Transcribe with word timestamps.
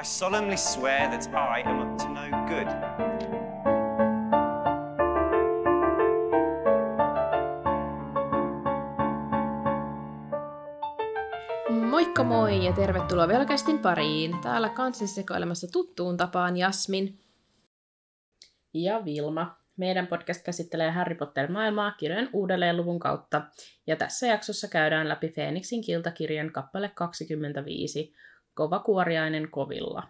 I 0.00 0.04
solemnly 0.04 0.56
swear 0.56 1.10
that 1.10 1.26
I 1.34 1.62
am 1.68 1.80
up 1.80 1.96
to 1.96 2.08
no 2.08 2.22
good. 2.46 2.68
Moikka 11.90 12.24
moi 12.24 12.64
ja 12.64 12.72
tervetuloa 12.72 13.28
Velkästin 13.28 13.78
pariin. 13.78 14.40
Täällä 14.42 14.68
kanssasi 14.68 15.14
sekoilemassa 15.14 15.66
tuttuun 15.72 16.16
tapaan 16.16 16.56
Jasmin. 16.56 17.18
Ja 18.74 19.04
Vilma. 19.04 19.58
Meidän 19.76 20.06
podcast 20.06 20.44
käsittelee 20.44 20.90
Harry 20.90 21.14
Potter-maailmaa 21.14 21.90
kirjojen 21.90 22.28
uudelleen 22.32 22.76
luvun 22.76 22.98
kautta. 22.98 23.42
Ja 23.86 23.96
tässä 23.96 24.26
jaksossa 24.26 24.68
käydään 24.68 25.08
läpi 25.08 25.28
Feeniksin 25.28 25.84
kiltakirjan 25.84 26.52
kappale 26.52 26.90
25, 26.94 28.14
Kovakuoriainen 28.58 29.50
kovilla. 29.50 30.02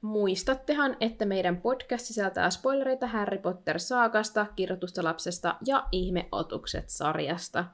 Muistattehan, 0.00 0.96
että 1.00 1.24
meidän 1.24 1.56
podcast 1.56 2.06
sisältää 2.06 2.50
spoilereita 2.50 3.06
Harry 3.06 3.38
Potter-saakasta, 3.38 4.46
kirjoitusta 4.56 5.04
lapsesta 5.04 5.56
ja 5.66 5.86
ihmeotukset-sarjasta. 5.92 7.64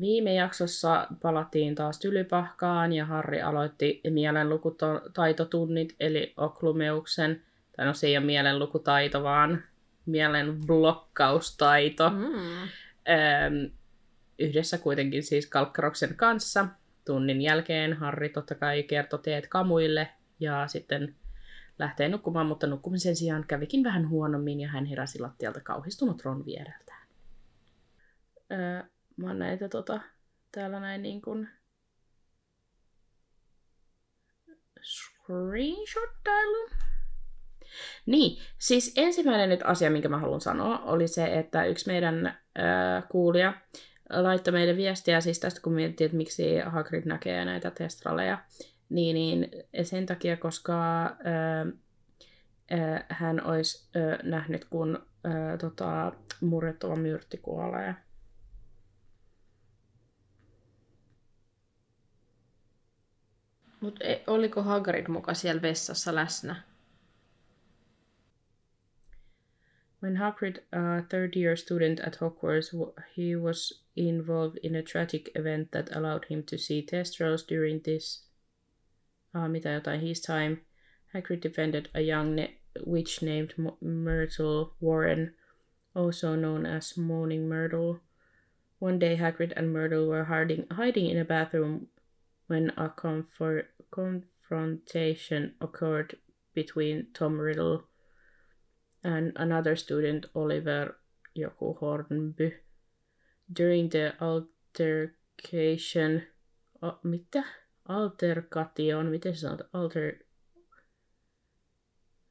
Viime 0.00 0.34
jaksossa 0.34 1.06
palattiin 1.22 1.74
taas 1.74 1.98
tylypahkaan 1.98 2.92
ja 2.92 3.06
Harri 3.06 3.42
aloitti 3.42 4.00
mielenlukutaitotunnit 4.10 5.96
eli 6.00 6.34
oklumeuksen. 6.36 7.42
Tai 7.76 7.86
no 7.86 7.94
se 7.94 8.06
ei 8.06 8.16
ole 8.16 8.26
mielenlukutaito, 8.26 9.22
vaan 9.22 9.62
mielenblokkaustaito. 10.06 12.10
Mm. 12.10 12.24
Öm, 12.24 13.70
yhdessä 14.38 14.78
kuitenkin 14.78 15.22
siis 15.22 15.46
Kalkkaroksen 15.46 16.16
kanssa. 16.16 16.68
Tunnin 17.04 17.42
jälkeen 17.42 17.92
Harri 17.92 18.28
totta 18.28 18.54
kai 18.54 18.82
kertoi 18.82 19.18
teet 19.18 19.46
kamuille 19.48 20.08
ja 20.40 20.68
sitten 20.68 21.14
lähtee 21.78 22.08
nukkumaan, 22.08 22.46
mutta 22.46 22.66
nukkumisen 22.66 23.16
sijaan 23.16 23.44
kävikin 23.46 23.84
vähän 23.84 24.08
huonommin 24.08 24.60
ja 24.60 24.68
hän 24.68 24.84
heräsi 24.84 25.18
lattialta 25.18 25.60
kauhistunut 25.60 26.24
Ron 26.24 26.46
viereltään. 26.46 27.08
Öö, 28.52 28.82
mä 29.16 29.26
oon 29.26 29.38
näitä 29.38 29.68
tota, 29.68 30.00
täällä 30.52 30.80
näin 30.80 31.02
niin 31.02 31.22
kuin 31.22 31.48
screenshottailu. 34.82 36.70
Niin, 38.06 38.42
siis 38.58 38.92
ensimmäinen 38.96 39.48
nyt 39.48 39.60
asia, 39.64 39.90
minkä 39.90 40.08
mä 40.08 40.18
haluan 40.18 40.40
sanoa, 40.40 40.78
oli 40.78 41.08
se, 41.08 41.24
että 41.24 41.64
yksi 41.64 41.86
meidän 41.86 42.26
äh, 42.26 43.08
kuulija 43.08 43.54
laittoi 44.22 44.52
meille 44.52 44.76
viestiä 44.76 45.20
siis 45.20 45.40
tästä, 45.40 45.60
kun 45.60 45.72
miettii, 45.72 46.04
että 46.04 46.16
miksi 46.16 46.58
Hagrid 46.58 47.04
näkee 47.04 47.44
näitä 47.44 47.70
testraleja, 47.70 48.38
niin, 48.88 49.14
niin 49.14 49.50
sen 49.82 50.06
takia, 50.06 50.36
koska 50.36 51.04
äh, 51.04 51.10
äh, 52.72 53.04
hän 53.08 53.44
olisi 53.46 53.88
äh, 53.96 54.18
nähnyt, 54.22 54.64
kun 54.64 55.06
äh, 55.26 55.58
tota, 55.58 56.12
murrettava 56.40 56.96
myrtti 56.96 57.36
kuolee. 57.36 57.94
Mutta 63.80 64.04
oliko 64.26 64.62
Hagrid 64.62 65.08
muka 65.08 65.34
siellä 65.34 65.62
vessassa 65.62 66.14
läsnä? 66.14 66.62
When 70.02 70.16
Hagrid, 70.16 70.56
a 70.56 71.02
third 71.08 71.36
year 71.36 71.56
student 71.56 72.00
at 72.06 72.20
Hogwarts, 72.20 72.72
he 73.16 73.36
was 73.42 73.83
involved 73.96 74.58
in 74.62 74.74
a 74.74 74.82
tragic 74.82 75.30
event 75.34 75.72
that 75.72 75.94
allowed 75.94 76.24
him 76.26 76.42
to 76.44 76.58
see 76.58 76.82
Testrals 76.82 77.46
during 77.46 77.80
this, 77.80 78.26
uh, 79.34 79.48
mitä 79.48 79.80
jotain, 79.80 80.00
his 80.00 80.20
time. 80.20 80.60
Hagrid 81.14 81.40
defended 81.40 81.88
a 81.94 82.00
young 82.00 82.34
ne- 82.34 82.58
witch 82.84 83.22
named 83.22 83.54
M- 83.58 83.76
Myrtle 83.80 84.74
Warren, 84.80 85.34
also 85.94 86.34
known 86.34 86.66
as 86.66 86.96
Moaning 86.96 87.48
Myrtle. 87.48 88.00
One 88.80 88.98
day, 88.98 89.16
Hagrid 89.16 89.52
and 89.56 89.72
Myrtle 89.72 90.08
were 90.08 90.24
hiding, 90.24 90.66
hiding 90.70 91.06
in 91.06 91.18
a 91.18 91.24
bathroom 91.24 91.88
when 92.48 92.72
a 92.76 92.88
confrontation 93.90 95.54
occurred 95.60 96.16
between 96.52 97.06
Tom 97.14 97.40
Riddle 97.40 97.84
and 99.02 99.32
another 99.36 99.76
student, 99.76 100.26
Oliver 100.34 100.96
joku 101.36 101.76
Hornby. 101.78 102.54
During 103.58 103.90
the 103.90 104.12
altercation, 104.20 106.22
oh, 106.82 106.98
mitä? 107.02 107.42
Altercation, 107.88 109.06
miten 109.06 109.34
se 109.34 109.40
sanotaan? 109.40 109.70
Alter... 109.72 110.12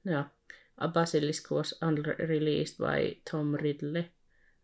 No, 0.03 0.25
a 0.78 0.88
basilisk 0.88 1.51
was 1.51 1.75
unreleased 1.81 2.78
by 2.78 3.22
Tom 3.31 3.53
Riddle, 3.53 4.06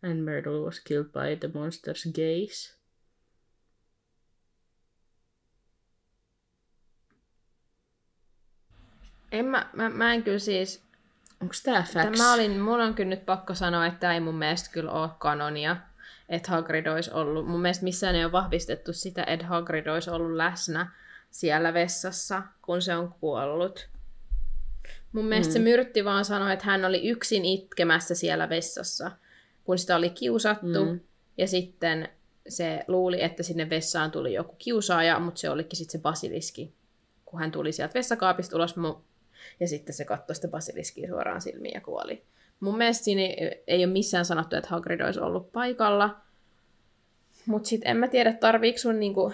and 0.03 0.25
Myrtle 0.25 0.65
was 0.65 0.79
killed 0.79 1.11
by 1.11 1.35
the 1.39 1.47
monster's 1.47 2.11
gaze. 2.11 2.79
En 9.31 9.45
mä, 9.45 9.69
mä, 9.73 9.89
mä 9.89 10.13
en 10.13 10.23
kyllä 10.23 10.39
siis... 10.39 10.83
Onko 11.41 11.53
tää 11.63 11.85
facts? 11.93 12.17
Mä 12.17 12.33
olin, 12.33 12.59
mun 12.59 12.81
on 12.81 12.95
kyllä 12.95 13.09
nyt 13.09 13.25
pakko 13.25 13.55
sanoa, 13.55 13.85
että 13.85 13.99
tämä 13.99 14.13
ei 14.13 14.19
mun 14.19 14.35
mielestä 14.35 14.69
kyllä 14.71 14.91
ole 14.91 15.09
kanonia, 15.19 15.77
että 16.29 16.51
Hagrid 16.51 16.85
olisi 16.85 17.12
ollut. 17.12 17.47
Mun 17.47 17.62
mielestä 17.62 17.84
missään 17.84 18.16
ei 18.16 18.23
ole 18.23 18.31
vahvistettu 18.31 18.94
sitä, 18.94 19.23
että 19.23 19.45
Hagrid 19.45 19.88
olisi 19.88 20.09
ollut 20.09 20.31
läsnä 20.31 20.91
siellä 21.31 21.73
vessassa, 21.73 22.44
kun 22.62 22.81
se 22.81 22.95
on 22.95 23.13
kuollut. 23.19 23.90
Mun 25.12 25.25
mielestä 25.25 25.51
mm. 25.51 25.53
se 25.53 25.59
myrtti 25.59 26.06
vaan 26.06 26.25
sanoi, 26.25 26.53
että 26.53 26.66
hän 26.66 26.85
oli 26.85 27.07
yksin 27.07 27.45
itkemässä 27.45 28.16
siellä 28.16 28.50
vessassa, 28.50 29.12
kun 29.63 29.78
sitä 29.78 29.95
oli 29.95 30.09
kiusattu. 30.09 30.85
Mm. 30.85 31.00
Ja 31.38 31.47
sitten 31.47 32.09
se 32.47 32.84
luuli, 32.88 33.23
että 33.23 33.44
sinne 33.44 33.69
vessaan 33.69 34.11
tuli 34.11 34.34
joku 34.34 34.56
kiusaaja, 34.57 35.19
mutta 35.19 35.40
se 35.40 35.50
olikin 35.50 35.78
sitten 35.78 35.91
se 35.91 36.01
basiliski. 36.01 36.73
Kun 37.25 37.40
hän 37.40 37.51
tuli 37.51 37.72
sieltä 37.72 37.94
vessakaapista 37.94 38.56
ulos, 38.56 38.75
ja 39.59 39.67
sitten 39.67 39.96
se 39.96 40.06
katsoi 40.06 40.35
sitä 40.35 40.47
basiliskia 40.47 41.07
suoraan 41.07 41.41
silmiin 41.41 41.73
ja 41.73 41.81
kuoli. 41.81 42.23
Mun 42.59 42.78
mielestä 42.78 43.03
siinä 43.03 43.22
ei, 43.22 43.64
ei 43.68 43.86
ole 43.86 43.94
missään 43.94 44.25
sanottu, 44.25 44.56
että 44.56 44.70
Hagrid 44.70 45.02
olisi 45.02 45.20
ollut 45.20 45.52
paikalla. 45.52 46.18
Mutta 47.46 47.70
sitten 47.70 47.92
en 47.92 47.97
mä 47.97 48.08
tiedä, 48.08 48.34
tarviiko 48.34 48.78
sun 48.78 49.00
niinku... 49.00 49.34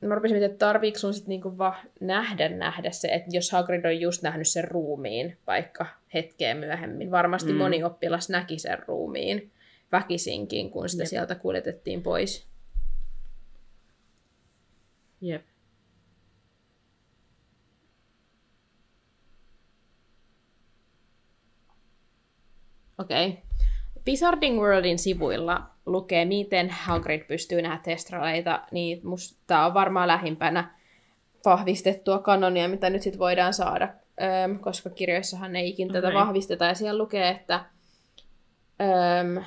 Mä 0.00 0.14
rupesin 0.14 0.34
miettimään, 0.34 0.52
että 0.52 0.66
tarviiko 0.66 0.98
sun 0.98 1.14
sit 1.14 1.26
niinku 1.26 1.58
vaan 1.58 1.74
nähdä 2.00 2.48
nähdä 2.48 2.90
se, 2.90 3.08
että 3.08 3.30
jos 3.32 3.50
Hagrid 3.50 3.84
on 3.84 4.00
just 4.00 4.22
nähnyt 4.22 4.48
sen 4.48 4.64
ruumiin 4.64 5.36
vaikka 5.46 5.86
hetkeä 6.14 6.54
myöhemmin. 6.54 7.10
Varmasti 7.10 7.52
mm. 7.52 7.58
moni 7.58 7.84
oppilas 7.84 8.28
näki 8.28 8.58
sen 8.58 8.78
ruumiin 8.88 9.50
väkisinkin, 9.92 10.70
kun 10.70 10.88
sitä 10.88 11.02
Jep. 11.02 11.08
sieltä 11.08 11.34
kuljetettiin 11.34 12.02
pois. 12.02 12.46
Jep. 15.20 15.42
Okei. 23.00 23.28
Okay. 23.28 23.42
Wizarding 24.08 24.60
Worldin 24.60 24.98
sivuilla 24.98 25.70
lukee, 25.86 26.24
miten 26.24 26.70
Hagrid 26.70 27.24
pystyy 27.24 27.62
nähdä 27.62 27.80
testraleita, 27.84 28.62
niin 28.72 29.00
musta 29.04 29.66
on 29.66 29.74
varmaan 29.74 30.08
lähimpänä 30.08 30.74
vahvistettua 31.44 32.18
kanonia, 32.18 32.68
mitä 32.68 32.90
nyt 32.90 33.02
sit 33.02 33.18
voidaan 33.18 33.54
saada, 33.54 33.88
öm, 34.44 34.58
koska 34.58 34.90
kirjoissahan 34.90 35.56
ei 35.56 35.68
ikin 35.68 35.90
okay. 35.90 36.02
tätä 36.02 36.14
vahvisteta, 36.14 36.64
ja 36.64 36.74
siellä 36.74 36.98
lukee, 36.98 37.28
että, 37.28 37.64
öm, 38.80 39.44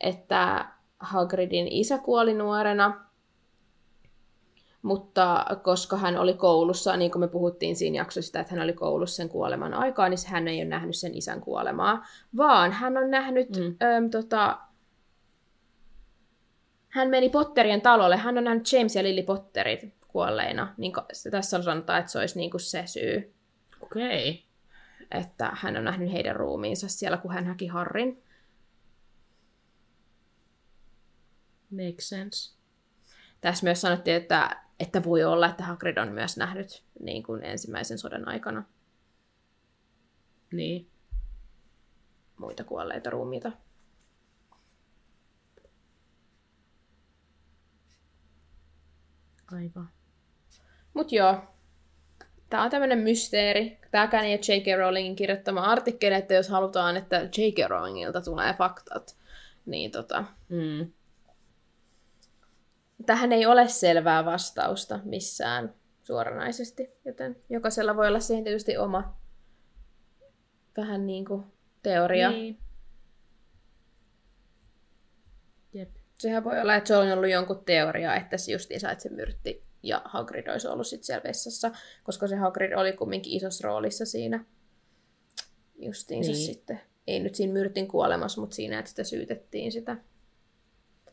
että 0.00 0.66
Hagridin 0.98 1.68
isä 1.68 1.98
kuoli 1.98 2.34
nuorena, 2.34 3.05
mutta 4.86 5.46
koska 5.62 5.96
hän 5.96 6.18
oli 6.18 6.34
koulussa, 6.34 6.96
niin 6.96 7.10
kuin 7.10 7.20
me 7.20 7.28
puhuttiin 7.28 7.76
siinä 7.76 7.96
jaksossa 7.96 8.40
että 8.40 8.54
hän 8.54 8.64
oli 8.64 8.72
koulussa 8.72 9.16
sen 9.16 9.28
kuoleman 9.28 9.74
aikaa, 9.74 10.08
niin 10.08 10.18
hän 10.26 10.48
ei 10.48 10.58
ole 10.58 10.64
nähnyt 10.64 10.96
sen 10.96 11.14
isän 11.14 11.40
kuolemaa, 11.40 12.06
vaan 12.36 12.72
hän 12.72 12.96
on 12.96 13.10
nähnyt, 13.10 13.48
mm. 13.56 13.76
äm, 13.86 14.10
tota, 14.10 14.58
hän 16.88 17.08
meni 17.08 17.28
Potterien 17.28 17.80
talolle, 17.80 18.16
hän 18.16 18.38
on 18.38 18.44
nähnyt 18.44 18.72
James 18.72 18.96
ja 18.96 19.02
Lily 19.02 19.22
Potterit 19.22 19.80
kuolleina, 20.08 20.74
niin 20.76 20.92
tässä 21.30 21.56
on 21.56 21.62
sanotaan, 21.62 22.00
että 22.00 22.12
se 22.12 22.18
olisi 22.18 22.38
niin 22.38 22.50
kuin 22.50 22.60
se 22.60 22.82
syy. 22.86 23.34
Okei. 23.80 24.30
Okay. 24.30 25.20
Että 25.20 25.52
hän 25.54 25.76
on 25.76 25.84
nähnyt 25.84 26.12
heidän 26.12 26.36
ruumiinsa 26.36 26.88
siellä, 26.88 27.16
kun 27.16 27.32
hän 27.32 27.46
häki 27.46 27.66
Harrin. 27.66 28.22
Makes 31.70 32.08
sense. 32.08 32.56
Tässä 33.40 33.64
myös 33.64 33.80
sanottiin, 33.80 34.16
että 34.16 34.65
että 34.80 35.04
voi 35.04 35.24
olla, 35.24 35.48
että 35.48 35.64
Hagrid 35.64 35.96
on 35.96 36.12
myös 36.12 36.36
nähnyt 36.36 36.82
niin 37.00 37.22
kuin 37.22 37.42
ensimmäisen 37.42 37.98
sodan 37.98 38.28
aikana 38.28 38.64
niin. 40.52 40.90
muita 42.36 42.64
kuolleita 42.64 43.10
ruumiita. 43.10 43.52
Aivan. 49.52 49.88
Mut 50.94 51.12
joo, 51.12 51.44
tää 52.50 52.62
on 52.62 52.70
tämmönen 52.70 52.98
mysteeri. 52.98 53.78
Tääkään 53.90 54.24
ei 54.24 54.32
ole 54.32 54.56
J.K. 54.56 54.78
Rowlingin 54.78 55.16
kirjoittama 55.16 55.60
artikkeli, 55.60 56.14
että 56.14 56.34
jos 56.34 56.48
halutaan, 56.48 56.96
että 56.96 57.16
J.K. 57.16 57.68
Rowlingilta 57.68 58.20
tulee 58.20 58.54
faktat, 58.54 59.16
niin 59.66 59.90
tota, 59.90 60.24
Mm. 60.48 60.92
Tähän 63.06 63.32
ei 63.32 63.46
ole 63.46 63.68
selvää 63.68 64.24
vastausta 64.24 65.00
missään 65.04 65.74
suoranaisesti, 66.02 66.90
joten 67.04 67.36
jokaisella 67.50 67.96
voi 67.96 68.08
olla 68.08 68.20
siihen 68.20 68.44
tietysti 68.44 68.76
oma 68.76 69.16
vähän 70.76 71.06
niin 71.06 71.24
kuin 71.24 71.44
teoria. 71.82 72.30
Niin. 72.30 72.58
Jep. 75.72 75.90
Sehän 76.18 76.44
voi 76.44 76.60
olla, 76.60 76.74
että 76.74 76.88
se 76.88 76.96
on 76.96 77.12
ollut 77.12 77.30
jonkun 77.30 77.64
teoria, 77.64 78.16
että 78.16 78.36
se 78.36 78.52
justiinsa, 78.52 78.90
että 78.90 79.02
se 79.02 79.08
myrtti 79.08 79.62
ja 79.82 80.02
Hagrid 80.04 80.46
olisi 80.46 80.68
ollut 80.68 80.86
sitten 80.86 81.06
siellä 81.06 81.22
vessassa, 81.24 81.70
koska 82.04 82.26
se 82.26 82.36
Hagrid 82.36 82.72
oli 82.72 82.92
kumminkin 82.92 83.32
isossa 83.32 83.68
roolissa 83.68 84.04
siinä 84.04 84.44
justiinsa 85.78 86.32
Niin. 86.32 86.46
sitten. 86.46 86.80
Ei 87.06 87.20
nyt 87.20 87.34
siinä 87.34 87.52
myrtin 87.52 87.88
kuolemassa, 87.88 88.40
mutta 88.40 88.56
siinä, 88.56 88.78
että 88.78 88.88
sitä 88.88 89.04
syytettiin 89.04 89.72
sitä 89.72 89.96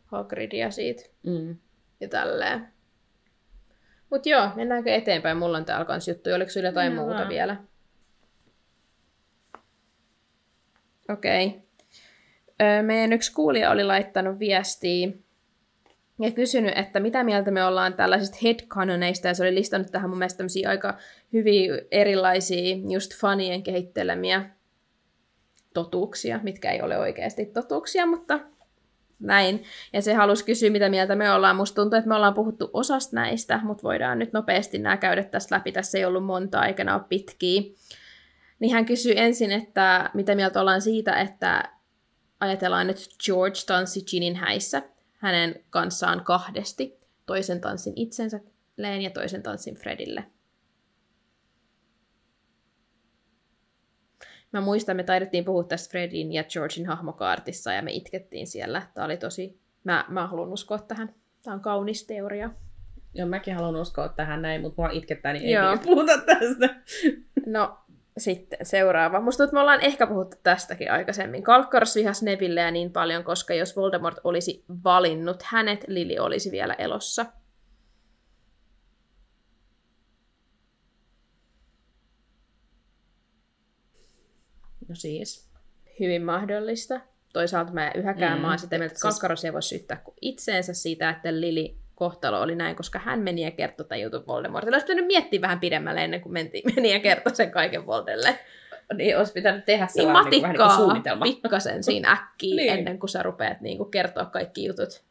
Hagridia 0.05 0.71
siitä 0.71 1.03
Mm. 1.23 1.57
Ja 2.03 2.09
tälleen. 2.09 2.67
Mut 4.09 4.25
joo, 4.25 4.49
mennäänkö 4.55 4.93
eteenpäin? 4.93 5.37
Mulla 5.37 5.57
on 5.57 5.65
täällä 5.65 5.85
kans 5.85 6.07
juttuja. 6.07 6.35
Oliko 6.35 6.51
sulla 6.51 6.67
jotain 6.67 6.87
Mennään 6.91 7.07
muuta 7.07 7.19
vaan. 7.19 7.29
vielä? 7.29 7.57
Okei. 11.09 11.47
Okay. 11.47 11.61
Meidän 12.81 13.13
yksi 13.13 13.33
kuulija 13.33 13.71
oli 13.71 13.83
laittanut 13.83 14.39
viestiä 14.39 15.09
ja 16.21 16.31
kysynyt, 16.31 16.77
että 16.77 16.99
mitä 16.99 17.23
mieltä 17.23 17.51
me 17.51 17.65
ollaan 17.65 17.93
tällaisista 17.93 18.37
headcanoneista, 18.43 19.27
ja 19.27 19.33
se 19.33 19.43
oli 19.43 19.55
listannut 19.55 19.91
tähän 19.91 20.09
mun 20.09 20.19
mielestä 20.19 20.37
tämmöisiä 20.37 20.69
aika 20.69 20.97
hyviä 21.33 21.73
erilaisia 21.91 22.75
just 22.89 23.21
fanien 23.21 23.63
kehittelemiä 23.63 24.49
totuuksia, 25.73 26.39
mitkä 26.43 26.71
ei 26.71 26.81
ole 26.81 26.97
oikeasti 26.97 27.45
totuuksia, 27.45 28.05
mutta 28.05 28.39
näin. 29.27 29.63
Ja 29.93 30.01
se 30.01 30.13
halusi 30.13 30.45
kysyä, 30.45 30.69
mitä 30.69 30.89
mieltä 30.89 31.15
me 31.15 31.31
ollaan. 31.31 31.55
Musta 31.55 31.81
tuntuu, 31.81 31.97
että 31.97 32.09
me 32.09 32.15
ollaan 32.15 32.33
puhuttu 32.33 32.69
osasta 32.73 33.15
näistä, 33.15 33.59
mutta 33.63 33.83
voidaan 33.83 34.19
nyt 34.19 34.33
nopeasti 34.33 34.77
nämä 34.77 34.97
käydä 34.97 35.23
tästä 35.23 35.55
läpi. 35.55 35.71
Tässä 35.71 35.97
ei 35.97 36.05
ollut 36.05 36.25
monta 36.25 36.61
nämä 36.77 36.95
ole 36.95 37.03
pitkiä. 37.09 37.61
Niin 38.59 38.73
hän 38.73 38.85
kysyi 38.85 39.13
ensin, 39.17 39.51
että 39.51 40.09
mitä 40.13 40.35
mieltä 40.35 40.61
ollaan 40.61 40.81
siitä, 40.81 41.19
että 41.19 41.63
ajatellaan, 42.39 42.89
että 42.89 43.01
George 43.25 43.59
tanssi 43.67 44.01
Ginin 44.01 44.35
häissä 44.35 44.81
hänen 45.17 45.63
kanssaan 45.69 46.23
kahdesti. 46.23 46.97
Toisen 47.25 47.61
tanssin 47.61 47.93
itsensä 47.95 48.39
Leen 48.77 49.01
ja 49.01 49.09
toisen 49.09 49.43
tanssin 49.43 49.75
Fredille. 49.75 50.32
Mä 54.53 54.61
muistan, 54.61 54.97
me 54.97 55.03
taidettiin 55.03 55.45
puhua 55.45 55.63
tästä 55.63 55.91
Fredin 55.91 56.33
ja 56.33 56.43
Georgin 56.43 56.85
hahmokaartissa 56.85 57.73
ja 57.73 57.81
me 57.81 57.91
itkettiin 57.91 58.47
siellä. 58.47 58.81
Tämä 58.93 59.05
oli 59.05 59.17
tosi... 59.17 59.59
Mä, 59.83 60.05
mä 60.07 60.27
haluan 60.27 60.49
uskoa 60.53 60.79
tähän. 60.79 61.13
Tämä 61.43 61.53
on 61.53 61.61
kaunis 61.61 62.07
teoria. 62.07 62.49
Joo, 63.13 63.27
mäkin 63.27 63.55
haluan 63.55 63.75
uskoa 63.75 64.09
tähän 64.09 64.41
näin, 64.41 64.61
mutta 64.61 64.81
mua 64.81 64.89
itkettää, 64.91 65.33
niin 65.33 65.45
ei 65.45 65.51
Joo. 65.51 65.77
Puhuta 65.77 66.17
tästä. 66.17 66.75
No, 67.45 67.77
sitten 68.17 68.59
seuraava. 68.63 69.19
Musta 69.19 69.37
tuntuu, 69.37 69.45
että 69.45 69.55
me 69.55 69.59
ollaan 69.59 69.81
ehkä 69.81 70.07
puhuttu 70.07 70.37
tästäkin 70.43 70.91
aikaisemmin. 70.91 71.43
Kalkkars 71.43 71.95
vihas 71.95 72.23
Nevilleä 72.23 72.71
niin 72.71 72.91
paljon, 72.91 73.23
koska 73.23 73.53
jos 73.53 73.75
Voldemort 73.75 74.17
olisi 74.23 74.65
valinnut 74.83 75.43
hänet, 75.43 75.85
Lili 75.87 76.19
olisi 76.19 76.51
vielä 76.51 76.73
elossa. 76.73 77.25
No 84.87 84.95
siis. 84.95 85.49
Hyvin 85.99 86.23
mahdollista. 86.23 87.01
Toisaalta 87.33 87.71
mä 87.73 87.87
en 87.87 87.99
yhäkään 88.01 88.37
Mm, 88.37 88.41
mä 88.41 88.47
oon 88.49 88.59
sitä 88.59 88.77
mieltä, 88.77 88.85
että 88.91 88.99
siis- 88.99 89.13
Kalkkaros 89.13 89.45
ei 89.45 89.53
voi 89.53 89.63
syyttää 89.63 89.97
kuin 89.97 90.15
itseensä 90.21 90.73
siitä, 90.73 91.09
että 91.09 91.39
Lili 91.39 91.77
kohtalo 91.95 92.41
oli 92.41 92.55
näin, 92.55 92.75
koska 92.75 92.99
hän 92.99 93.19
meni 93.19 93.41
ja 93.43 93.51
kertoi 93.51 93.85
tämän 93.85 94.01
jutun 94.01 94.27
Voldemortille. 94.27 94.75
Olisi 94.75 94.85
pitänyt 94.85 95.07
miettiä 95.07 95.41
vähän 95.41 95.59
pidemmälle 95.59 96.03
ennen 96.03 96.21
kuin 96.21 96.33
menti, 96.33 96.61
meni 96.75 96.93
ja 96.93 96.99
kertoi 96.99 97.35
sen 97.35 97.51
kaiken 97.51 97.85
Voldelle. 97.85 98.39
Niin, 98.93 99.17
olisi 99.17 99.33
pitänyt 99.33 99.65
tehdä 99.65 99.85
Niin 99.85 99.93
sellainen 99.93 100.31
niin 100.31 100.41
vähän 100.41 100.53
niin 100.53 100.57
kuin 100.57 100.67
matikkaa 100.67 100.85
suunnitelma. 100.85 101.23
pikkasen 101.25 101.83
siinä 101.83 102.11
äkkiä 102.11 102.55
Niin. 102.63 102.69
ennen 102.73 102.99
kuin 102.99 103.09
sä 103.09 103.23
rupeat 103.23 103.61
niin 103.61 103.77
kuin 103.77 103.91
kertoa 103.91 104.25
kaikki 104.25 104.65
jutut. 104.65 105.03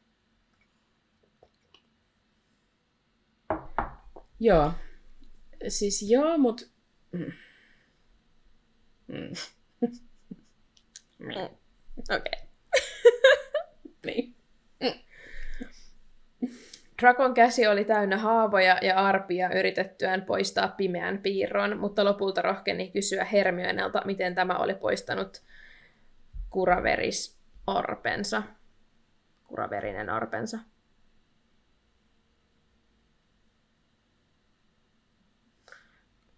Joo. 4.41 4.73
Siis 5.69 6.11
joo, 6.11 6.39
mut... 6.39 6.71
Mm. 7.13 7.33
Mm. 9.07 9.33
Okei. 11.31 11.49
Okay. 12.15 12.33
Niin. 14.07 14.35
Drakon 17.03 17.35
käsi 17.35 17.67
oli 17.67 17.85
täynnä 17.85 18.19
haavoja 18.19 18.79
ja 18.83 18.97
arpia 18.97 19.51
yritettyään 19.59 20.23
poistaa 20.23 20.69
pimeän 20.69 21.19
piirron, 21.19 21.79
mutta 21.79 22.05
lopulta 22.05 22.43
rohkeni 22.43 22.91
kysyä 22.91 23.25
Hermionelta, 23.25 24.03
miten 24.05 24.35
tämä 24.35 24.59
oli 24.59 24.75
poistanut 24.75 25.43
kuraveris 26.51 27.39
orpensa. 27.67 28.43
Kuraverinen 29.45 30.11
orpensa. 30.11 30.59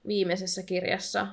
Viimeisessä 0.07 0.63
kirjassa 0.63 1.27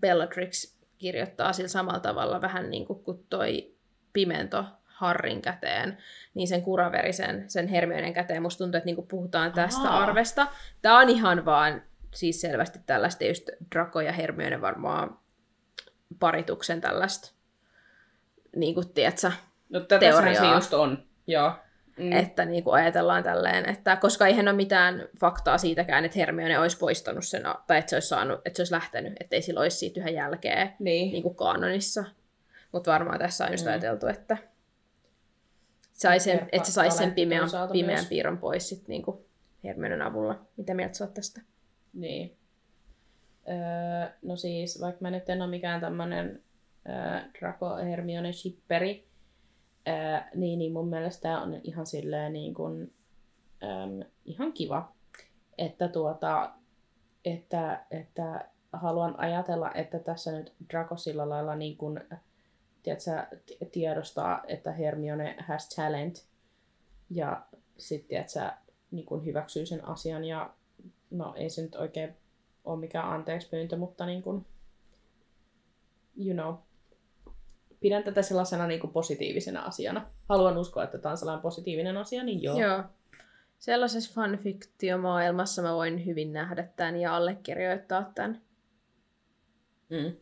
Bellatrix 0.00 0.77
kirjoittaa 0.98 1.52
sillä 1.52 1.68
samalla 1.68 2.00
tavalla 2.00 2.40
vähän 2.40 2.70
niin 2.70 2.86
kuin 2.86 3.24
toi 3.28 3.74
pimento 4.12 4.64
Harrin 4.84 5.42
käteen, 5.42 5.98
niin 6.34 6.48
sen 6.48 6.62
kuraverisen, 6.62 7.50
sen 7.50 7.68
Hermionen 7.68 8.14
käteen. 8.14 8.42
Musta 8.42 8.58
tuntuu, 8.64 8.78
että 8.78 8.86
niinku 8.86 9.02
puhutaan 9.02 9.52
tästä 9.52 9.80
Ahaa. 9.80 10.02
arvesta. 10.02 10.46
Tää 10.82 10.96
on 10.96 11.08
ihan 11.08 11.44
vaan 11.44 11.82
siis 12.14 12.40
selvästi 12.40 12.78
tällaista 12.86 13.24
just 13.24 13.48
Draco 13.74 14.00
ja 14.00 14.12
Hermione 14.12 14.60
varmaan 14.60 15.18
parituksen 16.18 16.80
tällaista, 16.80 17.32
niin 18.56 18.74
kuin 18.74 18.88
tiedätkö, 18.94 19.30
No 19.68 19.80
tätähän 19.80 20.36
se 20.36 20.46
just 20.54 20.74
on. 20.74 21.04
Joo. 21.26 21.52
Mm. 21.98 22.12
että 22.12 22.44
niin 22.44 22.64
kuin 22.64 22.74
ajatellaan 22.74 23.22
tälleen, 23.22 23.68
että 23.68 23.96
koska 23.96 24.26
eihän 24.26 24.48
ole 24.48 24.56
mitään 24.56 25.08
faktaa 25.20 25.58
siitäkään, 25.58 26.04
että 26.04 26.18
Hermione 26.18 26.58
olisi 26.58 26.78
poistanut 26.78 27.24
sen, 27.26 27.42
tai 27.66 27.78
että 27.78 27.90
se 27.90 27.96
olisi, 27.96 28.08
saanut, 28.08 28.40
että 28.44 28.56
se 28.56 28.60
olisi 28.60 28.74
lähtenyt, 28.74 29.12
että 29.20 29.36
ei 29.36 29.42
sillä 29.42 29.60
olisi 29.60 29.76
siitä 29.76 30.00
yhden 30.00 30.14
jälkeen 30.14 30.72
niin. 30.78 31.12
niin 31.12 31.22
kuin 31.22 31.34
kaanonissa. 31.34 32.04
Mutta 32.72 32.92
varmaan 32.92 33.18
tässä 33.18 33.44
on 33.44 33.52
just 33.52 33.64
Mm. 33.64 33.70
ajateltu, 33.70 34.06
että, 34.06 34.36
sai 35.92 36.20
sen, 36.20 36.48
että 36.52 36.66
se 36.66 36.72
saisi 36.72 36.96
sen 36.96 37.12
pimeän, 37.12 37.48
pimeän 37.72 37.98
myös. 37.98 38.08
piirron 38.08 38.38
pois 38.38 38.68
sit 38.68 38.88
niin 38.88 39.02
kuin 39.02 39.18
Hermionen 39.64 40.02
avulla. 40.02 40.46
Mitä 40.56 40.74
mieltä 40.74 40.94
sä 40.94 41.04
oot 41.04 41.14
tästä? 41.14 41.40
Niin. 41.92 42.36
Öö, 43.48 44.10
no 44.22 44.36
siis, 44.36 44.80
vaikka 44.80 44.98
mä 45.00 45.10
nyt 45.10 45.28
en 45.28 45.42
ole 45.42 45.50
mikään 45.50 45.80
tämmönen 45.80 46.42
öö, 46.88 47.20
Draco 47.40 47.76
Hermione 47.76 48.32
shipperi, 48.32 49.07
öö, 49.88 50.20
niin, 50.34 50.58
niin 50.58 50.72
mun 50.72 50.88
mielestä 50.88 51.40
on 51.40 51.60
ihan 51.64 51.86
silleen 51.86 52.32
niin 52.32 52.54
kuin, 52.54 52.94
öm, 53.62 54.10
ihan 54.24 54.52
kiva, 54.52 54.92
että 55.58 55.88
tuota, 55.88 56.52
että, 57.24 57.86
että 57.90 58.48
haluan 58.72 59.20
ajatella, 59.20 59.72
että 59.72 59.98
tässä 59.98 60.32
nyt 60.32 60.54
Draco 60.70 60.96
sillä 60.96 61.28
lailla 61.28 61.54
niin 61.54 61.76
kuin, 61.76 62.00
tiedätkö, 62.82 63.36
tiedostaa, 63.72 64.44
että 64.46 64.72
Hermione 64.72 65.36
has 65.48 65.68
talent 65.68 66.26
ja 67.10 67.46
sitten 67.78 68.08
tiedätkö, 68.08 68.50
niin 68.90 69.24
hyväksyy 69.24 69.66
sen 69.66 69.84
asian 69.84 70.24
ja 70.24 70.54
no 71.10 71.34
ei 71.36 71.50
se 71.50 71.62
nyt 71.62 71.74
oikein 71.74 72.16
ole 72.64 72.80
mikään 72.80 73.08
anteeksi 73.10 73.48
pyyntö, 73.48 73.76
mutta 73.76 74.06
niin 74.06 74.22
kuin, 74.22 74.46
you 76.16 76.34
know, 76.34 76.54
pidän 77.80 78.04
tätä 78.04 78.22
sellaisena 78.22 78.66
niin 78.66 78.80
kuin 78.80 78.92
positiivisena 78.92 79.62
asiana. 79.62 80.10
Haluan 80.28 80.58
uskoa, 80.58 80.84
että 80.84 80.98
tämä 80.98 81.10
on 81.10 81.18
sellainen 81.18 81.42
positiivinen 81.42 81.96
asia, 81.96 82.24
niin 82.24 82.42
joo. 82.42 82.60
Joo. 82.60 82.82
Sellaisessa 83.58 84.14
fanfiktiomaailmassa 84.14 85.62
mä 85.62 85.74
voin 85.74 86.06
hyvin 86.06 86.32
nähdä 86.32 86.68
tämän 86.76 86.96
ja 86.96 87.16
allekirjoittaa 87.16 88.12
tämän. 88.14 88.40
Mm. 89.88 90.12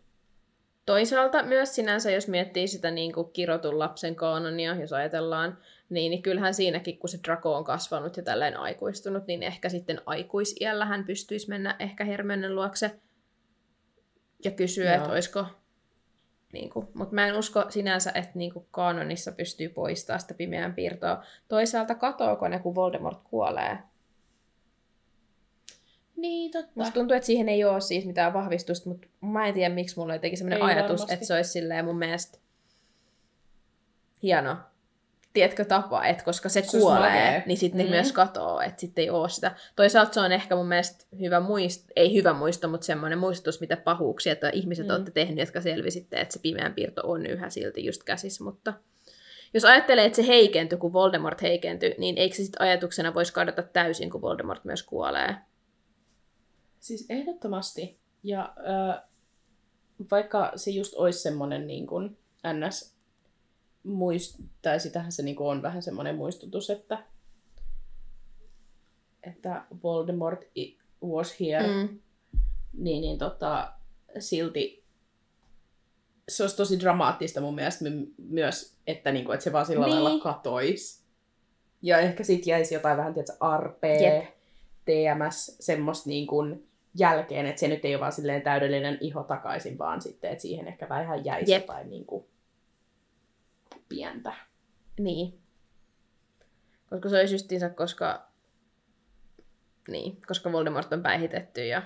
Toisaalta 0.87 1.43
myös 1.43 1.75
sinänsä, 1.75 2.11
jos 2.11 2.29
miettii 2.29 2.69
sitä 2.69 2.91
niin 2.91 3.13
kuin 3.13 3.33
kirotun 3.33 3.79
lapsen 3.79 4.15
kanonia, 4.15 4.75
jos 4.75 4.93
ajatellaan, 4.93 5.59
niin, 5.89 6.11
niin 6.11 6.23
kyllähän 6.23 6.55
siinäkin, 6.55 6.99
kun 6.99 7.09
se 7.09 7.19
Draco 7.27 7.57
on 7.57 7.65
kasvanut 7.65 8.17
ja 8.17 8.23
tälleen 8.23 8.57
aikuistunut, 8.57 9.27
niin 9.27 9.43
ehkä 9.43 9.69
sitten 9.69 10.01
aikuisiällä 10.07 10.85
hän 10.85 11.05
pystyisi 11.05 11.49
mennä 11.49 11.77
ehkä 11.79 12.05
Hermionen 12.05 12.55
luokse 12.55 13.01
ja 14.45 14.51
kysyä, 14.51 14.85
Joo. 14.85 14.95
että 14.95 15.13
olisiko... 15.13 15.47
Niinku. 16.57 16.89
Mutta 16.95 17.15
mä 17.15 17.27
en 17.27 17.37
usko 17.37 17.65
sinänsä, 17.69 18.13
että 18.15 18.31
niinku 18.35 18.67
kanonissa 18.71 19.33
pystyy 19.33 19.69
poistamaan 19.69 20.21
sitä 20.21 20.35
pimeän 20.35 20.75
piirtoa. 20.75 21.25
Toisaalta 21.49 21.95
katoako 21.95 22.49
ne, 22.49 22.59
kun 22.59 22.75
Voldemort 22.75 23.19
kuolee? 23.25 23.79
Niin, 26.17 26.51
totta. 26.51 26.73
Musta 26.75 26.95
tuntuu, 26.95 27.17
että 27.17 27.27
siihen 27.27 27.49
ei 27.49 27.65
ole 27.65 27.81
siis 27.81 28.07
mitään 28.07 28.33
vahvistusta, 28.33 28.89
mutta 28.89 29.09
mä 29.21 29.47
en 29.47 29.55
tiedä, 29.55 29.75
miksi 29.75 29.99
mulla 29.99 30.15
jotenkin 30.15 30.39
sellainen 30.39 30.69
ei 30.69 30.75
ajatus, 30.75 30.91
varmasti. 30.91 31.15
että 31.15 31.27
se 31.27 31.35
olisi 31.35 31.51
silleen 31.51 31.85
mun 31.85 31.99
mielestä 31.99 32.39
hieno 34.23 34.57
Tiedätkö 35.37 35.65
tapa, 35.65 36.07
että 36.07 36.25
koska 36.25 36.49
se, 36.49 36.61
olisi 36.61 36.79
kuolee, 36.79 37.01
makea. 37.31 37.43
niin 37.47 37.59
sitten 37.59 37.79
ne 37.79 37.85
Mm. 37.85 37.91
myös 37.91 38.13
katoo, 38.13 38.61
että 38.61 38.81
sitten 38.81 39.03
ei 39.03 39.11
ole 39.11 39.29
sitä. 39.29 39.55
Toisaalta 39.77 40.13
se 40.15 40.21
on 40.21 40.33
ehkä 40.33 40.57
mun 40.57 40.69
mielestä 40.69 41.05
hyvä 41.21 41.41
muisto, 41.41 41.85
ei 41.97 42.15
hyvä 42.15 42.33
muisto, 42.33 42.69
mutta 42.69 42.87
semmoinen 42.87 43.19
muistutus, 43.19 43.61
mitä 43.61 43.77
pahuuksia, 43.77 44.33
että 44.33 44.51
ihmiset 44.51 44.87
Mm. 44.87 44.91
mm. 44.93 44.95
olette 44.97 45.11
tehnyt, 45.11 45.39
jotka 45.39 45.61
selvisitte, 45.61 46.17
että 46.21 46.33
se 46.33 46.39
pimeän 46.39 46.75
piirto 46.75 47.01
on 47.05 47.27
yhä 47.27 47.51
silti 47.51 47.85
just 47.85 48.03
käsissä, 48.03 48.45
mutta 48.45 48.75
jos 49.55 49.65
ajattelee, 49.65 50.05
että 50.05 50.17
se 50.17 50.27
heikentyi, 50.27 50.79
kun 50.79 50.93
Voldemort 50.93 51.43
heikentyi, 51.43 51.95
niin 51.99 52.19
eikö 52.19 52.37
se 52.37 52.43
sitten 52.43 52.63
ajatuksena 52.63 53.15
voisi 53.15 53.33
kadota 53.33 53.63
täysin, 53.63 54.11
kun 54.11 54.23
Voldemort 54.23 54.65
myös 54.65 54.83
kuolee? 54.83 55.37
Siis 56.81 57.07
ehdottomasti. 57.11 57.99
Ja 58.23 58.55
äh, 58.95 59.03
vaikka 60.11 60.53
se 60.57 60.71
just 60.71 60.95
olisi 60.95 61.19
semmoinen 61.19 61.67
niin 61.67 61.87
kuin 61.87 62.19
ns. 62.53 62.96
Muist, 63.87 64.41
tai 64.63 64.81
sitähän 64.81 65.13
se 65.13 65.23
niin 65.23 65.37
kuin 65.37 65.49
on 65.49 65.63
vähän 65.63 65.83
semmoinen 65.83 66.17
muistutus, 66.17 66.71
että, 66.71 66.99
että 69.23 69.65
Voldemort 69.83 70.45
was 71.05 71.41
here, 71.41 71.67
mm. 71.67 71.99
Niin, 72.73 73.01
niin 73.01 73.19
tota, 73.19 73.73
silti 74.19 74.85
se 76.29 76.43
olisi 76.43 76.57
tosi 76.57 76.81
dramaattista 76.81 77.41
mun 77.41 77.55
mielestä 77.55 77.85
my- 77.85 78.15
myös, 78.19 78.77
että, 78.87 79.13
niin 79.13 79.25
kuin, 79.25 79.35
että 79.35 79.45
se 79.45 79.53
vaan 79.53 79.67
sillä 79.67 79.87
Niin. 79.87 80.05
lailla 80.05 80.23
katoisi. 80.23 81.03
Ja 81.83 81.99
ehkä 81.99 82.25
sit 82.25 82.47
jäisi 82.47 82.75
jotain 82.75 82.97
vähän, 82.97 83.15
tiedätkö, 83.15 83.37
arpea, 83.41 84.01
Jep. 84.15 84.25
TMS, 84.85 85.57
semmoista 85.61 86.09
niin 86.09 86.27
kuin 86.27 86.69
jälkeen, 86.99 87.47
että 87.47 87.61
se 87.61 87.69
nyt 87.69 87.85
ei 87.85 87.95
ole 87.95 88.01
vaan 88.01 88.13
silleen 88.13 88.43
täydellinen 88.43 88.99
iho 89.01 89.23
takaisin, 89.23 89.79
vaan 89.79 90.03
sitten, 90.03 90.31
että 90.31 90.43
siihen 90.43 90.69
ehkä 90.69 90.89
vähän 90.89 91.25
jäisi 91.25 91.53
Jep. 91.53 91.63
jotain 91.63 91.91
niin 91.91 92.07
kuin 92.07 92.25
pientä. 93.89 94.33
Niin. 94.99 95.41
Koska 96.91 97.09
se 97.09 97.19
olisi 97.19 97.35
justiinsa, 97.35 97.71
koska... 97.71 98.27
Niin, 99.89 100.23
koska 100.27 100.53
Voldemort 100.53 100.93
on 100.93 101.03
päihitetty 101.03 101.67
ja 101.67 101.83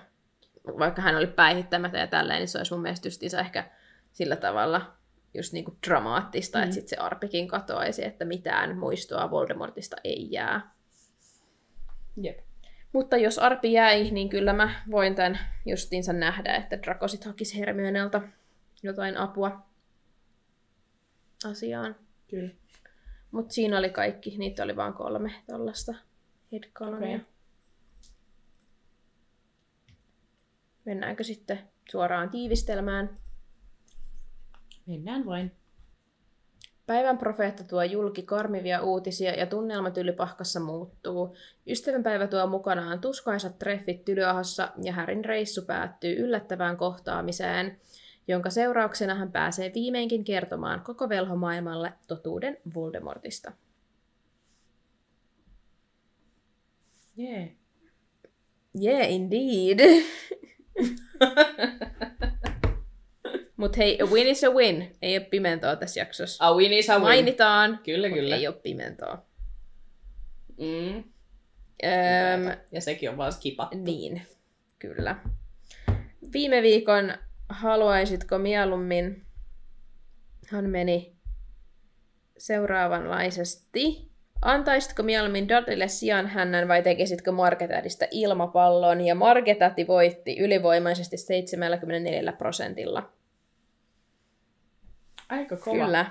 vaikka 0.78 1.02
hän 1.02 1.16
oli 1.16 1.26
päihittämättä 1.26 1.98
ja 1.98 2.06
tälleen, 2.06 2.38
niin 2.38 2.48
se 2.48 2.58
olisi 2.58 2.72
mun 2.72 2.82
mielestä 2.82 3.08
justiinsa 3.08 3.40
ehkä 3.40 3.70
sillä 4.12 4.36
tavalla 4.36 4.92
just 5.34 5.52
niinku 5.52 5.76
dramaattista, 5.86 6.58
Mm. 6.58 6.64
että 6.64 6.74
sitten 6.74 6.88
se 6.88 6.96
arpikin 6.96 7.48
katoaisi, 7.48 8.04
että 8.04 8.24
mitään 8.24 8.78
muistoa 8.78 9.30
Voldemortista 9.30 9.96
ei 10.04 10.28
jää. 10.30 10.74
Jep. 12.16 12.38
Mutta 12.92 13.16
jos 13.16 13.38
arpi 13.38 13.72
jäi, 13.72 14.10
niin 14.10 14.28
kyllä 14.28 14.52
mä 14.52 14.82
voin 14.90 15.14
tämän 15.14 15.38
justiinsa 15.66 16.12
nähdä, 16.12 16.54
että 16.54 16.78
Draco 16.82 17.08
sit 17.08 17.24
hakisi 17.24 17.58
Hermionelta 17.60 18.22
jotain 18.82 19.16
apua 19.16 19.69
asiaan. 21.44 21.96
Kyllä. 22.30 22.50
Mutta 23.30 23.54
siinä 23.54 23.78
oli 23.78 23.90
kaikki. 23.90 24.38
Niitä 24.38 24.62
oli 24.62 24.76
vain 24.76 24.92
kolme 24.92 25.32
tuollaista 25.50 25.94
headcanonia. 26.52 27.16
Okei. 27.16 27.26
Mennäänkö 30.84 31.24
sitten 31.24 31.58
suoraan 31.90 32.30
tiivistelmään? 32.30 33.18
Mennään 34.86 35.26
vain. 35.26 35.52
Päivän 36.86 37.18
profeetta 37.18 37.64
tuo 37.64 37.82
julki 37.82 38.22
karmivia 38.22 38.82
uutisia 38.82 39.30
ja 39.34 39.46
tunnelma 39.46 39.90
tylypahkassa 39.90 40.60
muuttuu. 40.60 41.36
Ystävänpäivä 41.66 42.26
tuo 42.26 42.46
mukanaan 42.46 43.00
tuskaisat 43.00 43.58
treffit 43.58 44.04
Tylyahassa 44.04 44.72
ja 44.82 44.92
Härin 44.92 45.24
reissu 45.24 45.62
päättyy 45.62 46.16
yllättävään 46.16 46.76
kohtaamiseen, 46.76 47.80
jonka 48.30 48.50
seurauksena 48.50 49.14
hän 49.14 49.32
pääsee 49.32 49.72
viimeinkin 49.74 50.24
kertomaan 50.24 50.80
koko 50.80 51.08
velhomaailmalle 51.08 51.92
totuuden 52.08 52.56
Voldemortista. 52.74 53.52
Yeah. 57.18 57.48
Yeah, 58.84 59.10
indeed. 59.12 59.80
Mut 63.56 63.76
hei, 63.76 63.98
a 64.02 64.06
win 64.06 64.26
is 64.26 64.44
a 64.44 64.50
win. 64.50 64.96
Ei 65.02 65.18
ole 65.18 65.24
pimentoa 65.26 65.76
tässä 65.76 66.00
jaksossa. 66.00 66.46
A 66.46 66.54
win 66.54 66.72
is 66.72 66.90
a 66.90 66.94
win. 66.94 67.02
Mainitaan, 67.02 67.80
Kyllä, 67.84 68.10
kyllä. 68.10 68.36
ei 68.36 68.46
ole 68.46 68.56
pimentoa. 68.62 69.22
Mm. 70.58 70.96
Öm, 71.84 72.58
Ja 72.72 72.80
sekin 72.80 73.10
on 73.10 73.16
vaan 73.16 73.32
skipattu. 73.32 73.78
niin, 73.78 74.22
kyllä. 74.78 75.16
Viime 76.32 76.62
viikon 76.62 77.12
haluaisitko 77.50 78.38
mieluummin, 78.38 79.26
hän 80.48 80.70
meni 80.70 81.16
seuraavanlaisesti. 82.38 84.10
Antaisitko 84.42 85.02
mieluummin 85.02 85.48
Dudleylle 85.48 85.88
sijan 85.88 86.26
hännän 86.26 86.68
vai 86.68 86.82
tekisitkö 86.82 87.32
Margetadista 87.32 88.06
ilmapallon? 88.10 89.00
Ja 89.00 89.14
Margetati 89.14 89.86
voitti 89.86 90.38
ylivoimaisesti 90.38 91.16
74 91.16 92.32
prosentilla. 92.32 93.12
Aika 95.28 95.56
kova. 95.56 95.84
Kyllä. 95.84 96.10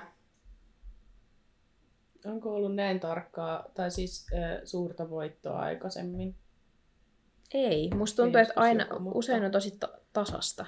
Onko 2.26 2.54
ollut 2.54 2.74
näin 2.74 3.00
tarkkaa, 3.00 3.64
tai 3.74 3.90
siis 3.90 4.26
äh, 4.34 4.60
suurta 4.64 5.10
voittoa 5.10 5.58
aikaisemmin? 5.60 6.36
Ei, 7.54 7.90
musta 7.94 8.22
tuntuu, 8.22 8.38
Ei 8.38 8.42
että 8.42 8.60
aina 8.60 8.84
joku, 8.84 8.98
mutta- 8.98 9.18
usein 9.18 9.44
on 9.44 9.50
tosi 9.50 9.70
ta- 9.70 9.98
tasasta. 10.12 10.66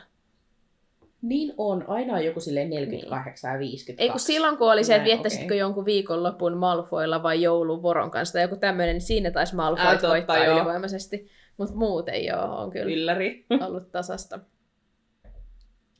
Niin 1.22 1.54
on, 1.56 1.84
aina 1.88 2.14
on 2.14 2.24
joku 2.24 2.40
silleen 2.40 2.70
48 2.70 3.52
ja 3.52 3.58
52. 3.58 4.02
Ei 4.02 4.10
kun 4.10 4.20
silloin, 4.20 4.56
kun 4.56 4.72
oli 4.72 4.84
se, 4.84 4.94
että 4.94 5.04
viettäisitkö 5.04 5.44
okei. 5.44 5.58
jonkun 5.58 5.84
viikonlopun 5.84 6.56
Malfoilla 6.56 7.22
vai 7.22 7.42
joulun 7.42 7.82
Voron 7.82 8.10
kanssa 8.10 8.32
tai 8.32 8.42
joku 8.42 8.56
tämmöinen, 8.56 8.94
niin 8.94 9.02
siinä 9.02 9.30
taisi 9.30 9.52
Ää, 9.52 9.56
Malfoit 9.56 9.90
totta, 9.90 10.08
voittaa 10.08 10.44
joo. 10.44 10.56
ylivoimaisesti. 10.56 11.28
Mutta 11.56 11.74
muut 11.74 12.08
ei 12.08 12.32
ole, 12.32 12.42
on 12.42 12.70
kyllä 12.70 12.92
Ylläri. 12.92 13.46
ollut 13.66 13.92
tasasta. 13.92 14.38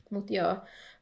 Mutta 0.09 0.33
joo, 0.33 0.55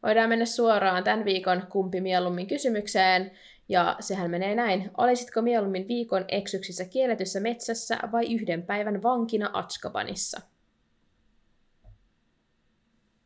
voidaan 0.04 0.30
mennä 0.30 0.46
suoraan 0.46 1.04
tämän 1.04 1.26
viikon 1.26 1.68
kumpi 1.70 2.02
mieluummin 2.02 2.48
kysymykseen. 2.48 3.32
Ja 3.70 3.96
sehän 4.00 4.32
menee 4.32 4.56
näin. 4.56 4.92
Olisitko 4.98 5.42
mieluummin 5.42 5.88
viikon 5.88 6.26
eksyksissä 6.28 6.86
kielletyssä 6.86 7.40
metsässä 7.40 7.98
vai 8.12 8.34
yhden 8.34 8.64
päivän 8.64 9.04
vankina 9.04 9.50
Atskabanissa? 9.54 10.51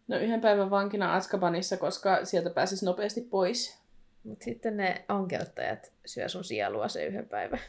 No 0.07 0.17
yhden 0.17 0.41
päivän 0.41 0.69
vankina 0.69 1.13
Azkabanissa, 1.13 1.77
koska 1.77 2.25
sieltä 2.25 2.49
pääsisi 2.49 2.85
nopeasti 2.85 3.21
pois. 3.21 3.85
Mutta 4.23 4.43
sitten 4.45 4.77
ne 4.77 5.05
ankeuttajat 5.07 5.93
syö 6.05 6.29
sun 6.29 6.43
sielua 6.43 6.87
se 6.87 7.05
yhden 7.05 7.29
päivän. 7.29 7.59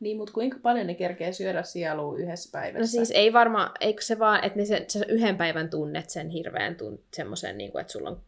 Niin, 0.00 0.16
mutta 0.16 0.34
kuinka 0.34 0.58
paljon 0.62 0.86
ne 0.86 0.94
kerkee 0.94 1.32
syödä 1.32 1.62
sielua 1.62 2.18
yhdessä 2.18 2.50
päivässä? 2.52 2.80
No 2.80 2.86
siis 2.86 3.10
ei 3.10 3.32
varmaan, 3.32 3.70
eikö 3.80 4.02
se 4.02 4.18
vaan, 4.18 4.44
että 4.44 4.58
ne 4.58 4.64
sen, 4.64 4.84
sä 4.90 5.04
yhden 5.08 5.36
päivän 5.36 5.70
tunnet 5.70 6.10
sen 6.10 6.28
hirveän 6.28 6.76
tun, 6.76 7.02
semmoisen, 7.12 7.58
niin 7.58 7.72
kuin, 7.72 7.80
että 7.80 7.92
sulla 7.92 8.10
on 8.10 8.22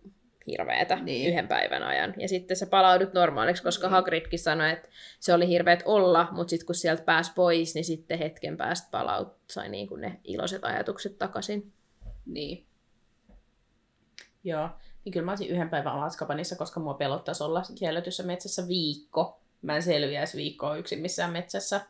hirveetä 0.46 0.98
Niin. 1.02 1.30
yhden 1.30 1.48
päivän 1.48 1.82
ajan. 1.82 2.14
Ja 2.18 2.28
sitten 2.28 2.56
sä 2.56 2.66
palaudut 2.66 3.12
normaaliksi, 3.12 3.62
koska 3.62 3.86
Niin. 3.86 3.92
Hagridkin 3.92 4.38
sanoi, 4.38 4.70
että 4.70 4.88
se 5.20 5.34
oli 5.34 5.48
hirveät 5.48 5.82
olla, 5.84 6.28
mutta 6.32 6.50
sitten 6.50 6.66
kun 6.66 6.74
sieltä 6.74 7.02
pääsi 7.02 7.32
pois, 7.34 7.74
niin 7.74 7.84
sitten 7.84 8.18
hetken 8.18 8.56
päästä 8.56 8.88
palaut, 8.90 9.36
sai 9.50 9.68
niin 9.68 9.88
kuin 9.88 10.00
ne 10.00 10.20
iloiset 10.24 10.64
ajatukset 10.64 11.18
takaisin. 11.18 11.72
Niin. 12.26 12.66
Joo. 14.44 14.68
Niin 15.04 15.12
kyllä 15.12 15.24
mä 15.24 15.32
olisin 15.32 15.48
yhden 15.48 15.70
päivän 15.70 16.02
Azkabanissa, 16.02 16.56
koska 16.56 16.80
mua 16.80 16.94
pelottaisi 16.94 17.44
olla 17.44 17.62
kielletyssä 17.78 18.22
metsässä 18.22 18.68
viikko. 18.68 19.40
Mä 19.62 19.76
en 19.76 19.82
selviäisi 19.82 20.36
viikkoa 20.36 20.76
yksin 20.76 20.98
missään 20.98 21.32
metsässä. 21.32 21.80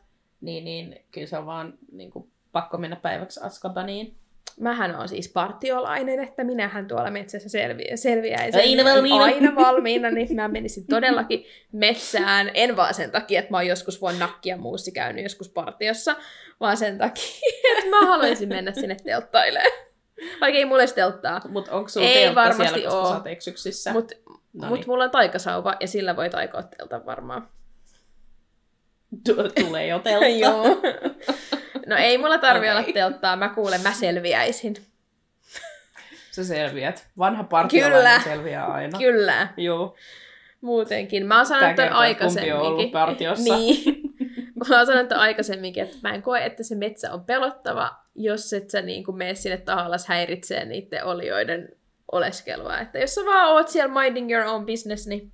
Niin, 0.41 0.63
niin 0.63 1.05
kyllä 1.11 1.27
se 1.27 1.37
on 1.37 1.45
vaan 1.45 1.77
niin 1.91 2.11
kuin, 2.11 2.31
pakko 2.51 2.77
mennä 2.77 2.95
päiväksi 2.95 3.39
Azkabaniin. 3.43 4.15
Mähän 4.59 4.95
on 4.95 5.09
siis 5.09 5.29
partiolainen, 5.29 6.19
että 6.19 6.43
minähän 6.43 6.87
tuolla 6.87 7.11
metsässä 7.11 7.49
selviä, 7.49 7.97
selviäisin. 7.97 8.61
Aina 8.61 8.83
valmiina. 8.83 9.23
Aina 9.23 9.55
valmiina, 9.55 10.11
niin 10.11 10.35
mä 10.35 10.47
menisin 10.47 10.87
todellakin 10.87 11.45
metsään. 11.71 12.51
En 12.53 12.75
vaan 12.75 12.93
sen 12.93 13.11
takia, 13.11 13.39
että 13.39 13.51
mä 13.51 13.57
oon 13.57 13.67
joskus 13.67 14.01
vuonna 14.01 14.19
nakkia 14.19 14.57
muussi 14.57 14.91
käynyt 14.91 15.23
joskus 15.23 15.49
partiossa, 15.49 16.15
vaan 16.59 16.77
sen 16.77 16.97
takia, 16.97 17.39
että 17.77 17.89
mä 17.89 18.05
haluaisin 18.05 18.49
mennä 18.49 18.71
sinne 18.71 18.97
telttailemaan. 19.03 19.87
Vaikka 20.41 20.57
ei 20.57 20.65
mulle 20.65 20.81
edes 20.81 20.93
telttaa. 20.93 21.41
Mutta 21.49 21.71
onko 21.71 21.89
sulla 21.89 22.07
Ei 22.07 22.35
varmasti 22.35 22.63
siellä, 22.67 22.83
koska 22.83 22.99
oo. 22.99 23.09
sä 23.09 23.15
oot 23.15 23.27
eksyksissä? 23.27 23.93
Mutta 23.93 24.15
no 24.53 24.67
mut 24.67 24.79
niin. 24.79 24.87
mulla 24.87 25.03
on 25.03 25.11
taikasauva 25.11 25.75
ja 25.79 25.87
sillä 25.87 26.15
voi 26.15 26.29
taikoa 26.29 26.63
teltan 26.63 27.05
varmaan. 27.05 27.47
Tu- 29.25 29.49
tulee 29.61 29.87
jo 29.87 29.99
teltta. 29.99 30.27
Joo. 30.45 30.65
No 31.87 31.95
ei 31.95 32.17
mulla 32.17 32.37
tarvi 32.37 32.69
olla 32.69 32.83
telttaa, 32.83 33.35
mä 33.35 33.49
kuulen, 33.49 33.81
mä 33.81 33.93
selviäisin. 33.93 34.75
Sä 36.31 36.43
selviät. 36.43 37.07
Vanha 37.17 37.43
partiolainen 37.43 38.21
Kyllä. 38.21 38.35
selviää 38.35 38.65
aina. 38.65 38.97
Kyllä, 38.97 39.47
Joo. 39.57 39.95
muutenkin. 40.61 41.25
Mä 41.25 41.37
oon 41.37 41.45
sanonut 41.45 41.75
kertoo, 41.75 42.01
että 42.01 42.25
kumpi 42.25 42.51
on 42.51 42.59
ollut 42.59 42.79
aikaisemminkin. 42.79 42.91
partiossa. 42.91 43.55
Niin. 43.55 44.01
mä 44.69 44.77
oon 44.77 44.85
sanonut 44.85 45.11
aikaisemminkin, 45.11 45.83
että 45.83 45.97
mä 46.03 46.13
en 46.13 46.21
koe, 46.21 46.45
että 46.45 46.63
se 46.63 46.75
metsä 46.75 47.13
on 47.13 47.25
pelottava, 47.25 47.91
jos 48.15 48.53
et 48.53 48.69
sä 48.69 48.81
niin 48.81 49.15
mene 49.15 49.35
sinne 49.35 49.57
tahallas 49.57 50.07
häiritsee 50.07 50.65
niiden 50.65 51.05
olioiden 51.05 51.69
oleskelua. 52.11 52.79
Että 52.79 52.99
jos 52.99 53.15
sä 53.15 53.21
vaan 53.25 53.51
oot 53.51 53.67
siellä 53.67 54.01
minding 54.01 54.31
your 54.31 54.47
own 54.47 54.65
business, 54.65 55.07
niin 55.07 55.31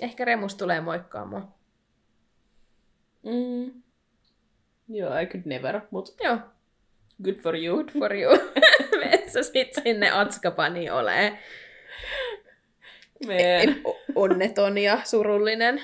ehkä 0.00 0.24
Remus 0.24 0.54
tulee 0.54 0.80
moikkaamaan. 0.80 1.54
Mm. 3.22 3.82
Joo, 4.88 5.18
I 5.18 5.26
could 5.26 5.42
never, 5.44 5.80
mut 5.90 6.14
Joo, 6.24 6.38
good 7.24 7.36
for 7.36 7.56
you. 7.56 7.76
good 7.76 7.90
for 7.98 8.14
you. 8.16 8.38
Mene 9.00 9.30
sä 9.30 9.42
sit 9.42 9.74
sinne 9.84 10.10
Atskapaniin 10.10 10.92
olee 10.92 11.38
Man. 13.26 13.94
onneton 14.14 14.78
ja 14.78 15.00
surullinen. 15.04 15.82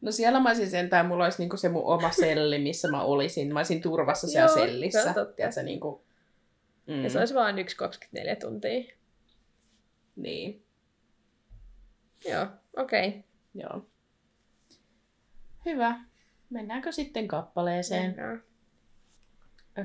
No 0.00 0.12
siellä 0.12 0.40
mä 0.40 0.48
olisin 0.48 0.70
sentään, 0.70 1.06
mulla 1.06 1.24
olisi 1.24 1.38
niinku 1.38 1.56
se 1.56 1.68
mun 1.68 1.84
oma 1.84 2.10
selli, 2.10 2.58
missä 2.58 2.88
mä 2.88 3.02
olisin. 3.02 3.52
Mä 3.52 3.58
olisin 3.58 3.82
turvassa 3.82 4.26
siellä 4.26 4.48
Joo, 4.48 4.54
se 4.54 4.60
sellissä. 4.60 5.08
on 5.08 5.14
totta. 5.14 5.34
Tiedätkö, 5.34 5.62
niinku... 5.62 6.04
Mm. 6.86 7.04
Ja 7.04 7.10
se 7.10 7.18
olisi 7.18 7.34
vaan 7.34 7.58
yksi 7.58 7.76
24 7.76 8.36
tuntia. 8.36 8.94
Niin, 10.16 10.64
Joo, 12.24 12.46
okei. 12.76 13.08
Okay. 13.08 13.22
joo. 13.54 13.86
Hyvä. 15.66 16.00
Mennäänkö 16.50 16.92
sitten 16.92 17.28
kappaleeseen? 17.28 18.06
Mennään. 18.06 18.42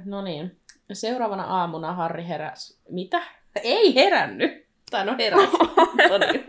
No 0.05 0.21
niin. 0.21 0.59
Seuraavana 0.93 1.43
aamuna 1.43 1.93
Harri 1.93 2.27
heräs. 2.27 2.79
Mitä? 2.89 3.21
Ei 3.63 3.95
herännyt. 3.95 4.65
Tai 4.91 5.05
no 5.05 5.15
heräs. 5.17 5.49
no 6.09 6.17
niin. 6.17 6.45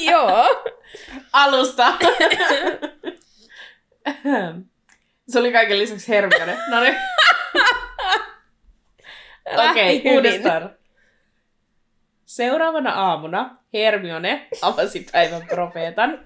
Joo. 0.10 0.64
Alusta. 1.32 1.98
Se 5.28 5.38
oli 5.38 5.52
kaiken 5.52 5.78
lisäksi 5.78 6.08
Hermione. 6.08 6.58
No 6.70 6.80
niin. 6.80 6.96
Okei, 9.70 9.98
okay, 9.98 10.12
uudestaan. 10.12 10.76
Seuraavana 12.24 12.92
aamuna 12.92 13.56
Hermione 13.72 14.48
avasi 14.62 15.06
päivän 15.12 15.46
profeetan, 15.46 16.22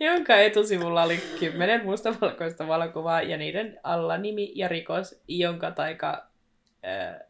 jonka 0.00 0.36
etusivulla 0.36 1.02
oli 1.02 1.20
kymmenen 1.40 1.84
mustavalkoista 1.84 2.68
valokuvaa 2.68 3.22
ja 3.22 3.36
niiden 3.36 3.80
alla 3.82 4.18
nimi 4.18 4.52
ja 4.54 4.68
rikos, 4.68 5.22
jonka 5.28 5.70
taika... 5.70 6.26
Ää, 6.82 7.20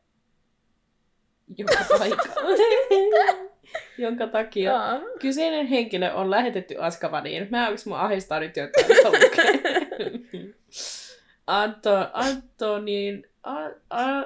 jonka 1.59 1.99
taika... 1.99 2.23
jonka 3.99 4.27
takia 4.27 4.73
Jaa. 4.73 5.01
Kyseinen 5.19 5.67
henkilö 5.67 6.13
on 6.13 6.31
lähetetty 6.31 6.77
Askavaniin. 6.79 7.47
Mä 7.51 7.69
onks 7.69 7.87
mun 7.87 7.99
ahistaa 7.99 8.41
nyt 8.41 8.57
jotain. 8.57 8.87
Anto, 11.47 12.09
Antonin... 12.13 13.27
A, 13.43 13.57
a... 13.91 14.25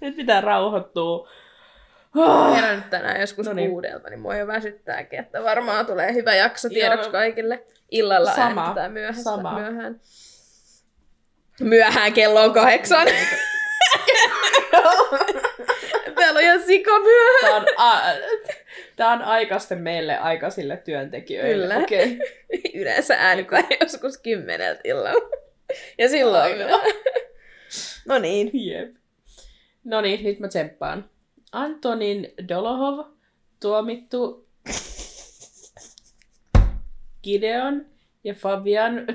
Nyt 0.00 0.16
pitää 0.16 0.40
rauhoittua. 0.40 1.28
Mä 2.16 2.54
herännyt 2.54 2.90
tänään 2.90 3.20
joskus 3.20 3.46
No 3.46 3.52
no 3.52 3.54
niin. 3.54 3.62
niin. 3.62 3.70
kuudelta, 3.70 4.10
niin 4.10 4.20
mua 4.20 4.36
jo 4.36 4.46
väsyttääkin, 4.46 5.20
että 5.20 5.42
varmaan 5.42 5.86
tulee 5.86 6.14
hyvä 6.14 6.34
jakso 6.34 6.68
tiedoksi 6.68 7.10
kaikille. 7.10 7.64
Illalla 7.90 8.34
Sama, 8.34 8.74
myöhässä, 8.88 9.22
sama. 9.22 9.58
myöhään. 9.60 10.00
Myöhään 11.60 12.12
kello 12.12 12.42
on 12.42 12.52
kahdeksan. 12.52 13.06
Täällä 16.14 16.38
on 16.38 16.44
ihan 16.44 16.62
sika 16.62 16.98
myöhään. 17.00 17.40
Tää 17.40 17.56
on, 17.56 17.66
a, 17.76 18.02
tää 18.96 19.08
on 19.10 19.22
aikaisten 19.22 19.78
meille 19.78 20.18
aikaisille 20.18 20.76
työntekijöille. 20.76 21.64
Kyllä. 21.74 21.78
Okei. 21.82 22.18
Yleensä 22.80 23.16
äänitetään 23.18 23.64
joskus 23.80 24.18
kymmeneltä 24.18 24.80
illalla. 24.84 25.30
Ja 25.98 26.08
silloin. 26.08 26.56
No 28.08 28.18
niin. 28.18 28.50
Jep. 28.54 28.94
No 29.84 30.00
niin, 30.00 30.24
nyt 30.24 30.38
mä 30.38 30.48
tsemppaan. 30.48 31.10
Antonin 31.56 32.34
Dolohov, 32.48 33.06
tuomittu 33.60 34.48
Gideon 37.22 37.86
ja 38.24 38.34
Fabian 38.34 39.06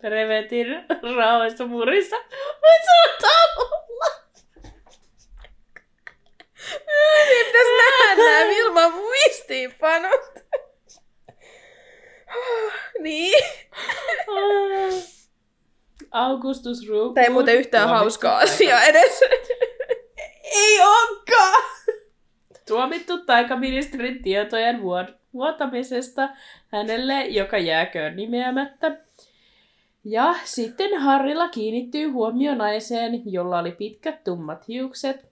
Prevetin 0.00 0.66
rauhoista 1.16 1.66
murissa. 1.66 2.16
Voit 2.62 2.82
sanoa 2.84 3.56
olla? 3.56 4.06
Niin 7.28 7.46
pitäisi 7.46 7.70
nähdä 7.76 8.16
nämä 8.16 8.48
Vilman 8.48 8.92
muistiinpanot. 8.92 10.34
niin. 13.00 13.44
Augustus 16.10 16.88
Ruukku. 16.88 17.14
Tämä 17.14 17.24
ei 17.24 17.30
muuten 17.30 17.54
yhtään 17.56 17.88
hauskaa 17.88 18.38
asiaa 18.38 18.84
edes. 18.84 19.20
Ei 20.54 20.80
onkaan! 20.80 21.62
Tuomittu 22.68 23.24
taikaministerin 23.24 24.22
tietojen 24.22 24.80
vuotamisesta 25.32 26.28
hänelle, 26.68 27.26
joka 27.26 27.58
jääköön 27.58 28.16
nimeämättä. 28.16 28.96
Ja 30.04 30.34
sitten 30.44 31.00
Harrilla 31.00 31.48
kiinnittyy 31.48 32.08
huomio 32.08 32.54
naiseen, 32.54 33.32
jolla 33.32 33.58
oli 33.58 33.72
pitkät 33.72 34.24
tummat 34.24 34.68
hiukset. 34.68 35.28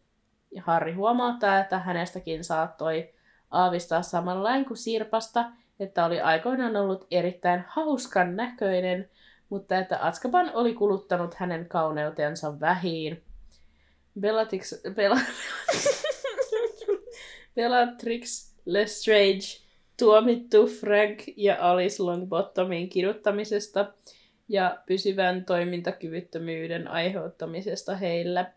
Ja 0.50 0.62
Harri 0.66 0.92
huomauttaa, 0.92 1.58
että 1.58 1.78
hänestäkin 1.78 2.44
saattoi 2.44 3.14
aavistaa 3.50 4.02
samanlain 4.02 4.64
kuin 4.64 4.76
Sirpasta, 4.76 5.44
että 5.80 6.04
oli 6.04 6.20
aikoinaan 6.20 6.76
ollut 6.76 7.06
erittäin 7.10 7.64
hauskan 7.68 8.36
näköinen, 8.36 9.10
mutta 9.48 9.78
että 9.78 10.06
Atskaban 10.06 10.50
oli 10.54 10.74
kuluttanut 10.74 11.34
hänen 11.34 11.68
kauneutensa 11.68 12.60
vähiin. 12.60 13.22
Bellatrix, 14.20 14.82
Bella, 14.94 15.20
Bellatrix 17.54 18.54
Lestrange 18.64 19.66
tuomittu 19.98 20.66
Frank 20.66 21.22
ja 21.36 21.56
Alice 21.60 22.02
Longbottomin 22.02 22.88
kiduttamisesta 22.88 23.92
ja 24.48 24.78
pysyvän 24.86 25.44
toimintakyvyttömyyden 25.44 26.88
aiheuttamisesta 26.88 27.96
heillä. 27.96 28.52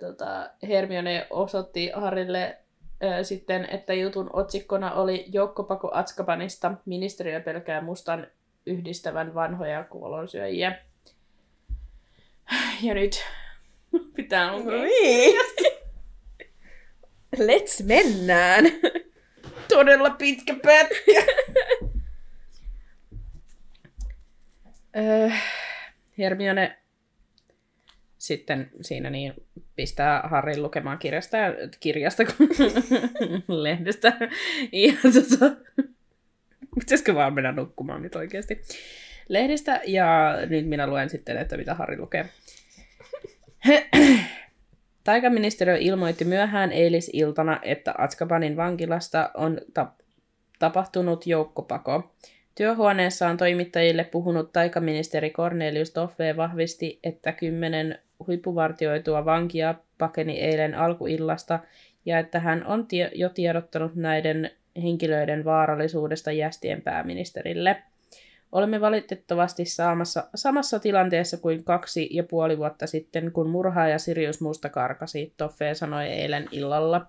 Tota, 0.00 0.50
Hermione 0.62 1.26
osoitti 1.30 1.90
Harrille 1.94 2.58
ää, 3.00 3.22
sitten, 3.22 3.68
että 3.70 3.94
jutun 3.94 4.30
otsikkona 4.32 4.92
oli 4.92 5.24
Joukkopako 5.32 5.90
Atskabanista. 5.92 6.74
Ministeriö 6.84 7.40
pelkää 7.40 7.80
mustan 7.80 8.26
yhdistävän 8.66 9.34
vanhoja 9.34 9.84
kuolonsyöjiä. 9.84 10.78
Ja 12.82 12.94
nyt 12.94 13.24
pitää 14.16 14.56
lukea. 14.56 14.72
No 14.72 14.82
niin. 14.82 15.40
Let's 17.36 17.84
mennään. 17.84 18.64
Todella 19.68 20.10
pitkä 20.10 20.54
pätkä. 20.62 21.24
Öö, 24.96 25.30
Hermione 26.18 26.78
sitten 28.18 28.70
siinä 28.80 29.10
niin 29.10 29.34
pistää 29.76 30.20
Harrin 30.24 30.62
lukemaan 30.62 30.98
kirjasta, 30.98 31.36
ja, 31.36 31.54
kirjasta 31.80 32.22
lehdestä. 33.62 34.12
Ja 34.72 34.92
tota, 35.02 35.56
pitäisikö 36.80 37.14
vaan 37.14 37.34
mennä 37.34 37.52
nukkumaan 37.52 38.02
nyt 38.02 38.16
oikeasti? 38.16 38.62
Lehdestä 39.28 39.80
ja 39.86 40.38
nyt 40.46 40.66
minä 40.66 40.86
luen 40.86 41.10
sitten, 41.10 41.36
että 41.36 41.56
mitä 41.56 41.74
Harri 41.74 41.98
lukee. 41.98 42.28
Taikaministeriö 45.04 45.76
ilmoitti 45.76 46.24
myöhään 46.24 46.72
eilisiltana, 46.72 47.58
että 47.62 47.94
Atskabanin 47.98 48.56
vankilasta 48.56 49.30
on 49.34 49.60
ta- 49.74 49.92
tapahtunut 50.58 51.26
joukkopako. 51.26 52.12
Työhuoneessaan 52.54 53.36
toimittajille 53.36 54.04
puhunut 54.04 54.52
taikaministeri 54.52 55.30
Cornelius 55.30 55.90
Toffe 55.90 56.36
vahvisti, 56.36 56.98
että 57.04 57.32
kymmenen 57.32 57.98
huippuvartioitua 58.26 59.24
vankia 59.24 59.74
pakeni 59.98 60.40
eilen 60.40 60.74
alkuillasta 60.74 61.58
ja 62.06 62.18
että 62.18 62.40
hän 62.40 62.66
on 62.66 62.86
tie- 62.86 63.10
jo 63.14 63.28
tiedottanut 63.28 63.94
näiden 63.94 64.50
henkilöiden 64.82 65.44
vaarallisuudesta 65.44 66.32
jästien 66.32 66.82
pääministerille. 66.82 67.82
Olemme 68.52 68.80
valitettavasti 68.80 69.64
saamassa, 69.64 70.28
samassa 70.34 70.78
tilanteessa 70.78 71.36
kuin 71.36 71.64
kaksi 71.64 72.08
ja 72.10 72.24
puoli 72.24 72.58
vuotta 72.58 72.86
sitten, 72.86 73.32
kun 73.32 73.50
murhaaja 73.50 73.98
Sirius 73.98 74.40
Musta 74.40 74.68
karkasi, 74.68 75.34
Toffe 75.36 75.74
sanoi 75.74 76.06
eilen 76.06 76.48
illalla. 76.50 77.06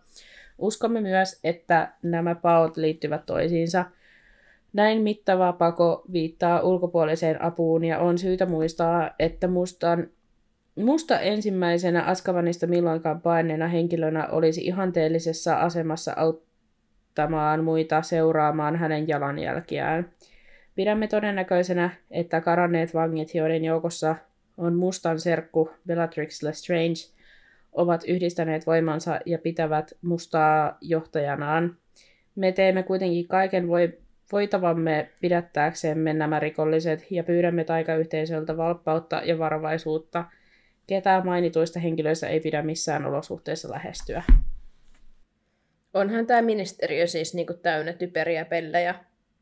Uskomme 0.58 1.02
myös, 1.02 1.40
että 1.44 1.94
nämä 2.02 2.36
paot 2.36 2.78
liittyvät 2.78 3.26
toisiinsa. 3.26 3.86
Näin 4.74 5.02
mittava 5.02 5.54
pako 5.54 6.04
viittaa 6.14 6.62
ulkopuoliseen 6.62 7.42
apuun 7.42 7.84
ja 7.86 8.00
on 8.00 8.18
syytä 8.18 8.46
muistaa, 8.46 9.12
että 9.20 9.48
mustan 9.48 10.08
musta 10.76 11.20
ensimmäisenä 11.20 12.04
Askavanista 12.04 12.68
milloinkaan 12.68 13.22
paineena 13.22 13.68
henkilönä 13.68 14.28
olisi 14.28 14.62
ihanteellisessa 14.62 15.56
asemassa 15.56 16.14
auttamaan 16.16 17.64
muita 17.64 18.02
seuraamaan 18.02 18.76
hänen 18.76 19.08
jalanjälkiään. 19.08 20.12
Pidämme 20.76 21.08
todennäköisenä, 21.08 21.90
että 22.12 22.42
karanneet 22.42 22.94
vangit, 22.94 23.36
joiden 23.36 23.64
joukossa 23.64 24.16
on 24.58 24.76
mustan 24.76 25.20
serkku 25.20 25.72
Bellatrix 25.88 26.44
Lestrange, 26.44 26.96
ovat 27.72 28.04
yhdistäneet 28.08 28.68
voimansa 28.68 29.20
ja 29.26 29.38
pitävät 29.38 29.94
mustaa 30.02 30.78
johtajanaan. 30.82 31.78
Me 32.36 32.52
teemme 32.52 32.84
kuitenkin 32.84 33.28
kaiken 33.28 33.68
voi, 33.68 33.98
voitavamme 34.32 35.10
pidättääksemme 35.22 36.14
nämä 36.14 36.40
rikolliset 36.40 37.12
ja 37.12 37.24
pyydämme 37.24 37.64
taikayhteisöltä 37.64 38.58
valppautta 38.58 39.22
ja 39.26 39.40
varovaisuutta. 39.40 40.26
Ketään 40.88 41.26
mainituista 41.26 41.80
henkilöistä 41.80 42.28
ei 42.28 42.40
pidä 42.40 42.62
missään 42.62 43.06
olosuhteessa 43.06 43.72
lähestyä. 43.72 44.24
Onhan 45.94 46.28
tämä 46.28 46.42
ministeriö 46.42 47.08
siis 47.08 47.34
niinku 47.34 47.54
täynnä 47.54 47.94
typeriä 47.94 48.46
pellejä 48.46 48.96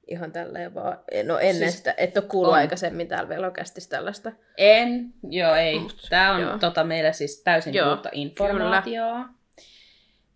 ihan 0.07 0.31
tälleen 0.31 0.73
vaan. 0.73 0.99
No 1.23 1.39
ennen 1.39 1.55
siis, 1.55 1.77
sitä, 1.77 1.93
et 1.97 2.17
ole 2.17 2.25
kuullut 2.25 2.53
on. 2.53 2.59
aikaisemmin 2.59 3.07
täällä 3.07 3.29
velokästissä 3.29 3.89
tällaista. 3.89 4.31
En, 4.57 5.13
joo 5.29 5.55
ei. 5.55 5.81
Tämä 6.09 6.33
on 6.33 6.41
joo. 6.41 6.57
Tota, 6.57 6.83
meillä 6.83 7.11
siis 7.11 7.43
täysin 7.43 7.73
joo, 7.73 7.89
uutta 7.89 8.09
informaatiota. 8.11 9.11
Kyllä. 9.13 9.41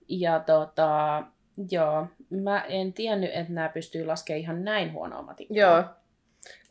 Ja 0.07 0.39
tota, 0.39 1.23
joo, 1.71 2.07
mä 2.29 2.61
en 2.61 2.93
tiennyt, 2.93 3.29
että 3.33 3.53
nämä 3.53 3.69
pystyy 3.69 4.05
laskemaan 4.05 4.41
ihan 4.41 4.63
näin 4.63 4.93
huonoa 4.93 5.21
matikkaa. 5.21 5.57
Joo. 5.57 5.83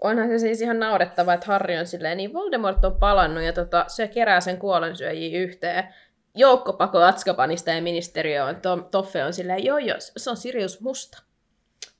Onhan 0.00 0.28
se 0.28 0.38
siis 0.38 0.60
ihan 0.60 0.80
naurettava, 0.80 1.34
että 1.34 1.46
Harry 1.46 1.76
on 1.76 1.86
silleen, 1.86 2.16
niin 2.16 2.32
Voldemort 2.32 2.84
on 2.84 2.96
palannut 2.96 3.44
ja 3.44 3.52
tota, 3.52 3.84
se 3.88 4.08
kerää 4.08 4.40
sen 4.40 4.58
kuolensyöjiä 4.58 5.40
yhteen. 5.40 5.94
Joukkopako 6.34 6.98
Atskabanista 7.02 7.70
ja 7.70 7.82
ministeriö 7.82 8.44
on, 8.44 8.56
Toffe 8.90 9.24
on 9.24 9.32
silleen, 9.32 9.64
joo 9.64 9.78
joo, 9.78 9.96
se 9.98 10.30
on 10.30 10.36
Sirius 10.36 10.80
Musta. 10.80 11.22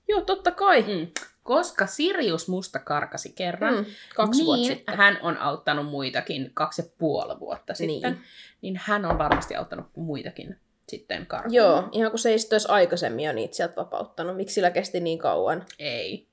Joo, 0.09 0.21
totta 0.21 0.51
kai. 0.51 0.83
Mm. 0.83 1.07
Koska 1.43 1.87
Sirius 1.87 2.49
Musta 2.49 2.79
karkasi 2.79 3.33
kerran, 3.33 3.75
mm, 3.75 3.85
kaksi 4.17 4.39
niin 4.39 4.47
vuotta 4.47 4.67
sitten. 4.67 4.97
hän 4.97 5.19
on 5.23 5.39
auttanut 5.39 5.87
muitakin 5.87 6.51
kaksi 6.55 6.83
ja 6.83 6.89
puoli 6.99 7.41
vuotta 7.41 7.75
sitten, 7.75 8.13
niin. 8.13 8.25
niin 8.63 8.81
hän 8.85 9.05
on 9.05 9.19
varmasti 9.19 9.57
auttanut 9.57 9.87
muitakin 9.97 10.61
sitten 10.89 11.27
karkuun. 11.27 11.55
Joo, 11.55 11.89
ihan 11.93 12.11
kun 12.11 12.19
se 12.19 12.29
ei 12.29 12.37
olisi 12.53 12.69
aikaisemmin 12.69 13.25
jo 13.25 13.33
niitä 13.33 13.57
sieltä 13.57 13.77
vapauttanut. 13.77 14.37
Miksi 14.37 14.55
sillä 14.55 14.71
kesti 14.71 15.01
niin 15.01 15.19
kauan? 15.19 15.67
Ei. 15.79 16.29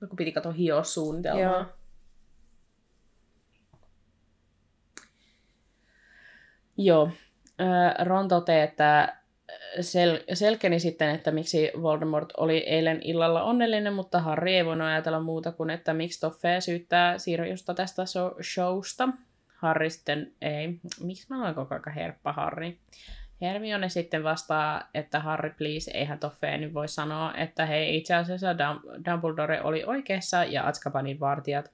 No 0.00 0.08
kun 0.08 0.16
piti 0.16 0.32
katsoa 0.32 0.52
hioa 0.52 0.84
suunnitelmaa. 0.84 1.42
Joo. 1.42 1.64
Joo. 6.76 7.10
Ron 8.04 8.28
toteaa, 8.28 8.64
että 8.64 9.21
sel- 9.80 10.24
selkeni 10.34 10.80
sitten, 10.80 11.14
että 11.14 11.30
miksi 11.30 11.70
Voldemort 11.82 12.32
oli 12.36 12.58
eilen 12.58 13.00
illalla 13.02 13.42
onnellinen, 13.42 13.92
mutta 13.92 14.20
Harry 14.20 14.50
ei 14.50 14.64
voinut 14.64 14.86
ajatella 14.86 15.20
muuta 15.20 15.52
kuin, 15.52 15.70
että 15.70 15.94
miksi 15.94 16.20
Toffe 16.20 16.60
syyttää 16.60 17.18
Siriusta 17.18 17.74
tästä 17.74 18.06
so- 18.06 18.36
showsta. 18.42 19.08
Harry 19.56 19.90
sitten 19.90 20.32
ei. 20.40 20.78
Miksi 21.00 21.26
mä 21.30 21.42
olen 21.42 21.54
koko 21.54 21.74
ajan 21.74 21.94
herppa 21.94 22.32
Harry? 22.32 22.76
Hermione 23.40 23.88
sitten 23.88 24.24
vastaa, 24.24 24.90
että 24.94 25.20
Harry 25.20 25.50
please, 25.58 25.90
eihän 25.90 26.18
Toffe 26.18 26.58
nyt 26.58 26.74
voi 26.74 26.88
sanoa, 26.88 27.34
että 27.34 27.66
hei 27.66 27.96
itse 27.96 28.14
asiassa 28.14 28.58
Dumbledore 29.10 29.62
oli 29.62 29.84
oikeassa 29.84 30.44
ja 30.44 30.66
Azkabanin 30.66 31.20
vartijat 31.20 31.70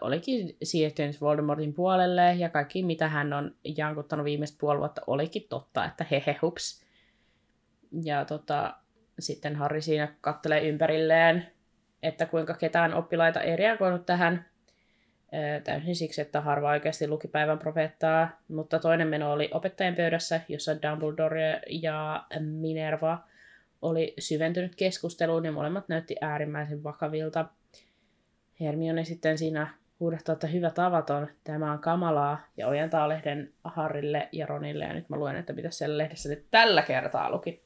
olikin 0.00 0.56
siirtynyt 0.62 1.20
Voldemortin 1.20 1.74
puolelle 1.74 2.34
ja 2.34 2.48
kaikki 2.48 2.82
mitä 2.82 3.08
hän 3.08 3.32
on 3.32 3.54
jankuttanut 3.76 4.24
viimeistä 4.24 4.58
puoli 4.60 4.78
vuotta 4.78 5.02
olikin 5.06 5.46
totta, 5.48 5.84
että 5.84 6.06
hehe 6.10 6.36
hups. 6.42 6.84
Ja 8.04 8.24
tota, 8.24 8.74
sitten 9.18 9.56
Harry 9.56 9.80
siinä 9.80 10.14
kattelee 10.20 10.68
ympärilleen, 10.68 11.46
että 12.02 12.26
kuinka 12.26 12.54
ketään 12.54 12.94
oppilaita 12.94 13.40
ei 13.40 13.56
reagoinut 13.56 14.06
tähän. 14.06 14.44
Täysin 15.64 15.96
siksi, 15.96 16.20
että 16.20 16.40
harva 16.40 16.70
oikeasti 16.70 17.08
luki 17.08 17.28
päivän 17.28 17.58
profeettaa, 17.58 18.28
mutta 18.48 18.78
toinen 18.78 19.08
meno 19.08 19.32
oli 19.32 19.50
opettajan 19.52 19.94
pöydässä, 19.94 20.40
jossa 20.48 20.82
Dumbledore 20.82 21.60
ja 21.70 22.26
Minerva 22.40 23.18
oli 23.82 24.14
syventynyt 24.18 24.74
keskusteluun 24.74 25.44
ja 25.44 25.52
molemmat 25.52 25.88
näytti 25.88 26.16
äärimmäisen 26.20 26.84
vakavilta. 26.84 27.44
Hermione 28.60 29.04
sitten 29.04 29.38
siinä 29.38 29.74
huudahtaa, 30.00 30.32
että 30.32 30.46
hyvä 30.46 30.70
tavaton, 30.70 31.28
tämä 31.44 31.72
on 31.72 31.78
kamalaa, 31.78 32.46
ja 32.56 32.68
ojentaa 32.68 33.08
lehden 33.08 33.52
Harrille 33.64 34.28
ja 34.32 34.46
Ronille, 34.46 34.84
ja 34.84 34.92
nyt 34.92 35.08
mä 35.08 35.16
luen, 35.16 35.36
että 35.36 35.52
mitä 35.52 35.70
siellä 35.70 35.98
lehdessä 35.98 36.28
nyt 36.28 36.46
tällä 36.50 36.82
kertaa 36.82 37.30
luki. 37.30 37.62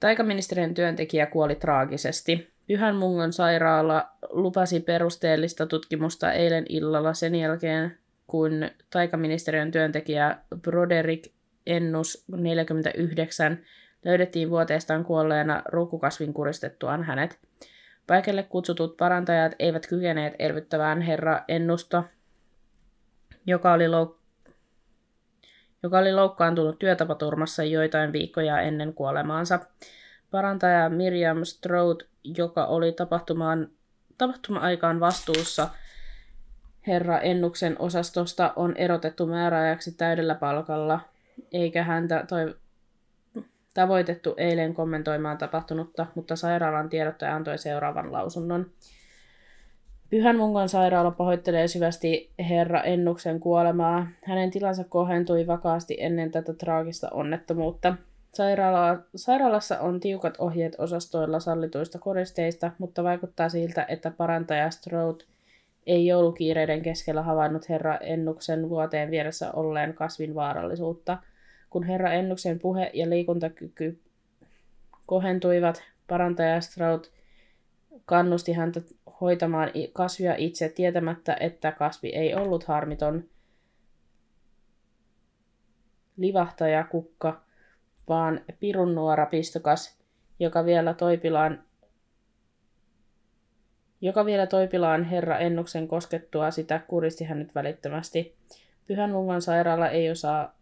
Taikaministeriön 0.00 0.74
työntekijä 0.74 1.26
kuoli 1.26 1.54
traagisesti. 1.54 2.52
Pyhän 2.66 2.96
Mungon 2.96 3.32
sairaala 3.32 4.08
lupasi 4.30 4.80
perusteellista 4.80 5.66
tutkimusta 5.66 6.32
eilen 6.32 6.64
illalla 6.68 7.14
sen 7.14 7.34
jälkeen, 7.34 7.98
kun 8.26 8.70
taikaministeriön 8.90 9.70
työntekijä 9.70 10.36
Broderick 10.62 11.32
Ennus 11.66 12.24
49 12.36 13.58
löydettiin 14.04 14.50
vuoteestaan 14.50 15.04
kuolleena 15.04 15.62
ruukukasvin 15.68 16.34
kuristettuaan 16.34 17.02
hänet. 17.02 17.38
Paikalle 18.06 18.42
kutsutut 18.42 18.96
parantajat 18.96 19.52
eivät 19.58 19.86
kykeneet 19.86 20.34
elvyttävään 20.38 21.00
herra 21.00 21.40
Ennusta, 21.48 22.04
joka 23.46 23.72
oli, 23.72 23.86
louk- 23.86 24.50
joka 25.82 25.98
oli 25.98 26.12
loukkaantunut 26.12 26.78
työtapaturmassa 26.78 27.64
joitain 27.64 28.12
viikkoja 28.12 28.60
ennen 28.60 28.94
kuolemaansa. 28.94 29.60
Parantaja 30.30 30.88
Miriam 30.88 31.44
Strode, 31.44 32.04
joka 32.24 32.66
oli 32.66 32.92
tapahtumaan, 32.92 33.68
tapahtuma-aikaan 34.18 35.00
vastuussa 35.00 35.68
herra 36.86 37.18
Ennuksen 37.18 37.76
osastosta, 37.78 38.52
on 38.56 38.76
erotettu 38.76 39.26
määräajaksi 39.26 39.92
täydellä 39.92 40.34
palkalla, 40.34 41.00
eikä 41.52 41.82
häntä 41.82 42.24
toi, 42.28 42.54
tavoitettu 43.74 44.34
eilen 44.36 44.74
kommentoimaan 44.74 45.38
tapahtunutta, 45.38 46.06
mutta 46.14 46.36
sairaalan 46.36 46.88
tiedottaja 46.88 47.36
antoi 47.36 47.58
seuraavan 47.58 48.12
lausunnon. 48.12 48.66
Pyhän 50.10 50.36
Mungon 50.36 50.68
sairaala 50.68 51.10
pahoittelee 51.10 51.68
syvästi 51.68 52.30
herra 52.48 52.82
Ennuksen 52.82 53.40
kuolemaa. 53.40 54.06
Hänen 54.24 54.50
tilansa 54.50 54.84
kohentui 54.84 55.46
vakaasti 55.46 55.96
ennen 56.00 56.30
tätä 56.30 56.54
traagista 56.54 57.08
onnettomuutta. 57.10 57.94
Sairaala, 58.34 58.98
sairaalassa 59.16 59.80
on 59.80 60.00
tiukat 60.00 60.34
ohjeet 60.38 60.76
osastoilla 60.78 61.40
sallituista 61.40 61.98
koristeista, 61.98 62.70
mutta 62.78 63.04
vaikuttaa 63.04 63.48
siltä, 63.48 63.86
että 63.88 64.10
parantaja 64.10 64.70
Strode 64.70 65.24
ei 65.86 66.06
joulukiireiden 66.06 66.82
keskellä 66.82 67.22
havainnut 67.22 67.68
herra 67.68 67.96
Ennuksen 67.96 68.68
vuoteen 68.68 69.10
vieressä 69.10 69.52
olleen 69.52 69.94
kasvin 69.94 70.34
vaarallisuutta. 70.34 71.18
Kun 71.72 71.84
herra 71.84 72.12
Ennuksen 72.12 72.58
puhe 72.58 72.90
ja 72.94 73.10
liikuntakyky 73.10 74.00
kohentuivat, 75.06 75.82
parantaja 76.08 76.60
Strode 76.60 77.08
kannusti 78.04 78.52
häntä 78.52 78.80
hoitamaan 79.20 79.70
kasvia 79.92 80.34
itse 80.34 80.68
tietämättä, 80.68 81.36
että 81.40 81.72
kasvi 81.72 82.08
ei 82.08 82.34
ollut 82.34 82.64
harmiton 82.64 83.24
livahtaja 86.16 86.84
kukka, 86.84 87.42
vaan 88.08 88.40
pirun 88.60 88.94
nuora 88.94 89.26
pistokas, 89.26 89.98
joka 90.38 90.64
vielä 90.64 90.94
toipilaan 90.94 91.64
joka 94.00 94.24
vielä 94.24 94.46
toipilaan 94.46 95.04
herra 95.04 95.38
Ennuksen 95.38 95.88
koskettua 95.88 96.50
sitä 96.50 96.78
kuristi 96.78 97.24
hänet 97.24 97.54
välittömästi. 97.54 98.36
Pyhän 98.86 99.10
Mungan 99.10 99.42
sairaala 99.42 99.88
ei 99.88 100.10
osaa 100.10 100.61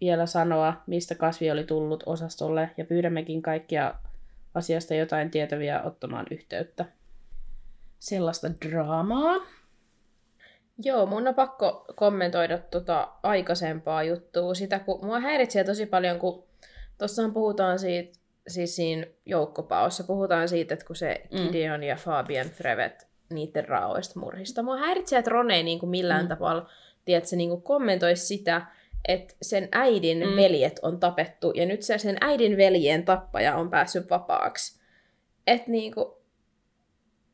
vielä 0.00 0.26
sanoa, 0.26 0.74
mistä 0.86 1.14
kasvi 1.14 1.50
oli 1.50 1.64
tullut 1.64 2.02
osastolle, 2.06 2.70
ja 2.76 2.84
pyydämmekin 2.84 3.42
kaikkia 3.42 3.94
asiasta 4.54 4.94
jotain 4.94 5.30
tietäviä 5.30 5.82
ottamaan 5.82 6.26
yhteyttä. 6.30 6.84
Sellaista 7.98 8.48
draamaa. 8.68 9.36
Joo, 10.82 11.06
mun 11.06 11.28
on 11.28 11.34
pakko 11.34 11.84
kommentoida 11.94 12.58
tota 12.58 13.08
aikaisempaa 13.22 14.02
juttua. 14.02 14.54
Sitä, 14.54 14.78
kun 14.78 15.06
mua 15.06 15.20
häiritsee 15.20 15.64
tosi 15.64 15.86
paljon, 15.86 16.18
kun 16.18 16.44
tuossahan 16.98 17.32
puhutaan 17.32 17.78
siitä, 17.78 18.18
siis 18.48 18.76
siinä 18.76 19.06
joukkopaossa 19.26 20.04
puhutaan 20.04 20.48
siitä, 20.48 20.74
että 20.74 20.86
kun 20.86 20.96
se 20.96 21.22
mm. 21.32 21.38
Gideon 21.38 21.80
mm. 21.80 21.86
ja 21.86 21.96
Fabian 21.96 22.46
Frevet 22.46 23.08
niiden 23.30 23.68
raoista 23.68 24.20
murhista. 24.20 24.62
Mua 24.62 24.76
häiritsee, 24.76 25.18
että 25.18 25.30
Ron 25.30 25.50
ei 25.50 25.62
niin 25.62 25.78
kuin 25.78 25.90
millään 25.90 26.24
mm. 26.24 26.28
tavalla 26.28 26.70
tiedätkö, 27.04 27.36
niin 27.36 27.50
kuin 27.50 27.62
kommentoisi 27.62 28.26
sitä, 28.26 28.66
että 29.08 29.34
sen 29.42 29.68
äidin 29.72 30.18
mm. 30.18 30.36
veljet 30.36 30.78
on 30.82 31.00
tapettu, 31.00 31.52
ja 31.54 31.66
nyt 31.66 31.82
se 31.82 31.98
sen 31.98 32.16
äidin 32.20 32.56
veljen 32.56 33.04
tappaja 33.04 33.56
on 33.56 33.70
päässyt 33.70 34.10
vapaaksi. 34.10 34.80
Että 35.46 35.70
niinku, 35.70 36.22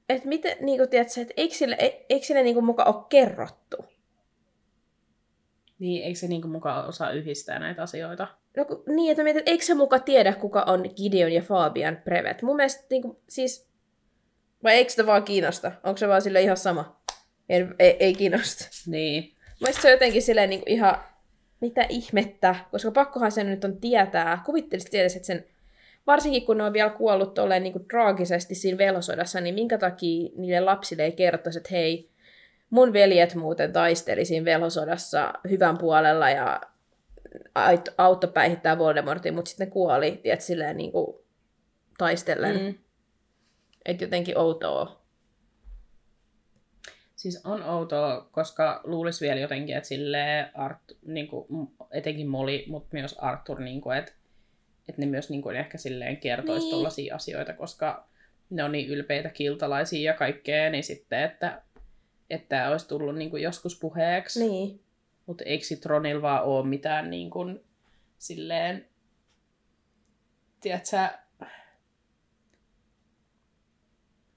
että 0.09 0.29
miten, 0.29 0.57
niin 0.61 0.79
kuin, 0.79 0.88
tiedätkö, 0.88 1.20
että 1.20 1.35
eikö 1.37 1.55
sille, 1.55 1.76
e- 1.79 2.07
eikö 2.09 2.26
sille 2.26 2.42
niin 2.42 2.55
kuin 2.55 2.66
muka 2.66 2.85
ole 2.85 3.05
kerrottu? 3.09 3.76
Niin, 5.79 6.05
eikö 6.05 6.18
se 6.18 6.29
niinku 6.29 6.48
mukaan 6.48 6.88
osaa 6.88 7.11
yhdistää 7.11 7.59
näitä 7.59 7.83
asioita? 7.83 8.29
No 8.57 8.64
kun- 8.64 8.83
niin, 8.87 9.11
että 9.11 9.22
mietit, 9.22 9.38
että 9.38 9.50
eikö 9.50 9.64
se 9.64 9.74
muka 9.74 9.98
tiedä, 9.98 10.33
kuka 10.33 10.62
on 10.66 10.85
Gideon 10.96 11.33
ja 11.33 11.42
Fabian 11.42 11.96
Prevet? 11.96 12.42
Mun 12.42 12.57
mielestä 12.57 12.85
niin 12.90 13.02
kuin, 13.02 13.18
siis... 13.29 13.68
Vai 14.62 14.74
eikö 14.74 14.90
sitä 14.90 15.07
vaan 15.07 15.24
kiinnosta? 15.24 15.72
Onko 15.85 15.96
se 15.98 16.09
vaan 16.09 16.22
sille 16.22 16.42
ihan 16.42 16.57
sama? 16.57 17.00
Ei, 17.48 17.66
ei, 17.79 17.96
ei 18.00 18.14
kiinnosta. 18.14 18.64
Niin. 18.87 19.35
Mielestäni 19.61 19.83
se 19.83 19.88
on 19.88 19.92
jotenkin 19.92 20.22
silleen 20.22 20.50
niin 20.50 20.61
kuin 20.61 20.72
ihan... 20.72 20.98
Mitä 21.61 21.87
ihmettä? 21.88 22.55
Koska 22.71 22.90
pakkohan 22.90 23.33
sen 23.33 23.47
nyt 23.47 23.64
on 23.64 23.77
tietää. 23.77 24.42
Kuvittelisit 24.47 24.90
tietysti, 24.90 25.19
että 25.19 25.27
sen... 25.27 25.45
Varsinkin 26.07 26.47
kun 26.47 26.59
ne 26.59 26.64
on 26.64 26.73
vielä 26.73 26.90
kuollut 26.90 27.35
tolleen 27.35 27.62
niin 27.62 27.73
kuin 27.73 27.88
traagisesti 27.88 28.55
siinä 28.55 28.79
velosodassa, 28.79 29.40
niin 29.40 29.55
minkä 29.55 29.79
takia 29.79 30.31
niille 30.37 30.61
lapsille 30.61 31.05
ei 31.05 31.12
kertoisi, 31.12 31.59
että 31.59 31.69
hei, 31.73 32.11
mun 32.71 32.92
veljet 32.92 33.35
muuten 33.35 33.73
taisteli 33.73 34.25
siinä 34.25 34.45
velhosodassa 34.45 35.33
hyvän 35.51 35.79
puolella 35.79 36.31
ja 36.31 36.61
auttoi 37.99 38.31
päihittää 38.31 38.79
Voldemortin, 38.79 39.35
mutta 39.35 39.49
sitten 39.49 39.66
ne 39.66 39.73
kuoli, 39.73 40.21
tiedät, 40.23 40.40
silleen 40.40 40.77
niin 40.77 40.92
kuin 40.92 41.16
taistellen. 41.99 42.61
Mm. 42.61 42.75
Että 43.85 44.05
jotenkin 44.05 44.38
outoa. 44.38 45.06
Siis 47.16 47.40
on 47.46 47.62
outoa, 47.62 48.29
koska 48.33 48.81
luulisi 48.85 49.24
vielä 49.24 49.40
jotenkin, 49.40 49.76
että 49.76 49.88
sille 49.88 50.50
Art, 50.55 50.81
niin 51.07 51.29
kuin, 51.29 51.46
etenkin 51.90 52.29
Molly, 52.29 52.64
mutta 52.66 52.88
myös 52.92 53.14
Arthur, 53.18 53.61
niin 53.61 53.81
kuin, 53.81 53.98
että, 53.98 54.12
että 54.88 55.02
ne 55.02 55.07
myös 55.07 55.31
niin 55.31 55.42
kuin, 55.42 55.57
ehkä 55.57 55.79
silleen 55.79 56.16
kertoisi 56.16 56.66
Niin. 56.66 56.70
tollaisia 56.74 57.14
asioita, 57.14 57.52
koska 57.52 58.09
ne 58.50 58.64
on 58.64 58.72
niin 58.72 58.88
ylpeitä 58.88 59.29
kiltalaisia 59.29 60.11
ja 60.12 60.18
kaikkea, 60.18 60.70
niin 60.70 60.85
sitten, 60.85 61.22
että 61.22 61.62
että 62.31 62.48
tämä 62.48 62.70
olisi 62.70 62.88
tullut 62.88 63.16
niin 63.16 63.31
kuin 63.31 63.42
joskus 63.42 63.79
puheeksi. 63.81 64.40
Niin. 64.48 64.81
Mutta 65.26 65.44
eikö 65.44 65.64
sit 65.64 65.87
Ronilla 65.87 66.22
vaan 66.22 66.44
ole 66.44 66.66
mitään 66.66 67.11
niin 67.11 67.31
kuin, 67.31 67.64
silleen, 68.18 68.88
tiedätkö, 70.61 70.96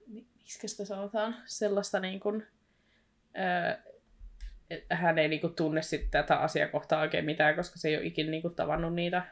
mi- 0.08 0.28
miksi 0.38 0.68
sitä 0.68 0.86
sanotaan, 0.86 1.36
sellaista 1.46 2.00
niin 2.00 2.20
kuin, 2.20 2.48
hän 4.92 5.18
ei 5.20 5.28
niin 5.28 5.42
kuin, 5.42 5.56
tunne 5.56 5.82
sit 5.82 6.12
tätä 6.12 6.36
asiakohtaa 6.36 7.02
oikein 7.02 7.26
mitään, 7.26 7.56
koska 7.56 7.80
se 7.80 7.88
ei 7.88 7.98
ole 7.98 8.06
ikinä 8.06 8.32
niin 8.32 8.42
kuin, 8.42 8.56
tavannut 8.56 8.94
niitä. 8.94 9.26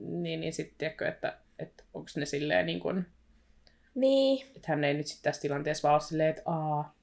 Niin, 0.00 0.40
niin 0.40 0.52
sitten 0.52 0.78
tiedätkö, 0.78 1.08
että, 1.08 1.38
että 1.58 1.84
onko 1.94 2.08
ne 2.16 2.26
silleen 2.26 2.66
niin 2.66 2.80
kuin, 2.80 3.06
Niin. 3.94 4.46
että 4.56 4.68
hän 4.68 4.84
ei 4.84 4.94
nyt 4.94 5.06
sitten 5.06 5.22
tässä 5.22 5.42
tilanteessa 5.42 5.88
vaan 5.88 5.94
ole 5.94 6.08
silleen, 6.08 6.30
että 6.30 6.42
aa, 6.44 6.94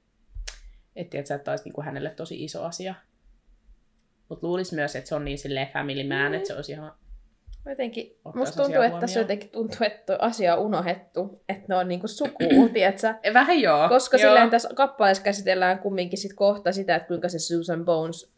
että 0.96 1.10
tiedätkö, 1.10 1.34
että 1.34 1.50
olisi 1.50 1.64
niinku 1.64 1.82
hänelle 1.82 2.10
tosi 2.10 2.44
iso 2.44 2.64
asia. 2.64 2.94
Mutta 4.28 4.46
luulisi 4.46 4.74
myös, 4.74 4.96
että 4.96 5.08
se 5.08 5.14
on 5.14 5.24
niin 5.24 5.38
silleen 5.38 5.68
family 5.72 6.08
man, 6.08 6.34
että 6.34 6.46
se 6.46 6.54
olisi 6.54 6.72
ihan... 6.72 6.92
Jotenkin, 7.68 8.06
Ottaisi 8.24 8.38
musta 8.38 8.62
tuntuu, 8.62 8.82
että 8.82 8.98
huomioon. 8.98 9.18
jotenkin 9.18 9.50
tuntuu, 9.50 9.76
että 9.80 10.16
asia 10.18 10.56
on 10.56 10.62
unohdettu, 10.62 11.42
että 11.48 11.64
ne 11.68 11.76
on 11.76 11.88
niinku 11.88 12.06
tiedätkö? 12.72 13.14
Eh, 13.22 13.34
Vähän 13.34 13.60
joo. 13.60 13.88
Koska 13.88 14.16
joo. 14.16 14.28
silleen 14.28 14.50
tässä 14.50 14.68
kappaleessa 14.74 15.22
käsitellään 15.22 15.78
kumminkin 15.78 16.18
sit 16.18 16.32
kohta 16.34 16.72
sitä, 16.72 16.96
että 16.96 17.08
kuinka 17.08 17.28
se 17.28 17.38
Susan 17.38 17.84
Bones, 17.84 18.32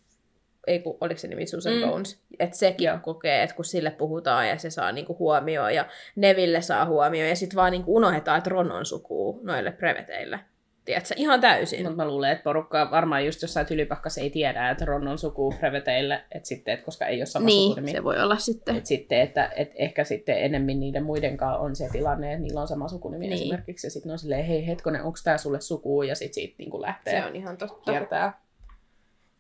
ei 0.66 0.78
kun, 0.80 0.98
oliko 1.00 1.20
se 1.20 1.28
nimi 1.28 1.46
Susan 1.46 1.72
mm. 1.74 1.80
Bones, 1.80 2.20
että 2.38 2.56
sekin 2.56 2.86
Joo. 2.86 2.98
kokee, 3.02 3.42
että 3.42 3.56
kun 3.56 3.64
sille 3.64 3.90
puhutaan 3.90 4.48
ja 4.48 4.58
se 4.58 4.70
saa 4.70 4.92
niinku 4.92 5.16
huomioon 5.18 5.74
ja 5.74 5.86
Neville 6.16 6.62
saa 6.62 6.86
huomioon 6.86 7.28
ja 7.28 7.36
sitten 7.36 7.56
vaan 7.56 7.72
niinku 7.72 7.96
unohdetaan, 7.96 8.38
että 8.38 8.50
Ron 8.50 8.72
on 8.72 8.86
sukuu 8.86 9.40
noille 9.42 9.72
preveteille. 9.72 10.40
Tiedätkö, 10.84 11.14
ihan 11.16 11.40
täysin. 11.40 11.82
Mutta 11.82 11.96
mä 11.96 12.06
luulen, 12.08 12.32
että 12.32 12.42
porukka 12.44 12.90
varmaan 12.90 13.26
just 13.26 13.42
jossain 13.42 13.66
tylipakkas 13.66 14.18
ei 14.18 14.30
tiedä, 14.30 14.70
että 14.70 14.84
Ron 14.84 15.08
on 15.08 15.18
suku 15.18 15.54
että 15.62 16.48
sitten, 16.48 16.74
että 16.74 16.84
koska 16.84 17.06
ei 17.06 17.18
ole 17.20 17.26
sama 17.26 17.46
niin, 17.46 17.70
sukunimi. 17.70 17.92
se 17.92 18.04
voi 18.04 18.20
olla 18.20 18.36
sitten. 18.36 18.76
Et 18.76 18.86
sitten, 18.86 19.20
että 19.20 19.50
et 19.56 19.70
ehkä 19.74 20.04
sitten 20.04 20.38
enemmän 20.42 20.80
niiden 20.80 21.04
muidenkaan 21.04 21.60
on 21.60 21.76
se 21.76 21.88
tilanne, 21.92 22.32
että 22.32 22.42
niillä 22.42 22.60
on 22.60 22.68
sama 22.68 22.88
sukunimi 22.88 23.20
Niin. 23.26 23.30
niin. 23.30 23.42
esimerkiksi. 23.42 23.86
Ja 23.86 23.90
sitten 23.90 24.08
ne 24.08 24.12
on 24.12 24.18
silleen, 24.18 24.44
hei 24.44 24.66
hetkonen, 24.66 25.02
onko 25.02 25.18
tämä 25.24 25.38
sulle 25.38 25.60
suku? 25.60 26.02
Ja 26.02 26.14
sitten 26.14 26.34
siitä 26.34 26.54
niinku 26.58 26.82
lähtee 26.82 27.20
Se 27.20 27.26
on 27.26 27.36
ihan 27.36 27.56
totta. 27.56 27.92
kiertää. 27.92 28.40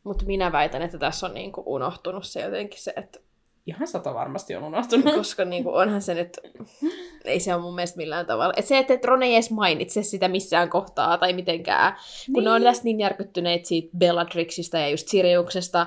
Mutta 0.04 0.24
minä 0.24 0.52
väitän, 0.52 0.82
että 0.82 0.98
tässä 0.98 1.26
on 1.26 1.34
niinku 1.34 1.62
unohtunut 1.66 2.24
se 2.26 2.40
jotenkin 2.40 2.82
se, 2.82 2.92
että 2.96 3.18
Ihan 3.66 3.86
sata 3.88 4.14
varmasti 4.14 4.56
on 4.56 4.62
unohtunut. 4.64 5.14
koska 5.14 5.44
niinku 5.44 5.70
onhan 5.74 6.02
se 6.02 6.14
nyt, 6.14 6.38
ei 7.24 7.40
se 7.40 7.54
ole 7.54 7.62
mun 7.62 7.74
mielestä 7.74 7.96
millään 7.96 8.26
tavalla. 8.26 8.54
Et 8.56 8.64
se, 8.66 8.78
että 8.78 8.94
et 8.94 9.04
Ron 9.04 9.22
ei 9.22 9.34
edes 9.34 9.50
mainitse 9.50 10.02
sitä 10.02 10.28
missään 10.28 10.70
kohtaa 10.70 11.18
tai 11.18 11.32
mitenkään, 11.32 11.92
kun 12.26 12.34
niin. 12.34 12.44
ne 12.44 12.50
on 12.50 12.60
Niin. 12.60 12.70
tästä 12.70 12.84
niin 12.84 13.00
järkyttyneet 13.00 13.64
siitä 13.64 13.96
Bellatrixista 13.98 14.78
ja 14.78 14.88
just 14.88 15.08
Siriuksesta, 15.08 15.86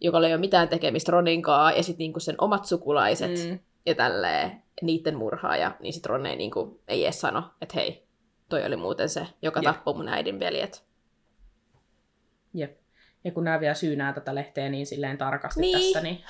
joka 0.00 0.18
ei 0.18 0.24
ole 0.32 0.36
mitään 0.40 0.68
tekemistä 0.68 1.12
Roninkaan, 1.12 1.76
ja 1.76 1.82
sitten 1.82 1.98
niinku 1.98 2.20
sen 2.20 2.34
omat 2.38 2.64
sukulaiset 2.64 3.30
mm. 3.44 3.50
Mm. 3.50 3.58
ja 3.86 3.94
tälleen, 3.94 4.62
niiden 4.82 5.16
murhaaja, 5.16 5.76
niin 5.80 5.92
sitten 5.92 6.10
Ron 6.10 6.26
ei, 6.26 6.36
niinku, 6.36 6.80
ei 6.88 7.04
edes 7.04 7.20
sano, 7.20 7.42
että 7.60 7.74
hei, 7.74 8.06
toi 8.48 8.64
oli 8.66 8.76
muuten 8.76 9.08
se, 9.08 9.26
joka 9.42 9.60
Jep. 9.60 9.64
tappoi 9.64 9.94
mun 9.94 10.08
äidin 10.08 10.40
veljet. 10.40 10.84
Jep. 12.54 12.78
Ja 13.24 13.32
kun 13.32 13.44
nämä 13.44 13.60
vielä 13.60 13.74
syynää 13.74 14.12
tätä 14.12 14.34
lehteä 14.34 14.68
niin 14.68 14.86
silleen 14.86 15.18
tarkasti 15.18 15.60
Niin. 15.60 15.78
tässä, 15.78 16.00
niin 16.00 16.24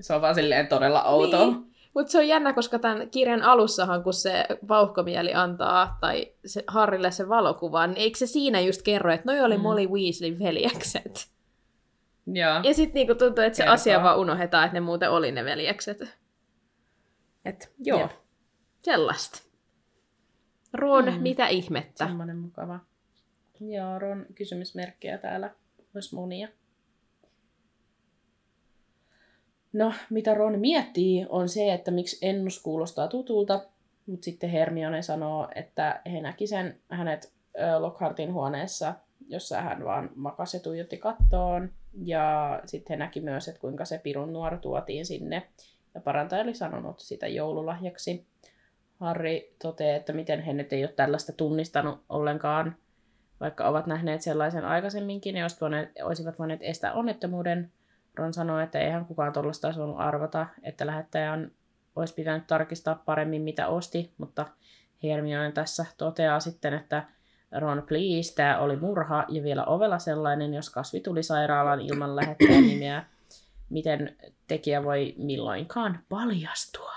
se 0.00 0.14
on 0.14 0.20
vaan 0.20 0.34
silleen 0.34 0.66
todella 0.66 1.02
outoa. 1.04 1.46
Niin. 1.46 1.68
Mutta 1.94 2.12
se 2.12 2.18
on 2.18 2.28
jännä, 2.28 2.52
koska 2.52 2.78
tämän 2.78 3.10
kirjan 3.10 3.42
alussahan, 3.42 4.02
kun 4.02 4.14
se 4.14 4.44
vauhkomieli 4.68 5.34
antaa, 5.34 5.98
tai 6.00 6.32
se 6.46 6.64
Harrille 6.66 7.10
se 7.10 7.28
valokuva, 7.28 7.86
niin 7.86 7.96
eikö 7.96 8.18
se 8.18 8.26
siinä 8.26 8.60
just 8.60 8.82
kerro, 8.82 9.12
että 9.12 9.26
noi 9.26 9.40
oli 9.40 9.56
Mm. 9.56 9.62
Molly 9.62 9.86
Weasleyn 9.86 10.38
veljekset? 10.38 11.28
Joo. 12.26 12.60
Ja 12.62 12.74
sitten 12.74 12.94
niinku 12.94 13.14
tuntuu, 13.14 13.44
että 13.44 13.56
se 13.56 13.62
Kertoo. 13.62 13.74
asia 13.74 14.02
vaan 14.02 14.18
unohdetaan, 14.18 14.64
että 14.64 14.74
ne 14.74 14.80
muuten 14.80 15.10
oli 15.10 15.32
ne 15.32 15.44
veljekset. 15.44 15.98
Et 17.44 17.72
joo, 17.84 18.00
Jep. 18.00 18.10
sellaista. 18.82 19.42
Ron, 20.72 21.04
Mm. 21.14 21.20
mitä 21.22 21.46
ihmettä? 21.48 22.06
Semmoinen 22.06 22.36
mukava. 22.36 22.78
Joo, 23.60 23.98
Ron 23.98 24.26
kysymysmerkkejä 24.34 25.18
täällä 25.18 25.50
olisi 25.94 26.14
monia. 26.14 26.48
No, 29.78 29.92
mitä 30.10 30.34
Ron 30.34 30.58
miettii, 30.58 31.26
on 31.28 31.48
se, 31.48 31.72
että 31.72 31.90
miksi 31.90 32.26
ennus 32.28 32.62
kuulostaa 32.62 33.08
tutulta, 33.08 33.60
mutta 34.06 34.24
sitten 34.24 34.50
Hermione 34.50 35.02
sanoo, 35.02 35.48
että 35.54 36.00
he 36.12 36.20
näki 36.20 36.46
sen 36.46 36.80
hänet 36.88 37.32
Lockhartin 37.78 38.32
huoneessa, 38.32 38.94
jossa 39.28 39.60
hän 39.60 39.84
vaan 39.84 40.10
makasi 40.14 40.56
ja 40.56 40.60
tuijotti 40.60 40.96
kattoon. 40.96 41.70
Ja 42.04 42.60
sitten 42.64 42.94
he 42.94 43.04
näki 43.04 43.20
myös, 43.20 43.48
että 43.48 43.60
kuinka 43.60 43.84
se 43.84 43.98
pirun 43.98 44.32
nuora 44.32 44.58
tuotiin 44.58 45.06
sinne. 45.06 45.42
Ja 45.94 46.00
parantaja 46.00 46.42
oli 46.42 46.54
sanonut 46.54 47.00
sitä 47.00 47.28
joululahjaksi. 47.28 48.26
Harry 49.00 49.40
toteaa, 49.62 49.96
että 49.96 50.12
miten 50.12 50.40
he 50.40 50.52
nyt 50.52 50.72
ei 50.72 50.84
ole 50.84 50.92
tällaista 50.92 51.32
tunnistanut 51.32 52.00
ollenkaan, 52.08 52.76
vaikka 53.40 53.68
ovat 53.68 53.86
nähneet 53.86 54.22
sellaisen 54.22 54.64
aikaisemminkin 54.64 55.36
ja 55.36 55.46
voineet, 55.60 55.90
olisivat 56.02 56.38
voineet 56.38 56.60
estää 56.62 56.92
onnettomuuden. 56.92 57.72
Ron 58.18 58.32
sanoi, 58.32 58.62
että 58.62 58.78
eihän 58.78 59.04
kukaan 59.04 59.32
tuollaista 59.32 59.74
voinut 59.76 60.00
arvata, 60.00 60.46
että 60.62 60.86
lähettäjän 60.86 61.50
olisi 61.96 62.14
pitänyt 62.14 62.46
tarkistaa 62.46 62.94
paremmin, 62.94 63.42
mitä 63.42 63.68
osti, 63.68 64.12
mutta 64.18 64.46
Hermione 65.02 65.52
tässä 65.52 65.86
toteaa 65.96 66.40
sitten, 66.40 66.74
että 66.74 67.04
Ron, 67.52 67.82
please, 67.88 68.34
tämä 68.34 68.58
oli 68.58 68.76
murha 68.76 69.24
ja 69.28 69.42
vielä 69.42 69.64
ovella 69.64 69.98
sellainen, 69.98 70.54
jos 70.54 70.70
kasvi 70.70 71.00
tuli 71.00 71.22
sairaalaan 71.22 71.80
ilman 71.80 72.16
lähettäjän 72.16 72.66
nimeä. 72.66 73.04
Miten 73.70 74.16
tekijä 74.46 74.84
voi 74.84 75.14
milloinkaan 75.18 76.04
paljastua? 76.08 76.92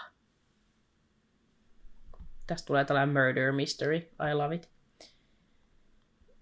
Tästä 2.48 2.68
tulee 2.68 2.86
tällainen 2.86 3.14
murder 3.14 3.52
mystery. 3.52 3.98
I 3.98 4.34
love 4.34 4.56
it. 4.56 4.70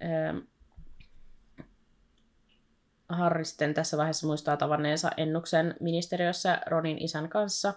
Ähm. 0.04 0.38
Harry 3.10 3.46
sitten 3.46 3.74
tässä 3.74 3.98
vaiheessa 3.98 4.28
muistaa 4.28 4.58
tavanneensa 4.58 5.10
ennuksen 5.18 5.76
ministeriössä 5.80 6.62
Ronin 6.66 7.04
isän 7.04 7.30
kanssa. 7.30 7.74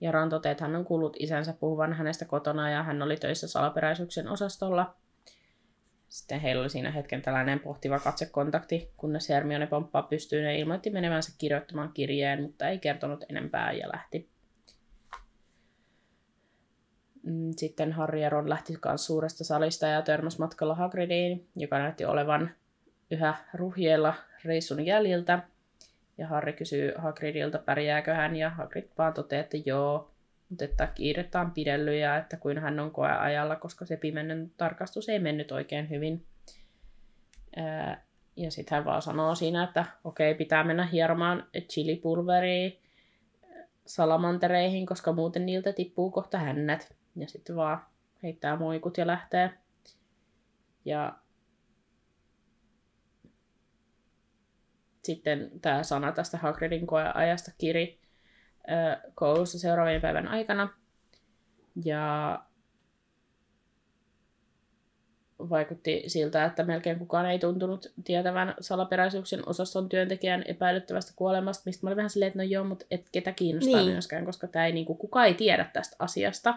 Ja 0.00 0.12
Ron 0.12 0.30
toteaa, 0.30 0.50
että 0.50 0.64
hän 0.64 0.76
on 0.76 0.84
kuullut 0.84 1.16
isänsä 1.18 1.52
puhuvan 1.52 1.92
hänestä 1.92 2.24
kotona 2.24 2.70
ja 2.70 2.82
hän 2.82 3.02
oli 3.02 3.16
töissä 3.16 3.48
salaperäisyyksien 3.48 4.28
osastolla. 4.28 4.94
Sitten 6.08 6.40
heillä 6.40 6.60
oli 6.60 6.70
siinä 6.70 6.90
hetken 6.90 7.22
tällainen 7.22 7.60
pohtiva 7.60 7.98
katsekontakti, 7.98 8.92
kunnes 8.96 9.28
Hermione 9.28 9.66
pomppaa 9.66 10.02
pystyyn 10.02 10.44
ja 10.44 10.52
ilmoitti 10.52 10.90
menevänsä 10.90 11.32
kirjoittamaan 11.38 11.92
kirjeen, 11.92 12.42
mutta 12.42 12.68
ei 12.68 12.78
kertonut 12.78 13.24
enempää 13.28 13.72
ja 13.72 13.88
lähti. 13.88 14.30
Mm, 17.22 17.50
Sitten 17.56 17.92
Harry 17.92 18.18
ja 18.18 18.30
Ron 18.30 18.50
lähti 18.50 18.78
myös 18.84 19.06
suuresta 19.06 19.44
salista 19.44 19.86
ja 19.86 20.02
törmäsi 20.02 20.38
matkalla 20.38 20.74
Hagridiin, 20.74 21.48
joka 21.56 21.78
näytti 21.78 22.04
olevan 22.04 22.50
yhä 23.10 23.34
ruhjeella 23.54 24.14
reissun 24.44 24.86
jäljiltä. 24.86 25.42
Ja 26.18 26.26
Harry 26.26 26.52
kysyy 26.52 26.92
Hagridilta, 26.96 27.58
pärjääkö 27.58 28.14
hän, 28.14 28.36
ja 28.36 28.50
Hagrid 28.50 28.88
vaan 28.98 29.14
toteaa, 29.14 29.40
että 29.40 29.56
joo. 29.66 30.10
Mutta 30.48 30.64
että 30.64 30.86
kiirettä 30.86 31.40
on 31.40 31.50
pidellyt 31.50 32.00
ja 32.00 32.16
että 32.16 32.36
kuin 32.36 32.58
hän 32.58 32.80
on 32.80 32.90
koeajalla, 32.90 33.56
koska 33.56 33.86
se 33.86 33.96
pimennen 33.96 34.52
tarkastus 34.56 35.08
ei 35.08 35.18
mennyt 35.18 35.52
oikein 35.52 35.90
hyvin. 35.90 36.26
Ää, 37.56 38.04
ja 38.36 38.50
sitten 38.50 38.76
hän 38.76 38.84
vaan 38.84 39.02
sanoo 39.02 39.34
siinä, 39.34 39.64
että 39.64 39.84
okei, 40.04 40.34
pitää 40.34 40.64
mennä 40.64 40.86
hieromaan 40.86 41.46
chilipulveria 41.68 42.70
salamantereihin, 43.86 44.86
koska 44.86 45.12
muuten 45.12 45.46
niiltä 45.46 45.72
tippuu 45.72 46.10
kohta 46.10 46.38
hännät. 46.38 46.94
Ja 47.16 47.28
sitten 47.28 47.56
vaan 47.56 47.84
heittää 48.22 48.56
moikut 48.56 48.98
ja 48.98 49.06
lähtee. 49.06 49.50
Ja 50.84 51.18
sitten 55.02 55.50
tämä 55.62 55.82
sana 55.82 56.12
tästä 56.12 56.38
Hagridin 56.38 56.86
koeajasta 56.86 57.50
kiri 57.58 58.00
ö, 58.58 59.10
koulussa 59.14 59.58
seuraavien 59.58 60.00
päivän 60.00 60.28
aikana. 60.28 60.68
Ja 61.84 62.38
vaikutti 65.50 66.02
siltä, 66.06 66.44
että 66.44 66.64
melkein 66.64 66.98
kukaan 66.98 67.30
ei 67.30 67.38
tuntunut 67.38 67.92
tietävän 68.04 68.54
salaperäisyyksien 68.60 69.48
osaston 69.48 69.88
työntekijän 69.88 70.44
epäilyttävästä 70.46 71.12
kuolemasta, 71.16 71.62
mistä 71.66 71.86
mä 71.86 71.88
olin 71.88 71.96
vähän 71.96 72.10
silleen, 72.10 72.28
että 72.28 72.38
no 72.38 72.44
joo, 72.44 72.64
mutta 72.64 72.86
et 72.90 73.08
ketä 73.12 73.32
kiinnostaa 73.32 73.80
niin. 73.80 73.92
myöskään, 73.92 74.24
koska 74.24 74.46
tämä 74.46 74.66
ei, 74.66 74.72
niinku, 74.72 74.94
kukaan 74.94 75.26
ei 75.26 75.34
tiedä 75.34 75.70
tästä 75.72 75.96
asiasta. 75.98 76.54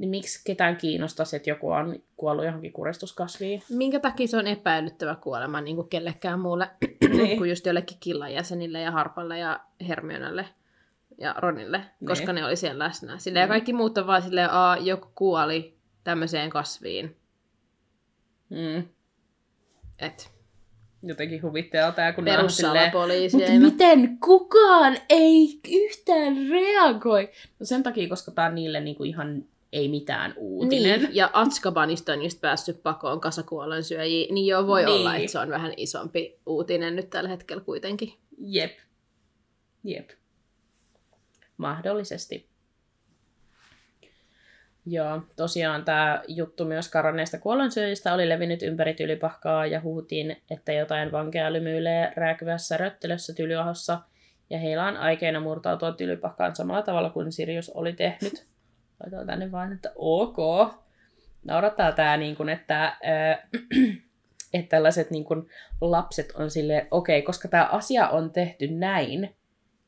Niin 0.00 0.10
miksi 0.10 0.40
ketään 0.44 0.76
kiinnostaisi, 0.76 1.36
että 1.36 1.50
joku 1.50 1.70
on 1.70 2.02
kuollut 2.16 2.44
johonkin 2.44 2.72
kuristuskasviin? 2.72 3.62
Minkä 3.68 4.00
takia 4.00 4.28
se 4.28 4.36
on 4.36 4.46
epäilyttävä 4.46 5.14
kuolema 5.14 5.60
niin 5.60 5.76
kuin 5.76 5.88
kellekään 5.88 6.40
muulle 6.40 6.70
niin. 7.12 7.38
kuin 7.38 7.50
just 7.50 7.66
jollekin 7.66 7.96
killan 8.00 8.32
jäsenille 8.32 8.80
ja 8.80 8.90
Harpalle 8.90 9.38
ja 9.38 9.60
Hermionelle 9.88 10.46
ja 11.18 11.34
Ronille, 11.38 11.78
niin. 11.78 12.08
koska 12.08 12.32
ne 12.32 12.44
oli 12.44 12.56
siellä 12.56 12.84
läsnä. 12.84 13.18
Silleen, 13.18 13.42
ja 13.42 13.48
kaikki 13.48 13.72
muut 13.72 13.98
on 13.98 14.06
vaan 14.06 14.22
silleen, 14.22 14.46
että 14.46 14.76
joku 14.80 15.08
kuoli 15.14 15.76
tämmöiseen 16.04 16.50
kasviin. 16.50 17.16
Mm. 18.50 18.84
Et. 19.98 20.32
Jotenkin 21.02 21.42
huvittaa 21.42 21.92
tämä, 21.92 22.12
kun 22.12 22.24
Perussalapoliisi. 22.24 23.58
miten 23.58 24.18
kukaan 24.18 24.96
ei 25.08 25.60
yhtään 25.68 26.36
reagoi? 26.50 27.30
No 27.58 27.66
sen 27.66 27.82
takia, 27.82 28.08
koska 28.08 28.30
tämä 28.30 28.48
on 28.48 28.54
niille 28.54 28.80
niinku 28.80 29.04
ihan 29.04 29.44
ei 29.72 29.88
mitään 29.88 30.34
uutinen. 30.36 31.00
Niin, 31.00 31.14
ja 31.14 31.30
Atskabanista 31.32 32.12
on 32.12 32.22
just 32.22 32.40
päässyt 32.40 32.82
pakoon 32.82 33.20
kasakuolen 33.20 33.84
syöjiä, 33.84 34.34
niin 34.34 34.46
joo 34.46 34.66
voi 34.66 34.84
niin. 34.84 34.94
olla, 34.94 35.16
että 35.16 35.32
se 35.32 35.38
on 35.38 35.50
vähän 35.50 35.72
isompi 35.76 36.38
uutinen 36.46 36.96
nyt 36.96 37.10
tällä 37.10 37.30
hetkellä 37.30 37.62
kuitenkin. 37.64 38.12
Jep. 38.38 38.78
Jep. 39.84 40.10
Mahdollisesti. 41.56 42.50
Joo, 44.86 45.22
tosiaan 45.36 45.84
tämä 45.84 46.22
juttu 46.28 46.64
myös 46.64 46.88
karanneista 46.88 47.38
kuollonsyöjistä 47.38 48.14
oli 48.14 48.28
levinnyt 48.28 48.62
ympäri 48.62 48.94
tylypahkaa 48.94 49.66
ja 49.66 49.80
huutiin, 49.80 50.36
että 50.50 50.72
jotain 50.72 51.12
vankeja 51.12 51.52
lymyilee 51.52 52.12
rääkyvässä 52.16 52.76
röttelössä 52.76 53.34
tylyahossa 53.34 54.00
ja 54.50 54.58
heillä 54.58 54.86
on 54.86 54.96
aikeina 54.96 55.40
murtautua 55.40 55.92
tylypahkaan 55.92 56.56
samalla 56.56 56.82
tavalla 56.82 57.10
kuin 57.10 57.32
Sirius 57.32 57.70
oli 57.70 57.92
tehnyt. 57.92 58.49
Laitetaan 59.00 59.26
tänne 59.26 59.52
vain, 59.52 59.72
että 59.72 59.92
ok. 59.96 60.36
Naurattaa 61.44 61.92
tämä, 61.92 62.16
niin 62.16 62.36
kuin, 62.36 62.48
että, 62.48 62.86
äh, 62.86 63.38
että 64.54 64.68
tällaiset 64.68 65.10
niin 65.10 65.24
kuin, 65.24 65.46
lapset 65.80 66.32
on 66.32 66.50
silleen, 66.50 66.88
okei, 66.90 67.18
okay, 67.18 67.26
koska 67.26 67.48
tämä 67.48 67.64
asia 67.64 68.08
on 68.08 68.30
tehty 68.30 68.68
näin 68.68 69.36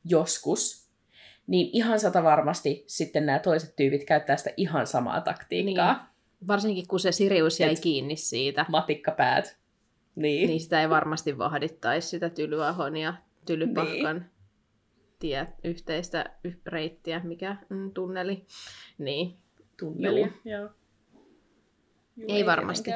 joskus, 0.05 0.89
niin 1.47 1.71
ihan 1.73 2.01
sata 2.01 2.23
varmasti 2.23 2.85
sitten 2.87 3.27
nämä 3.27 3.39
toiset 3.39 3.77
tyypit 3.77 4.05
käyttää 4.05 4.37
sitä 4.37 4.51
ihan 4.57 4.87
samaa 4.87 5.21
taktiikkaa. 5.21 5.93
Niin. 5.93 6.49
Varsinkin 6.49 6.89
kun 6.89 7.01
se 7.01 7.13
Sirius 7.13 7.61
jäi 7.61 7.73
Et 7.73 7.81
kiinni 7.81 8.17
siitä. 8.17 8.67
Matikkapäät. 8.69 9.57
Niin. 10.17 10.49
niin 10.49 10.61
sitä 10.61 10.81
ei 10.81 10.91
varmasti 10.91 11.39
vahdittaisi 11.39 12.09
sitä 12.09 12.31
Tylyahon 12.31 12.97
ja 12.97 13.15
Tylypahkan 13.47 14.17
niin. 14.17 14.32
Tie, 15.23 15.47
yhteistä 15.65 16.31
reittiä, 16.67 17.21
mikä 17.25 17.57
mm, 17.69 17.93
tunneli. 17.93 18.47
Niin. 18.99 19.37
Tunneli, 19.79 20.21
joo. 20.21 20.31
joo. 20.45 20.69
Juu, 22.17 22.27
ei, 22.29 22.37
ei 22.37 22.47
varmasti. 22.47 22.91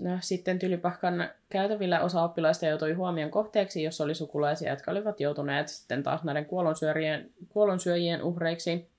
No, 0.00 0.18
sitten 0.20 0.58
Tylypahkan 0.58 1.30
käytävillä 1.48 2.00
osa 2.00 2.22
oppilaista 2.22 2.66
joutui 2.66 2.92
huomion 2.92 3.30
kohteeksi, 3.30 3.82
jos 3.82 4.00
oli 4.00 4.14
sukulaisia, 4.14 4.70
jotka 4.70 4.90
olivat 4.90 5.20
joutuneet 5.20 5.68
sitten 5.68 6.02
taas 6.02 6.24
näiden 6.24 6.46
kuolonsyöjien, 6.46 7.30
kuolonsyöjien 7.48 8.22
uhreiksi. 8.22 8.90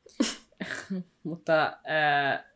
Mutta 1.23 1.77
ää, 1.83 2.51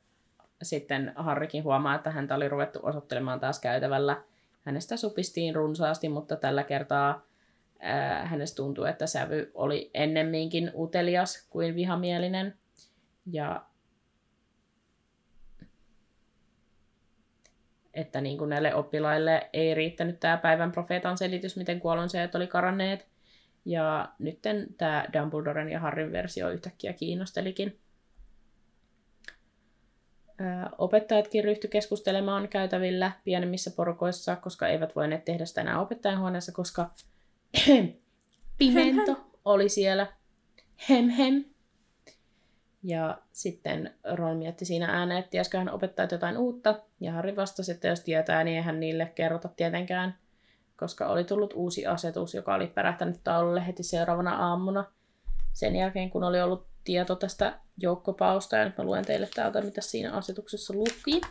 sitten 0.63 1.13
Harrikin 1.15 1.63
huomaa, 1.63 1.95
että 1.95 2.11
häntä 2.11 2.35
oli 2.35 2.49
ruvettu 2.49 2.79
osoittelemaan 2.83 3.39
taas 3.39 3.59
käytävällä. 3.59 4.23
Hänestä 4.65 4.97
supistiin 4.97 5.55
runsaasti, 5.55 6.09
mutta 6.09 6.35
tällä 6.35 6.63
kertaa 6.63 7.25
ää, 7.79 8.25
hänestä 8.25 8.55
tuntui, 8.55 8.89
että 8.89 9.07
sävy 9.07 9.51
oli 9.53 9.91
ennemminkin 9.93 10.71
utelias 10.75 11.47
kuin 11.49 11.75
vihamielinen. 11.75 12.57
Ja 13.31 13.65
että 17.93 18.21
niin 18.21 18.37
kuin 18.37 18.49
näille 18.49 18.75
oppilaille 18.75 19.49
ei 19.53 19.73
riittänyt 19.73 20.19
tämä 20.19 20.37
päivän 20.37 20.71
profeetan 20.71 21.17
selitys, 21.17 21.57
miten 21.57 21.79
kuolonseet 21.79 22.35
oli 22.35 22.47
karanneet. 22.47 23.07
Ja 23.65 24.09
nyt 24.19 24.39
tämä 24.77 25.05
Dumbledoren 25.13 25.69
ja 25.69 25.79
Harryn 25.79 26.11
versio 26.11 26.49
yhtäkkiä 26.49 26.93
kiinnostelikin. 26.93 27.79
Opettajatkin 30.77 31.43
ryhtyi 31.43 31.69
keskustelemaan 31.69 32.47
käytävillä 32.47 33.11
pienemmissä 33.23 33.71
porukoissa, 33.71 34.35
koska 34.35 34.67
eivät 34.67 34.95
voineet 34.95 35.25
tehdä 35.25 35.45
sitä 35.45 35.61
enää 35.61 35.81
opettajanhuoneessa, 35.81 36.51
koska 36.51 36.89
Pimento 38.57 39.17
oli 39.45 39.69
siellä. 39.69 40.07
Hem 40.89 41.09
hem. 41.09 41.43
Ja 42.83 43.17
sitten 43.31 43.93
Ron 44.13 44.37
mietti 44.37 44.65
siinä 44.65 44.87
ääneen, 44.87 45.19
että 45.19 45.29
tiesikö 45.29 45.57
hän 45.57 45.69
opettaa 45.69 46.07
jotain 46.11 46.37
uutta. 46.37 46.79
Ja 46.99 47.11
Harry 47.11 47.35
vastasi, 47.35 47.71
että 47.71 47.87
jos 47.87 47.99
tietää, 47.99 48.43
niin 48.43 48.57
eihän 48.57 48.79
niille 48.79 49.11
kerrota 49.15 49.49
tietenkään, 49.55 50.17
koska 50.77 51.07
oli 51.07 51.23
tullut 51.23 51.53
uusi 51.53 51.85
asetus, 51.85 52.33
joka 52.33 52.55
oli 52.55 52.67
pärähtänyt 52.67 53.19
taululle 53.23 53.67
heti 53.67 53.83
seuraavana 53.83 54.35
aamuna. 54.49 54.85
Sen 55.53 55.75
jälkeen, 55.75 56.09
kun 56.09 56.23
oli 56.23 56.41
ollut 56.41 56.67
tieto 56.85 57.15
tästä 57.15 57.59
joukkopausta, 57.77 58.57
ja 58.57 58.65
nyt 58.65 58.77
mä 58.77 58.83
luen 58.83 59.05
teille 59.05 59.29
täältä, 59.35 59.61
mitä 59.61 59.81
siinä 59.81 60.11
asetuksessa 60.11 60.73
luki. 60.73 61.21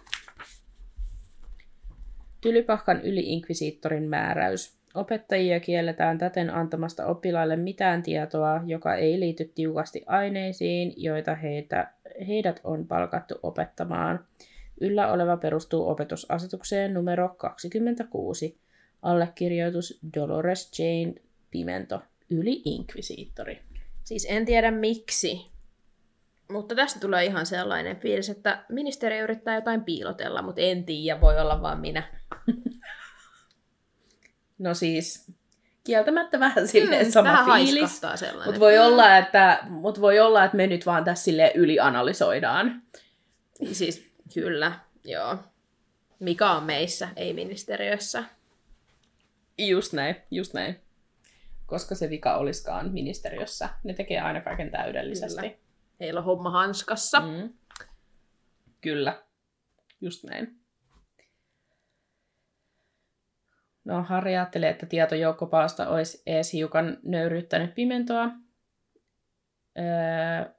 Tylypahkan 2.40 3.00
yli-inkvisiittorin 3.00 4.08
määräys. 4.08 4.78
Opettajia 4.94 5.60
kielletään 5.60 6.18
täten 6.18 6.54
antamasta 6.54 7.06
oppilaille 7.06 7.56
mitään 7.56 8.02
tietoa, 8.02 8.60
joka 8.66 8.94
ei 8.94 9.20
liity 9.20 9.52
tiukasti 9.54 10.02
aineisiin, 10.06 10.94
joita 10.96 11.34
heitä, 11.34 11.92
heidät 12.28 12.60
on 12.64 12.86
palkattu 12.86 13.34
opettamaan. 13.42 14.24
Yllä 14.80 15.12
oleva 15.12 15.36
perustuu 15.36 15.88
opetusasetukseen 15.88 16.94
numero 16.94 17.28
26. 17.28 18.58
Allekirjoitus 19.02 20.00
Dolores 20.16 20.78
Jane 20.78 21.14
Pimento, 21.50 22.02
yli-inkvisiittori. 22.30 23.73
Siis 24.04 24.26
en 24.30 24.44
tiedä 24.44 24.70
miksi, 24.70 25.46
mutta 26.50 26.74
tästä 26.74 27.00
tulee 27.00 27.24
ihan 27.24 27.46
sellainen 27.46 27.96
fiilis, 27.96 28.28
että 28.28 28.64
ministeri 28.68 29.18
yrittää 29.18 29.54
jotain 29.54 29.84
piilotella, 29.84 30.42
mutta 30.42 30.60
en 30.60 30.84
tiedä, 30.84 31.20
voi 31.20 31.40
olla 31.40 31.62
vaan 31.62 31.80
minä. 31.80 32.02
No 34.58 34.74
siis, 34.74 35.32
kieltämättä 35.84 36.40
vähän 36.40 36.68
silleen 36.68 37.06
mm, 37.06 37.12
sama 37.12 37.32
vähän 37.32 37.60
fiilis. 37.60 38.00
Mutta 38.44 38.60
voi, 38.60 38.78
olla, 38.78 39.16
että, 39.18 39.58
mut 39.68 40.00
voi 40.00 40.20
olla, 40.20 40.44
että 40.44 40.56
me 40.56 40.66
nyt 40.66 40.86
vaan 40.86 41.04
tässä 41.04 41.24
sille 41.24 41.52
ylianalysoidaan. 41.54 42.82
Siis 43.72 44.12
kyllä, 44.34 44.72
joo. 45.04 45.38
Mikä 46.18 46.50
on 46.50 46.62
meissä, 46.62 47.08
ei 47.16 47.32
ministeriössä. 47.32 48.24
Just 49.58 49.92
näin, 49.92 50.16
just 50.30 50.54
näin. 50.54 50.83
Koska 51.66 51.94
se 51.94 52.10
vika 52.10 52.36
olisikaan 52.36 52.92
ministeriössä. 52.92 53.68
Ne 53.84 53.94
tekee 53.94 54.20
aina 54.20 54.40
kaiken 54.40 54.70
täydellisesti. 54.70 55.40
Kyllä. 55.40 55.56
Heillä 56.00 56.20
on 56.20 56.24
homma 56.24 56.50
hanskassa. 56.50 57.20
Mm. 57.20 57.52
Kyllä, 58.80 59.22
just 60.00 60.24
näin. 60.24 60.60
No, 63.84 64.02
Harri 64.02 64.36
ajattelee, 64.36 64.70
että 64.70 64.86
tieto 64.86 65.14
joukkopaasta 65.14 65.88
olisi 65.88 66.22
ees 66.26 66.52
hiukan 66.52 66.98
nöyryyttänyt 67.02 67.74
pimentoa. 67.74 68.30
Öö... 69.78 70.54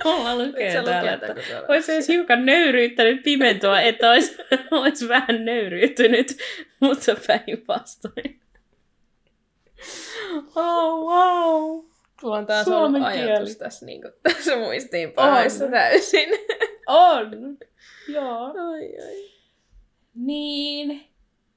Mulla 0.04 0.36
lukee 0.36 0.82
täällä, 0.84 1.12
että 1.12 1.34
olisi 1.68 1.92
edes 1.92 2.08
hiukan 2.08 2.46
nöyryyttänyt 2.46 3.22
pimentoa, 3.22 3.80
että 3.80 4.10
olisi, 4.10 4.36
olisi 4.70 5.08
vähän 5.08 5.44
nöyryytynyt, 5.44 6.36
mutta 6.80 7.16
päinvastoin. 7.26 8.40
Oh, 10.56 11.10
wow. 11.10 11.84
Mulla 12.22 12.36
on 12.36 12.46
taas 12.46 12.64
Suomen 12.64 13.02
ollut 13.02 13.14
kieli. 13.14 13.30
ajatus 13.30 13.56
tässä, 13.56 13.86
niin 13.86 14.02
kuin, 14.02 14.12
tässä 14.22 14.56
muistiinpanoissa 14.56 15.64
On. 15.64 15.70
täysin. 15.70 16.28
On. 16.86 17.58
Joo. 18.08 18.44
Ai, 18.44 18.98
ai. 19.06 19.30
Niin, 20.14 21.04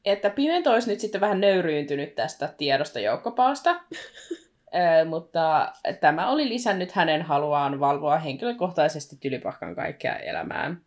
että 0.06 0.30
Pimento 0.30 0.72
olisi 0.72 0.90
nyt 0.90 1.00
sitten 1.00 1.22
vähän 1.22 1.42
nöyryyntynyt 1.42 2.16
tästä 2.16 2.54
tiedosta 2.58 3.00
joukkopaasta. 3.00 3.82
Ö, 4.76 5.06
mutta 5.06 5.74
tämä 6.00 6.30
oli 6.30 6.50
lisännyt 6.50 6.92
hänen 6.92 7.22
haluaan 7.22 7.80
valvoa 7.80 8.18
henkilökohtaisesti 8.18 9.16
Tylypahkan 9.20 9.76
kaikkea 9.76 10.16
elämään. 10.16 10.82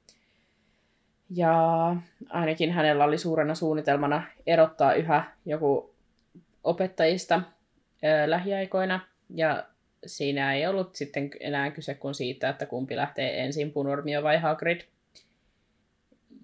Ja 1.31 1.97
ainakin 2.29 2.73
hänellä 2.73 3.05
oli 3.05 3.19
suurena 3.19 3.55
suunnitelmana 3.55 4.23
erottaa 4.47 4.95
yhä 4.95 5.25
joku 5.47 5.95
opettajista 6.65 7.43
ö, 8.05 8.31
lähiaikoina. 8.31 9.01
Ja 9.31 9.65
siinä 10.07 10.55
ei 10.55 10.67
ollut 10.67 10.97
sitten 10.97 11.31
enää 11.41 11.71
kyse 11.71 11.95
kuin 11.95 12.15
siitä, 12.15 12.49
että 12.49 12.67
kumpi 12.67 12.97
lähtee 12.97 13.45
ensin, 13.45 13.73
Punormio 13.73 14.23
vai 14.23 14.39
Hagrid. 14.39 14.81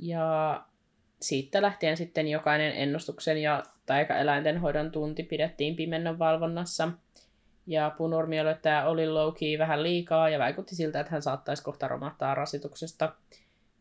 Ja 0.00 0.62
siitä 1.20 1.62
lähtien 1.62 1.96
sitten 1.96 2.28
jokainen 2.28 2.72
ennustuksen 2.72 3.38
ja 3.38 3.62
taikaeläinten 3.86 4.58
hoidon 4.58 4.90
tunti 4.90 5.22
pidettiin 5.22 5.76
pimennon 5.76 6.18
valvonnassa. 6.18 6.88
Ja 7.66 7.94
Punormiolle 7.98 8.58
tämä 8.62 8.86
oli 8.86 9.08
low 9.08 9.34
vähän 9.58 9.82
liikaa 9.82 10.28
ja 10.28 10.38
vaikutti 10.38 10.74
siltä, 10.74 11.00
että 11.00 11.12
hän 11.12 11.22
saattaisi 11.22 11.62
kohta 11.62 11.88
romahtaa 11.88 12.34
rasituksesta. 12.34 13.12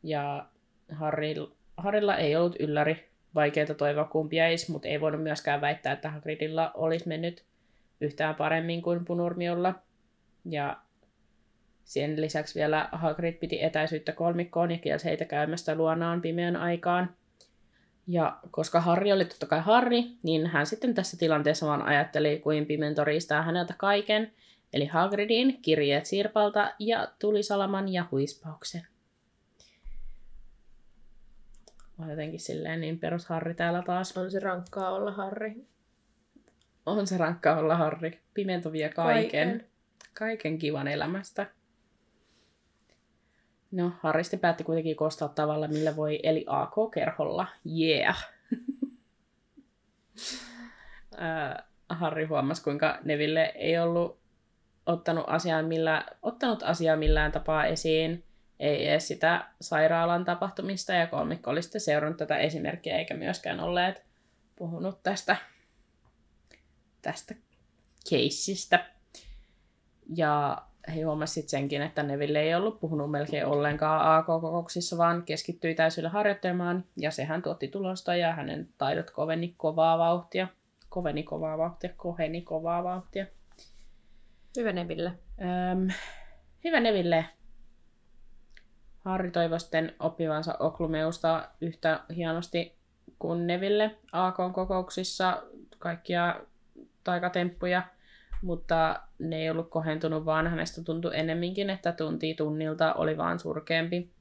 Ja 0.04 0.46
Harril, 0.92 1.48
Harrilla 1.78 2.18
ei 2.18 2.36
ollut 2.36 2.56
ylläri 2.60 3.10
vaikeita 3.36 3.74
toivoa 3.74 4.04
kumpi 4.04 4.36
jäisi, 4.36 4.72
mutta 4.72 4.88
ei 4.88 5.02
voinut 5.02 5.24
myöskään 5.24 5.62
väittää, 5.62 5.94
että 5.94 6.10
Hagridilla 6.10 6.72
olisi 6.74 7.08
mennyt 7.08 7.44
yhtään 8.02 8.36
paremmin 8.36 8.82
kuin 8.82 9.06
Punurmiolla. 9.06 9.76
Ja 10.46 10.78
sen 11.84 12.22
lisäksi 12.22 12.60
vielä 12.60 12.90
Hagrid 12.92 13.34
piti 13.34 13.64
etäisyyttä 13.64 14.12
kolmikkoon 14.12 14.72
ja 14.72 14.78
kielsi 14.78 15.06
heitä 15.06 15.26
käymästä 15.26 15.76
luonaan 15.76 16.22
pimeän 16.22 16.56
aikaan. 16.56 17.16
Ja 18.08 18.40
koska 18.52 18.82
Harri 18.82 19.12
oli 19.12 19.26
totta 19.26 19.46
kai 19.46 19.60
Harri, 19.60 20.04
niin 20.24 20.48
hän 20.48 20.66
sitten 20.66 20.94
tässä 20.94 21.18
tilanteessa 21.18 21.68
vaan 21.68 21.82
ajatteli, 21.82 22.40
kuin 22.40 22.66
Pimento 22.66 23.04
riistää 23.04 23.42
häneltä 23.42 23.74
kaiken, 23.78 24.34
eli 24.74 24.86
Hagridin, 24.86 25.60
kirjeet 25.62 26.06
Sirpalta 26.06 26.74
ja 26.80 27.08
tulisalaman 27.20 27.90
ja 27.90 28.06
huispauksen. 28.12 28.88
On 32.00 32.10
jotenkin 32.10 32.40
silleen 32.40 32.82
niin 32.82 33.00
perus 33.00 33.26
Harri 33.26 33.54
täällä 33.54 33.84
taas. 33.86 34.18
On 34.18 34.32
se 34.32 34.40
rankkaa 34.40 34.90
olla 34.90 35.12
Harri. 35.12 35.56
On 36.86 37.08
se 37.08 37.18
rankkaa 37.18 37.58
olla 37.58 37.76
Harri. 37.76 38.20
Pimento 38.34 38.72
vie. 38.72 38.90
Kaiken. 38.90 39.50
Kaiken, 39.50 39.70
kaiken 40.14 40.58
kivan 40.58 40.88
elämästä. 40.88 41.48
No, 43.72 43.92
Harri 44.00 44.24
sitten 44.24 44.40
päätti 44.40 44.64
kuitenkin 44.64 44.96
koostaa 44.96 45.28
tavalla, 45.28 45.68
millä 45.68 45.96
voi, 45.96 46.20
eli 46.24 46.46
AK-kerholla. 46.48 47.48
Yeah! 47.80 48.30
Ää, 51.18 51.64
Harri 51.90 52.26
huomasi, 52.26 52.64
kuinka 52.64 53.00
Neville 53.04 53.52
ei 53.56 53.80
ollut 53.80 54.20
ottanut 54.86 55.26
asiaa, 55.28 55.64
millä, 55.64 56.06
ottanut 56.22 56.64
asiaa 56.64 56.96
millään 56.96 57.32
tapaa 57.32 57.66
esiin, 57.66 58.24
ei 58.60 58.88
edes 58.88 59.08
sitä 59.08 59.48
sairaalan 59.62 60.26
tapahtumista, 60.26 60.94
ja 60.94 61.08
kolmikko 61.08 61.52
oli 61.52 61.62
sitten 61.62 61.82
seurannut 61.82 62.18
tätä 62.18 62.38
esimerkkiä, 62.38 62.98
eikä 62.98 63.14
myöskään 63.14 63.60
olleet 63.60 64.04
puhunut 64.56 65.04
tästä, 65.04 65.36
tästä 67.02 67.36
keissistä. 68.10 68.86
Ja 70.16 70.62
he 70.96 71.02
huomasivat 71.02 71.50
senkin, 71.50 71.82
että 71.82 72.04
Neville 72.04 72.40
ei 72.40 72.56
ollut 72.56 72.80
puhunut 72.80 73.12
melkein 73.12 73.46
ollenkaan 73.46 74.18
AK-kokouksissa, 74.18 74.98
vaan 74.98 75.24
keskittyi 75.24 75.76
täysillä 75.76 76.10
harjoittelemaan, 76.10 76.86
ja 76.98 77.12
sehän 77.12 77.42
tuotti 77.42 77.68
tulosta, 77.68 78.16
ja 78.16 78.34
hänen 78.34 78.70
taidot 78.78 79.12
koveni 79.12 79.54
kovaa 79.58 79.98
vauhtia. 79.98 80.48
Koveni 80.90 81.24
kovaa 81.24 81.58
vauhtia, 81.58 81.90
koheni 81.98 82.42
kovaa 82.42 82.84
vauhtia. 82.84 83.26
Hyvä 84.58 84.72
Neville. 84.74 85.12
Öm, 85.42 85.88
hyvä 86.64 86.80
Neville. 86.80 87.26
Harri 89.00 89.32
toivoi 89.32 89.60
sitten 89.60 89.96
oppivansa 90.00 90.56
Oklumeusta 90.60 91.50
yhtä 91.62 92.00
hienosti 92.16 92.76
kuin 93.20 93.48
Neville 93.48 93.96
AK-kokouksissa 94.12 95.44
kaikkia 95.80 96.40
taikatemppuja, 97.04 97.84
mutta 98.42 99.02
ne 99.20 99.42
ei 99.42 99.50
ollut 99.50 99.70
kohentunut, 99.70 100.26
vaan 100.26 100.48
hänestä 100.48 100.84
tuntui 100.84 101.12
ennemminkin, 101.14 101.70
että 101.70 101.92
tunti 101.92 102.34
tunnilta 102.34 102.94
oli 102.94 103.18
vaan 103.18 103.40
surkeampi. 103.40 104.12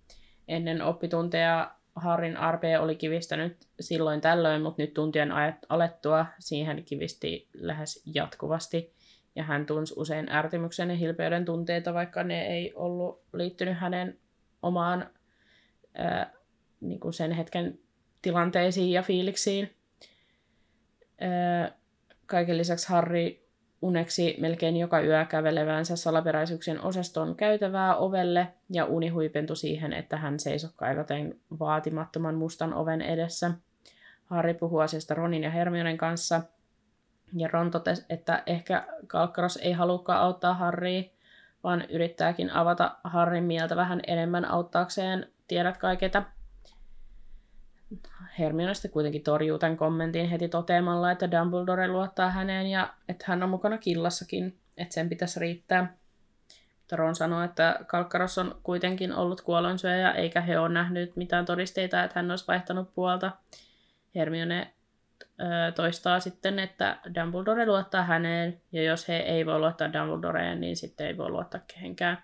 Ennen 0.49 0.83
oppitunteja 0.83 1.75
Harrin 1.97 2.37
RP 2.53 2.63
oli 2.81 2.97
kivistänyt 2.97 3.57
silloin 3.81 4.21
tällöin, 4.21 4.63
mutta 4.63 4.83
nyt 4.83 4.95
tuntien 4.95 5.33
alettua 5.69 6.27
siihen 6.39 6.85
kivisti 6.85 7.49
lähes 7.55 8.03
jatkuvasti. 8.15 8.93
Ja 9.37 9.43
hän 9.43 9.67
tunsi 9.67 9.95
usein 9.97 10.29
ärtymyksen 10.33 10.91
ja 10.91 10.97
hilpeyden 10.97 11.45
tunteita, 11.45 11.95
vaikka 11.95 12.23
ne 12.23 12.47
ei 12.47 12.73
ollut 12.75 13.23
liittynyt 13.33 13.79
hänen 13.79 14.19
omaan 14.63 15.11
ää, 15.95 16.33
niin 16.81 17.01
kuin 17.01 17.13
sen 17.13 17.33
hetken 17.33 17.79
tilanteisiin 18.23 18.91
ja 18.91 19.03
fiiliksiin. 19.03 19.77
Ää, 21.21 21.73
kaiken 22.27 22.59
lisäksi 22.59 22.89
Harri 22.89 23.50
uneksi 23.83 24.37
melkein 24.41 24.77
joka 24.77 25.01
yö 25.01 25.25
kävelevänsä 25.25 25.97
salaperäisyyksien 25.97 26.85
osaston 26.85 27.37
käytävää 27.37 27.97
ovelle 27.97 28.49
ja 28.71 28.85
uni 28.85 29.09
huipentui 29.09 29.57
siihen, 29.57 29.93
että 29.93 30.17
hän 30.17 30.41
seisoi 30.41 30.71
kaivaten 30.77 31.41
vaatimattoman 31.59 32.35
mustan 32.35 32.75
oven 32.75 33.03
edessä. 33.03 33.51
Harri 34.25 34.55
puhui 34.55 34.85
asiasta 34.85 35.15
Ronin 35.15 35.43
ja 35.43 35.51
Hermionen 35.51 35.99
kanssa, 35.99 36.43
ja 37.37 37.49
Ron 37.49 37.71
totesi, 37.71 38.05
että 38.09 38.43
ehkä 38.47 38.87
Kalkkaros 39.07 39.57
ei 39.57 39.73
halukkaan 39.73 40.21
auttaa 40.21 40.55
Harrya, 40.55 41.03
vaan 41.65 41.85
yrittääkin 41.89 42.51
avata 42.51 42.97
Harrin 43.05 43.45
mieltä 43.45 43.77
vähän 43.77 44.01
enemmän 44.07 44.45
auttaakseen 44.45 45.27
tiedät 45.49 45.77
kaiketa. 45.77 46.23
Hermione 48.39 48.75
sitten 48.75 48.91
kuitenkin 48.91 49.23
torjuu 49.23 49.59
tämän 49.59 49.77
kommentin 49.77 50.29
heti 50.29 50.49
toteamalla, 50.49 51.11
että 51.11 51.31
Dumbledore 51.31 51.89
luottaa 51.89 52.31
häneen 52.31 52.67
ja 52.67 52.95
että 53.09 53.25
hän 53.29 53.43
on 53.43 53.51
mukana 53.51 53.79
killassakin, 53.79 54.59
että 54.79 54.95
sen 54.95 55.09
pitäisi 55.09 55.41
riittää. 55.41 55.95
Ron 56.93 57.15
sanoi, 57.15 57.45
että 57.45 57.79
Kalkkaros 57.87 58.39
on 58.39 58.61
kuitenkin 58.63 59.13
ollut 59.13 59.41
kuolonsyöjä, 59.41 60.13
eikä 60.13 60.41
he 60.41 60.59
ole 60.59 60.69
nähnyt 60.69 61.17
mitään 61.17 61.45
todisteita, 61.45 62.05
että 62.05 62.19
hän 62.19 62.31
olisi 62.31 62.47
vaihtanut 62.49 62.95
puolta. 62.95 63.31
Hermione 64.15 64.71
toistaa 65.75 66.21
sitten, 66.21 66.59
että 66.59 66.99
Dumbledore 67.15 67.67
luottaa 67.67 68.03
häneen, 68.03 68.61
ja 68.73 68.83
jos 68.83 69.09
he 69.09 69.17
ei 69.17 69.47
voi 69.47 69.59
luottaa 69.59 69.93
Dumbledoreen, 69.93 70.61
niin 70.61 70.77
sitten 70.77 71.07
ei 71.07 71.17
voi 71.17 71.31
luottaa 71.31 71.61
kehenkään. 71.75 72.19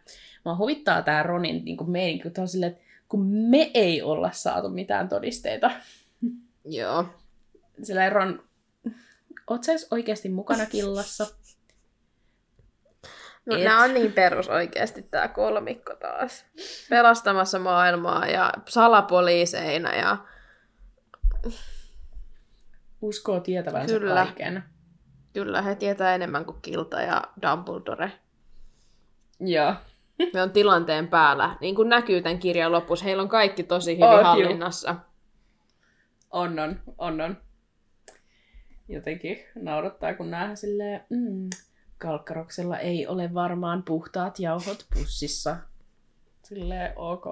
Mua 0.44 0.56
huvittaa 0.56 1.02
tämä 1.02 1.22
Ronin 1.22 1.64
niin 1.64 1.76
kuin 1.76 1.90
meininki, 1.90 2.30
kun, 2.30 2.42
on 2.42 2.48
silleen, 2.48 2.72
että 2.72 2.84
kun 3.08 3.26
me 3.26 3.70
ei 3.74 4.02
olla 4.02 4.30
saatu 4.32 4.68
mitään 4.68 5.08
todisteita. 5.08 5.70
Joo. 6.64 7.04
Sillä 7.82 8.10
Ron, 8.10 8.42
oot 9.50 9.64
sä 9.64 9.72
oikeasti 9.90 10.28
mukana 10.28 10.66
killassa? 10.66 11.26
No, 13.46 13.56
Et. 13.56 13.64
nämä 13.64 13.82
on 13.84 13.94
niin 13.94 14.12
perus 14.12 14.48
oikeasti 14.48 15.02
tämä 15.02 15.28
kolmikko 15.28 15.94
taas. 15.94 16.44
Pelastamassa 16.90 17.58
maailmaa 17.58 18.26
ja 18.26 18.52
salapoliiseina 18.68 19.94
ja 19.94 20.16
Uskoo 23.02 23.40
tietävänsä 23.40 23.98
Kyllä. 23.98 24.14
kaiken. 24.14 24.64
kyllä 25.32 25.62
he 25.62 25.74
tietää 25.74 26.14
enemmän 26.14 26.44
kuin 26.44 26.62
Kilta 26.62 27.00
ja 27.00 27.22
Dumbledore. 27.42 28.12
Joo. 29.40 29.74
Me 30.34 30.42
on 30.42 30.50
tilanteen 30.50 31.08
päällä. 31.08 31.56
Niin 31.60 31.74
kuin 31.74 31.88
näkyy 31.88 32.22
tämän 32.22 32.38
kirjan 32.38 32.72
lopussa, 32.72 33.04
heillä 33.04 33.22
on 33.22 33.28
kaikki 33.28 33.62
tosi 33.62 33.92
hyvin 33.96 34.10
juu. 34.12 34.22
hallinnassa. 34.22 34.96
On, 36.30 36.58
on, 36.58 36.80
on, 36.98 37.20
on. 37.20 37.36
Jotenkin 38.88 39.38
naurattaa, 39.54 40.14
kun 40.14 40.30
näähän 40.30 40.56
silleen, 40.56 41.04
mm, 41.10 41.50
Kalkkaroksella 41.98 42.78
ei 42.78 43.06
ole 43.06 43.34
varmaan 43.34 43.82
puhtaat 43.82 44.38
jauhot 44.38 44.86
pussissa. 44.94 45.56
Silleen 46.42 46.92
ok. 46.96 47.24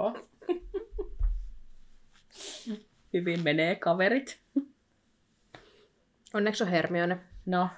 Hyvin 3.12 3.42
menee 3.42 3.74
kaverit. 3.74 4.40
Onneksi 6.34 6.64
on 6.64 6.70
Hermione. 6.70 7.18
No, 7.46 7.68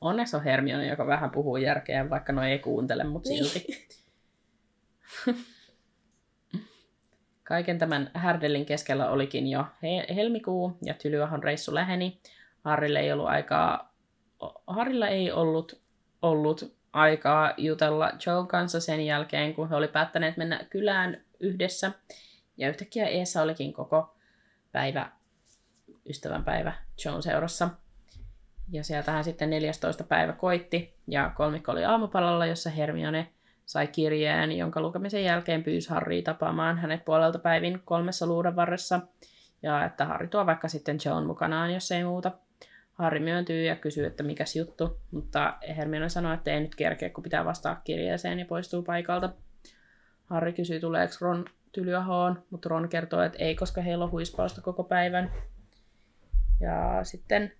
onneksi 0.00 0.36
on 0.36 0.44
Hermione, 0.44 0.86
joka 0.86 1.06
vähän 1.06 1.30
puhuu 1.30 1.56
järkeä, 1.56 2.10
vaikka 2.10 2.32
no 2.32 2.42
ei 2.42 2.58
kuuntele, 2.58 3.04
mutta 3.04 3.28
Niin. 3.28 3.44
silti. 3.44 3.88
Kaiken 7.44 7.78
tämän 7.78 8.10
härdelin 8.14 8.66
keskellä 8.66 9.10
olikin 9.10 9.46
jo 9.46 9.64
he- 9.82 10.14
helmikuu 10.14 10.78
ja 10.82 10.94
Tylyahon 10.94 11.42
reissu 11.42 11.74
läheni. 11.74 12.20
Harrille 12.60 13.00
ei 13.00 13.12
ollut 13.12 13.26
aikaa, 13.28 13.94
Harrilla 14.66 15.08
ei 15.08 15.32
ollut, 15.32 15.82
ollut 16.22 16.76
aikaa 16.92 17.54
jutella 17.56 18.10
Joe 18.26 18.46
kanssa 18.46 18.80
sen 18.80 19.06
jälkeen, 19.06 19.54
kun 19.54 19.68
he 19.68 19.76
oli 19.76 19.88
päättäneet 19.88 20.36
mennä 20.36 20.66
kylään 20.70 21.24
yhdessä. 21.40 21.92
Ja 22.56 22.68
yhtäkkiä 22.68 23.06
Eessa 23.06 23.42
olikin 23.42 23.72
koko 23.72 24.16
päivä, 24.72 25.10
ystävänpäivä 26.08 26.72
Joan 27.04 27.22
seurassa. 27.22 27.68
Ja 28.70 28.84
sieltähän 28.84 29.24
sitten 29.24 29.50
14. 29.50 30.04
päivä 30.04 30.32
koitti, 30.32 30.94
ja 31.08 31.32
kolmikko 31.36 31.72
oli 31.72 31.84
aamupalalla, 31.84 32.46
jossa 32.46 32.70
Hermione 32.70 33.33
sai 33.66 33.86
kirjeen, 33.86 34.52
jonka 34.52 34.80
lukemisen 34.80 35.24
jälkeen 35.24 35.62
pyysi 35.62 35.90
Harry 35.90 36.22
tapaamaan 36.22 36.78
hänet 36.78 37.04
puolelta 37.04 37.38
päivin 37.38 37.82
kolmessa 37.84 38.26
luudan 38.26 38.56
varressa, 38.56 39.00
ja 39.62 39.84
että 39.84 40.04
Harry 40.04 40.28
tuo 40.28 40.46
vaikka 40.46 40.68
sitten 40.68 40.98
Joan 41.04 41.26
mukanaan, 41.26 41.74
jos 41.74 41.92
ei 41.92 42.04
muuta. 42.04 42.30
Harry 42.92 43.20
myöntyy 43.20 43.64
ja 43.64 43.76
kysyy, 43.76 44.06
että 44.06 44.22
mikäs 44.22 44.56
juttu, 44.56 45.00
mutta 45.10 45.54
Hermione 45.76 46.08
sanoi, 46.08 46.34
että 46.34 46.50
ei 46.50 46.60
nyt 46.60 46.74
kerkeä, 46.74 47.10
kun 47.10 47.22
pitää 47.22 47.44
vastaa 47.44 47.80
kirjeeseen 47.84 48.38
ja 48.38 48.44
poistuu 48.44 48.82
paikalta. 48.82 49.30
Harry 50.24 50.52
kysyy, 50.52 50.80
tuleeko 50.80 51.14
Ron 51.20 51.44
Tylyahoon, 51.72 52.42
mutta 52.50 52.68
Ron 52.68 52.88
kertoo, 52.88 53.22
että 53.22 53.38
ei, 53.38 53.54
koska 53.54 53.80
heillä 53.80 54.04
on 54.04 54.10
huispausta 54.10 54.60
koko 54.60 54.84
päivän. 54.84 55.32
Ja 56.60 57.04
sitten 57.04 57.52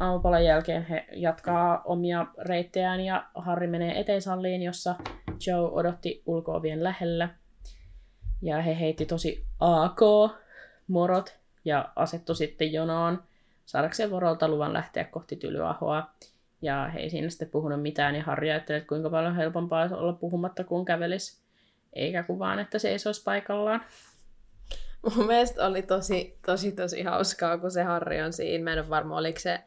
aamupalan 0.00 0.44
jälkeen 0.44 0.82
he 0.82 1.06
jatkaa 1.12 1.82
omia 1.84 2.26
reittejään 2.38 3.00
ja 3.00 3.26
Harry 3.34 3.66
menee 3.66 4.00
eteisalliin, 4.00 4.62
jossa 4.62 4.94
Joe 5.46 5.70
odotti 5.72 6.22
ulkoovien 6.26 6.84
lähellä. 6.84 7.28
Ja 8.42 8.62
he 8.62 8.78
heitti 8.78 9.06
tosi 9.06 9.44
AK-morot 9.60 11.38
ja 11.64 11.92
asettu 11.96 12.34
sitten 12.34 12.72
jonoon 12.72 13.22
saadakseen 13.66 14.10
Vorolta 14.10 14.48
luvan 14.48 14.72
lähteä 14.72 15.04
kohti 15.04 15.36
Tylyahoa. 15.36 16.10
Ja 16.62 16.90
he 16.94 17.00
ei 17.00 17.10
siinä 17.10 17.28
sitten 17.28 17.50
puhunut 17.50 17.82
mitään, 17.82 18.14
ja 18.14 18.22
Harry 18.22 18.50
ajatteli, 18.50 18.78
että 18.78 18.88
kuinka 18.88 19.10
paljon 19.10 19.36
helpompaa 19.36 19.80
olisi 19.80 19.94
olla 19.94 20.12
puhumatta 20.12 20.64
kuin 20.64 20.84
kävelisi, 20.84 21.42
eikä 21.92 22.22
kuin 22.22 22.38
vaan, 22.38 22.58
että 22.58 22.78
se 22.78 22.96
olisi 23.06 23.24
paikallaan. 23.24 23.84
Mun 25.16 25.26
mielestä 25.26 25.66
oli 25.66 25.82
tosi, 25.82 26.38
tosi, 26.46 26.72
tosi 26.72 27.02
hauskaa, 27.02 27.58
kun 27.58 27.70
se 27.70 27.82
Harri 27.82 28.22
on 28.22 28.32
siinä. 28.32 28.64
Mä 28.64 28.72
en 28.72 28.78
ole 28.78 28.88
varma, 28.88 29.16
oliko 29.16 29.38
se 29.38 29.60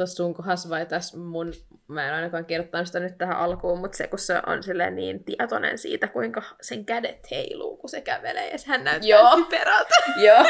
tuossa 0.00 0.16
sun 0.16 0.34
kohdassa 0.34 0.68
vai 0.68 0.86
tässä 0.86 1.18
mun, 1.18 1.52
mä 1.88 2.08
en 2.08 2.14
ainakaan 2.14 2.44
kirjoittanut 2.44 2.86
sitä 2.86 3.00
nyt 3.00 3.18
tähän 3.18 3.36
alkuun, 3.36 3.78
mutta 3.78 3.96
se 3.96 4.06
kun 4.06 4.18
se 4.18 4.40
on 4.46 4.62
silleen 4.62 4.96
niin 4.96 5.24
tietoinen 5.24 5.78
siitä, 5.78 6.08
kuinka 6.08 6.42
sen 6.60 6.84
kädet 6.84 7.30
heiluu, 7.30 7.76
kun 7.76 7.90
se 7.90 8.00
kävelee 8.00 8.50
ja 8.50 8.58
sehän 8.58 8.84
näyttää 8.84 9.08
Joo. 9.08 9.36
typerältä. 9.36 9.94
Joo. 10.26 10.44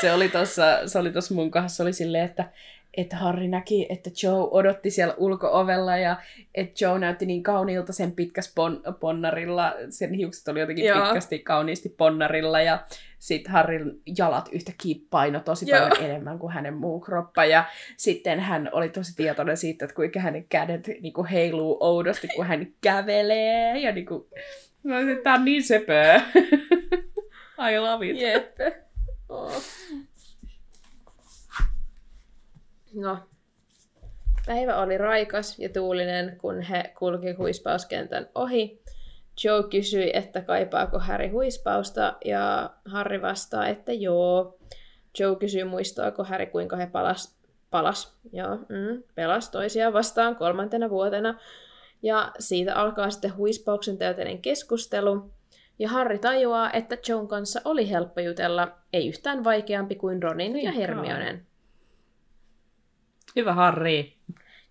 se 0.00 0.12
oli 0.12 0.28
tossa, 0.28 0.88
se 0.88 0.98
oli 0.98 1.12
tossa 1.12 1.34
mun 1.34 1.50
se 1.66 1.82
oli 1.82 1.92
silleen, 1.92 2.24
että 2.24 2.44
että 2.96 3.16
Harry 3.16 3.48
näki, 3.48 3.86
että 3.88 4.10
Joe 4.22 4.48
odotti 4.50 4.90
siellä 4.90 5.14
ulko-ovella 5.16 5.96
ja 5.96 6.16
että 6.54 6.84
Joe 6.84 6.98
näytti 6.98 7.26
niin 7.26 7.42
kauniilta 7.42 7.92
sen 7.92 8.12
pitkäs 8.12 8.54
pon- 8.54 8.92
ponnarilla. 9.00 9.74
Sen 9.90 10.12
hiukset 10.12 10.48
oli 10.48 10.60
jotenkin 10.60 10.84
Joo. 10.84 11.02
pitkästi 11.04 11.38
kauniisti 11.38 11.88
ponnarilla 11.88 12.60
ja 12.60 12.78
sitten 13.18 13.52
Harryn 13.52 14.00
jalat 14.18 14.48
yhtäkkiä 14.52 14.96
paino 15.10 15.40
tosi 15.40 15.70
Joo. 15.70 15.80
paljon 15.80 16.04
enemmän 16.04 16.38
kuin 16.38 16.52
hänen 16.52 16.74
muu 16.74 17.00
kroppa. 17.00 17.44
Ja 17.44 17.64
sitten 17.96 18.40
hän 18.40 18.68
oli 18.72 18.88
tosi 18.88 19.16
tietoinen 19.16 19.56
siitä, 19.56 19.84
että 19.84 19.94
kuinka 19.94 20.20
hänen 20.20 20.44
kädet 20.48 20.88
niinku 21.00 21.26
heiluu 21.30 21.76
oudosti, 21.80 22.28
kun 22.28 22.46
hän 22.46 22.66
kävelee. 22.80 23.78
Ja 23.78 23.92
niinku, 23.92 24.28
mä 24.82 24.96
olisin, 24.96 25.12
että 25.12 25.22
tää 25.24 25.34
on 25.34 25.44
niin 25.44 25.62
söpöä. 25.62 26.22
I 27.70 27.78
love 27.78 28.06
it. 28.06 28.20
Jep. 28.20 28.56
Oh. 29.28 29.62
No. 32.94 33.18
Päivä 34.46 34.76
oli 34.76 34.98
raikas 34.98 35.58
ja 35.58 35.68
tuulinen, 35.68 36.36
kun 36.40 36.62
he 36.62 36.92
kulki 36.98 37.32
huispauskentän 37.32 38.28
ohi. 38.34 38.82
Joe 39.44 39.62
kysyi, 39.70 40.10
että 40.14 40.40
kaipaako 40.40 40.98
Harry 40.98 41.28
huispausta, 41.28 42.16
ja 42.24 42.70
Harry 42.84 43.22
vastaa, 43.22 43.68
että 43.68 43.92
joo. 43.92 44.58
Joe 45.18 45.36
kysyy, 45.36 45.64
muistaako 45.64 46.24
Harry, 46.24 46.46
kuinka 46.46 46.76
he 46.76 46.86
palas, 46.86 47.38
palas, 47.70 48.18
joo, 48.32 48.56
mm, 48.56 49.02
pelas 49.14 49.50
toisiaan 49.50 49.92
vastaan 49.92 50.36
kolmantena 50.36 50.90
vuotena. 50.90 51.38
Ja 52.02 52.32
siitä 52.38 52.74
alkaa 52.74 53.10
sitten 53.10 53.36
huispauksen 53.36 53.98
täyteinen 53.98 54.42
keskustelu. 54.42 55.30
Ja 55.78 55.88
Harry 55.88 56.18
tajuaa, 56.18 56.72
että 56.72 56.98
Joan 57.08 57.28
kanssa 57.28 57.60
oli 57.64 57.90
helppo 57.90 58.20
jutella, 58.20 58.68
ei 58.92 59.08
yhtään 59.08 59.44
vaikeampi 59.44 59.94
kuin 59.94 60.22
Ronin 60.22 60.52
ja 60.52 60.70
Niinpä. 60.70 60.78
Hermionen. 60.78 61.46
Hyvä 63.36 63.54
Harry. 63.54 64.15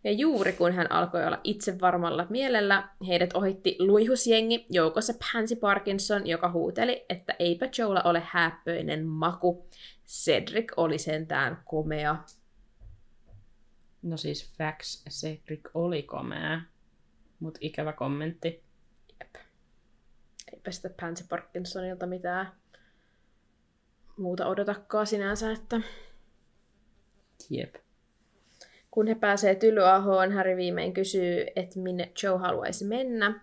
Ja 0.06 0.12
juuri 0.12 0.54
kun 0.54 0.74
hän 0.74 0.92
alkoi 0.92 1.26
olla 1.26 1.42
itse 1.44 1.80
varmalla 1.82 2.28
mielellä, 2.30 2.90
heidät 3.08 3.34
ohitti 3.34 3.76
luihusjengi 3.80 4.66
joukossa 4.70 5.14
Pansy 5.14 5.56
Parkinson, 5.56 6.28
joka 6.28 6.52
huuteli, 6.52 7.06
että 7.10 7.36
eipä 7.40 7.70
Joella 7.78 8.02
ole 8.02 8.24
häppöinen 8.26 9.06
maku. 9.06 9.70
Cedric 10.08 10.72
oli 10.78 10.98
sentään 10.98 11.62
komea. 11.66 12.16
No 14.02 14.18
siis 14.18 14.54
facts, 14.58 15.06
Cedric 15.10 15.70
oli 15.74 16.04
komea. 16.04 16.62
Mut 17.40 17.58
ikävä 17.62 17.94
kommentti. 17.94 18.64
Jep. 19.20 19.36
Eipä 20.54 20.72
sitä 20.72 20.90
Pansy 21.02 21.26
Parkinsonilta 21.30 22.06
mitään 22.06 22.52
muuta 24.18 24.48
odotakaan 24.48 25.08
sinänsä, 25.08 25.52
että 25.52 25.82
Jep. 27.50 27.85
Kun 28.96 29.08
he 29.08 29.16
pääsee 29.16 29.56
Tylyahoon, 29.56 30.32
Harry 30.32 30.58
viimein 30.58 30.94
kysyy, 30.94 31.46
että 31.56 31.80
minne 31.80 32.12
Joe 32.24 32.38
haluaisi 32.38 32.86
mennä. 32.86 33.40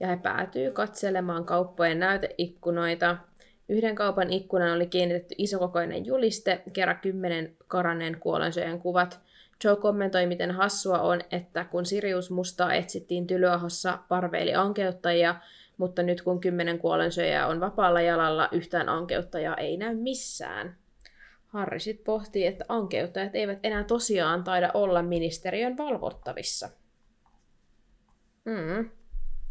Ja 0.00 0.06
he 0.06 0.16
päätyy 0.16 0.70
katselemaan 0.70 1.44
kauppojen 1.44 1.98
näyteikkunoita. 1.98 3.16
Yhden 3.68 3.94
kaupan 3.94 4.32
ikkunan 4.32 4.76
oli 4.76 4.86
kiinnitetty 4.86 5.34
isokokoinen 5.38 6.06
juliste, 6.06 6.62
kerran 6.72 6.98
kymmenen 7.02 7.56
karanneen 7.66 8.16
kuolensyöjän 8.20 8.80
kuvat. 8.80 9.20
Joe 9.64 9.76
kommentoi, 9.76 10.26
miten 10.26 10.50
hassua 10.50 10.98
on, 10.98 11.20
että 11.30 11.64
kun 11.64 11.86
Sirius 11.86 12.30
Mustaa 12.30 12.74
etsittiin 12.74 13.26
Tylyahossa, 13.26 13.98
parveili 14.08 14.54
ankeuttajia, 14.54 15.34
mutta 15.76 16.02
nyt 16.02 16.22
kun 16.22 16.40
kymmenen 16.40 16.78
kuolensyöjää 16.78 17.46
on 17.46 17.60
vapaalla 17.60 18.00
jalalla, 18.00 18.48
yhtään 18.52 18.88
ankeuttajaa 18.88 19.56
ei 19.56 19.76
näy 19.76 19.94
missään. 19.94 20.76
Harry 21.48 21.80
sitten 21.80 22.04
pohtii, 22.04 22.46
että 22.46 22.64
ankeuttajat 22.68 23.34
eivät 23.34 23.58
enää 23.62 23.84
tosiaan 23.84 24.44
taida 24.44 24.70
olla 24.74 25.02
ministeriön 25.02 25.76
valvottavissa. 25.76 26.68
Mm. 28.44 28.90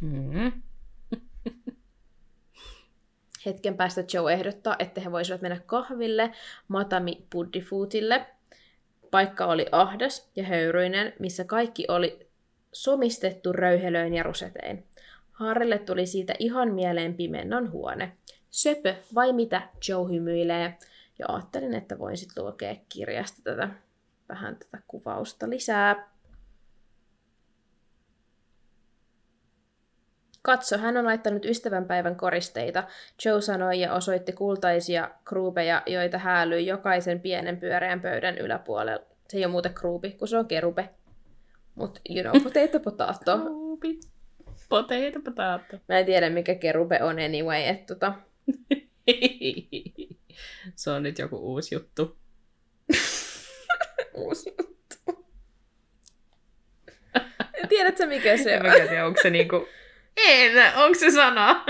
Mm-hmm. 0.01 0.61
Hetken 3.45 3.77
päästä 3.77 4.03
Joe 4.13 4.33
ehdottaa, 4.33 4.75
että 4.79 5.01
he 5.01 5.11
voisivat 5.11 5.41
mennä 5.41 5.59
kahville 5.65 6.31
Matami 6.67 7.25
Puddifootille. 7.29 8.25
Paikka 9.11 9.45
oli 9.45 9.65
ahdas 9.71 10.31
ja 10.35 10.43
höyryinen, 10.43 11.13
missä 11.19 11.43
kaikki 11.43 11.85
oli 11.87 12.27
somistettu 12.73 13.53
röyhelöin 13.53 14.13
ja 14.13 14.23
rusetein. 14.23 14.85
Harrille 15.31 15.79
tuli 15.79 16.05
siitä 16.05 16.33
ihan 16.39 16.73
mieleen 16.73 17.13
pimennon 17.13 17.71
huone. 17.71 18.17
Söpö, 18.49 18.95
vai 19.15 19.33
mitä? 19.33 19.69
Joe 19.87 20.09
hymyilee. 20.09 20.77
Ja 21.19 21.25
ajattelin, 21.29 21.73
että 21.73 21.99
voin 21.99 22.17
sitten 22.17 22.45
lukea 22.45 22.75
kirjasta 22.89 23.41
tätä, 23.43 23.69
vähän 24.29 24.55
tätä 24.55 24.83
kuvausta 24.87 25.49
lisää. 25.49 26.17
Katso, 30.41 30.77
hän 30.77 30.97
on 30.97 31.05
laittanut 31.05 31.45
ystävänpäivän 31.45 32.15
koristeita. 32.15 32.83
Joe 33.25 33.41
sanoi 33.41 33.79
ja 33.79 33.93
osoitti 33.93 34.31
kultaisia 34.31 35.11
kruupeja, 35.25 35.83
joita 35.85 36.17
häälyi 36.17 36.65
jokaisen 36.65 37.19
pienen 37.19 37.57
pyöreän 37.57 38.01
pöydän 38.01 38.37
yläpuolella. 38.37 39.05
Se 39.29 39.37
ei 39.37 39.45
ole 39.45 39.51
muuten 39.51 39.73
kruupi, 39.73 40.11
kun 40.11 40.27
se 40.27 40.37
on 40.37 40.47
kerube. 40.47 40.89
Mut 41.75 42.01
you 42.09 42.21
know, 42.21 42.43
potato 42.43 42.79
potato. 42.79 43.37
Ruupi. 43.47 43.99
Potato 44.69 45.21
potato. 45.25 45.77
Mä 45.87 45.99
en 45.99 46.05
tiedä, 46.05 46.29
mikä 46.29 46.55
kerube 46.55 47.03
on 47.03 47.19
anyway, 47.19 47.61
että 47.61 47.95
tota... 47.95 48.13
Se 50.75 50.89
on 50.91 51.03
nyt 51.03 51.19
joku 51.19 51.37
uusi 51.37 51.75
juttu. 51.75 52.17
Uusi 54.13 54.55
juttu. 54.59 55.27
Tiedätkö 57.69 58.05
mikä 58.05 58.37
se 58.37 58.53
En 58.53 58.59
on? 58.65 58.67
mä 58.67 58.73
tiedä, 58.73 59.05
onko 59.05 59.21
se 59.21 59.29
niinku... 59.29 59.67
En, 60.27 60.51
onko 60.77 60.99
se 60.99 61.11
sana? 61.11 61.65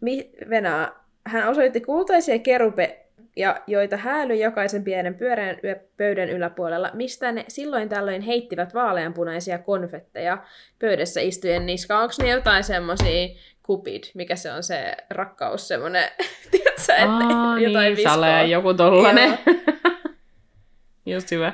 Mi- 0.00 0.30
Venää. 0.50 0.92
Hän 1.26 1.48
osoitti 1.48 1.80
kultaisia 1.80 2.38
kerube 2.38 2.98
ja 3.36 3.62
joita 3.66 3.96
hääly 3.96 4.34
jokaisen 4.34 4.84
pienen 4.84 5.14
pyöreän 5.14 5.56
yö- 5.64 5.80
pöydän 5.96 6.28
yläpuolella, 6.28 6.90
mistä 6.94 7.32
ne 7.32 7.44
silloin 7.48 7.88
tällöin 7.88 8.22
heittivät 8.22 8.74
vaaleanpunaisia 8.74 9.58
konfetteja 9.58 10.44
pöydässä 10.78 11.20
istujen 11.20 11.66
niskaan. 11.66 12.02
Onko 12.02 12.14
ne 12.22 12.28
jotain 12.30 12.64
semmosia 12.64 13.28
Cupid, 13.66 14.04
mikä 14.14 14.36
se 14.36 14.52
on 14.52 14.62
se 14.62 14.96
rakkaus, 15.10 15.68
semmoinen, 15.68 16.10
tiedätkö, 16.50 16.92
että 16.92 17.08
Aa, 17.08 17.58
jotain 17.58 17.94
niin, 17.94 18.08
sale, 18.08 18.44
joku 18.44 18.74
tollanen. 18.74 19.38
Just 21.06 21.30
hyvä. 21.30 21.52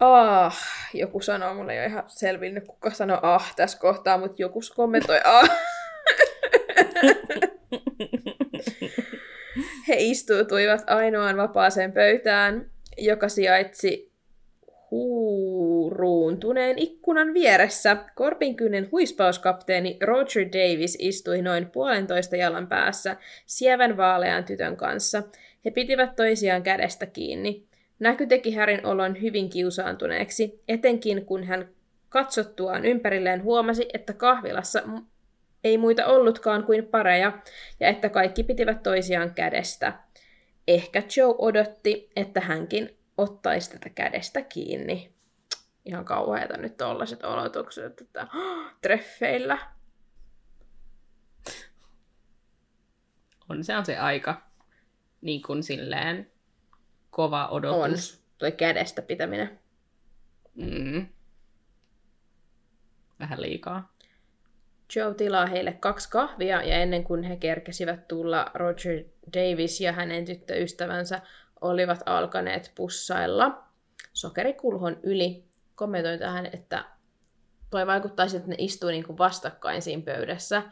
Ah, 0.00 0.58
joku 0.94 1.20
sanoo, 1.20 1.54
mulle 1.54 1.72
ei 1.72 1.78
ole 1.78 1.86
ihan 1.86 2.04
selvinnyt, 2.06 2.64
kuka 2.66 2.90
sanoo 2.90 3.18
ah 3.22 3.54
tässä 3.56 3.78
kohtaa, 3.78 4.18
mutta 4.18 4.36
joku 4.38 4.60
kommentoi 4.76 5.20
ah. 5.24 5.50
He 9.88 9.94
istuutuivat 9.98 10.82
ainoaan 10.86 11.36
vapaaseen 11.36 11.92
pöytään, 11.92 12.70
joka 12.98 13.28
sijaitsi 13.28 14.11
huuruuntuneen 14.92 16.78
ikkunan 16.78 17.34
vieressä. 17.34 17.96
Korpinkynnen 18.14 18.88
huispauskapteeni 18.92 19.98
Roger 20.00 20.46
Davis 20.46 20.96
istui 21.00 21.42
noin 21.42 21.70
puolentoista 21.70 22.36
jalan 22.36 22.66
päässä 22.66 23.16
sievän 23.46 23.96
vaalean 23.96 24.44
tytön 24.44 24.76
kanssa. 24.76 25.22
He 25.64 25.70
pitivät 25.70 26.16
toisiaan 26.16 26.62
kädestä 26.62 27.06
kiinni. 27.06 27.64
Näky 27.98 28.26
teki 28.26 28.54
Härin 28.54 28.86
olon 28.86 29.22
hyvin 29.22 29.50
kiusaantuneeksi, 29.50 30.62
etenkin 30.68 31.26
kun 31.26 31.44
hän 31.44 31.68
katsottuaan 32.08 32.84
ympärilleen 32.84 33.42
huomasi, 33.42 33.88
että 33.94 34.12
kahvilassa 34.12 34.82
ei 35.64 35.78
muita 35.78 36.06
ollutkaan 36.06 36.64
kuin 36.64 36.86
pareja, 36.86 37.32
ja 37.80 37.88
että 37.88 38.08
kaikki 38.08 38.42
pitivät 38.42 38.82
toisiaan 38.82 39.34
kädestä. 39.34 39.92
Ehkä 40.68 41.02
Joe 41.16 41.34
odotti, 41.38 42.10
että 42.16 42.40
hänkin 42.40 42.96
ottaisi 43.22 43.70
tätä 43.70 43.88
kädestä 43.88 44.42
kiinni. 44.42 45.14
Ihan 45.84 46.04
kauheita 46.04 46.56
nyt 46.56 46.76
tollaset 46.76 47.24
olotukset, 47.24 48.00
että 48.00 48.26
treffeillä. 48.82 49.58
On 53.48 53.64
se 53.64 53.76
on 53.76 53.86
se 53.86 53.98
aika 53.98 54.42
niin 55.20 55.42
kuin 55.42 55.62
silleen 55.62 56.30
kova 57.10 57.48
odotus. 57.48 58.14
On. 58.14 58.22
Toi 58.38 58.52
kädestä 58.52 59.02
pitäminen. 59.02 59.60
Mm. 60.54 61.06
Vähän 63.20 63.42
liikaa. 63.42 63.92
Joe 64.96 65.14
tilaa 65.14 65.46
heille 65.46 65.72
kaksi 65.72 66.10
kahvia 66.10 66.62
ja 66.62 66.76
ennen 66.76 67.04
kuin 67.04 67.22
he 67.22 67.36
kerkesivät 67.36 68.08
tulla, 68.08 68.50
Roger 68.54 69.04
Davis 69.32 69.80
ja 69.80 69.92
hänen 69.92 70.24
tyttöystävänsä 70.24 71.20
olivat 71.62 72.02
alkaneet 72.06 72.72
pussailla 72.74 73.62
sokerikulhon 74.12 74.96
yli. 75.02 75.44
Kommentoin 75.74 76.18
tähän, 76.18 76.46
että 76.52 76.84
toi 77.70 77.86
vaikuttaa 77.86 78.28
siltä, 78.28 78.38
että 78.38 78.50
ne 78.50 78.56
istuu 78.58 78.90
niinku 78.90 79.18
vastakkain 79.18 79.82
siinä 79.82 80.02
pöydässä. 80.02 80.62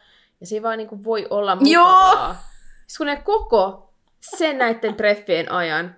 Ja 0.40 0.46
siinä 0.46 0.62
vaan 0.62 0.78
niinku 0.78 1.04
voi 1.04 1.26
olla 1.30 1.56
mukavaa. 1.56 2.44
Siis 2.86 2.98
kun 2.98 3.06
ne 3.06 3.16
koko 3.16 3.94
sen 4.20 4.58
näiden 4.58 4.94
treffien 4.94 5.52
ajan 5.52 5.96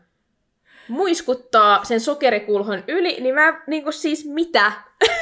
muiskuttaa 0.88 1.84
sen 1.84 2.00
sokerikulhon 2.00 2.84
yli, 2.88 3.20
niin 3.20 3.34
mä 3.34 3.62
niinku 3.66 3.92
siis 3.92 4.26
mitä? 4.26 4.72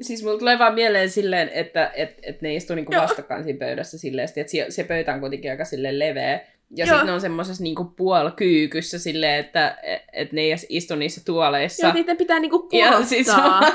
Siis 0.00 0.22
mulla 0.22 0.38
tulee 0.38 0.58
vaan 0.58 0.74
mieleen 0.74 1.10
silleen, 1.10 1.48
että 1.48 1.90
et, 1.94 2.18
et 2.22 2.42
ne 2.42 2.54
istuu 2.54 2.76
niinku 2.76 2.92
Joo. 2.92 3.02
vastakkain 3.02 3.44
siinä 3.44 3.58
pöydässä 3.58 3.98
silleen, 3.98 4.28
että 4.36 4.50
se, 4.50 4.66
se 4.68 4.84
pöytä 4.84 5.14
on 5.14 5.20
kuitenkin 5.20 5.50
aika 5.50 5.64
silleen 5.64 5.98
leveä. 5.98 6.40
Ja 6.70 6.86
Joo. 6.86 6.94
sitten 6.94 7.06
ne 7.06 7.12
on 7.12 7.20
semmoisessa 7.20 7.62
niinku 7.62 7.84
puolkyykyssä 7.84 8.98
silleen, 8.98 9.40
että 9.40 9.78
et, 9.82 10.02
et 10.12 10.32
ne 10.32 10.40
ei 10.40 10.54
istu 10.68 10.94
niissä 10.94 11.20
tuoleissa. 11.24 11.86
Ja 11.86 11.94
niiden 11.94 12.16
pitää 12.16 12.40
niinku 12.40 12.68
ja 12.72 12.90
kohtaa, 12.90 13.04
sit 13.04 13.26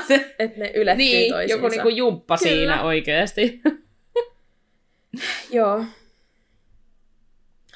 se 0.08 0.34
että 0.38 0.58
ne 0.60 0.72
ylettyy 0.74 1.04
niin, 1.04 1.32
toisiinsa. 1.32 1.56
joku 1.56 1.68
niinku 1.68 1.88
jumppa 1.88 2.38
Kyllä. 2.38 2.50
siinä 2.50 2.82
oikeasti. 2.82 3.60
Joo. 5.50 5.84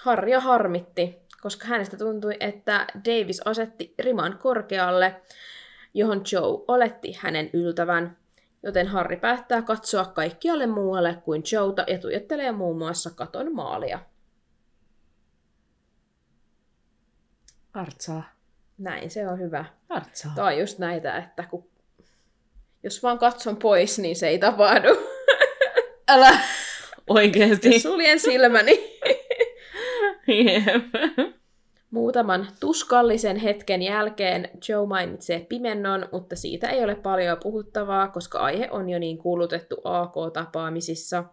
Harja 0.00 0.40
harmitti, 0.40 1.16
koska 1.40 1.66
hänestä 1.66 1.96
tuntui, 1.96 2.36
että 2.40 2.86
Davis 2.94 3.40
asetti 3.44 3.94
riman 3.98 4.38
korkealle, 4.38 5.16
johon 5.94 6.22
Joe 6.32 6.64
oletti 6.68 7.16
hänen 7.18 7.50
yltävän, 7.52 8.16
joten 8.62 8.86
Harry 8.86 9.16
päättää 9.16 9.62
katsoa 9.62 10.04
kaikkialle 10.04 10.66
muualle 10.66 11.18
kuin 11.24 11.42
Joeta 11.52 11.84
ja 11.88 11.98
tuijottelee 11.98 12.52
muun 12.52 12.78
muassa 12.78 13.10
katon 13.10 13.54
maalia. 13.54 13.98
Artsaa. 17.74 18.22
Näin 18.78 19.10
se 19.10 19.28
on 19.28 19.40
hyvä. 19.40 19.64
Artsaa. 19.88 20.32
Tämä 20.34 20.46
on 20.46 20.58
just 20.58 20.78
näitä, 20.78 21.16
että 21.16 21.42
kun... 21.50 21.68
jos 22.82 23.02
vaan 23.02 23.18
katson 23.18 23.56
pois, 23.56 23.98
niin 23.98 24.16
se 24.16 24.28
ei 24.28 24.38
tapahdu. 24.38 24.88
Älä 26.08 26.38
oikeesti. 27.06 27.80
Suljen 27.80 28.20
silmäni. 28.20 28.98
Jep. 30.44 30.84
Muutaman 31.90 32.46
tuskallisen 32.60 33.36
hetken 33.36 33.82
jälkeen 33.82 34.50
Joe 34.68 34.86
mainitsee 34.86 35.46
pimennon, 35.48 36.08
mutta 36.12 36.36
siitä 36.36 36.68
ei 36.68 36.84
ole 36.84 36.94
paljon 36.94 37.38
puhuttavaa, 37.42 38.08
koska 38.08 38.38
aihe 38.38 38.68
on 38.70 38.90
jo 38.90 38.98
niin 38.98 39.18
kuulutettu 39.18 39.76
AK-tapaamisissa. 39.84 41.24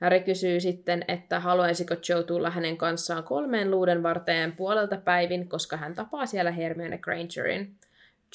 Harry 0.00 0.20
kysyy 0.20 0.60
sitten, 0.60 1.04
että 1.08 1.40
haluaisiko 1.40 1.94
Joe 2.08 2.22
tulla 2.22 2.50
hänen 2.50 2.76
kanssaan 2.76 3.24
kolmeen 3.24 3.70
luuden 3.70 4.02
varteen 4.02 4.52
puolelta 4.52 4.96
päivin, 4.96 5.48
koska 5.48 5.76
hän 5.76 5.94
tapaa 5.94 6.26
siellä 6.26 6.50
Hermione 6.50 6.98
Grangerin. 6.98 7.74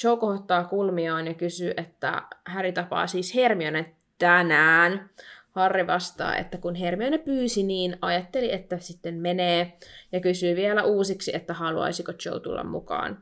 Joe 0.04 0.18
kohottaa 0.18 0.64
kulmiaan 0.64 1.28
ja 1.28 1.34
kysyy, 1.34 1.74
että 1.78 2.22
Harry 2.46 2.72
tapaa 2.72 3.08
siis 3.08 3.36
Hermione 3.36 3.86
tänään. 4.20 5.10
Harry 5.52 5.88
vastaa, 5.88 6.36
että 6.36 6.58
kun 6.58 6.76
Hermione 6.76 7.18
pyysi, 7.18 7.64
niin 7.64 7.98
ajatteli, 8.02 8.54
että 8.54 8.78
sitten 8.78 9.16
menee, 9.16 9.78
ja 10.12 10.20
kysyy 10.20 10.56
vielä 10.56 10.84
uusiksi, 10.84 11.36
että 11.36 11.54
haluaisiko 11.54 12.12
Joe 12.26 12.40
tulla 12.40 12.64
mukaan. 12.64 13.18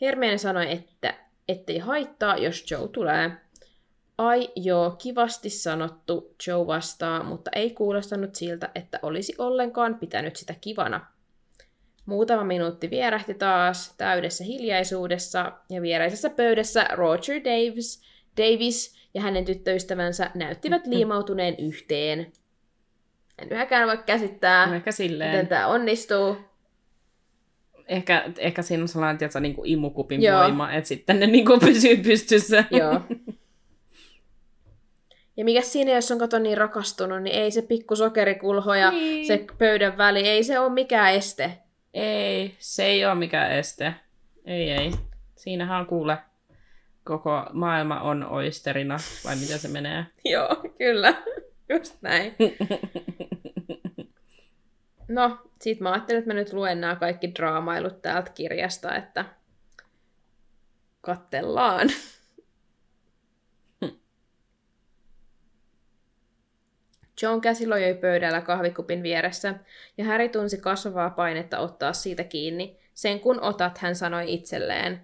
Hermione 0.00 0.38
sanoi, 0.38 0.72
että 0.72 1.14
ettei 1.48 1.78
haittaa, 1.78 2.36
jos 2.36 2.70
Joe 2.70 2.88
tulee. 2.88 3.30
Ai 4.18 4.48
joo, 4.56 4.90
kivasti 4.90 5.50
sanottu, 5.50 6.34
Joe 6.46 6.66
vastaa, 6.66 7.22
mutta 7.22 7.50
ei 7.54 7.70
kuulostanut 7.70 8.34
siltä, 8.34 8.70
että 8.74 8.98
olisi 9.02 9.34
ollenkaan 9.38 9.94
pitänyt 9.94 10.36
sitä 10.36 10.54
kivana. 10.60 11.06
Muutama 12.06 12.44
minuutti 12.44 12.90
vierähti 12.90 13.34
taas 13.34 13.94
täydessä 13.96 14.44
hiljaisuudessa, 14.44 15.52
ja 15.70 15.82
viereisessä 15.82 16.30
pöydässä 16.30 16.84
Roger 16.92 17.40
Davis, 17.44 18.02
Davis 18.36 18.98
ja 19.14 19.20
hänen 19.20 19.44
tyttöystävänsä 19.44 20.30
näyttivät 20.34 20.86
liimautuneen 20.86 21.54
yhteen. 21.58 22.32
En 23.38 23.48
yhäkään 23.50 23.88
voi 23.88 23.98
käsittää, 24.06 24.74
Ehkä 24.74 24.92
silleen. 24.92 25.30
miten 25.30 25.46
tämä 25.46 25.66
onnistuu. 25.66 26.36
Ehkä, 27.88 28.30
ehkä 28.38 28.62
siinä 28.62 28.82
on 28.82 28.88
sellainen, 28.88 29.18
tiedätkö, 29.18 29.40
niin 29.40 29.54
kuin 29.54 29.70
imukupin 29.70 30.22
Joo. 30.22 30.42
voima, 30.42 30.72
että 30.72 30.88
sitten 30.88 31.20
ne 31.20 31.26
niin 31.26 31.44
kuin 31.46 31.60
pysyy 31.66 31.96
pystyssä. 31.96 32.64
Joo. 32.70 33.00
Ja 35.38 35.44
mikä 35.44 35.60
siinä, 35.62 35.92
jos 35.92 36.10
on 36.10 36.18
kato 36.18 36.38
niin 36.38 36.58
rakastunut, 36.58 37.22
niin 37.22 37.36
ei 37.36 37.50
se 37.50 37.62
pikku 37.62 37.96
sokerikulho 37.96 38.74
ja 38.74 38.90
Niin. 38.90 39.26
se 39.26 39.46
pöydän 39.58 39.98
väli, 39.98 40.28
ei 40.28 40.44
se 40.44 40.58
ole 40.58 40.68
mikään 40.72 41.12
este. 41.14 41.58
Ei, 41.94 42.54
se 42.58 42.84
ei 42.84 43.04
ole 43.06 43.14
mikään 43.14 43.52
este. 43.52 43.94
Ei, 44.44 44.70
ei. 44.70 44.90
Siinähän 45.36 45.80
on 45.80 45.86
kuule, 45.86 46.18
koko 47.04 47.46
maailma 47.52 48.00
on 48.00 48.24
oisterina, 48.24 48.96
vai 49.24 49.36
miten 49.36 49.58
se 49.58 49.68
menee? 49.68 50.06
Joo, 50.24 50.48
kyllä. 50.78 51.14
Just 51.74 51.96
näin. 52.02 52.34
No, 55.08 55.38
sit 55.60 55.80
mä 55.80 55.92
ajattelin, 55.92 56.18
että 56.18 56.30
mä 56.30 56.34
nyt 56.40 56.52
luen 56.52 56.80
nämä 56.80 56.96
kaikki 56.96 57.34
draamailut 57.34 58.02
täältä 58.02 58.30
kirjasta, 58.34 58.94
että 58.96 59.24
kattellaan. 61.00 61.88
John 67.22 67.40
käsi 67.40 67.66
lojoi 67.66 67.94
pöydällä 67.94 68.40
kahvikupin 68.40 69.02
vieressä, 69.02 69.54
ja 69.98 70.04
Harry 70.04 70.28
tunsi 70.28 70.58
kasvavaa 70.58 71.10
painetta 71.10 71.58
ottaa 71.58 71.92
siitä 71.92 72.24
kiinni. 72.24 72.78
Sen 72.94 73.20
kun 73.20 73.40
otat, 73.40 73.78
hän 73.78 73.96
sanoi 73.96 74.34
itselleen, 74.34 75.00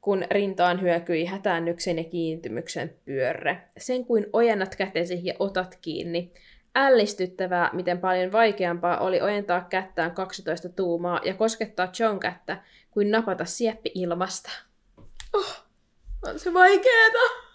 kun 0.00 0.24
rintaan 0.30 0.80
hyökyi 0.80 1.24
hätäännyksen 1.24 1.98
ja 1.98 2.04
kiintymyksen 2.04 2.96
pyörre. 3.04 3.62
Sen 3.78 4.04
kuin 4.04 4.26
ojennat 4.32 4.76
kätesi 4.76 5.20
ja 5.22 5.34
otat 5.38 5.78
kiinni. 5.82 6.32
Ällistyttävää, 6.74 7.70
miten 7.72 7.98
paljon 7.98 8.32
vaikeampaa 8.32 8.98
oli 8.98 9.20
ojentaa 9.20 9.66
kättään 9.70 10.10
12 10.10 10.68
tuumaa 10.68 11.20
ja 11.24 11.34
koskettaa 11.34 11.92
John 11.98 12.20
kättä, 12.20 12.62
kuin 12.90 13.10
napata 13.10 13.44
sieppi 13.44 13.92
ilmasta. 13.94 14.50
Oh, 15.32 15.64
on 16.26 16.38
se 16.38 16.54
vaikeeta. 16.54 17.47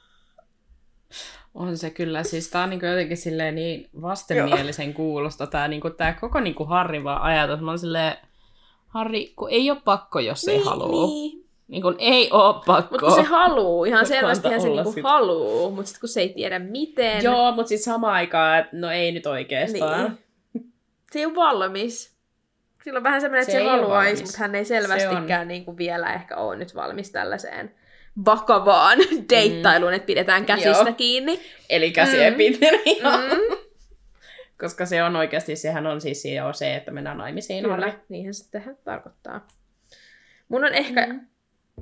On 1.54 1.78
se 1.78 1.90
kyllä, 1.90 2.24
siis 2.24 2.50
tää 2.50 2.64
on 2.64 2.70
niin 2.70 2.86
jotenkin 2.86 3.18
silleen 3.18 3.56
niin 3.56 3.90
vastenmielisen 4.02 4.94
kuulosta 4.94 5.48
tää, 5.48 5.68
niin 5.68 5.82
tää 5.98 6.14
koko 6.14 6.40
niin 6.40 6.56
Harri 6.68 7.04
vaan 7.04 7.22
ajatus. 7.22 7.62
Mä 7.62 7.72
oon 7.72 7.80
silleen, 7.80 8.18
Harri, 8.88 9.34
kun 9.36 9.50
ei 9.52 9.72
ole 9.72 9.82
pakko, 9.86 10.20
jos 10.20 10.48
ei 10.48 10.64
halua. 10.64 11.08
Niin. 11.08 11.44
Niin 11.68 11.82
kun 11.82 11.96
ei 12.00 12.32
ole 12.32 12.54
pakko. 12.66 12.92
Mutta 12.92 13.06
kun 13.06 13.16
se 13.16 13.22
haluu, 13.22 13.86
ihan 13.90 14.06
selvästi 14.06 14.50
se 14.50 14.68
niinku 14.68 14.92
sit. 14.92 15.04
haluu, 15.04 15.72
mutta 15.72 15.88
sitten 15.88 16.00
kun 16.00 16.10
se 16.10 16.22
ei 16.22 16.30
tiedä 16.30 16.60
miten, 16.60 17.24
Joo, 17.24 17.52
mutta 17.52 17.70
sitten 17.70 17.84
samaan 17.84 18.14
aikaan, 18.14 18.60
että 18.60 18.78
no 18.78 18.92
ei 18.92 19.12
nyt 19.12 19.26
oikeastaan. 19.26 20.18
Niin. 20.54 20.74
se 21.12 21.20
ei 21.20 21.26
ole 21.26 21.36
valmis. 21.36 22.14
Sillä 22.84 22.98
on 22.98 23.04
vähän 23.04 23.22
semmoinen, 23.22 23.42
että 23.42 23.52
Se 23.52 23.58
se, 23.58 23.70
haluaisi, 23.70 24.24
mutta 24.24 24.38
hän 24.38 24.56
ei 24.56 24.66
Se 24.66 24.68
selvästikään 24.68 25.48
niin 25.48 25.66
kuin 25.66 25.78
vielä 25.78 26.14
ehkä 26.14 26.36
ole 26.36 26.56
nyt 26.56 26.76
valmis 26.76 27.12
tällaiseen 27.12 27.76
vakavaan 28.26 29.00
deittailuun, 29.30 29.94
että 29.94 30.06
pidetään 30.06 30.46
käsistä 30.46 30.84
Joo. 30.84 30.94
kiinni. 30.94 31.40
Eli 31.70 31.92
käsien 31.92 32.34
Mm. 32.34 32.38
mm. 32.38 33.36
Mm. 33.36 33.58
Koska 34.62 34.86
se 34.86 35.04
on 35.04 35.16
oikeasti, 35.16 35.56
sehän 35.56 35.88
on 35.88 36.02
siis 36.02 36.26
jo 36.26 36.54
se, 36.54 36.76
että 36.76 36.92
mennään 36.92 37.18
naimisiin. 37.18 37.64
Kyllä, 37.64 37.94
niinhän 38.10 38.34
se 38.34 38.52
tehdä 38.52 38.76
tarkoittaa. 38.84 39.48
Mun 40.50 40.66
on 40.66 40.74
ehkä, 40.74 41.08
mm. 41.08 41.20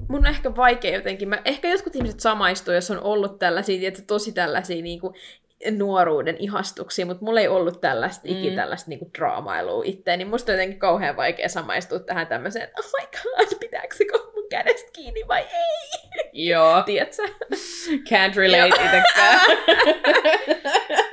mun 0.08 0.20
on 0.20 0.26
ehkä 0.26 0.56
vaikea 0.56 0.94
jotenkin. 0.94 1.30
Mä, 1.30 1.42
ehkä 1.46 1.68
jotkut 1.68 1.96
ihmiset 1.96 2.20
samaistuu, 2.20 2.74
jos 2.74 2.92
on 2.92 3.00
ollut 3.00 3.40
tällaisia, 3.40 3.88
että 3.88 4.02
tosi 4.02 4.32
tällaisia 4.32 4.84
niin 4.84 5.00
kuin, 5.00 5.14
nuoruuden 5.72 6.38
ihastuksia, 6.40 7.06
mutta 7.06 7.26
mulla 7.26 7.40
ei 7.40 7.48
ollut 7.48 7.82
tällaista, 7.82 8.28
mm. 8.28 8.38
ikin 8.38 8.56
tällaista 8.56 8.90
niin 8.90 9.00
kuin, 9.00 9.12
draamailua 9.18 9.84
itse, 9.86 10.18
niin 10.18 10.28
musta 10.28 10.52
on 10.52 10.54
jotenkin 10.54 10.80
kauhean 10.80 11.18
vaikea 11.18 11.50
samaistua 11.50 12.00
tähän 12.00 12.28
tämmöiseen, 12.28 12.64
että 12.64 12.82
oh 12.82 12.92
my 13.02 13.08
god, 13.24 13.60
pitääkö 13.60 13.96
se 13.96 14.06
mun 14.36 14.50
kädestä 14.50 14.90
kiinni 14.94 15.28
vai 15.28 15.42
ei? 15.42 16.12
Joo, 16.34 16.84
Tiedätkö? 16.84 17.24
can't 18.10 18.36
relate 18.36 18.84
itsekään. 18.86 19.42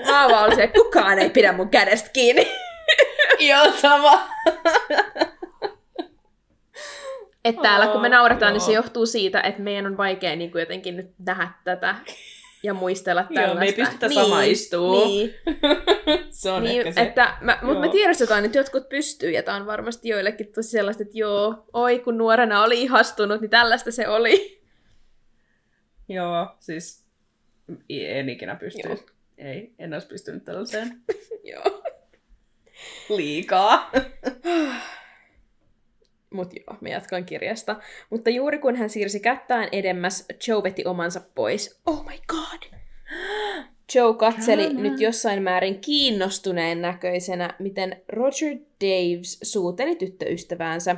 Mä 0.07 0.23
oon 0.23 0.33
vaan 0.33 0.55
se, 0.55 0.63
että 0.63 0.79
kukaan 0.79 1.19
ei 1.19 1.31
pidä 1.31 1.53
mun 1.53 1.69
kädestä 1.69 2.11
kiinni. 2.13 2.49
Joo, 3.39 3.73
sama. 3.73 4.29
Että 7.45 7.63
täällä 7.63 7.87
kun 7.87 8.01
me 8.01 8.09
naurataan, 8.09 8.53
niin 8.53 8.61
se 8.61 8.73
johtuu 8.73 9.07
siitä, 9.07 9.41
että 9.41 9.63
meidän 9.63 9.87
on 9.87 9.97
vaikea 9.97 10.37
niin 10.37 10.53
kuin 10.53 10.61
jotenkin 10.61 10.97
nyt 10.97 11.11
nähdä 11.27 11.49
tätä 11.65 11.95
ja 12.63 12.75
muistella 12.75 13.27
Joo, 13.31 13.31
me 13.31 13.41
ei 13.41 13.47
tällaista. 13.73 13.83
pystytä 13.83 14.09
samaistumaan. 14.15 15.09
Niin, 15.09 15.35
se 16.31 16.51
on 16.51 16.63
niin 16.63 16.79
ehkä 16.81 16.93
se. 16.93 17.01
että 17.01 17.37
mä, 17.41 17.59
mutta 17.63 17.81
me 17.81 17.89
tiedostetaan, 17.89 18.45
että 18.45 18.59
jotkut 18.59 18.89
pystyy, 18.89 19.31
ja 19.31 19.43
tämä 19.43 19.57
on 19.57 19.67
varmasti 19.67 20.09
joillekin 20.09 20.53
tosi 20.53 20.71
sellaista, 20.71 21.03
että 21.03 21.19
joo, 21.19 21.65
oi 21.73 21.99
kun 21.99 22.19
nuorena 22.19 22.63
oli 22.63 22.83
ihastunut, 22.83 23.41
niin 23.41 23.51
tällaista 23.51 23.91
se 23.91 24.09
oli. 24.09 24.63
Joo, 26.09 26.57
siis 26.61 27.07
en 27.91 28.29
ikinä 28.29 28.55
pysty. 28.55 28.89
Joo. 28.89 28.99
Ei, 29.39 29.75
en 29.79 29.95
olisi 29.95 30.09
pystynyt 30.09 30.45
tällaiseen 30.45 31.01
joo. 31.53 31.83
liikaa. 33.09 33.91
Mut 36.31 36.55
joo, 36.55 36.77
me 36.81 36.91
jatkan 36.91 37.25
kirjasta. 37.25 37.77
Mutta 38.11 38.31
juuri 38.31 38.59
kun 38.59 38.77
hän 38.77 38.91
siirsi 38.91 39.21
kättään 39.21 39.69
edemmäs, 39.73 40.27
Joe 40.49 40.63
veti 40.63 40.85
omansa 40.85 41.21
pois. 41.35 41.81
Oh 41.87 42.05
my 42.05 42.17
god! 42.29 42.79
Joe 43.95 44.15
katseli 44.15 44.65
Drama. 44.65 44.81
nyt 44.81 45.01
jossain 45.01 45.43
määrin 45.43 45.81
kiinnostuneen 45.81 46.83
näköisenä, 46.83 47.55
miten 47.59 48.03
Roger 48.09 48.57
Daves 48.81 49.41
suuteli 49.43 49.97
tyttöystäväänsä. 49.97 50.97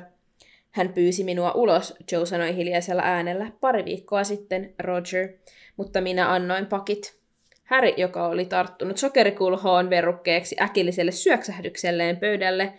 Hän 0.71 0.93
pyysi 0.93 1.25
minua 1.25 1.53
ulos, 1.53 1.95
Joe 2.13 2.27
sanoi 2.27 2.57
hiljaisella 2.57 3.03
äänellä 3.05 3.53
pari 3.61 3.85
viikkoa 3.85 4.25
sitten, 4.25 4.75
Roger, 4.79 5.29
mutta 5.77 6.01
minä 6.01 6.33
annoin 6.33 6.67
pakit. 6.67 7.21
Harry, 7.65 7.93
joka 7.97 8.27
oli 8.27 8.45
tarttunut 8.45 8.99
sokerikulhoon 8.99 9.91
verukkeeksi 9.91 10.57
äkilliselle 10.61 11.13
syöksähdykselleen 11.13 12.17
pöydälle, 12.17 12.73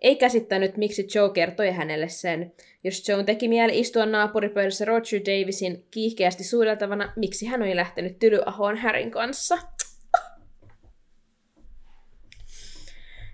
ei 0.00 0.16
käsittänyt, 0.16 0.76
miksi 0.76 1.06
Joe 1.14 1.30
kertoi 1.30 1.70
hänelle 1.70 2.08
sen. 2.08 2.52
Jos 2.84 3.08
Joe 3.08 3.24
teki 3.24 3.48
mieli 3.48 3.78
istua 3.78 4.06
naapuripöydässä 4.06 4.84
Roger 4.84 5.20
Davisin 5.20 5.86
kiihkeästi 5.90 6.44
suudeltavana, 6.44 7.12
miksi 7.16 7.46
hän 7.46 7.62
oli 7.62 7.76
lähtenyt 7.76 8.18
tylyahoon 8.18 8.76
Härin 8.76 9.10
kanssa? 9.10 9.58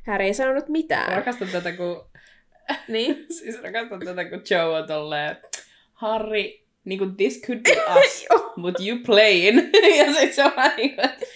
Harry 0.07 0.25
ei 0.25 0.35
sanonut 0.35 0.69
mitään. 0.69 1.17
Rakastan 1.17 1.49
tätä, 1.49 1.73
kun 1.73 2.05
Niin? 2.89 3.27
Siis 3.39 3.63
rakastan 3.63 4.01
tätä, 4.05 4.25
kun 4.25 4.43
Joe 4.51 4.79
on 4.79 4.87
tolleen, 4.87 5.37
Harry, 5.93 6.45
niinku 6.85 7.07
this 7.17 7.43
could 7.47 7.61
be 7.61 8.01
us, 8.01 8.27
but 8.63 8.81
you 8.81 8.99
playing. 9.07 9.59
ja 9.99 10.13
sit 10.13 10.33
se 10.33 10.45
on 10.45 10.53
vähän 10.57 10.77
niinku, 10.77 11.03
että 11.05 11.27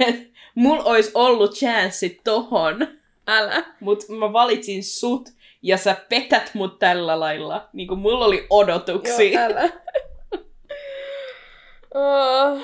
et, 0.00 0.30
mulla 0.54 0.84
olisi 0.84 1.10
ollut 1.14 1.54
chanssi 1.54 2.20
tohon, 2.24 2.98
Älä. 3.26 3.64
mut 3.80 4.08
mä 4.08 4.32
valitsin 4.32 4.84
sut 4.84 5.28
ja 5.62 5.76
sä 5.76 5.96
petät 6.08 6.50
mut 6.54 6.78
tällä 6.78 7.20
lailla. 7.20 7.68
Niinku 7.72 7.96
mulla 7.96 8.24
oli 8.24 8.46
odotuksia. 8.50 9.40
Joo, 9.40 9.50
älä. 9.50 9.70
oh. 11.94 12.60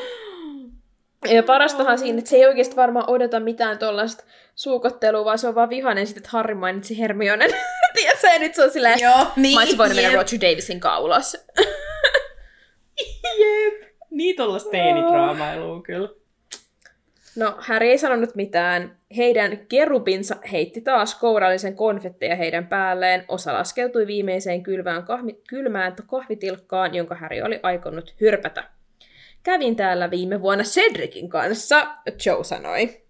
Ja 1.29 1.43
parastahan 1.43 1.99
siinä, 1.99 2.19
että 2.19 2.31
se 2.31 2.37
ei 2.37 2.47
oikeasti 2.47 2.77
varmaan 2.77 3.11
odota 3.11 3.41
mitään 3.41 3.79
tuollaista 3.79 4.25
suukottelua, 4.55 5.25
vaan 5.25 5.39
se 5.39 5.49
on 5.49 5.55
vaan 5.55 5.69
vihainen 5.69 6.07
sitten, 6.07 6.21
että 6.21 6.31
Harry 6.33 6.55
mainitsi 6.55 6.99
Hermionen. 6.99 7.51
Tiedätkö, 7.95 8.27
ja 8.27 8.39
nyt 8.39 8.55
se 8.55 8.65
on 8.65 8.71
silleen, 8.71 9.01
Joo, 9.01 9.27
niin. 9.37 9.55
mä 9.55 9.61
olisin 9.61 9.79
voinut 9.79 9.97
mennä 9.97 10.11
jep. 10.11 10.21
Roger 10.21 10.41
Davisin 10.41 10.81
kaulas. 10.81 11.37
Jep. 13.39 13.91
Niin 14.11 14.37
tollaista 14.37 14.71
teinidraamailua 14.71 15.83
kyllä. 15.83 16.09
No, 17.37 17.55
Harry 17.59 17.89
ei 17.89 17.99
sanonut 17.99 18.35
mitään. 18.35 18.97
Heidän 19.17 19.59
kerubinsa 19.69 20.37
heitti 20.53 20.81
taas 20.81 21.15
kourallisen 21.15 21.77
konfetteja 21.77 22.37
heidän 22.37 22.67
päälleen. 22.67 23.25
Osa 23.29 23.55
laskeutui 23.55 24.07
viimeiseen 24.07 24.63
kylmään, 24.63 25.03
kahvi, 25.03 25.41
kylmään 25.49 25.97
kahvitilkkaan, 26.07 26.95
jonka 26.95 27.15
Harry 27.15 27.41
oli 27.43 27.61
aikonut 27.63 28.15
hyrpätä. 28.21 28.65
Kävin 29.43 29.77
täällä 29.77 30.11
viime 30.11 30.43
vuonna 30.43 30.65
Cedricin 30.65 31.29
kanssa, 31.29 31.87
Joe 32.27 32.45
sanoi. 32.45 33.03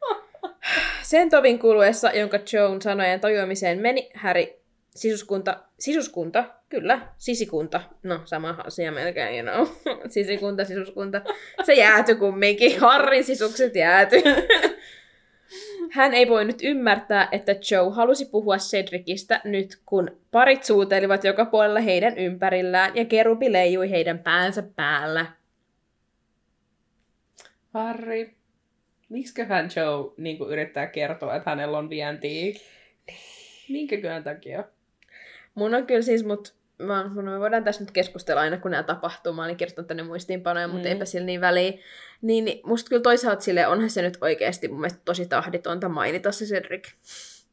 Sen 1.02 1.30
tovin 1.30 1.58
kuluessa, 1.58 2.10
jonka 2.10 2.38
Joan 2.52 2.82
sanojen 2.82 3.20
tajuamiseen 3.20 3.78
meni, 3.78 4.10
Harry 4.14 4.46
sisuskunta, 4.96 5.60
sisuskunta, 5.78 6.44
kyllä, 6.68 7.00
sisikunta, 7.16 7.80
no 8.02 8.20
sama 8.24 8.56
asia 8.64 8.92
melkein, 8.92 9.46
you 9.46 9.54
know. 9.54 9.76
sisikunta, 10.08 10.64
sisuskunta, 10.64 11.22
se 11.62 11.74
jääty 11.74 12.14
kumminkin, 12.14 12.80
Harrin 12.80 13.24
sisukset 13.24 13.74
jääty. 13.74 14.16
Hän 15.90 16.14
ei 16.14 16.28
voinut 16.28 16.56
ymmärtää, 16.62 17.28
että 17.32 17.52
Joe 17.52 17.92
halusi 17.94 18.24
puhua 18.24 18.56
Cedricistä 18.56 19.40
nyt, 19.44 19.80
kun 19.86 20.20
parit 20.30 20.64
suutelivat 20.64 21.24
joka 21.24 21.44
puolella 21.44 21.80
heidän 21.80 22.18
ympärillään 22.18 22.96
ja 22.96 23.04
kerubi 23.04 23.52
leijui 23.52 23.90
heidän 23.90 24.18
päänsä 24.18 24.62
päällä. 24.76 25.26
Harry, 27.74 28.30
miksiköhän 29.08 29.68
Joe 29.76 30.12
niin 30.16 30.38
yrittää 30.48 30.86
kertoa, 30.86 31.36
että 31.36 31.50
hänellä 31.50 31.78
on 31.78 31.90
vientiä? 31.90 32.54
Minkäköhän 33.68 34.24
takia? 34.24 34.64
Mun 35.56 35.74
on 35.74 35.86
kyllä 35.86 36.02
siis, 36.02 36.24
mut 36.24 36.54
mä, 36.78 37.04
me 37.08 37.40
voidaan 37.40 37.64
tässä 37.64 37.82
nyt 37.82 37.90
keskustella 37.90 38.40
aina, 38.40 38.58
kun 38.58 38.70
nämä 38.70 38.82
tapahtuu. 38.82 39.32
Mä 39.32 39.44
olin 39.44 39.56
kirjoittanut 39.56 39.86
tänne 39.88 40.02
muistiinpanoja, 40.02 40.68
mutta 40.68 40.88
Mm. 40.88 40.92
eipä 40.92 41.04
sillä 41.04 41.26
niin 41.26 41.40
väliä. 41.40 41.72
Niin, 42.22 42.44
niin 42.44 42.60
musta 42.64 42.88
kyllä 42.88 43.02
toisaalta 43.02 43.40
sille 43.42 43.66
onhan 43.66 43.90
se 43.90 44.02
nyt 44.02 44.18
oikeasti 44.20 44.68
mun 44.68 44.80
mielestä 44.80 45.00
tosi 45.04 45.26
tahditonta 45.26 45.88
mainita 45.88 46.32
se 46.32 46.44
Cedric. 46.44 46.88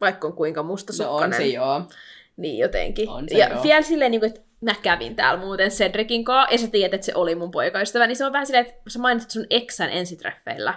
Vaikka 0.01 0.28
on 0.28 0.34
kuinka 0.34 0.62
No 0.62 0.68
mustasukkainen. 0.68 1.38
on 1.39 1.43
se 1.45 1.47
joo. 1.47 1.82
Niin 2.38 2.58
jotenkin. 2.58 3.10
On 3.10 3.30
se 3.30 3.38
ja 3.38 3.49
joo. 3.49 3.64
vielä 3.64 3.82
silleen, 3.82 4.12
niin 4.12 4.22
kuin, 4.22 4.28
että 4.30 4.41
mä 4.62 4.76
kävin 4.82 5.16
täällä 5.16 5.39
muuten 5.39 5.70
Cedricin 5.72 6.24
kanssa, 6.24 6.54
ja 6.54 6.58
sä 6.58 6.68
tiedät, 6.68 6.93
että 6.93 7.06
se 7.06 7.12
oli 7.16 7.36
mun 7.36 7.51
poikaystävä, 7.51 8.08
niin 8.08 8.16
se 8.16 8.26
on 8.26 8.34
vähän 8.34 8.45
silleen, 8.45 8.66
että 8.66 8.82
sä 8.88 8.99
mainitsit 8.99 9.32
sun 9.32 9.45
eksän 9.49 9.89
ensitreffeillä. 9.89 10.74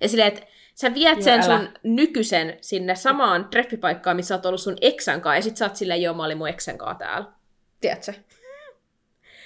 Ja 0.00 0.08
silleen, 0.08 0.28
että 0.28 0.46
sä 0.80 0.94
viet 0.94 1.22
sen 1.22 1.40
älä. 1.42 1.42
sun 1.42 1.68
nykyisen 1.82 2.58
sinne 2.60 2.94
samaan 2.94 3.48
treffipaikkaan, 3.48 4.16
missä 4.16 4.28
sä 4.28 4.34
oot 4.34 4.46
ollut 4.46 4.60
sun 4.60 4.76
eksän 4.80 5.20
kanssa, 5.20 5.38
ja 5.38 5.42
sit 5.42 5.56
sä 5.56 5.64
oot 5.64 5.76
silleen, 5.76 6.02
joo, 6.02 6.14
mä 6.14 6.24
olin 6.24 6.38
mun 6.38 6.48
eksän 6.48 6.78
kanssa 6.78 6.98
täällä. 6.98 7.26
Tiedätkö? 7.80 8.12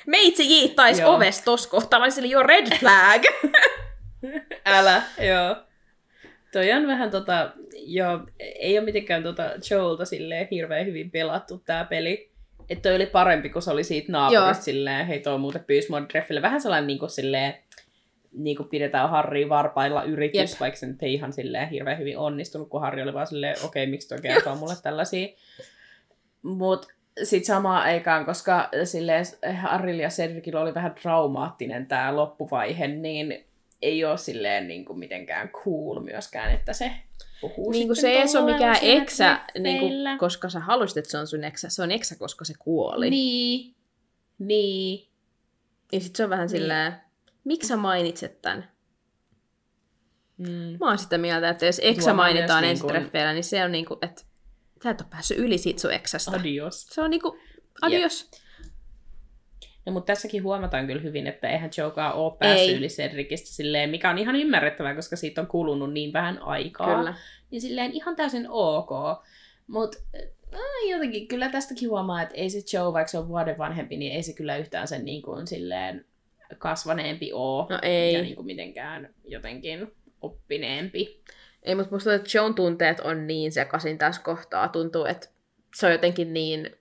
Meitsi 0.06 0.50
jiittais 0.50 0.98
Joo. 0.98 1.14
ovesta 1.14 1.44
tossa 1.44 1.70
kohtaa, 1.70 2.00
mä 2.00 2.10
silleen, 2.10 2.30
joo, 2.30 2.42
red 2.42 2.78
flag. 2.78 3.22
Älä, 4.66 5.02
joo. 5.20 5.56
Toi 6.52 6.72
on 6.72 6.86
vähän 6.86 7.10
tota, 7.10 7.52
joo, 7.72 8.20
ei 8.38 8.78
ole 8.78 8.84
mitenkään 8.84 9.22
tota 9.22 9.42
Joelta 9.70 10.04
silleen 10.04 10.48
hirveän 10.50 10.86
hyvin 10.86 11.10
pelattu 11.10 11.58
tää 11.58 11.84
peli. 11.84 12.30
Että 12.70 12.82
toi 12.82 12.96
oli 12.96 13.06
parempi, 13.06 13.48
kun 13.48 13.62
se 13.62 13.70
oli 13.70 13.84
siitä 13.84 14.12
naapurista 14.12 14.46
Joo. 14.46 14.54
silleen, 14.54 15.06
hei 15.06 15.20
toi 15.20 15.38
muuten 15.38 15.64
pyysi 15.64 15.90
mua 15.90 16.00
treffille. 16.00 16.42
Vähän 16.42 16.60
sellainen 16.60 16.86
niinku 16.86 17.08
silleen, 17.08 17.54
niin 18.32 18.56
kuin 18.56 18.68
pidetään 18.68 19.10
Harry 19.10 19.48
varpailla 19.48 20.02
yritys, 20.02 20.50
Jep. 20.50 20.60
vaikka 20.60 20.78
se 20.78 20.86
nyt 20.86 21.02
ei 21.02 21.14
ihan 21.14 21.32
silleen 21.32 21.68
hirveän 21.68 21.98
hyvin 21.98 22.18
onnistunut, 22.18 22.68
kun 22.68 22.80
Harry 22.80 23.02
oli 23.02 23.14
vaan 23.14 23.26
silleen, 23.26 23.56
okei, 23.64 23.86
miksi 23.86 24.08
toi 24.08 24.20
kertoo 24.20 24.56
mulle 24.56 24.74
tällaisia. 24.82 25.28
Mut 26.42 26.86
sit 27.22 27.44
samaan 27.44 27.82
aikaan, 27.82 28.24
koska 28.24 28.68
silleen 28.84 29.24
Harrylla 29.56 30.02
ja 30.02 30.08
Cedricilla 30.08 30.60
oli 30.60 30.74
vähän 30.74 30.94
traumaattinen 31.02 31.86
tää 31.86 32.16
loppuvaihe, 32.16 32.88
niin 32.88 33.44
ei 33.82 34.04
ole 34.04 34.18
silleen 34.18 34.68
niin 34.68 34.84
kuin 34.84 34.98
mitenkään 34.98 35.48
cool 35.48 36.00
myöskään, 36.00 36.52
että 36.54 36.72
se 36.72 36.90
puhuu 37.40 37.70
Niin 37.70 37.86
kuin 37.86 37.96
sitten 37.96 38.28
se 38.28 38.38
ei 38.38 38.42
ole 38.44 38.52
mikään 38.52 38.76
eksä, 38.82 39.40
niin 39.58 39.78
kuin, 39.80 39.92
koska 40.18 40.48
sä 40.48 40.60
halusit, 40.60 40.96
että 40.96 41.10
se 41.10 41.18
on 41.18 41.26
sun 41.26 41.44
eksä. 41.44 41.68
Se 41.68 41.82
on 41.82 41.90
eksä, 41.90 42.16
koska 42.18 42.44
se 42.44 42.54
kuoli. 42.58 43.10
Niin. 43.10 43.74
Niin. 44.38 45.08
Ja 45.92 46.00
sit 46.00 46.16
se 46.16 46.24
on 46.24 46.30
vähän 46.30 46.42
Niin. 46.46 46.50
silleen, 46.50 46.92
miksi 47.44 47.68
sä 47.68 47.76
mainitset 47.76 48.42
tän? 48.42 48.70
Mm. 50.36 50.76
Mä 50.80 50.88
oon 50.88 50.98
sitä 50.98 51.18
mieltä, 51.18 51.48
että 51.48 51.66
jos 51.66 51.80
eksä 51.84 52.14
mainitaan 52.14 52.64
myös 52.64 52.70
ensi 52.70 52.82
niin 52.82 52.92
treffeillä, 52.92 53.32
niin 53.32 53.44
se 53.44 53.64
on 53.64 53.72
niinku, 53.72 53.98
että 54.02 54.22
sä 54.82 54.90
et 54.90 55.00
ole 55.00 55.08
päässyt 55.10 55.38
yli 55.38 55.58
siitä 55.58 55.80
sun 55.80 55.92
eksästä. 55.92 56.30
Adios. 56.30 56.86
Se 56.86 57.02
on 57.02 57.10
niinku, 57.10 57.38
adios. 57.82 58.30
No, 59.86 59.92
mutta 59.92 60.06
tässäkin 60.06 60.42
huomataan 60.42 60.86
kyllä 60.86 61.02
hyvin, 61.02 61.26
että 61.26 61.48
eihän 61.48 61.70
Jokaa 61.78 62.12
ole 62.12 62.36
päässyt 62.38 62.68
Ei. 62.68 62.76
yli 62.76 62.88
Cedricistä 62.88 63.48
silleen, 63.48 63.90
mikä 63.90 64.10
on 64.10 64.18
ihan 64.18 64.36
ymmärrettävää, 64.36 64.94
koska 64.94 65.16
siitä 65.16 65.40
on 65.40 65.46
kulunut 65.46 65.92
niin 65.92 66.12
vähän 66.12 66.42
aikaa. 66.42 66.96
Kyllä. 66.96 67.14
Niin 67.50 67.60
silleen 67.60 67.92
ihan 67.92 68.16
täysin 68.16 68.46
ok. 68.48 68.90
Mutta 69.66 69.98
jotenkin 70.90 71.28
kyllä 71.28 71.48
tästäkin 71.48 71.90
huomaa, 71.90 72.22
että 72.22 72.34
ei 72.34 72.50
se 72.50 72.76
Joe, 72.76 72.92
vaikka 72.92 73.10
se 73.10 73.18
on 73.18 73.28
vuoden 73.28 73.58
vanhempi, 73.58 73.96
niin 73.96 74.12
ei 74.12 74.22
se 74.22 74.32
kyllä 74.32 74.56
yhtään 74.56 74.88
sen 74.88 75.04
niin 75.04 75.22
kuin, 75.22 75.46
silleen 75.46 76.04
kasvaneempi 76.58 77.30
oo. 77.32 77.66
No 77.70 77.78
ei. 77.82 78.12
Ja 78.12 78.22
niin 78.22 78.34
kuin 78.36 78.46
mitenkään 78.46 79.14
jotenkin 79.24 79.92
oppineempi. 80.20 81.22
Ei, 81.62 81.74
mutta 81.74 81.94
musta 81.94 82.10
tuntuu, 82.10 82.24
että 82.24 82.38
Joan 82.38 82.54
tunteet 82.54 83.00
on 83.00 83.26
niin 83.26 83.52
sekaisin 83.52 83.98
tässä 83.98 84.22
kohtaa. 84.22 84.68
Tuntuu, 84.68 85.04
että 85.04 85.28
se 85.74 85.86
on 85.86 85.92
jotenkin 85.92 86.34
niin... 86.34 86.76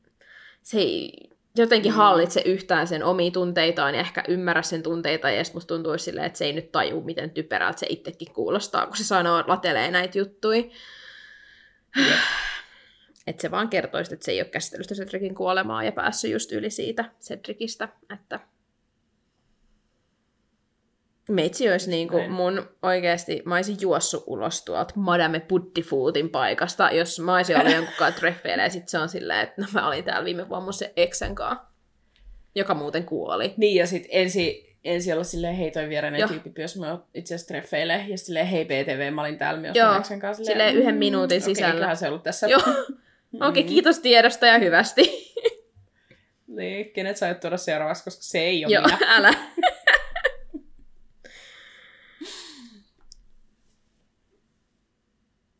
Se 0.61 0.77
ei 0.79 1.29
jotenkin 1.57 1.91
Mm. 1.91 1.95
hallitse 1.95 2.41
yhtään 2.45 2.87
sen 2.87 3.03
omia 3.03 3.31
tunteitaan 3.31 3.93
ja 3.95 3.99
ehkä 3.99 4.23
ymmärrä 4.27 4.61
sen 4.61 4.83
tunteita. 4.83 5.29
Ja 5.29 5.43
sit 5.43 5.53
musta 5.53 5.67
tuntuu 5.67 5.97
silleen, 5.97 6.25
että 6.25 6.37
se 6.37 6.45
ei 6.45 6.53
nyt 6.53 6.71
taju, 6.71 7.01
miten 7.01 7.29
typerältä 7.29 7.79
se 7.79 7.85
itsekin 7.89 8.33
kuulostaa, 8.33 8.85
kun 8.85 8.97
se 8.97 9.03
sanoo, 9.03 9.43
latelee 9.47 9.91
näitä 9.91 10.17
juttuja. 10.17 10.63
Että 13.27 13.41
se 13.41 13.51
vaan 13.51 13.69
kertoisi, 13.69 14.13
että 14.13 14.25
se 14.25 14.31
ei 14.31 14.41
ole 14.41 14.49
käsitellyt 14.49 14.87
Cedricin 14.87 15.35
kuolemaa 15.35 15.83
ja 15.83 15.91
päässyt 15.91 16.31
just 16.31 16.51
yli 16.51 16.69
siitä 16.69 17.05
Cedricistä. 17.21 17.89
Että 18.13 18.39
Meitsi 21.29 21.71
olisi 21.71 21.89
niinku 21.89 22.17
Näin. 22.17 22.31
mun 22.31 22.69
oikeasti, 22.81 23.41
mä 23.45 23.55
olisin 23.55 23.77
juossut 23.81 24.23
ulos 24.27 24.65
tuolta 24.65 24.93
Madame 24.95 25.39
Puttifootin 25.39 26.29
paikasta, 26.29 26.91
jos 26.91 27.19
mä 27.19 27.35
olisin 27.35 27.57
ollut 27.57 27.73
jonkun 27.75 27.93
kanssa 27.97 28.19
treffeillä, 28.19 28.63
ja 28.63 28.69
sit 28.69 28.89
se 28.89 28.97
on 28.97 29.09
silleen, 29.09 29.39
että 29.39 29.61
no 29.61 29.67
mä 29.73 29.87
olin 29.87 30.03
täällä 30.03 30.25
viime 30.25 30.49
vuonna 30.49 30.63
mun 30.63 30.73
se 30.73 30.93
eksän 30.95 31.35
kanssa, 31.35 31.65
joka 32.55 32.73
muuten 32.73 33.03
kuoli. 33.03 33.53
Niin, 33.57 33.75
ja 33.75 33.87
sitten 33.87 34.09
ensi, 34.13 34.75
ensi 34.83 35.13
olla 35.13 35.23
silleen, 35.23 35.55
hei 35.55 35.71
toi 35.71 35.89
viereinen 35.89 36.29
tyyppi 36.29 36.51
myös 36.57 36.79
mä 36.79 36.97
itse 37.13 37.35
asiassa 37.35 37.47
treffeille, 37.47 38.05
ja 38.07 38.17
silleen, 38.17 38.47
hei 38.47 38.65
BTV, 38.65 39.13
mä 39.13 39.21
olin 39.21 39.37
täällä 39.37 39.59
myös 39.61 39.75
Joo, 39.75 39.87
mun 39.87 39.99
eksän 39.99 40.19
kanssa. 40.19 40.43
silleen 40.43 40.75
yhden 40.75 40.95
mm, 40.95 40.99
minuutin 40.99 41.37
okei, 41.43 41.55
sisällä. 41.55 41.73
eiköhän 41.73 41.97
se 41.97 42.07
ollut 42.07 42.23
tässä. 42.23 42.47
Joo, 42.47 42.61
okei, 42.69 42.93
okay, 43.49 43.63
kiitos 43.63 43.99
tiedosta 43.99 44.45
ja 44.45 44.57
hyvästi. 44.57 45.29
Niin, 46.47 46.91
kenet 46.91 47.17
sä 47.17 47.33
tuoda 47.33 47.57
seuraavaksi, 47.57 48.03
koska 48.03 48.23
se 48.23 48.39
ei 48.39 48.65
ole 48.65 48.73
Joo, 48.73 48.83
minä. 48.83 48.97
älä. 49.07 49.33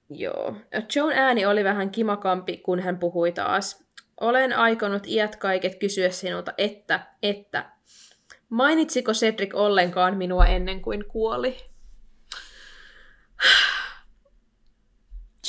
Joo. 0.10 0.56
Joan 0.96 1.14
ääni 1.14 1.46
oli 1.46 1.64
vähän 1.64 1.92
kimakampi, 1.92 2.58
kun 2.58 2.80
hän 2.80 3.00
puhui 3.00 3.32
taas. 3.32 3.86
Olen 4.22 4.54
aikonut 4.54 5.08
iät 5.08 5.36
kaiket 5.36 5.76
kysyä 5.76 6.10
sinulta, 6.10 6.54
että, 6.58 7.08
että, 7.24 7.70
mainitsiko 8.50 9.12
Cedric 9.12 9.56
ollenkaan 9.56 10.18
minua 10.18 10.46
ennen 10.46 10.82
kuin 10.82 11.06
kuoli? 11.06 11.58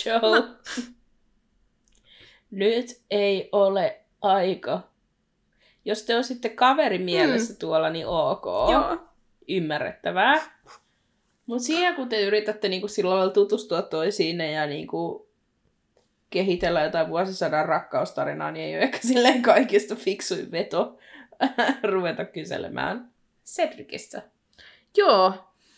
Joe. 0.05 0.43
Nyt 2.51 2.87
ei 3.11 3.49
ole 3.53 4.01
aika. 4.23 4.81
Jos 5.85 6.03
te 6.03 6.15
olisitte 6.17 6.49
kaveri 6.49 6.99
mielessä 6.99 7.53
mm. 7.53 7.59
tuolla, 7.59 7.91
niin 7.91 8.07
ok. 8.07 8.45
Joo. 8.45 8.99
Ymmärrettävää. 9.49 10.61
Mutta 11.51 11.65
siinä 11.65 11.93
kun 11.93 12.09
te 12.09 12.21
yritätte 12.23 12.69
niinku 12.69 12.89
sillä 12.89 13.11
lailla 13.11 13.33
tutustua 13.33 13.83
toisiinne 13.83 14.53
ja 14.53 14.67
niinku 14.67 15.29
kehitellä 16.31 16.83
jotain 16.83 17.09
vuosisadan 17.09 17.67
rakkaustarinaa, 17.67 18.51
niin 18.51 18.65
ei 18.67 18.75
ole 18.75 18.83
ehkä 18.83 18.99
silleen 19.03 19.43
kaikista 19.43 19.95
fiksuin 19.95 20.51
veto 20.53 20.99
ruveta 21.93 22.25
kyselemään 22.25 23.11
Cedricistä. 23.47 24.23
Joo, 24.97 25.33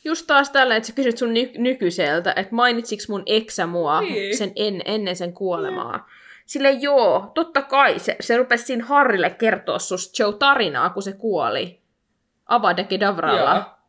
just 0.04 0.26
taas 0.26 0.50
tällä, 0.50 0.76
että 0.76 0.86
sä 0.86 0.92
kysyt 0.92 1.18
sun 1.18 1.34
ny- 1.34 1.52
nykyiseltä, 1.58 2.32
että 2.36 2.54
mainitsiks 2.54 3.08
mun 3.08 3.22
eksä 3.26 3.66
mua 3.66 4.00
Niin. 4.00 4.36
sen 4.36 4.52
en, 4.56 4.82
ennen 4.84 5.16
sen 5.16 5.32
kuolemaa. 5.32 6.08
Sille 6.46 6.70
joo, 6.70 7.30
totta 7.34 7.62
kai, 7.62 7.98
se, 7.98 8.16
se 8.20 8.36
rupesi 8.36 8.64
siinä 8.64 8.84
Harrille 8.84 9.30
kertoa 9.30 9.78
susta 9.78 10.22
Joe 10.22 10.32
tarinaa, 10.38 10.90
kun 10.90 11.02
se 11.02 11.12
kuoli. 11.12 11.80
Avada 12.46 12.84
Kedavralla. 12.84 13.54
Joo. 13.54 13.81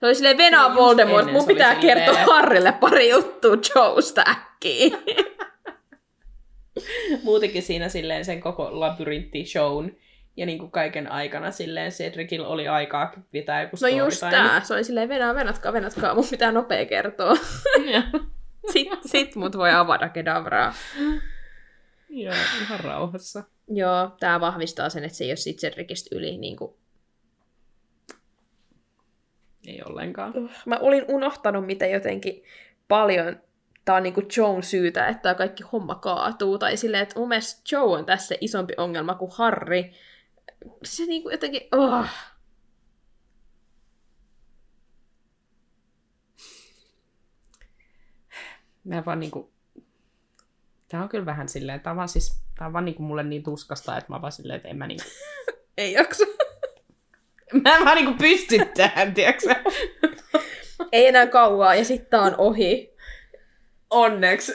Se 0.00 0.06
oli 0.06 0.14
silleen 0.14 0.38
Venaa 0.38 0.68
Niin, 0.68 0.76
just 0.76 0.80
Voldemort, 0.86 1.18
ennen 1.20 1.34
mun 1.34 1.46
pitää 1.46 1.74
silleen- 1.80 2.04
kertoa 2.04 2.24
Harrille 2.34 2.72
pari 2.72 3.10
juttua 3.10 3.56
Joesta 3.74 4.24
äkkiä. 4.28 4.98
Muutenkin 7.24 7.62
siinä 7.62 7.88
silleen 7.88 8.24
sen 8.24 8.40
koko 8.40 8.80
labyrintti 8.80 9.44
shown 9.44 9.90
ja 10.36 10.46
niin 10.46 10.58
kuin 10.58 10.70
kaiken 10.70 11.12
aikana 11.12 11.50
silleen 11.50 11.92
Cedricillä 11.92 12.48
oli 12.48 12.68
aikaa 12.68 13.12
pitää 13.30 13.62
joku 13.62 13.76
No 13.82 13.88
just 13.88 14.20
tää, 14.20 14.60
se 14.64 14.74
oli 14.74 14.84
silleen 14.84 15.08
Venaa, 15.08 15.34
venatkaa, 15.34 15.72
venatkaa, 15.72 16.14
mun 16.14 16.28
pitää 16.30 16.52
nopea 16.52 16.84
kertoa. 16.86 17.36
Sitten 18.72 18.98
sit 19.06 19.36
mut 19.36 19.56
voi 19.56 19.70
avada 19.70 20.08
Kedavraa. 20.08 20.74
Joo, 22.08 22.34
ihan 22.62 22.80
rauhassa. 22.80 23.42
Joo, 23.68 24.10
tämä 24.20 24.40
vahvistaa 24.40 24.88
sen, 24.88 25.04
että 25.04 25.18
se 25.18 25.24
ei 25.24 25.30
ole 25.30 25.36
sit 25.36 25.56
Cedricistä 25.56 26.16
yli. 26.16 26.36
Niin 26.36 26.56
kuin... 26.56 26.74
Ei 29.68 29.82
ollenkaan. 29.86 30.32
Mä 30.66 30.76
olin 30.80 31.04
unohtanut, 31.08 31.66
miten 31.66 31.90
jotenkin 31.90 32.42
paljon 32.88 33.40
tämä 33.84 33.96
on 33.96 34.02
niinku 34.02 34.22
Joan 34.36 34.62
syytä, 34.62 35.06
että 35.06 35.22
tämä 35.22 35.34
kaikki 35.34 35.62
homma 35.72 35.94
kaatuu. 35.94 36.58
Tai 36.58 36.76
silleen, 36.76 37.02
että 37.02 37.18
mun 37.18 37.28
mielestä 37.28 37.62
Joe 37.72 37.98
on 37.98 38.06
tässä 38.06 38.34
isompi 38.40 38.74
ongelma 38.76 39.14
kuin 39.14 39.30
Harry. 39.34 39.84
Se 40.84 41.06
niinku 41.06 41.30
jotenkin... 41.30 41.60
Oh. 41.72 42.06
Mä 48.84 49.02
vaan 49.06 49.20
niinku... 49.20 49.52
Tää 50.88 51.02
on 51.02 51.08
kyllä 51.08 51.26
vähän 51.26 51.48
silleen, 51.48 51.80
tää 51.80 51.90
on 51.90 51.96
vaan 51.96 52.08
siis, 52.08 52.42
tää 52.58 52.66
on 52.66 52.72
vaan 52.72 52.84
niinku 52.84 53.02
mulle 53.02 53.22
niin 53.22 53.42
tuskasta, 53.42 53.96
että 53.96 54.12
mä 54.12 54.22
vaan 54.22 54.32
silleen, 54.32 54.56
että 54.56 54.68
en 54.68 54.76
mä 54.76 54.86
niinku... 54.86 55.04
Ei 55.78 55.92
jaksa. 55.92 56.24
Mä 57.64 57.76
en 57.76 57.84
vaan 57.84 57.96
niinku 57.96 58.14
pysty 58.18 58.58
tähän, 58.76 59.14
tiiäksä? 59.14 59.56
Ei 60.92 61.06
enää 61.06 61.26
kauaa, 61.26 61.74
ja 61.74 61.84
sitten 61.84 62.10
tää 62.10 62.20
on 62.20 62.34
ohi. 62.38 62.94
Onneksi. 63.90 64.52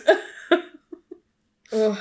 Uh. 1.71 1.97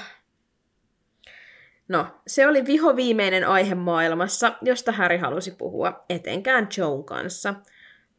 No, 1.89 2.07
se 2.27 2.47
oli 2.47 2.67
viho 2.67 2.97
viimeinen 2.97 3.49
aihe 3.49 3.75
maailmassa, 3.75 4.53
josta 4.63 4.93
Harry 4.93 5.19
halusi 5.19 5.51
puhua, 5.51 6.05
etenkään 6.09 6.69
Joan 6.77 7.05
kanssa. 7.05 7.55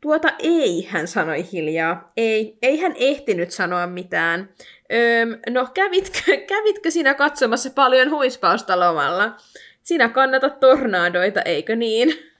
Tuota 0.01 0.27
ei, 0.39 0.87
hän 0.89 1.07
sanoi 1.07 1.45
hiljaa. 1.51 2.11
Ei, 2.17 2.57
ei 2.61 2.79
hän 2.79 2.93
ehtinyt 2.95 3.51
sanoa 3.51 3.87
mitään. 3.87 4.49
Öm, 4.93 5.53
no, 5.53 5.67
kävitkö, 5.73 6.37
kävitkö 6.55 6.91
sinä 6.91 7.13
katsomassa 7.13 7.69
paljon 7.75 8.11
huispausta 8.11 8.79
lomalla? 8.79 9.35
Sinä 9.83 10.09
kannatat 10.09 10.59
tornaadoita, 10.59 11.41
eikö 11.41 11.75
niin? 11.75 12.32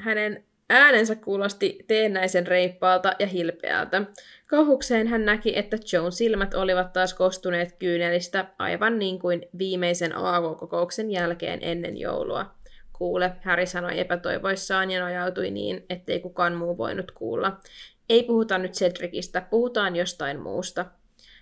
Hänen 0.00 0.44
äänensä 0.70 1.16
kuulosti 1.16 1.78
teennäisen 1.86 2.46
reippaalta 2.46 3.12
ja 3.18 3.26
hilpeältä. 3.26 4.02
Kauhukseen 4.46 5.06
hän 5.06 5.24
näki, 5.24 5.58
että 5.58 5.76
Joan 5.92 6.12
silmät 6.12 6.54
olivat 6.54 6.92
taas 6.92 7.14
kostuneet 7.14 7.72
kyynelistä, 7.78 8.44
aivan 8.58 8.98
niin 8.98 9.18
kuin 9.18 9.48
viimeisen 9.58 10.16
AK-kokouksen 10.16 11.10
jälkeen 11.10 11.58
ennen 11.62 11.96
joulua. 11.98 12.54
Kuule, 12.92 13.32
Häri 13.40 13.66
sanoi 13.66 14.00
epätoivoissaan 14.00 14.90
ja 14.90 15.00
nojautui 15.00 15.50
niin, 15.50 15.84
ettei 15.90 16.20
kukaan 16.20 16.54
muu 16.54 16.78
voinut 16.78 17.10
kuulla. 17.10 17.60
Ei 18.08 18.22
puhuta 18.22 18.58
nyt 18.58 18.72
Cedricistä, 18.72 19.40
puhutaan 19.40 19.96
jostain 19.96 20.40
muusta. 20.40 20.86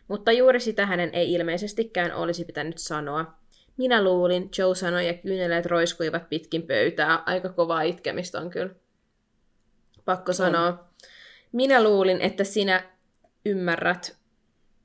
Mutta 0.08 0.32
juuri 0.32 0.60
sitä 0.60 0.86
hänen 0.86 1.10
ei 1.12 1.32
ilmeisestikään 1.32 2.14
olisi 2.14 2.44
pitänyt 2.44 2.78
sanoa. 2.78 3.41
Minä 3.76 4.04
luulin, 4.04 4.50
Joe 4.58 4.74
sanoi 4.74 5.06
ja 5.06 5.14
kyyneleet 5.14 5.66
roiskuivat 5.66 6.28
pitkin 6.28 6.62
pöytää. 6.62 7.22
Aika 7.26 7.48
kovaa 7.48 7.82
itkemistä 7.82 8.40
on 8.40 8.50
kyllä. 8.50 8.74
Pakko 10.04 10.32
sanoa. 10.32 10.88
Minä 11.52 11.82
luulin, 11.82 12.20
että 12.20 12.44
sinä 12.44 12.82
ymmärrät. 13.46 14.16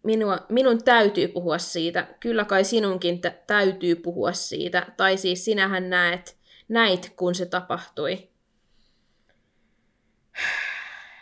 Minua, 0.04 0.38
minun 0.50 0.84
täytyy 0.84 1.28
puhua 1.28 1.58
siitä. 1.58 2.08
Kyllä 2.20 2.46
kai 2.46 2.64
sinunkin 2.64 3.22
tä- 3.22 3.34
täytyy 3.48 3.96
puhua 3.96 4.32
siitä. 4.32 4.86
Tai 4.98 5.18
siis 5.18 5.46
sinähän 5.46 5.90
näet 5.90 6.38
näit, 6.68 7.14
kun 7.16 7.36
se 7.36 7.46
tapahtui. 7.46 8.30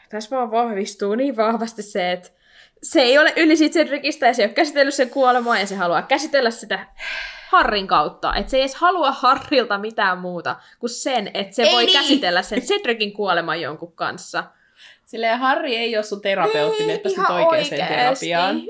Tässä 0.10 0.36
vaan 0.36 0.52
vahvistuu 0.52 1.16
niin 1.16 1.38
vahvasti 1.38 1.82
se, 1.84 2.12
että 2.12 2.30
se 2.84 3.02
ei 3.02 3.18
ole 3.18 3.34
yli 3.38 3.56
Cedricistä 3.56 4.28
ja 4.28 4.34
se 4.34 4.42
ei 4.42 4.48
ole 4.48 4.54
käsitellyt 4.54 4.94
sen 4.94 5.10
kuolemaa 5.10 5.60
ja 5.60 5.68
se 5.68 5.76
haluaa 5.76 6.02
käsitellä 6.02 6.52
sitä 6.52 6.88
Harrin 7.56 7.88
kautta. 7.88 8.36
Että 8.36 8.50
se 8.50 8.58
ei 8.58 8.62
edes 8.62 8.76
halua 8.76 9.12
Harrilta 9.12 9.78
mitään 9.78 10.18
muuta 10.18 10.56
kuin 10.80 10.90
sen, 10.90 11.32
että 11.34 11.56
se 11.56 11.64
Ei 11.64 11.74
voi 11.74 11.86
niin. 11.86 11.98
käsitellä 11.98 12.42
sen 12.42 12.62
Cedricin 12.62 13.14
kuoleman 13.14 13.62
jonkun 13.62 13.94
kanssa. 13.94 14.44
Silleen 15.06 15.40
Harri 15.40 15.76
ei 15.76 15.98
ole 15.98 16.04
sun 16.04 16.22
terapeutti, 16.22 16.84
niin, 16.84 16.96
että 16.96 17.10
ihan 17.10 17.46
oikeaan 17.46 17.88
terapiaan. 17.88 18.62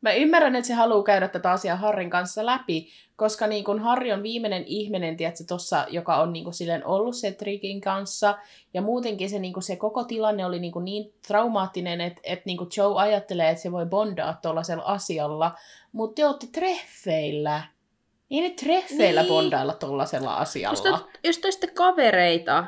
Mä 0.00 0.12
ymmärrän, 0.12 0.56
että 0.56 0.66
se 0.66 0.74
haluaa 0.74 1.02
käydä 1.02 1.28
tätä 1.28 1.50
asiaa 1.50 1.76
Harrin 1.76 2.10
kanssa 2.10 2.46
läpi, 2.46 2.88
koska 3.16 3.46
niin 3.46 3.64
kun 3.64 3.80
Harri 3.80 4.12
on 4.12 4.22
viimeinen 4.22 4.64
ihminen, 4.66 5.16
tiedätkö, 5.16 5.44
tossa, 5.48 5.86
joka 5.88 6.16
on 6.16 6.32
niin 6.32 6.54
silleen 6.54 6.86
ollut 6.86 7.14
Cedricin 7.14 7.80
kanssa, 7.80 8.38
ja 8.74 8.82
muutenkin 8.82 9.30
se, 9.30 9.38
niin 9.38 9.62
se 9.62 9.76
koko 9.76 10.04
tilanne 10.04 10.46
oli 10.46 10.58
niin, 10.58 10.72
niin 10.82 11.14
traumaattinen, 11.26 12.00
että, 12.00 12.20
että 12.24 12.42
niin 12.46 12.58
Joe 12.76 12.94
ajattelee, 12.96 13.50
että 13.50 13.62
se 13.62 13.72
voi 13.72 13.86
bondaa 13.86 14.38
tuollaisella 14.42 14.82
asialla, 14.82 15.54
mutta 15.92 16.14
te 16.14 16.26
olette 16.26 16.46
treffeillä. 16.52 17.62
Ei 18.30 18.40
ne 18.40 18.50
treffeillä 18.50 19.20
Niin. 19.22 19.28
bondailla 19.28 19.72
tuollaisella 19.74 20.30
Jos 20.30 20.40
asialla. 20.40 21.08
te, 21.12 21.28
jos 21.28 21.38
te 21.38 21.46
olisitte 21.46 21.66
kavereita, 21.66 22.64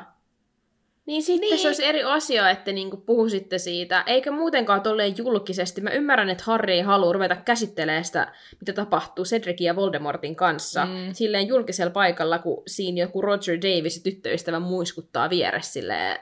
niin 1.05 1.23
sitten 1.23 1.49
Niin. 1.49 1.59
se 1.59 1.67
olisi 1.67 1.85
eri 1.85 2.03
asia, 2.03 2.49
että 2.49 2.71
niinku 2.71 2.97
puhuisitte 2.97 3.57
siitä, 3.57 4.03
eikä 4.07 4.31
muutenkaan 4.31 4.81
tolleen 4.81 5.17
julkisesti. 5.17 5.81
Mä 5.81 5.89
ymmärrän, 5.89 6.29
että 6.29 6.43
Harry 6.47 6.73
ei 6.73 6.81
halua 6.81 7.13
ruveta 7.13 7.35
käsittelemään 7.35 8.05
sitä, 8.05 8.33
mitä 8.59 8.73
tapahtuu 8.73 9.25
Cedricin 9.25 9.65
ja 9.65 9.75
Voldemortin 9.75 10.35
kanssa. 10.35 10.85
Mm. 10.85 11.13
Silleen 11.13 11.47
julkisella 11.47 11.91
paikalla, 11.91 12.39
kun 12.39 12.63
siinä 12.67 13.01
joku 13.01 13.21
Roger 13.21 13.57
Davis 13.57 14.03
tyttöystävä 14.03 14.59
muiskuttaa 14.59 15.29
vieressä 15.29 15.71
silleen, 15.73 16.19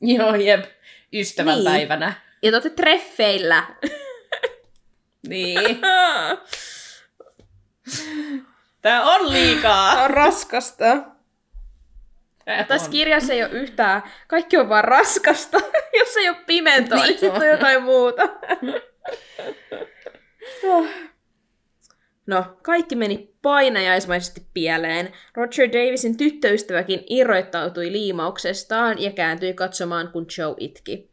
Joo, 0.00 0.34
jep. 0.34 0.64
Ystävänpäivänä. 1.12 2.12
ja 2.42 2.50
te 2.50 2.56
olette 2.56 2.70
treffeillä. 2.70 3.64
Niin. 5.28 5.58
Tää 8.86 9.02
on 9.02 9.32
liikaa. 9.32 10.02
on 10.02 10.10
raskasta. 10.10 11.02
Tässä 12.68 12.86
on. 12.86 12.90
kirjassa 12.90 13.32
ei 13.32 13.42
ole 13.42 13.50
yhtään, 13.52 14.02
kaikki 14.28 14.56
on 14.56 14.68
vaan 14.68 14.84
raskasta. 14.84 15.58
Jos 15.98 16.16
ei 16.16 16.28
ole 16.28 16.36
pimentoa, 16.46 16.98
niin, 16.98 17.06
Niin 17.06 17.18
sitten 17.18 17.42
on. 17.42 17.42
on 17.42 17.48
jotain 17.48 17.82
muuta. 17.82 18.22
No, 22.26 22.58
kaikki 22.62 22.96
meni 22.96 23.34
painajaismaisesti 23.42 24.46
pieleen. 24.54 25.12
Roger 25.34 25.68
Davisin 25.68 26.16
tyttöystäväkin 26.16 27.04
irroittautui 27.10 27.92
liimauksestaan 27.92 29.02
ja 29.02 29.10
kääntyi 29.10 29.54
katsomaan, 29.54 30.08
kun 30.12 30.26
Joe 30.38 30.54
itki. 30.58 31.10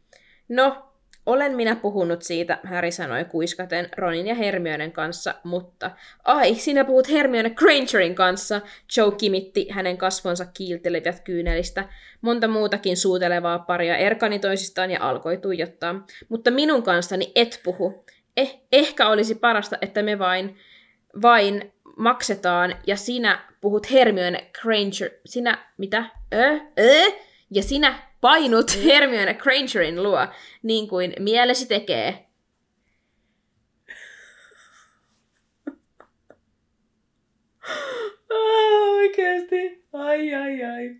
No, 0.48 0.93
olen 1.26 1.56
minä 1.56 1.76
puhunut 1.76 2.22
siitä, 2.22 2.58
Harry 2.64 2.90
sanoi 2.90 3.24
kuiskaten 3.24 3.88
Ronin 3.96 4.26
ja 4.26 4.34
Hermionen 4.34 4.92
kanssa, 4.92 5.34
mutta... 5.44 5.90
Ai, 6.24 6.54
sinä 6.54 6.84
puhut 6.84 7.10
Hermione 7.10 7.50
Grangerin 7.50 8.14
kanssa, 8.14 8.60
Joe 8.96 9.12
kimitti 9.12 9.66
hänen 9.70 9.96
kasvonsa 9.96 10.46
kiiltelevät 10.54 11.20
kyynelistä. 11.20 11.88
Monta 12.20 12.48
muutakin 12.48 12.96
suutelevaa 12.96 13.58
paria 13.58 13.96
erkani 13.96 14.38
toisistaan 14.38 14.90
ja 14.90 15.08
alkoi 15.08 15.36
tuijottaa. 15.36 16.06
Mutta 16.28 16.50
minun 16.50 16.82
kanssani 16.82 17.32
et 17.34 17.60
puhu. 17.64 18.04
Eh, 18.36 18.60
ehkä 18.72 19.08
olisi 19.08 19.34
parasta, 19.34 19.76
että 19.80 20.02
me 20.02 20.18
vain, 20.18 20.56
vain 21.22 21.72
maksetaan 21.96 22.76
ja 22.86 22.96
sinä 22.96 23.38
puhut 23.60 23.90
Hermione 23.90 24.50
Granger... 24.60 25.10
Sinä, 25.26 25.58
mitä? 25.78 26.04
Ö? 26.34 26.60
Ö? 26.78 27.12
Ja 27.50 27.62
sinä 27.62 27.98
painut 28.20 28.84
Hermione 28.84 29.34
Grangerin 29.34 30.02
luo, 30.02 30.26
niin 30.62 30.88
kuin 30.88 31.14
mielesi 31.18 31.66
tekee. 31.66 32.26
Ah, 38.30 38.90
oikeesti. 38.96 39.84
Ai, 39.92 40.34
ai, 40.34 40.64
ai. 40.64 40.96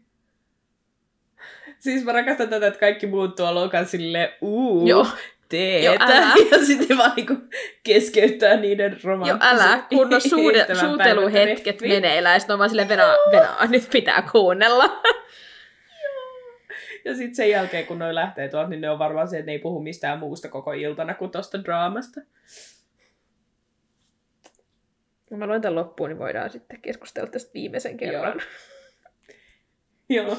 Siis 1.78 2.05
mä 2.05 2.12
rakastan 2.12 2.49
tätä, 2.49 2.66
että 2.66 2.80
kaikki 2.80 3.07
muut 3.07 3.36
tuolla 3.36 3.61
on 3.62 3.86
silleen, 3.86 4.28
uu, 4.40 4.86
Joo. 4.86 5.07
teetä. 5.49 5.84
Joo, 5.84 5.97
älä. 6.01 6.32
ja 6.51 6.64
sitten 6.66 6.99
vaan 6.99 7.12
niinku 7.16 7.36
keskeyttää 7.82 8.57
niiden 8.57 8.92
Jo 8.92 8.99
romanttiset 9.05 9.42
älä, 9.42 9.82
kun 9.88 10.14
on 10.14 10.20
suude, 10.20 10.66
suuteluhetket 10.80 11.62
treffit. 11.62 11.88
meneillään, 11.88 12.34
ja 12.34 12.38
sitten 12.38 12.55
on 12.55 12.59
vaan 12.59 12.70
silleen, 12.70 12.88
venaa, 12.88 13.16
venaa, 13.32 13.66
nyt 13.66 13.88
pitää 13.92 14.28
kuunnella. 14.32 15.03
Ja 17.05 17.14
sitten 17.14 17.34
sen 17.34 17.50
jälkeen, 17.50 17.86
kun 17.86 17.98
noi 17.98 18.14
lähtee 18.14 18.48
tuolta, 18.48 18.70
niin 18.70 18.80
ne 18.80 18.90
on 18.90 18.98
varmaan 18.98 19.28
se, 19.28 19.38
että 19.38 19.46
ne 19.46 19.52
ei 19.52 19.59
puhu 19.59 19.80
mistään 19.80 20.18
muusta 20.18 20.48
koko 20.48 20.72
iltana 20.72 21.14
kuin 21.14 21.30
tosta 21.30 21.64
draamasta. 21.64 22.20
No 25.30 25.36
mä 25.36 25.46
luen 25.46 25.61
tämän 25.61 25.74
loppuun, 25.74 26.09
niin 26.09 26.18
voidaan 26.18 26.50
sitten 26.50 26.80
keskustella 26.80 27.30
tästä 27.30 27.55
viimeisen 27.55 27.96
kerran. 27.96 28.40
Joo. 30.09 30.36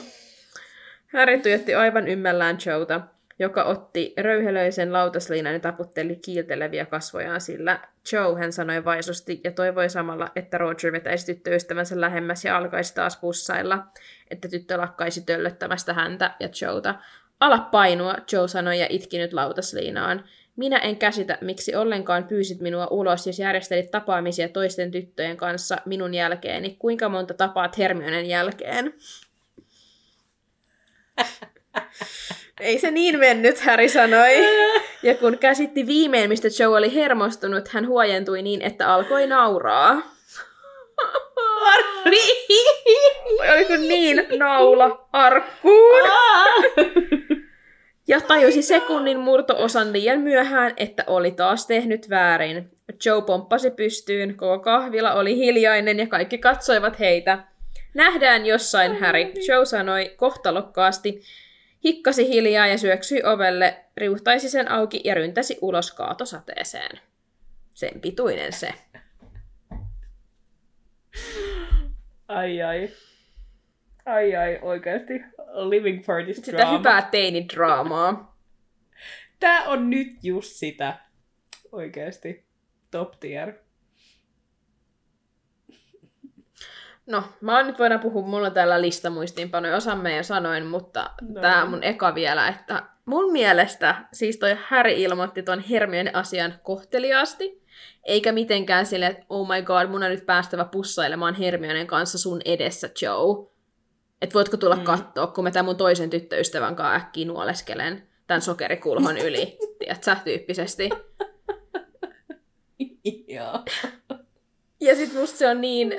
Harry 1.13 1.41
tuijotti 1.41 1.75
aivan 1.75 2.07
ymmällään 2.07 2.57
Joeta, 2.65 3.01
joka 3.39 3.63
otti 3.63 4.13
röyhelöisen 4.17 4.93
lautasliinan 4.93 5.53
ja 5.53 5.59
taputteli 5.59 6.15
kiilteleviä 6.15 6.85
kasvojaan 6.85 7.41
sillä. 7.41 7.79
Joe, 8.11 8.39
hän 8.39 8.53
sanoi 8.53 8.85
vaisusti 8.85 9.41
ja 9.43 9.51
toivoi 9.51 9.89
samalla, 9.89 10.31
että 10.35 10.57
Roger 10.57 10.91
vetäisi 10.91 11.25
tyttöystävänsä 11.33 12.01
lähemmäs 12.01 12.45
ja 12.45 12.57
alkaisi 12.57 12.95
taas 12.95 13.17
pussailla, 13.17 13.87
että 14.31 14.47
tyttö 14.47 14.77
lakkaisi 14.77 15.21
töllöttämästä 15.21 15.93
häntä 15.93 16.35
ja 16.39 16.49
Joeta. 16.61 16.95
Ala 17.39 17.59
painua, 17.59 18.15
Joe 18.31 18.47
sanoi 18.47 18.79
ja 18.79 18.87
itki 18.89 19.17
nyt 19.17 19.33
lautasliinaan. 19.33 20.23
Minä 20.55 20.77
en 20.77 20.97
käsitä, 20.97 21.37
miksi 21.41 21.75
ollenkaan 21.75 22.23
pyysit 22.23 22.59
minua 22.59 22.87
ulos, 22.87 23.27
jos 23.27 23.39
järjestelit 23.39 23.91
tapaamisia 23.91 24.49
toisten 24.49 24.91
tyttöjen 24.91 25.37
kanssa 25.37 25.77
minun 25.85 26.13
jälkeeni. 26.13 26.75
Kuinka 26.79 27.09
monta 27.09 27.33
tapaat 27.33 27.77
Hermionen 27.77 28.25
jälkeen? 28.25 28.93
Ei 32.59 32.79
se 32.79 32.91
niin 32.91 33.19
mennyt, 33.19 33.59
Harry 33.59 33.89
sanoi. 33.89 34.31
Ja 35.03 35.15
kun 35.15 35.37
käsitti 35.37 35.87
viimein, 35.87 36.29
mistä 36.29 36.47
Joe 36.59 36.77
oli 36.77 36.95
hermostunut, 36.95 37.67
hän 37.67 37.87
huojentui 37.87 38.41
niin, 38.41 38.61
että 38.61 38.93
alkoi 38.93 39.27
nauraa. 39.27 40.01
Harri! 41.59 42.17
Oliko 43.53 43.75
niin 43.75 44.25
naula 44.37 45.07
arkkuun? 45.13 46.09
Ja 48.07 48.21
tajusi 48.21 48.61
sekunnin 48.61 49.19
murto-osan 49.19 49.93
liian 49.93 50.19
myöhään, 50.19 50.73
että 50.77 51.03
oli 51.07 51.31
taas 51.31 51.67
tehnyt 51.67 52.09
väärin. 52.09 52.71
Joe 53.05 53.21
pomppasi 53.21 53.71
pystyyn, 53.71 54.37
koko 54.37 54.59
kahvila 54.59 55.13
oli 55.13 55.35
hiljainen 55.35 55.99
ja 55.99 56.07
kaikki 56.07 56.37
katsoivat 56.37 56.99
heitä. 56.99 57.37
Nähdään 57.93 58.45
jossain, 58.45 58.99
Harry, 58.99 59.31
Joe 59.47 59.65
sanoi 59.65 60.13
kohtalokkaasti. 60.15 61.21
Hikkasi 61.85 62.27
hiljaa 62.27 62.67
ja 62.67 62.77
syöksyi 62.77 63.23
ovelle, 63.23 63.85
riuhtaisi 63.97 64.49
sen 64.49 64.71
auki 64.71 65.01
ja 65.03 65.13
ryntäsi 65.13 65.57
ulos 65.61 65.91
kaatosateeseen. 65.91 66.99
Sen 67.73 68.01
pituinen 68.01 68.53
se. 68.53 68.73
Ai 72.27 72.61
ai. 72.61 72.89
Ai 74.05 74.35
ai, 74.35 74.59
oikeesti. 74.61 75.13
Living 75.69 76.03
for 76.05 76.23
this 76.23 76.37
Sitä 76.37 76.57
drama. 76.57 76.77
hyvää 76.77 77.07
teinidraamaa. 77.11 78.37
Tää 79.39 79.63
on 79.63 79.89
nyt 79.89 80.07
just 80.23 80.51
sitä. 80.53 80.97
Oikeesti. 81.71 82.45
Top 82.91 83.19
tier. 83.19 83.53
No, 87.07 87.23
mä 87.41 87.57
oon 87.57 87.67
nyt 87.67 87.79
voidaan 87.79 87.99
puhua, 88.01 88.21
mulla 88.27 88.47
on 88.47 88.53
täällä 88.53 88.81
lista 88.81 89.09
muistiinpanoja, 89.09 89.75
osan 89.75 89.97
mä 89.97 90.09
jo 90.11 90.23
sanoin, 90.23 90.65
mutta 90.65 91.09
No. 91.21 91.41
tää 91.41 91.63
on 91.63 91.69
mun 91.69 91.83
eka 91.83 92.15
vielä, 92.15 92.47
että 92.47 92.83
mun 93.05 93.31
mielestä 93.31 93.95
siis 94.13 94.37
toi 94.37 94.57
Harry 94.67 94.91
ilmoitti 94.91 95.43
ton 95.43 95.59
Hermione 95.59 96.11
asian 96.13 96.53
kohteliaasti, 96.63 97.61
eikä 98.03 98.31
mitenkään 98.31 98.85
sille, 98.85 99.05
että 99.07 99.25
oh 99.29 99.47
my 99.47 99.61
god, 99.61 99.87
mun 99.87 100.03
on 100.03 100.09
nyt 100.11 100.25
päästävä 100.25 100.65
pussailemaan 100.65 101.35
Hermionen 101.35 101.87
kanssa 101.87 102.17
sun 102.17 102.41
edessä, 102.45 102.89
Joe. 103.01 103.47
Et 104.21 104.33
voitko 104.33 104.57
tulla 104.57 104.75
Mm. 104.75 104.81
mm. 104.81 104.85
kattoo, 104.85 105.27
kun 105.27 105.43
mä 105.43 105.51
tämän 105.51 105.65
mun 105.65 105.77
toisen 105.77 106.09
tyttöystävän 106.09 106.75
kanssa 106.75 106.95
äkkiä 106.95 107.25
nuoleskelen 107.27 108.07
tämän 108.27 108.41
sokerikulhon 108.41 109.17
yli, 109.17 109.57
tiedätkö, 109.79 110.15
tyyppisesti. 110.23 110.89
Joo. 113.27 113.59
Ja 114.81 114.95
sit 114.95 115.13
musta 115.13 115.37
se 115.37 115.47
on 115.49 115.61
niin 115.61 115.93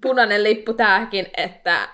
punainen 0.00 0.42
lippu 0.42 0.72
tääkin, 0.72 1.26
että 1.36 1.88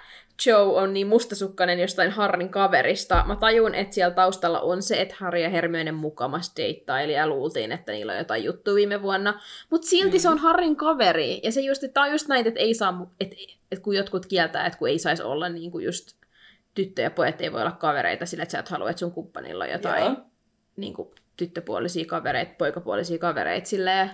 Joe 0.46 0.62
on 0.62 0.94
niin 0.94 1.06
mustasukkainen 1.06 1.78
jostain 1.78 2.10
Harrin 2.10 2.48
kaverista. 2.48 3.24
Mä 3.26 3.36
tajun, 3.36 3.74
että 3.74 3.94
siellä 3.94 4.14
taustalla 4.14 4.60
on 4.60 4.82
se, 4.82 5.00
että 5.00 5.14
Harry 5.18 5.40
ja 5.40 5.48
Hermione 5.48 5.92
mukamas 5.92 6.52
deittaili 6.56 7.12
ja 7.12 7.26
luultiin, 7.26 7.72
että 7.72 7.92
niillä 7.92 8.12
on 8.12 8.18
jotain 8.18 8.44
juttu 8.44 8.74
viime 8.74 9.02
vuonna. 9.02 9.40
Mutta 9.70 9.88
silti 9.88 10.16
mm. 10.16 10.20
se 10.20 10.28
on 10.28 10.38
Harrin 10.38 10.76
kaveri. 10.76 11.40
Ja 11.42 11.52
se 11.52 11.60
just, 11.60 11.84
että 11.84 12.00
on 12.00 12.10
just 12.10 12.28
näin, 12.28 12.46
että 12.46 12.60
ei 12.60 12.74
saa, 12.74 13.10
että, 13.20 13.36
että 13.72 13.82
kun 13.82 13.96
jotkut 13.96 14.26
kieltää, 14.26 14.66
että 14.66 14.78
kun 14.78 14.88
ei 14.88 14.98
saisi 14.98 15.22
olla 15.22 15.48
niin 15.48 15.70
kuin 15.70 15.84
just 15.84 16.16
tyttö 16.74 17.02
ja 17.02 17.10
pojat 17.10 17.40
ei 17.40 17.52
voi 17.52 17.60
olla 17.60 17.72
kavereita 17.72 18.26
sillä, 18.26 18.42
että 18.42 18.52
sä 18.52 18.58
et 18.58 18.68
halua, 18.68 18.90
että 18.90 19.00
sun 19.00 19.12
kumppanilla 19.12 19.64
on 19.64 19.70
jotain 19.70 20.04
Joo. 20.04 20.16
niin 20.76 20.94
kuin, 20.94 21.08
tyttöpuolisia 21.36 22.04
kavereita, 22.04 22.54
poikapuolisia 22.58 23.18
kavereita. 23.18 23.68
Silleen, 23.68 24.10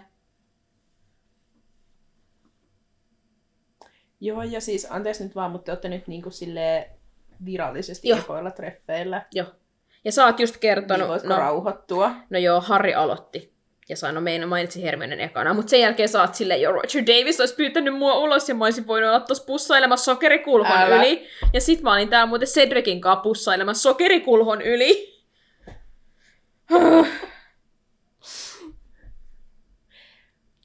Joo, 4.21 4.43
ja 4.43 4.61
siis 4.61 4.87
anteeksi 4.91 5.25
nyt 5.25 5.35
vaan, 5.35 5.51
mutta 5.51 5.65
te 5.65 5.73
olette 5.73 5.89
nyt 5.89 6.07
niinku 6.09 6.31
silleen 6.31 6.85
virallisesti 7.45 8.09
Joo. 8.09 8.19
ekoilla 8.19 8.51
treffeillä. 8.51 9.27
joo. 9.35 9.47
Ja 10.05 10.13
sä 10.13 10.27
oot 10.27 10.41
just 10.41 10.55
Niin 10.55 10.61
kertonut, 10.61 11.09
voitko 11.09 11.29
no, 11.29 11.37
rauhoittua? 11.37 12.15
no 12.31 12.39
joo, 12.39 12.61
Harri 12.61 12.95
aloitti. 12.95 13.53
Ja 13.89 13.97
sanoi, 13.97 14.23
meidän 14.23 14.49
mainitsi 14.49 14.83
Hermionen 14.83 15.21
ekana, 15.21 15.55
mutta 15.55 15.71
sen 15.71 15.81
jälkeen 15.81 16.09
sä 16.09 16.21
oot 16.21 16.35
silleen, 16.35 16.61
jo 16.61 16.73
Roger 16.73 17.03
Davis 17.07 17.41
olisi 17.41 17.55
pyytänyt 17.55 17.95
mua 17.95 18.15
ulos 18.19 18.49
ja 18.49 18.55
mä 18.55 18.65
olisin 18.65 18.87
voinut 18.87 19.09
olla 19.09 19.21
tossa 19.21 19.45
pussailemassa 19.45 20.05
sokerikulhon 20.05 20.77
Älä. 20.79 20.97
yli. 20.97 21.27
Ja 21.53 21.61
sit 21.61 21.83
mä 21.83 21.93
olin 21.93 22.09
täällä 22.09 22.27
muuten 22.27 22.49
Cedricin 22.49 23.01
kanssa 23.01 23.23
pussailemassa 23.23 23.83
sokerikulhon 23.83 24.63
yli. 24.63 25.21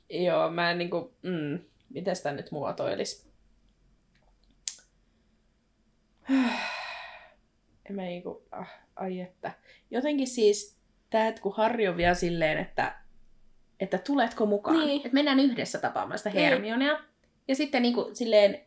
Joo, 0.09 0.49
mä 0.51 0.71
en 0.71 0.77
niinku, 0.77 1.13
mm, 1.21 1.59
miten 1.89 2.15
sitä 2.15 2.31
nyt 2.31 2.51
muotoilis? 2.51 3.29
En 7.89 7.95
mä 7.95 8.01
niinku, 8.01 8.43
ah, 8.51 8.69
ai 8.95 9.19
että. 9.19 9.51
Jotenkin 9.91 10.27
siis, 10.27 10.77
tää, 11.09 11.27
että 11.27 11.41
kun 11.41 11.55
Harri 11.55 11.87
on 11.87 11.97
vielä 11.97 12.13
silleen, 12.13 12.57
että, 12.57 12.95
että 13.79 13.97
tuletko 13.97 14.45
mukaan, 14.45 14.79
Niin. 14.79 14.95
että 15.05 15.13
mennään 15.13 15.39
yhdessä 15.39 15.79
tapaamaan 15.79 16.17
sitä 16.17 16.29
Niin. 16.29 16.39
Hermionea. 16.49 16.99
Ja 17.47 17.55
sitten 17.55 17.81
niinku 17.81 18.09
silleen 18.13 18.65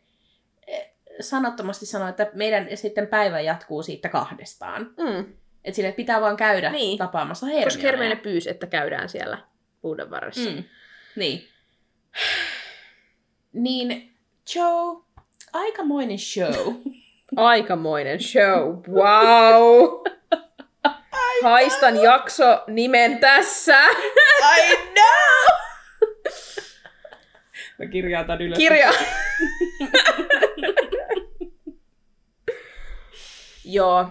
eh, 0.67 0.91
sanottomasti 1.19 1.85
sanoo, 1.85 2.07
että 2.07 2.31
meidän 2.33 2.67
sitten 2.77 3.07
päivä 3.07 3.39
jatkuu 3.41 3.83
siitä 3.83 4.09
kahdestaan. 4.09 4.81
Mm. 4.97 5.33
Että 5.63 5.75
sille 5.75 5.91
pitää 5.91 6.21
vaan 6.21 6.37
käydä 6.37 6.71
Niin. 6.71 6.97
tapaamassa 6.97 7.45
Hermionea. 7.45 7.65
Koska 7.65 7.81
Hermione 7.81 8.15
pyysi, 8.15 8.49
että 8.49 8.67
käydään 8.67 9.09
siellä 9.09 9.37
luuden 9.83 10.09
varressa. 10.11 10.49
Mm. 10.49 10.63
Niin. 11.15 11.47
Niin, 13.53 14.13
Joe, 14.55 15.03
aikamoinen 15.53 16.19
show. 16.19 16.75
Aikamoinen 17.35 18.19
show. 18.19 18.75
Wow! 18.91 20.03
Haistan 21.43 22.01
jakso 22.01 22.63
nimen 22.67 23.19
tässä. 23.19 23.83
I 24.57 24.77
know! 24.77 25.57
Mä 27.79 27.85
kirjautan 27.91 28.41
ylös. 28.41 28.57
Kirja. 28.57 28.91
Joo, 33.65 34.05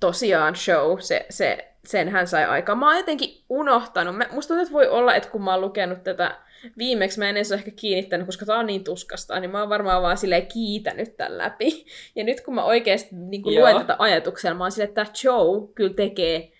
tosiaan 0.00 0.56
show, 0.56 0.98
se, 0.98 1.26
se, 1.30 1.72
sen 1.84 2.08
hän 2.08 2.26
sai 2.26 2.44
aikaan. 2.44 2.78
Mä 2.78 2.86
oon 2.86 2.96
jotenkin 2.96 3.44
unohtanut. 3.48 4.16
Mä, 4.16 4.26
musta 4.30 4.48
tuntuu, 4.48 4.62
että 4.62 4.72
voi 4.72 4.88
olla, 4.88 5.14
että 5.14 5.28
kun 5.30 5.42
mä 5.42 5.50
oon 5.52 5.60
lukenut 5.60 6.04
tätä 6.04 6.38
viimeksi, 6.78 7.18
mä 7.18 7.28
en 7.28 7.36
edes 7.36 7.52
ole 7.52 7.58
ehkä 7.58 7.70
kiinnittänyt, 7.70 8.26
koska 8.26 8.46
tää 8.46 8.58
on 8.58 8.66
niin 8.66 8.84
tuskasta, 8.84 9.40
niin 9.40 9.50
mä 9.50 9.60
oon 9.60 9.68
varmaan 9.68 10.02
vaan 10.02 10.18
silleen 10.18 10.46
kiitänyt 10.46 11.16
tän 11.16 11.38
läpi. 11.38 11.86
Ja 12.16 12.24
nyt 12.24 12.40
kun 12.40 12.54
mä 12.54 12.64
oikeasti 12.64 13.08
niin 13.12 13.42
Joo. 13.44 13.60
luen 13.60 13.76
tätä 13.76 13.96
ajatuksella, 13.98 14.58
mä 14.58 14.64
oon 14.64 14.72
silleen, 14.72 14.88
että 14.88 15.04
tämä 15.04 15.14
Joe 15.24 15.68
kyllä 15.74 15.94
tekee 15.94 16.52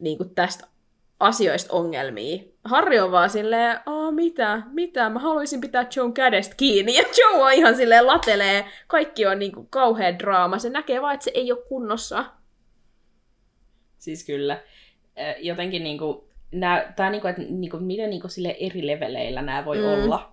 niin 0.00 0.18
kuin 0.18 0.34
tästä 0.34 0.66
asioista 1.20 1.74
ongelmia. 1.74 2.42
Harri 2.64 3.00
on 3.00 3.12
vaan 3.12 3.30
silleen, 3.30 3.80
Aa, 3.86 4.10
mitä, 4.10 4.62
mitä, 4.72 5.10
mä 5.10 5.18
haluaisin 5.18 5.60
pitää 5.60 5.86
Joen 5.96 6.12
kädestä 6.12 6.54
kiinni. 6.56 6.94
Ja 6.94 7.02
Joe 7.18 7.42
on 7.42 7.52
ihan 7.52 7.76
silleen 7.76 8.06
latelee, 8.06 8.64
kaikki 8.86 9.26
on 9.26 9.38
niinku 9.38 9.66
kauhean 9.70 10.18
draama. 10.18 10.58
Se 10.58 10.70
näkee 10.70 11.02
vaan, 11.02 11.14
että 11.14 11.24
se 11.24 11.30
ei 11.34 11.52
ole 11.52 11.62
kunnossa. 11.68 12.24
Siis 13.98 14.26
kyllä. 14.26 14.62
Jotenkin 15.38 15.84
niinku, 15.84 16.28
nää, 16.54 16.92
tää 16.96 17.10
niinku, 17.10 17.26
että 17.28 17.42
niinku, 17.42 17.76
miten 17.78 18.10
niinku 18.10 18.28
sille 18.28 18.56
eri 18.60 18.86
leveleillä 18.86 19.42
nämä 19.42 19.64
voi 19.64 19.78
Mm. 19.78 19.84
olla. 19.84 20.32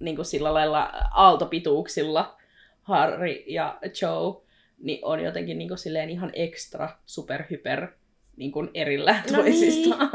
Niinku 0.00 0.24
sillä 0.24 0.54
lailla 0.54 0.82
aaltopituuksilla 1.14 2.36
Harry 2.82 3.30
ja 3.46 3.78
Joe, 4.02 4.42
niin 4.78 4.98
on 5.04 5.20
jotenkin 5.20 5.58
niinku 5.58 5.76
silleen 5.76 6.10
ihan 6.10 6.30
ekstra 6.34 6.88
superhyper 7.06 7.88
niinku 8.36 8.68
erillään 8.74 9.22
No 9.32 9.42
niin. 9.42 9.54
toisistaan. 9.60 10.10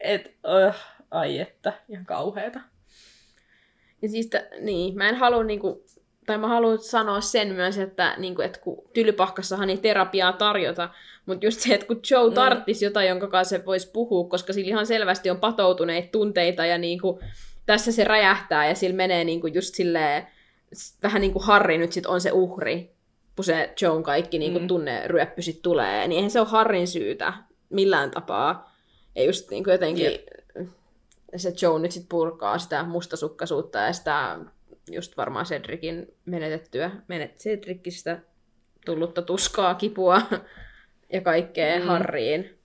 Et, 0.00 0.34
öh, 0.66 0.76
ai 1.10 1.38
että, 1.38 1.72
ihan 1.88 2.06
kauheeta. 2.06 2.60
Ja 4.02 4.08
siis, 4.08 4.26
t- 4.30 4.60
niin, 4.60 4.96
mä 4.96 5.08
en 5.08 5.14
halua 5.14 5.44
niinku, 5.44 5.84
tai 6.26 6.38
mä 6.38 6.48
haluan 6.48 6.78
sanoa 6.78 7.20
sen 7.20 7.48
myös, 7.54 7.78
että, 7.78 8.14
niinku, 8.18 8.42
että 8.42 8.60
kun 8.60 8.82
tylypahkassahan 8.94 9.70
ei 9.70 9.76
terapiaa 9.78 10.32
tarjota, 10.32 10.90
mutta 11.30 11.46
just 11.46 11.60
se, 11.60 11.74
että 11.74 11.86
kun 11.86 12.00
Joe 12.10 12.28
Mm. 12.28 12.34
tarttisi 12.34 12.84
jotain, 12.84 13.08
jonka 13.08 13.26
kanssa 13.28 13.56
se 13.58 13.66
voisi 13.66 13.90
puhua, 13.92 14.28
koska 14.28 14.52
sillä 14.52 14.68
ihan 14.68 14.86
selvästi 14.86 15.30
on 15.30 15.40
patoutuneita 15.40 16.08
tunteita 16.12 16.66
ja 16.66 16.78
niinku, 16.78 17.20
tässä 17.66 17.92
se 17.92 18.04
räjähtää 18.04 18.68
ja 18.68 18.74
sillä 18.74 18.96
menee 18.96 19.24
niinku 19.24 19.46
just 19.46 19.74
silleen, 19.74 20.26
vähän 21.02 21.20
niin 21.20 21.32
kuin 21.32 21.44
Harry 21.44 21.78
nyt 21.78 21.92
sit 21.92 22.06
on 22.06 22.20
se 22.20 22.32
uhri, 22.32 22.94
kun 23.36 23.44
se 23.44 23.72
Joan 23.82 24.02
kaikki 24.02 24.38
niinku 24.38 24.58
Mm. 24.58 24.66
tunneryöppy 24.68 25.42
sit 25.42 25.62
tulee, 25.62 26.08
niin 26.08 26.16
eihän 26.16 26.30
se 26.30 26.40
ole 26.40 26.48
Harrin 26.48 26.86
syytä 26.88 27.32
millään 27.70 28.10
tapaa. 28.10 28.76
Ja 29.14 29.24
just 29.24 29.50
niinku 29.50 29.70
jotenkin 29.70 30.04
Jep. 30.04 30.26
se 31.36 31.52
Joe 31.62 31.78
nyt 31.78 31.92
sit 31.92 32.06
purkaa 32.08 32.58
sitä 32.58 32.82
mustasukkaisuutta 32.84 33.78
ja 33.78 33.92
sitä 33.92 34.38
just 34.90 35.16
varmaan 35.16 35.46
Cedricin 35.46 36.06
menetettyä, 36.24 36.90
menet 37.08 37.36
Cedricistä 37.36 38.18
tullutta 38.86 39.22
tuskaa, 39.22 39.74
kipua 39.74 40.22
ja 41.12 41.20
kaikkea 41.20 41.78
Mm. 41.78 41.84
Harriin. 41.86 42.58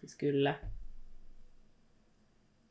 Siis 0.00 0.16
kyllä. 0.16 0.54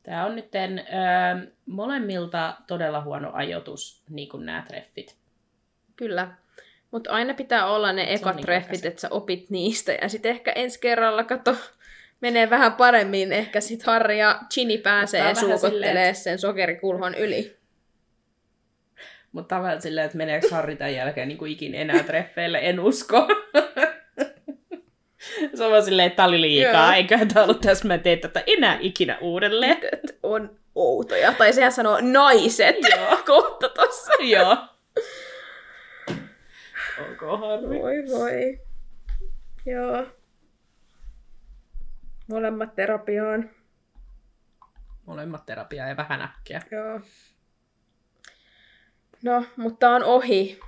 Tämä 0.02 0.26
on 0.26 0.36
nyt 0.36 0.54
öö, 0.54 1.46
molemmilta 1.66 2.56
todella 2.66 3.02
huono 3.02 3.30
ajoitus, 3.32 4.02
niin 4.10 4.28
kuin 4.28 4.46
nämä 4.46 4.64
treffit. 4.68 5.16
Kyllä. 5.96 6.28
Mutta 6.90 7.10
aina 7.10 7.34
pitää 7.34 7.66
olla 7.66 7.92
ne 7.92 8.12
ekat 8.14 8.36
niinku 8.36 8.46
treffit, 8.46 8.84
että 8.84 9.00
sä 9.00 9.08
opit 9.10 9.50
niistä. 9.50 9.92
Ja 9.92 10.08
sitten 10.08 10.30
ehkä 10.30 10.52
ensi 10.52 10.80
kerralla, 10.80 11.24
kato, 11.24 11.56
menee 12.20 12.50
vähän 12.50 12.72
paremmin. 12.72 13.32
Ehkä 13.32 13.60
sit 13.60 13.82
Harri 13.82 14.18
ja 14.18 14.40
Ginny 14.54 14.78
pääsee 14.78 15.34
suukottelee 15.34 15.70
silleen, 15.70 16.14
sen 16.14 16.38
sokerikulhon 16.38 17.14
yli. 17.14 17.61
Mutta 19.32 19.54
tavallaan 19.54 19.82
silleen, 19.82 20.04
että 20.04 20.18
meneekö 20.18 20.48
Harri 20.50 20.76
tämän 20.76 20.94
jälkeen 20.94 21.28
niin 21.28 21.38
kuin 21.38 21.52
ikin 21.52 21.74
enää 21.74 22.02
treffeille, 22.02 22.58
en 22.62 22.80
usko. 22.80 23.26
Se 25.54 25.64
on 25.64 25.84
silleen, 25.84 26.06
että 26.06 26.16
tämä 26.16 26.28
oli 26.28 26.40
liikaa, 26.40 26.86
Joo. 26.86 26.92
eiköhän 26.92 27.28
tämä 27.28 27.44
ollut 27.44 27.60
tässä, 27.60 27.88
mä 27.88 27.94
en 27.94 28.00
tee 28.00 28.16
tätä 28.16 28.42
enää 28.46 28.78
ikinä 28.80 29.18
uudelleen. 29.20 29.78
On 30.22 30.56
outoja. 30.74 31.32
Tai 31.32 31.52
sehän 31.52 31.72
sanoo 31.72 31.98
naiset 32.00 32.76
Joo. 32.96 33.16
kohta 33.26 33.68
tossa. 33.68 34.12
Joo. 34.20 34.56
Onko 37.08 37.36
Harri? 37.36 37.78
Voi 37.82 38.04
voi. 38.10 38.60
Joo. 39.66 40.06
Molemmat 42.28 42.74
terapiaan. 42.74 43.50
Molemmat 45.06 45.46
terapiaa 45.46 45.88
ja 45.88 45.96
vähän 45.96 46.22
äkkiä. 46.22 46.60
Joo. 46.70 47.00
No, 49.22 49.44
mutta 49.56 49.90
on 49.90 50.04
ohi. 50.04 50.60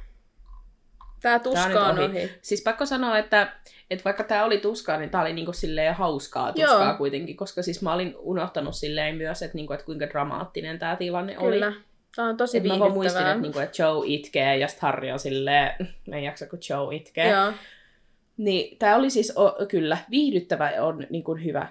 Tää 1.22 1.39
tuska 1.39 1.68
Tää 1.68 1.85
on 1.85 1.97
nyt 1.97 2.10
ohi. 2.10 2.32
Siis 2.43 2.62
pakko 2.62 2.86
sanoa, 2.86 3.18
että, 3.18 3.52
että 3.90 4.05
vaikka 4.05 4.24
tämä 4.24 4.44
oli 4.44 4.59
tuskaa, 4.59 4.97
niin 4.97 5.10
tämä 5.10 5.22
oli 5.22 5.32
niinku 5.32 5.52
silleen 5.52 5.94
hauskaa 5.94 6.52
tuskaa 6.52 6.89
Joo. 6.89 6.98
kuitenkin, 6.98 7.36
koska 7.36 7.62
siis 7.62 7.82
mä 7.82 7.93
olin 7.93 8.14
unohtanut 8.18 8.76
silleen 8.76 9.16
myös, 9.16 9.43
että, 9.43 9.56
niinku, 9.56 9.72
että 9.72 9.86
kuinka 9.86 10.09
dramaattinen 10.09 10.78
tämä 10.78 10.97
tilanne 10.97 11.39
oli. 11.39 11.55
Kyllä. 11.55 11.72
Tää 12.16 12.24
on 12.24 12.36
tosi 12.36 12.59
Et 12.59 12.64
mä 12.64 12.78
vaan 12.78 12.93
muistin, 12.93 13.26
että, 13.26 13.40
niinku, 13.40 13.59
että 13.59 13.82
Joe 13.82 14.06
itkee 14.06 14.56
ja 14.56 14.68
sitten 14.68 14.82
Harry 14.82 15.10
on 15.10 15.18
silleen, 15.18 15.89
mä 16.09 16.16
en 16.16 16.24
jaksa 16.24 16.47
kun 16.47 16.59
Joe 16.70 16.97
itkee. 16.97 17.31
Joo. 17.31 17.52
Niin 18.36 18.78
tämä 18.78 18.97
oli 18.97 19.10
siis 19.10 19.36
o, 19.36 19.56
kyllä 19.68 19.98
viihdyttävä 20.10 20.70
ja 20.70 20.85
on 20.85 21.06
niinku, 21.10 21.35
hyvä 21.35 21.66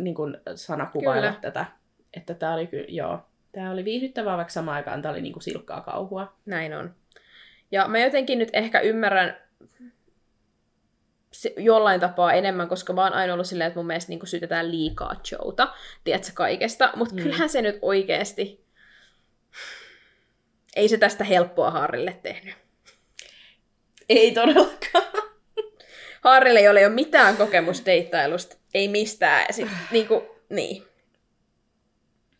niinku, 0.00 0.22
sana 0.54 0.86
kuvailla 0.86 1.26
Kyllä. 1.26 1.40
tätä. 1.40 1.66
Että 2.14 2.34
tämä 2.34 2.54
oli 2.54 2.66
kyllä, 2.66 2.86
joo. 2.88 3.20
Tämä 3.56 3.70
oli 3.70 3.84
viihdyttävää, 3.84 4.36
vaikka 4.36 4.52
samaan 4.52 4.76
aikaan 4.76 5.02
tämä 5.02 5.12
oli 5.12 5.22
niinku 5.22 5.40
silkkaa 5.40 5.80
kauhua. 5.80 6.36
Näin 6.46 6.74
on. 6.74 6.94
Ja 7.70 7.88
mä 7.88 7.98
jotenkin 7.98 8.38
nyt 8.38 8.48
ehkä 8.52 8.80
ymmärrän 8.80 9.36
jollain 11.56 12.00
tapaa 12.00 12.32
enemmän, 12.32 12.68
koska 12.68 12.92
mä 12.92 13.02
oon 13.02 13.12
aina 13.12 13.32
ollut 13.32 13.46
silleen, 13.46 13.68
että 13.68 13.78
mun 13.78 13.86
mielestä 13.86 14.10
niin 14.10 14.26
syytetään 14.26 14.70
liikaa 14.70 15.20
Joota, 15.32 15.74
tiedätkö, 16.04 16.30
kaikesta. 16.34 16.92
Mutta 16.96 17.14
Mm. 17.14 17.20
mm. 17.20 17.22
kyllähän 17.22 17.48
se 17.48 17.62
nyt 17.62 17.78
oikeesti... 17.82 18.66
Ei 20.76 20.88
se 20.88 20.98
tästä 20.98 21.24
helppoa 21.24 21.70
Harrille 21.70 22.20
tehnyt. 22.22 22.54
Ei 24.08 24.32
todellakaan. 24.32 25.04
Harrille 26.20 26.60
ei 26.60 26.68
ole 26.68 26.88
mitään 26.88 27.36
kokemusta 27.36 27.86
deittailusta. 27.86 28.56
Ei 28.74 28.88
mistään. 28.88 29.52
Sit, 29.52 29.68
niinku, 29.90 30.22
niin. 30.50 30.82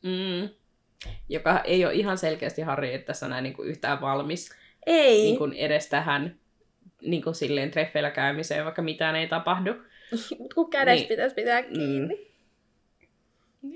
Mm. 0.02 0.48
Joka 1.28 1.60
ei 1.60 1.84
ole 1.84 1.94
ihan 1.94 2.18
selkeästi 2.18 2.62
Harri 2.62 2.98
tässä 2.98 3.28
näin 3.28 3.42
niin 3.42 3.54
kuin 3.54 3.68
yhtään 3.68 4.00
valmis 4.00 4.50
Ei. 4.86 5.22
niin 5.22 5.38
kuin 5.38 5.52
edes 5.52 5.88
tähän 5.88 6.38
niin 7.02 7.22
kuin 7.22 7.34
silleen 7.34 7.70
treffeillä 7.70 8.10
käymiseen, 8.10 8.64
vaikka 8.64 8.82
mitään 8.82 9.16
ei 9.16 9.28
tapahdu. 9.28 9.70
Mut 10.38 10.54
kun 10.54 10.70
kädestä 10.70 10.92
Niin. 10.94 10.98
niin. 11.00 11.08
pitäisi 11.08 11.34
pitää 11.34 11.62
kiinni. 11.62 12.32
Mm. 13.62 13.72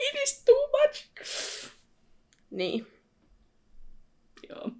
It 0.00 0.22
is 0.24 0.44
too 0.44 0.68
much. 0.68 1.06
Niin. 2.50 2.86
Joo. 4.48 4.70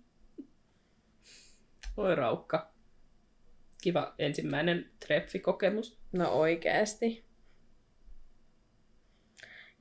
Oi 1.96 2.14
raukka. 2.14 2.72
Kiva 3.82 4.14
ensimmäinen 4.18 4.90
treffikokemus. 5.06 5.98
No 6.12 6.28
oikeesti. 6.28 7.24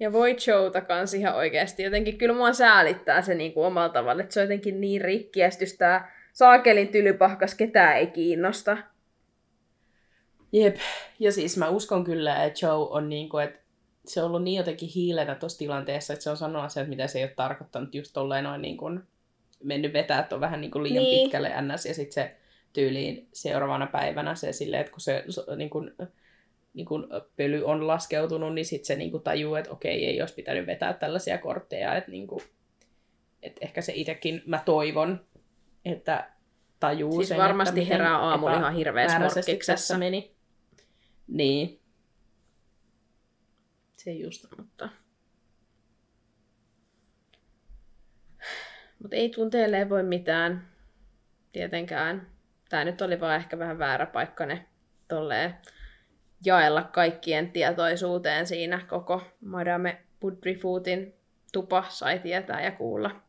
Ja 0.01 0.11
voi 0.13 0.35
showta 0.39 0.81
kans 0.81 1.13
ihan 1.13 1.35
oikeesti. 1.35 1.83
Jotenkin 1.83 2.17
kyllä 2.17 2.35
mua 2.35 2.53
säälittää 2.53 3.21
se 3.21 3.35
niinku 3.35 3.63
omalla 3.63 3.89
tavalla, 3.89 4.21
että 4.21 4.33
se 4.33 4.39
on 4.39 4.43
jotenkin 4.43 4.81
niin 4.81 5.01
rikki, 5.01 5.39
tää 5.77 6.11
saakelin 6.33 6.87
tylypahkas 6.87 7.55
ketään 7.55 7.97
ei 7.97 8.07
kiinnosta. 8.07 8.77
Jep. 10.51 10.75
Ja 11.19 11.31
siis 11.31 11.57
mä 11.57 11.69
uskon 11.69 12.03
kyllä, 12.03 12.43
että 12.43 12.65
Joe 12.65 12.87
on 12.89 13.09
niinku, 13.09 13.37
että 13.37 13.59
se 14.05 14.21
on 14.21 14.27
ollut 14.27 14.43
niin 14.43 14.57
jotenkin 14.57 14.89
hiilenä 14.95 15.35
tuossa 15.35 15.59
tilanteessa, 15.59 16.13
että 16.13 16.23
se 16.23 16.29
on 16.29 16.37
sanonut 16.37 16.65
asiat, 16.65 16.87
mitä 16.87 17.07
se 17.07 17.19
ei 17.19 17.25
ole 17.25 17.33
tarkoittanut 17.35 17.95
just 17.95 18.13
tolleen 18.13 18.43
noin 18.43 18.61
niin 18.61 18.77
kuin 18.77 18.99
mennyt 19.63 19.93
vetää, 19.93 20.19
että 20.19 20.35
on 20.35 20.41
vähän 20.41 20.61
niin 20.61 20.71
kuin 20.71 20.83
liian 20.83 21.03
Niin. 21.03 21.23
pitkälle 21.23 21.51
ns. 21.61 21.85
Ja 21.85 21.93
sitten 21.93 22.13
se 22.13 22.35
tyyliin 22.73 23.27
seuraavana 23.33 23.87
päivänä 23.87 24.35
se 24.35 24.53
silleen, 24.53 24.81
että 24.81 24.91
kun 24.91 25.01
se 25.01 25.25
niin 25.55 25.69
kuin, 25.69 25.91
niin 26.73 26.85
kuin 26.85 27.07
pöly 27.37 27.63
on 27.65 27.87
laskeutunut, 27.87 28.53
niin 28.55 28.65
sitten 28.65 28.85
se 28.85 28.95
niin 28.95 29.11
kuin 29.11 29.23
tajuu, 29.23 29.55
että 29.55 29.71
okei, 29.71 30.05
ei 30.05 30.21
olisi 30.21 30.33
pitänyt 30.33 30.67
vetää 30.67 30.93
tällaisia 30.93 31.37
kortteja. 31.37 31.95
Että, 31.95 32.11
niin 32.11 32.27
kuin, 32.27 32.41
että 33.41 33.59
ehkä 33.61 33.81
se 33.81 33.93
itsekin, 33.95 34.41
mä 34.45 34.61
toivon, 34.65 35.25
että 35.85 36.31
tajuu 36.79 37.15
Siis 37.15 37.27
sen, 37.27 37.37
varmasti 37.37 37.79
että 37.79 37.93
herää 37.93 38.17
aamulla 38.17 38.57
ihan 38.57 38.75
hirveässä 38.75 39.19
morkkiksessa. 39.19 39.73
tässä 39.73 39.97
meni. 39.97 40.35
Niin. 41.27 41.79
Se 43.97 44.11
just. 44.11 44.45
Mutta... 44.57 44.89
Mutta 48.99 49.15
ei 49.15 49.29
tunteelle 49.29 49.89
voi 49.89 50.03
mitään. 50.03 50.67
Tietenkään. 51.51 52.27
Tämä 52.69 52.85
nyt 52.85 53.01
oli 53.01 53.19
vaan 53.19 53.35
ehkä 53.35 53.59
vähän 53.59 53.79
väärä 53.79 54.05
paikka 54.05 54.45
ne 54.45 54.65
tolleen 55.07 55.55
jaella 56.45 56.83
kaikkien 56.83 57.51
tietoisuuteen 57.51 58.47
siinä 58.47 58.85
koko 58.89 59.21
Madame 59.45 60.01
Budrifootin 60.21 61.13
tupa 61.53 61.85
sai 61.89 62.19
tietää 62.19 62.61
ja 62.61 62.71
kuulla. 62.71 63.21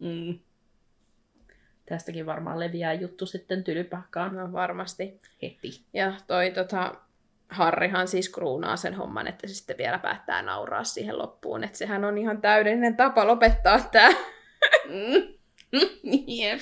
Mm. 0.00 0.38
Tästäkin 1.86 2.26
varmaan 2.26 2.60
leviää 2.60 2.92
juttu 2.92 3.26
sitten 3.26 3.64
tylypahkaan 3.64 4.36
No 4.36 4.52
varmasti. 4.52 5.20
heti. 5.42 5.84
Ja 5.94 6.12
toi 6.26 6.50
tota, 6.50 6.94
Harrihan 7.48 8.08
siis 8.08 8.28
kruunaa 8.28 8.76
sen 8.76 8.94
homman, 8.94 9.26
että 9.26 9.46
se 9.46 9.54
sitten 9.54 9.78
vielä 9.78 9.98
päättää 9.98 10.42
nauraa 10.42 10.84
siihen 10.84 11.18
loppuun. 11.18 11.64
Että 11.64 11.78
sehän 11.78 12.04
on 12.04 12.18
ihan 12.18 12.40
täydellinen 12.40 12.96
tapa 12.96 13.26
lopettaa 13.26 13.80
tää. 13.92 14.10
Mm. 14.88 15.34
Jep. 16.40 16.60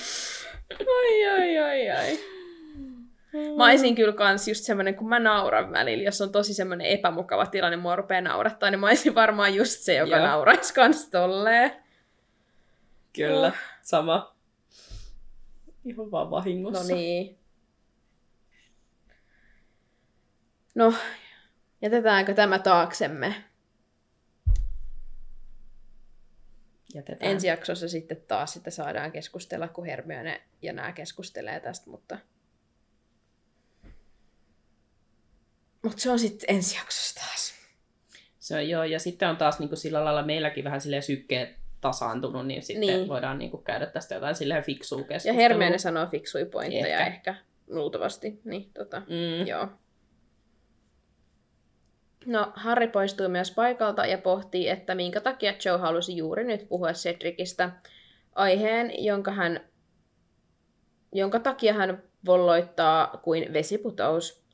Ai, 0.80 1.26
ai, 1.26 1.58
ai, 1.58 1.90
ai. 1.90 2.37
Mä 3.56 3.64
olisin 3.64 3.94
kyllä 3.94 4.12
kans 4.12 4.48
just 4.48 4.64
semmonen, 4.64 4.94
kun 4.94 5.08
mä 5.08 5.18
nauran 5.18 5.72
välillä, 5.72 6.04
jos 6.04 6.20
on 6.20 6.32
tosi 6.32 6.54
semmonen 6.54 6.86
epämukava 6.86 7.46
tilanne, 7.46 7.76
mua 7.76 7.96
rupeaa 7.96 8.20
naurattaa, 8.20 8.70
niin 8.70 8.80
mä 8.80 8.86
olisin 8.86 9.14
varmaan 9.14 9.54
just 9.54 9.80
se, 9.80 9.94
joka 9.94 10.16
Joo. 10.16 10.26
nauraisi 10.26 10.74
kans 10.74 11.08
tolleen. 11.10 11.72
Kyllä, 13.12 13.46
Oh. 13.46 13.54
sama. 13.82 14.36
Ihan 15.84 16.10
vaan 16.10 16.30
vahingossa. 16.30 16.82
No 16.82 16.88
niin. 16.96 17.38
No, 20.74 20.94
jätetäänkö 21.82 22.34
tämä 22.34 22.58
taaksemme? 22.58 23.34
Jätetään. 26.94 27.30
Ensi 27.32 27.46
jaksossa 27.46 27.88
sitten 27.88 28.22
taas 28.28 28.52
sitten 28.52 28.72
saadaan 28.72 29.12
keskustella, 29.12 29.68
kun 29.68 29.84
Hermione 29.86 30.42
ja 30.62 30.72
nämä 30.72 30.92
keskustelee 30.92 31.60
tästä, 31.60 31.90
mutta... 31.90 32.18
Mutta 35.88 36.02
se 36.02 36.10
on 36.10 36.18
sitten 36.18 36.56
ensi 36.56 36.76
jaksossa 36.78 37.20
taas. 37.20 37.54
Se 38.38 38.56
on 38.56 38.68
joo, 38.68 38.84
ja 38.84 38.98
sitten 38.98 39.28
on 39.28 39.36
taas 39.36 39.58
niin 39.58 39.68
kuin 39.68 39.78
sillä 39.78 40.04
lailla 40.04 40.22
meilläkin 40.22 40.64
vähän 40.64 40.80
silleen 40.80 41.02
sykkeet 41.02 41.56
tasaantunut, 41.80 42.46
niin 42.46 42.62
sitten 42.62 42.80
Niin. 42.80 43.08
voidaan 43.08 43.38
niin 43.38 43.50
kuin 43.50 43.64
käydä 43.64 43.86
tästä 43.86 44.14
jotain 44.14 44.34
silleen 44.34 44.64
fiksua 44.64 44.98
Ja 44.98 45.04
keskustelua. 45.04 45.40
Hermione 45.40 45.78
sanoo 45.78 46.06
fiksui 46.06 46.44
pointteja 46.44 46.98
Ehkä. 46.98 47.06
ehkä, 47.06 47.34
luultavasti. 47.70 48.40
Niin, 48.44 48.70
tota, 48.72 49.00
Mm. 49.00 49.46
joo. 49.46 49.68
No, 52.26 52.52
Harry 52.56 52.88
poistui 52.88 53.28
myös 53.28 53.50
paikalta 53.50 54.06
ja 54.06 54.18
pohtii, 54.18 54.68
että 54.68 54.94
minkä 54.94 55.20
takia 55.20 55.52
Joe 55.64 55.78
halusi 55.78 56.16
juuri 56.16 56.44
nyt 56.44 56.68
puhua 56.68 56.92
Cedricistä. 56.92 57.70
Aiheen, 58.34 59.04
jonka, 59.04 59.30
hän, 59.30 59.60
jonka 61.12 61.40
takia 61.40 61.74
hän 61.74 62.02
volloittaa 62.26 63.20
kuin 63.22 63.52
vesiputous. 63.52 64.47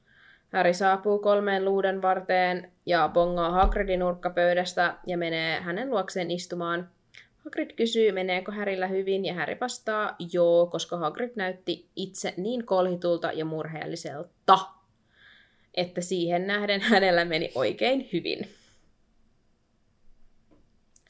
Harry 0.55 0.74
saapuu 0.74 1.18
kolmeen 1.18 1.64
luuden 1.64 2.02
varteen 2.02 2.72
ja 2.86 3.10
bongaa 3.14 3.51
Hagridin 3.51 4.01
nurkkapöydästä 4.01 4.94
ja 5.06 5.18
menee 5.18 5.60
hänen 5.60 5.90
luokseen 5.90 6.31
istumaan. 6.31 6.90
Hagrid 7.44 7.70
kysyy, 7.76 8.12
meneekö 8.12 8.52
Härillä 8.52 8.86
hyvin, 8.86 9.24
ja 9.24 9.35
Harry 9.35 9.56
vastaa 9.60 10.16
joo, 10.32 10.66
koska 10.66 10.97
Hagrid 10.97 11.31
näytti 11.36 11.89
itse 11.97 12.35
niin 12.36 12.66
kolhitulta 12.66 13.32
ja 13.32 13.44
murheelliselta, 13.44 14.59
että 15.74 16.01
siihen 16.01 16.47
nähden 16.47 16.81
hänellä 16.81 17.24
meni 17.24 17.52
oikein 17.55 18.09
hyvin. 18.12 18.48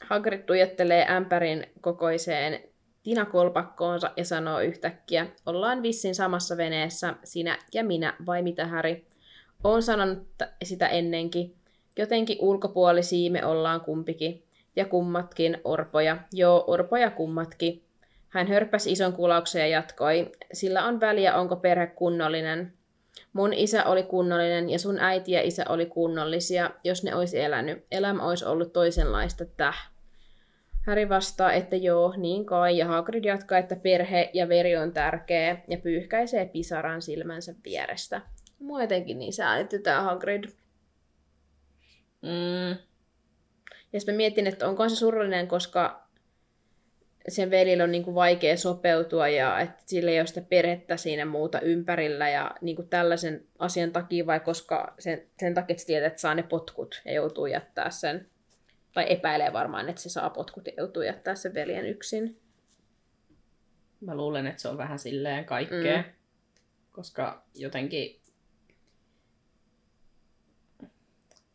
Hagrid 0.02 0.42
tuijottelee 0.42 1.06
ämpärin 1.10 1.66
kokoiseen 1.80 2.60
tinakolpakkoonsa 3.02 4.10
ja 4.16 4.24
sanoo 4.24 4.60
yhtäkkiä, 4.60 5.26
ollaan 5.46 5.82
vissin 5.82 6.14
samassa 6.14 6.56
veneessä, 6.56 7.14
sinä 7.24 7.58
ja 7.74 7.84
minä, 7.84 8.16
vai 8.26 8.42
mitä 8.42 8.66
Häri? 8.66 9.13
Oon 9.64 9.82
sanonut 9.82 10.28
sitä 10.64 10.88
ennenkin. 10.88 11.54
Jotenkin 11.98 12.38
ulkopuolisia 12.40 13.30
me 13.30 13.44
ollaan 13.44 13.80
kumpikin. 13.80 14.44
Ja 14.76 14.84
kummatkin 14.84 15.60
orpoja. 15.64 16.16
Joo, 16.32 16.64
orpoja 16.66 17.10
kummatkin. 17.10 17.82
Hän 18.28 18.48
hörppäsi 18.48 18.92
ison 18.92 19.12
kulauksen 19.12 19.60
ja 19.60 19.66
jatkoi. 19.66 20.32
Sillä 20.52 20.84
on 20.84 21.00
väliä, 21.00 21.36
onko 21.36 21.56
perhe 21.56 21.86
kunnollinen. 21.86 22.72
Mun 23.32 23.52
isä 23.52 23.84
oli 23.84 24.02
kunnollinen 24.02 24.70
ja 24.70 24.78
sun 24.78 24.98
äiti 24.98 25.32
ja 25.32 25.42
isä 25.42 25.64
oli 25.68 25.86
kunnollisia, 25.86 26.70
jos 26.84 27.04
ne 27.04 27.14
olisi 27.14 27.40
elänyt. 27.40 27.84
Elämä 27.90 28.28
olisi 28.28 28.44
ollut 28.44 28.72
toisenlaista 28.72 29.44
täh. 29.44 29.90
Häri 30.80 31.08
vastaa, 31.08 31.52
että 31.52 31.76
joo, 31.76 32.14
niin 32.16 32.46
kai, 32.46 32.78
ja 32.78 32.86
Hagrid 32.86 33.24
jatkaa, 33.24 33.58
että 33.58 33.76
perhe 33.76 34.30
ja 34.32 34.48
veri 34.48 34.76
on 34.76 34.92
tärkeä, 34.92 35.56
ja 35.68 35.78
pyyhkäisee 35.78 36.46
pisaran 36.46 37.02
silmänsä 37.02 37.54
vierestä. 37.64 38.20
Mua 38.58 38.82
jotenkin 38.82 39.18
niin 39.18 39.32
säälitti 39.32 39.78
tää 39.78 40.02
Hagrid. 40.02 40.44
Mm. 42.22 42.78
Ja 43.92 44.00
sitten 44.00 44.14
mietin, 44.14 44.46
että 44.46 44.68
onko 44.68 44.88
se 44.88 44.96
surullinen, 44.96 45.48
koska 45.48 46.04
sen 47.28 47.50
velillä 47.50 47.84
on 47.84 47.92
niin 47.92 48.04
kuin 48.04 48.14
vaikea 48.14 48.56
sopeutua 48.56 49.28
ja 49.28 49.60
että 49.60 49.82
sillä 49.86 50.10
ei 50.10 50.20
ole 50.20 50.26
sitä 50.26 50.40
perhettä 50.40 50.96
siinä 50.96 51.24
muuta 51.24 51.60
ympärillä 51.60 52.28
ja 52.28 52.54
niin 52.60 52.76
kuin 52.76 52.88
tällaisen 52.88 53.46
asian 53.58 53.92
takia 53.92 54.26
vai 54.26 54.40
koska 54.40 54.94
sen, 54.98 55.22
sen 55.38 55.54
takia, 55.54 55.74
että 55.74 55.86
tietää, 55.86 56.06
että 56.06 56.20
saa 56.20 56.34
ne 56.34 56.42
potkut 56.42 57.02
ja 57.04 57.12
joutuu 57.12 57.46
jättää 57.46 57.90
sen, 57.90 58.28
tai 58.94 59.06
epäilee 59.08 59.52
varmaan, 59.52 59.88
että 59.88 60.02
se 60.02 60.08
saa 60.08 60.30
potkut 60.30 60.66
ja 60.66 60.72
joutuu 60.76 61.02
jättää 61.02 61.34
sen 61.34 61.54
veljen 61.54 61.86
yksin. 61.86 62.40
Mä 64.00 64.14
luulen, 64.14 64.46
että 64.46 64.62
se 64.62 64.68
on 64.68 64.78
vähän 64.78 64.98
silleen 64.98 65.44
kaikkea. 65.44 65.96
Mm. 65.96 66.04
Koska 66.92 67.44
jotenkin... 67.54 68.20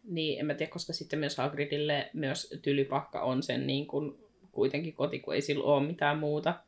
Niin, 0.09 0.39
en 0.39 0.45
mä 0.45 0.53
tiedä, 0.53 0.71
koska 0.71 0.93
sitten 0.93 1.19
myös 1.19 1.37
Hagridille 1.37 2.09
myös 2.13 2.59
tylypakka 2.61 3.21
on 3.21 3.43
sen 3.43 3.67
niin 3.67 3.87
kuin 3.87 4.17
kuitenkin 4.51 4.93
koti, 4.93 5.19
kun 5.19 5.35
ei 5.35 5.41
sillä 5.41 5.63
ole 5.63 5.87
mitään 5.87 6.19
muuta. 6.19 6.63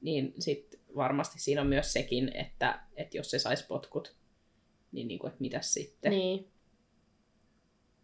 Niin 0.00 0.34
sitten 0.38 0.80
varmasti 0.96 1.40
siinä 1.40 1.60
on 1.60 1.66
myös 1.66 1.92
sekin, 1.92 2.36
että, 2.36 2.80
että 2.96 3.16
jos 3.16 3.30
se 3.30 3.38
saisi 3.38 3.66
potkut, 3.66 4.16
niin, 4.92 5.08
niin 5.08 5.18
kuin, 5.18 5.28
että 5.28 5.40
mitäs 5.40 5.74
sitten. 5.74 6.10
Niin. 6.10 6.48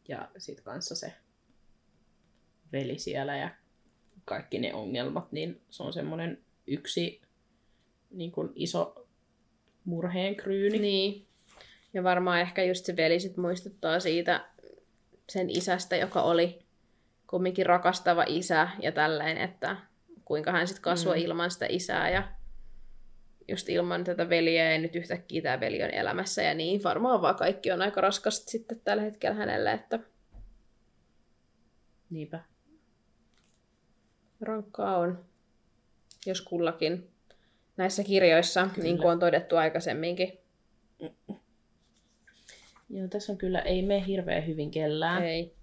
Ja 0.08 0.28
sitten 0.38 0.64
kanssa 0.64 0.94
se 0.94 1.12
veli 2.72 2.98
siellä 2.98 3.36
ja 3.36 3.50
kaikki 4.24 4.58
ne 4.58 4.74
ongelmat, 4.74 5.32
niin 5.32 5.60
se 5.70 5.82
on 5.82 5.92
semmoinen 5.92 6.44
yksi 6.66 7.20
niin 8.10 8.32
kuin 8.32 8.52
iso 8.54 9.08
murheen 9.84 10.36
kryyni. 10.36 10.78
Niin. 10.78 11.26
Ja 11.94 12.02
varmaan 12.02 12.40
ehkä 12.40 12.64
just 12.64 12.84
se 12.84 12.96
veli 12.96 13.20
sit 13.20 13.36
muistuttaa 13.36 14.00
siitä 14.00 14.50
sen 15.28 15.50
isästä, 15.50 15.96
joka 15.96 16.22
oli 16.22 16.59
kumminkin 17.26 17.66
rakastava 17.66 18.24
isä 18.26 18.68
ja 18.82 18.92
tälleen, 18.92 19.38
että 19.38 19.76
kuinka 20.24 20.52
hän 20.52 20.66
sitten 20.66 20.82
kasvoi 20.82 21.16
mm. 21.16 21.24
ilman 21.24 21.50
sitä 21.50 21.66
isää 21.68 22.10
ja 22.10 22.28
just 23.48 23.68
ilman 23.68 24.05
tätä 24.05 24.28
veliä 24.28 24.72
ja 24.72 24.78
nyt 24.78 24.96
yhtäkkiä 24.96 25.42
tämä 25.42 25.60
veli 25.60 25.82
on 25.82 25.90
elämässä 25.90 26.42
ja 26.42 26.55
niin. 26.55 26.82
Varmaan 26.82 27.22
vaan 27.22 27.36
kaikki 27.36 27.72
on 27.72 27.82
aika 27.82 28.00
raskasta 28.00 28.50
sitten 28.50 28.80
tällä 28.80 29.02
hetkellä 29.02 29.36
hänelle, 29.36 29.72
että 29.72 29.98
Niinpä. 32.10 32.40
rankkaa 34.40 34.98
on, 34.98 35.24
jos 36.26 36.40
kullakin 36.40 37.10
näissä 37.76 38.05
kirjoissa, 38.05 38.68
Kyllä. 38.74 38.82
niin 38.82 38.98
kuin 38.98 39.10
on 39.10 39.18
todettu 39.18 39.56
aikaisemminkin. 39.56 40.38
Joo, 42.90 43.09
tässä 43.09 43.32
on 43.32 43.39
kyllä, 43.39 43.60
ei 43.60 43.82
me 43.82 44.06
hirveän 44.06 44.47
hyvin 44.47 44.70
kellään. 44.70 45.23
Ei. 45.23 45.55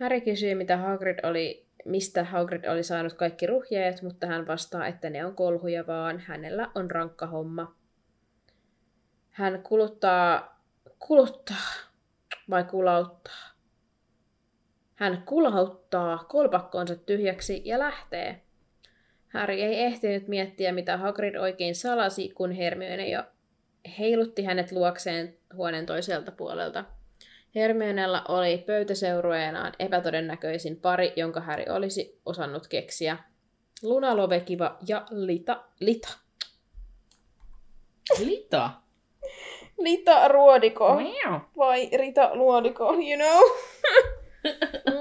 Harry 0.00 0.20
kysyy, 0.20 0.54
mitä 0.54 0.76
Hagrid 0.76 1.18
oli, 1.22 1.66
mistä 1.84 2.24
Hagrid 2.24 2.64
oli 2.64 2.82
saanut 2.82 3.12
kaikki 3.12 3.46
ruhjeet, 3.46 4.02
mutta 4.02 4.26
hän 4.26 4.46
vastaa, 4.46 4.86
että 4.86 5.10
ne 5.10 5.26
on 5.26 5.34
kolhuja 5.34 5.86
vaan, 5.86 6.18
hänellä 6.18 6.70
on 6.74 6.90
rankka 6.90 7.26
homma. 7.26 7.74
Hän 9.30 9.62
kuluttaa, 9.62 10.60
kuluttaa 10.98 11.56
vai 12.50 12.64
kulauttaa? 12.64 13.52
Hän 14.94 15.22
kulauttaa 15.26 16.24
kolpakkoonsa 16.28 16.96
tyhjäksi 16.96 17.62
ja 17.64 17.78
lähtee. 17.78 18.42
Harry 19.28 19.54
ei 19.54 19.80
ehtinyt 19.80 20.28
miettiä, 20.28 20.72
mitä 20.72 20.96
Hagrid 20.96 21.34
oikein 21.34 21.74
salasi, 21.74 22.28
kun 22.28 22.52
Hermione 22.52 23.08
jo 23.08 23.22
heilutti 23.98 24.44
hänet 24.44 24.72
luokseen 24.72 25.36
huoneen 25.56 25.86
toiselta 25.86 26.32
puolelta. 26.32 26.84
Hermionella 27.54 28.24
oli 28.28 28.58
pöytäseurueenaan 28.58 29.72
epätodennäköisin 29.78 30.76
pari, 30.76 31.12
jonka 31.16 31.40
Harry 31.40 31.64
olisi 31.68 32.20
osannut 32.26 32.66
keksiä. 32.66 33.16
Luna 33.82 34.16
Lovekiva 34.16 34.76
ja 34.88 35.06
Lita. 35.10 35.64
Lita. 35.80 36.08
Lita. 38.18 38.70
Lita 39.78 40.28
Ruodiko. 40.28 41.00
Vai 41.56 41.90
Rita 41.96 42.30
Luodiko, 42.34 42.92
you 42.92 43.16
know? 43.16 43.40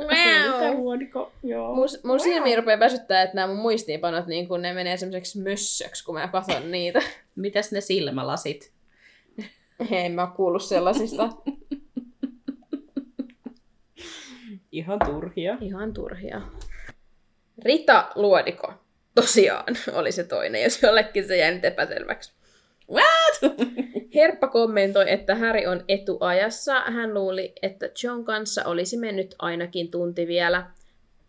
Ruodiko. 0.92 1.32
Joo. 1.44 1.76
Mun, 1.76 1.88
mun 2.04 2.20
silmiin 2.20 2.58
rupeaa 2.58 2.80
väsyttää, 2.80 3.22
että 3.22 3.36
nämä 3.36 3.48
mun 3.48 3.62
muistiinpanot, 3.62 4.28
niin 4.28 4.48
kun 4.48 4.62
ne 4.62 4.74
menee 4.74 4.98
semmoiseksi 4.98 5.40
mössöksi, 5.40 6.06
kun 6.06 6.16
mä 6.16 6.28
katson 6.28 6.72
niitä. 6.72 7.02
Mitäs 7.36 7.72
ne 7.72 7.82
silmälasit? 7.82 8.72
En 9.92 10.12
mä 10.12 10.22
oo 10.22 10.32
kuullut 10.36 10.64
sellaisista. 10.64 11.30
Ihan 14.72 15.00
turhia. 15.06 15.58
Ihan 15.62 15.94
turhia. 15.94 16.42
Rita 17.66 18.12
Luodiko. 18.16 18.74
Tosiaan 19.16 19.76
oli 19.94 20.12
se 20.12 20.24
toinen, 20.24 20.64
jos 20.64 20.84
jollekin 20.84 21.28
se 21.28 21.38
jäi 21.38 21.54
nyt 21.54 21.66
epäselväksi. 21.66 22.34
What? 22.92 23.56
Herppa 24.16 24.48
kommentoi, 24.48 25.12
että 25.12 25.36
Häri 25.36 25.68
on 25.68 25.84
etuajassa. 25.88 26.80
Hän 26.80 27.14
luuli, 27.14 27.54
että 27.62 27.90
Joan 28.04 28.26
kanssa 28.26 28.66
olisi 28.66 28.98
mennyt 28.98 29.36
ainakin 29.40 29.92
tunti 29.92 30.28
vielä. 30.28 30.72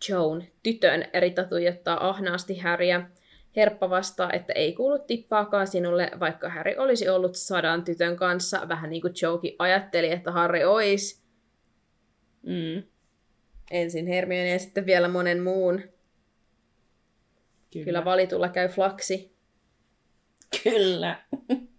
Joan, 0.09 0.45
tytön, 0.63 1.05
Rita 1.21 1.45
tuijottaa 1.45 2.09
ahnaasti 2.09 2.59
Häriä. 2.59 3.11
Herppa 3.57 3.91
vastaa, 3.91 4.33
että 4.33 4.53
ei 4.53 4.73
kuulu 4.73 4.99
tippaakaan 4.99 5.67
sinulle, 5.67 6.11
vaikka 6.21 6.49
Häri 6.49 6.77
olisi 6.77 7.09
ollut 7.09 7.35
sadan 7.35 7.85
tytön 7.85 8.17
kanssa. 8.17 8.69
Vähän 8.69 8.91
niin 8.91 9.03
kuin 9.03 9.15
Joekin 9.23 9.57
ajatteli, 9.59 10.13
että 10.13 10.33
Harri 10.33 10.65
olisi. 10.65 11.23
Mm. 12.43 12.83
Ensin 13.71 14.07
Hermione 14.07 14.49
ja 14.51 14.59
sitten 14.59 14.87
vielä 14.87 15.09
monen 15.09 15.43
muun. 15.43 15.81
Kyllä, 17.73 17.85
Kyllä 17.85 18.05
valitulla 18.05 18.49
käy 18.49 18.69
flaksi. 18.69 19.37
Kyllä. 20.63 21.25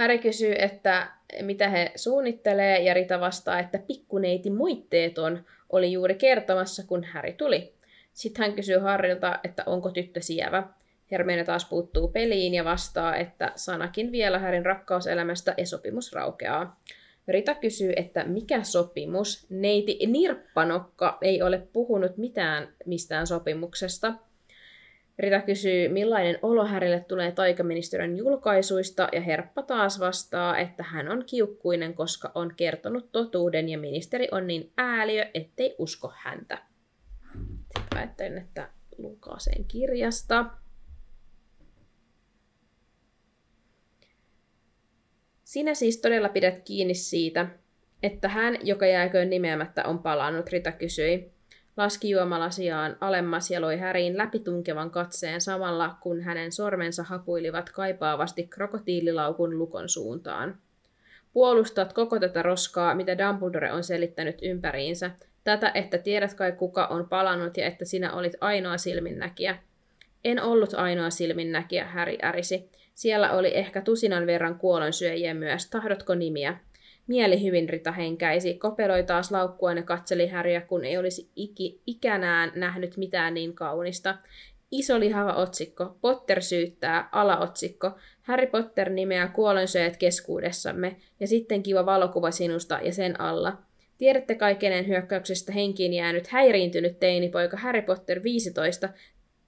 Häri 0.00 0.18
kysyy, 0.18 0.54
että 0.58 1.10
mitä 1.42 1.68
he 1.68 1.92
suunnittelee, 1.96 2.82
ja 2.82 2.94
Rita 2.94 3.20
vastaa, 3.20 3.58
että 3.58 3.78
pikkuneiti 3.78 4.50
muitteeton 4.50 5.44
oli 5.70 5.92
juuri 5.92 6.14
kertomassa, 6.14 6.82
kun 6.86 7.04
Häri 7.04 7.32
tuli. 7.32 7.74
Sitten 8.12 8.44
hän 8.44 8.54
kysyy 8.54 8.78
Harrilta, 8.78 9.40
että 9.44 9.62
onko 9.66 9.90
tyttö 9.90 10.20
sievä. 10.20 10.62
Hermione 11.10 11.44
taas 11.44 11.64
puuttuu 11.64 12.08
peliin 12.08 12.54
ja 12.54 12.64
vastaa, 12.64 13.16
että 13.16 13.52
sanakin 13.56 14.12
vielä 14.12 14.38
Härin 14.38 14.66
rakkauselämästä 14.66 15.54
ja 15.56 15.66
sopimus 15.66 16.12
raukeaa. 16.12 16.80
Rita 17.28 17.54
kysyy, 17.54 17.92
että 17.96 18.24
mikä 18.24 18.62
sopimus? 18.62 19.46
Neiti 19.50 19.98
Nirppanokka 20.06 21.18
ei 21.22 21.42
ole 21.42 21.58
puhunut 21.72 22.16
mitään 22.16 22.68
mistään 22.86 23.26
sopimuksesta. 23.26 24.14
Rita 25.20 25.40
kysyy, 25.40 25.88
millainen 25.88 26.38
olo 26.42 26.66
Härille 26.66 27.04
tulee 27.08 27.32
taikaministeriön 27.32 28.16
julkaisuista, 28.16 29.08
ja 29.12 29.20
Herppa 29.20 29.62
taas 29.62 30.00
vastaa, 30.00 30.58
että 30.58 30.82
hän 30.82 31.08
on 31.08 31.24
kiukkuinen, 31.26 31.94
koska 31.94 32.32
on 32.34 32.54
kertonut 32.56 33.12
totuuden, 33.12 33.68
ja 33.68 33.78
ministeri 33.78 34.28
on 34.32 34.46
niin 34.46 34.72
ääliö, 34.76 35.30
ettei 35.34 35.74
usko 35.78 36.12
häntä. 36.16 36.58
Sitten 37.98 38.38
että 38.38 38.70
lukaa 38.98 39.38
sen 39.38 39.64
kirjasta. 39.64 40.46
Sinä 45.44 45.74
siis 45.74 46.00
todella 46.00 46.28
pidät 46.28 46.58
kiinni 46.64 46.94
siitä, 46.94 47.46
että 48.02 48.28
hän, 48.28 48.58
joka 48.62 48.86
jääköön 48.86 49.30
nimeämättä, 49.30 49.84
on 49.84 49.98
palannut, 49.98 50.48
Rita 50.48 50.72
kysyi. 50.72 51.39
Laski 51.76 52.10
juomalasiaan 52.10 52.96
alemmas 53.00 53.50
ja 53.50 53.60
loi 53.60 53.76
Häriin 53.76 54.16
läpitunkevan 54.16 54.90
katseen 54.90 55.40
samalla, 55.40 55.96
kun 56.00 56.20
hänen 56.20 56.52
sormensa 56.52 57.02
hapuilivat 57.02 57.70
kaipaavasti 57.70 58.46
krokotiililaukun 58.46 59.58
lukon 59.58 59.88
suuntaan. 59.88 60.58
Puolustat 61.32 61.92
koko 61.92 62.18
tätä 62.18 62.42
roskaa, 62.42 62.94
mitä 62.94 63.18
Dumbledore 63.18 63.72
on 63.72 63.84
selittänyt 63.84 64.38
ympäriinsä. 64.42 65.10
Tätä, 65.44 65.70
että 65.74 65.98
tiedät 65.98 66.34
kai 66.34 66.52
kuka 66.52 66.86
on 66.86 67.08
palannut 67.08 67.56
ja 67.56 67.66
että 67.66 67.84
sinä 67.84 68.12
olit 68.12 68.32
ainoa 68.40 68.78
silminnäkijä. 68.78 69.56
En 70.24 70.42
ollut 70.42 70.74
ainoa 70.74 71.10
silminnäkijä, 71.10 71.84
Häri 71.84 72.18
ärisi. 72.22 72.70
Siellä 72.94 73.32
oli 73.32 73.56
ehkä 73.56 73.80
tusinan 73.80 74.26
verran 74.26 74.58
kuolonsyöjiä 74.58 75.34
myös. 75.34 75.70
Tahdotko 75.70 76.14
nimiä? 76.14 76.58
Mieli 77.10 77.42
hyvin 77.42 77.68
Rita 77.68 77.92
henkäisi, 77.92 78.54
kopeloi 78.54 79.02
taas 79.02 79.30
laukkua 79.30 79.72
ja 79.72 79.82
katseli 79.82 80.26
Häriä, 80.26 80.60
kun 80.60 80.84
ei 80.84 80.98
olisi 80.98 81.30
iki, 81.36 81.80
ikänään 81.86 82.52
nähnyt 82.54 82.96
mitään 82.96 83.34
niin 83.34 83.54
kaunista. 83.54 84.18
Iso 84.70 85.00
lihava 85.00 85.32
otsikko, 85.32 85.96
Potter 86.00 86.42
syyttää, 86.42 87.08
alaotsikko, 87.12 87.90
Harry 88.22 88.46
Potter 88.46 88.90
nimeää 88.90 89.28
kuolonsyöjät 89.28 89.96
keskuudessamme, 89.96 90.96
ja 91.20 91.26
sitten 91.26 91.62
kiva 91.62 91.86
valokuva 91.86 92.30
sinusta 92.30 92.80
ja 92.82 92.92
sen 92.92 93.20
alla. 93.20 93.58
Tiedätte 93.98 94.34
kai 94.34 94.54
kenen 94.54 94.86
hyökkäyksestä 94.86 95.52
henkiin 95.52 95.92
jäänyt 95.92 96.26
häiriintynyt 96.26 97.00
teinipoika 97.00 97.56
Harry 97.56 97.82
Potter 97.82 98.22
15 98.22 98.88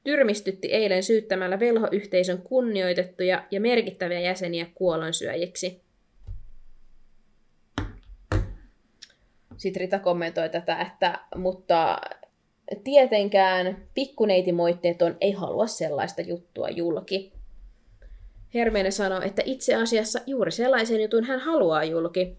tyrmistytti 0.05 0.73
eilen 0.73 1.03
syyttämällä 1.03 1.61
velhoyhteisön 1.61 2.43
kunnioitettuja 2.43 3.45
ja 3.51 3.61
merkittäviä 3.61 4.21
jäseniä 4.21 4.67
kuolonsyöjiksi. 4.75 5.82
Sitten 9.63 9.81
Rita 9.81 9.99
kommentoi 9.99 10.49
tätä, 10.49 10.81
että 10.81 11.19
mutta 11.37 11.99
tietenkään 12.85 13.77
pikkuneitimoitteeton 13.95 15.17
ei 15.21 15.33
halua 15.33 15.67
sellaista 15.67 16.23
juttua 16.23 16.69
julki. 16.69 17.33
Hermione 18.55 18.91
sanoi, 18.91 19.27
että 19.27 19.43
itse 19.45 19.75
asiassa 19.75 20.21
juuri 20.27 20.51
sellaisen 20.51 21.03
jutun 21.03 21.25
hän 21.25 21.41
haluaa 21.41 21.85
julki. 21.85 22.39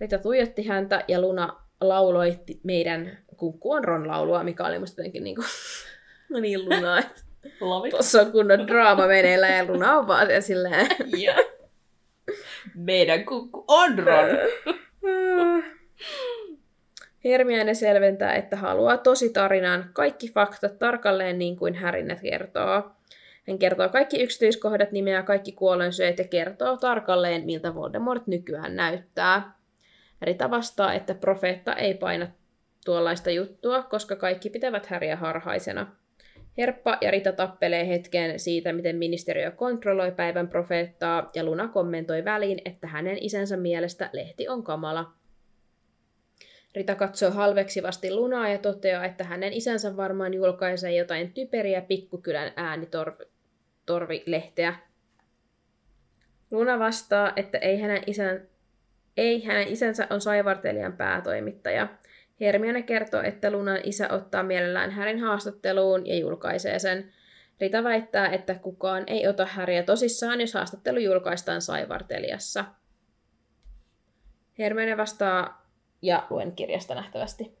Rita 0.00 0.18
tuijotti 0.18 0.66
häntä 0.66 1.04
ja 1.08 1.20
Luna 1.20 1.62
lauloi 1.80 2.38
meidän 2.62 3.18
Kunkku 3.36 3.72
on 3.72 3.84
Ron 3.84 4.08
laulua, 4.08 4.44
mikä 4.44 4.64
oli 4.64 4.78
musta 4.78 5.00
jotenkin 5.00 5.24
niin 5.24 5.36
kuin 5.36 5.46
No 6.30 6.40
niin, 6.40 6.64
Luna. 6.64 7.02
Tuossa 7.90 8.20
on 8.22 8.32
kunnon 8.32 8.66
draama 8.66 9.06
meneillään 9.06 9.56
ja 9.56 9.72
Luna 9.72 9.98
on 9.98 10.06
vaan 10.06 10.26
siellä 10.26 10.40
silleen. 10.40 10.86
Meidän 12.74 13.24
kukku 13.24 13.64
on 13.68 13.98
Ron. 13.98 14.28
Hermione 17.24 17.74
selventää, 17.74 18.34
että 18.34 18.56
haluaa 18.56 18.96
tosi 18.96 19.32
tarinan, 19.32 19.90
kaikki 19.92 20.32
faktat 20.32 20.78
tarkalleen 20.78 21.38
niin 21.38 21.56
kuin 21.56 21.74
Härinne 21.74 22.18
kertoo. 22.22 22.90
Hän 23.48 23.58
kertoo 23.58 23.88
kaikki 23.88 24.22
yksityiskohdat, 24.22 24.92
nimeä 24.92 25.22
kaikki 25.22 25.52
kuolensyöt 25.52 26.18
ja 26.18 26.24
kertoo 26.24 26.76
tarkalleen, 26.76 27.44
miltä 27.44 27.74
Voldemort 27.74 28.26
nykyään 28.26 28.76
näyttää. 28.76 29.52
Rita 30.22 30.50
vastaa, 30.50 30.94
että 30.94 31.14
profeetta 31.14 31.74
ei 31.74 31.94
paina 31.94 32.28
tuollaista 32.84 33.30
juttua, 33.30 33.82
koska 33.82 34.16
kaikki 34.16 34.50
pitävät 34.50 34.86
häriä 34.86 35.16
harhaisena. 35.16 35.86
Herppa 36.58 36.98
ja 37.00 37.10
Rita 37.10 37.32
tappelee 37.32 37.88
hetken 37.88 38.38
siitä, 38.38 38.72
miten 38.72 38.96
ministeriö 38.96 39.50
kontrolloi 39.50 40.12
päivän 40.12 40.48
profeettaa, 40.48 41.30
ja 41.34 41.44
Luna 41.44 41.68
kommentoi 41.68 42.24
väliin, 42.24 42.60
että 42.64 42.86
hänen 42.86 43.18
isänsä 43.20 43.56
mielestä 43.56 44.10
lehti 44.12 44.48
on 44.48 44.62
kamala. 44.62 45.17
Rita 46.74 46.94
katsoo 46.94 47.30
halveksivasti 47.30 48.14
Lunaa 48.14 48.48
ja 48.48 48.58
toteaa, 48.58 49.04
että 49.04 49.24
hänen 49.24 49.52
isänsä 49.52 49.96
varmaan 49.96 50.34
julkaisee 50.34 50.94
jotain 50.94 51.32
typeriä 51.32 51.80
pikkukylän 51.80 52.52
äänitorvilehteä. 52.56 54.74
Luna 56.50 56.78
vastaa, 56.78 57.32
että 57.36 57.58
ei 57.58 57.80
hänen, 57.80 58.02
isän, 58.06 58.40
ei 59.16 59.44
hänen 59.44 59.68
isänsä 59.68 60.06
on 60.10 60.20
saivartelijan 60.20 60.92
päätoimittaja. 60.92 61.88
Hermione 62.40 62.82
kertoo, 62.82 63.22
että 63.22 63.50
Lunan 63.50 63.80
isä 63.84 64.12
ottaa 64.12 64.42
mielellään 64.42 64.90
Härin 64.90 65.20
haastatteluun 65.20 66.06
ja 66.06 66.18
julkaisee 66.18 66.78
sen. 66.78 67.12
Rita 67.60 67.84
väittää, 67.84 68.28
että 68.28 68.54
kukaan 68.54 69.04
ei 69.06 69.28
ota 69.28 69.46
Häriä 69.46 69.82
tosissaan, 69.82 70.40
jos 70.40 70.54
haastattelu 70.54 70.98
julkaistaan 70.98 71.62
saivartelijassa. 71.62 72.64
Hermione 74.58 74.96
vastaa, 74.96 75.67
ja 76.02 76.26
luen 76.30 76.52
kirjasta 76.52 76.94
nähtävästi. 76.94 77.58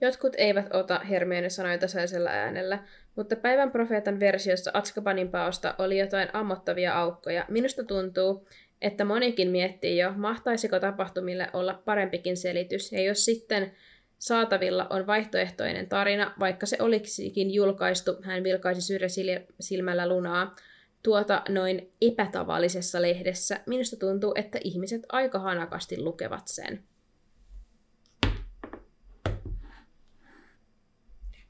Jotkut 0.00 0.32
eivät 0.38 0.74
ota 0.74 0.98
Hermione 0.98 1.48
sanoi 1.48 1.78
tasaisella 1.78 2.30
äänellä, 2.30 2.84
mutta 3.16 3.36
päivän 3.36 3.70
profeetan 3.70 4.20
versiossa 4.20 4.70
Atskabanin 4.74 5.28
paosta 5.28 5.74
oli 5.78 5.98
jotain 5.98 6.28
ammottavia 6.32 6.94
aukkoja. 6.94 7.44
Minusta 7.48 7.84
tuntuu, 7.84 8.48
että 8.82 9.04
monikin 9.04 9.50
miettii 9.50 9.98
jo, 9.98 10.12
mahtaisiko 10.16 10.80
tapahtumille 10.80 11.48
olla 11.52 11.82
parempikin 11.84 12.36
selitys, 12.36 12.92
ja 12.92 13.02
jos 13.02 13.24
sitten 13.24 13.72
saatavilla 14.18 14.86
on 14.90 15.06
vaihtoehtoinen 15.06 15.88
tarina, 15.88 16.34
vaikka 16.40 16.66
se 16.66 16.76
olisikin 16.80 17.54
julkaistu, 17.54 18.16
hän 18.22 18.44
vilkaisi 18.44 18.80
syrjäsilmällä 18.80 20.08
lunaa, 20.08 20.56
tuota 21.02 21.42
noin 21.48 21.92
epätavallisessa 22.00 23.02
lehdessä, 23.02 23.60
minusta 23.66 23.96
tuntuu, 23.96 24.32
että 24.36 24.58
ihmiset 24.64 25.02
aika 25.08 25.38
hanakasti 25.38 26.00
lukevat 26.00 26.48
sen. 26.48 26.84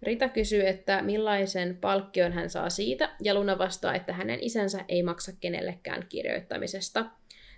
Rita 0.02 0.28
kysyy, 0.28 0.66
että 0.66 1.02
millaisen 1.02 1.76
palkkion 1.76 2.32
hän 2.32 2.50
saa 2.50 2.70
siitä, 2.70 3.16
ja 3.22 3.34
Luna 3.34 3.58
vastaa, 3.58 3.94
että 3.94 4.12
hänen 4.12 4.38
isänsä 4.42 4.84
ei 4.88 5.02
maksa 5.02 5.32
kenellekään 5.40 6.06
kirjoittamisesta. 6.08 7.06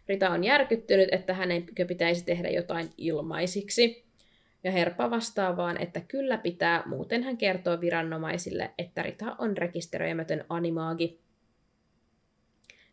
Rita 0.09 0.31
on 0.31 0.45
järkyttynyt, 0.45 1.09
että 1.13 1.35
hänen 1.35 1.67
pitäisi 1.89 2.25
tehdä 2.25 2.49
jotain 2.49 2.91
ilmaisiksi. 2.97 4.09
Ja 4.65 4.71
Herpa 4.71 5.11
vastaa 5.11 5.57
vaan, 5.57 5.83
että 5.83 6.01
kyllä 6.01 6.39
pitää, 6.39 6.83
muuten 6.87 7.23
hän 7.23 7.37
kertoo 7.37 7.81
viranomaisille, 7.81 8.71
että 8.79 9.03
Rita 9.03 9.37
on 9.39 9.57
rekisteröimätön 9.57 10.45
animaagi. 10.49 11.21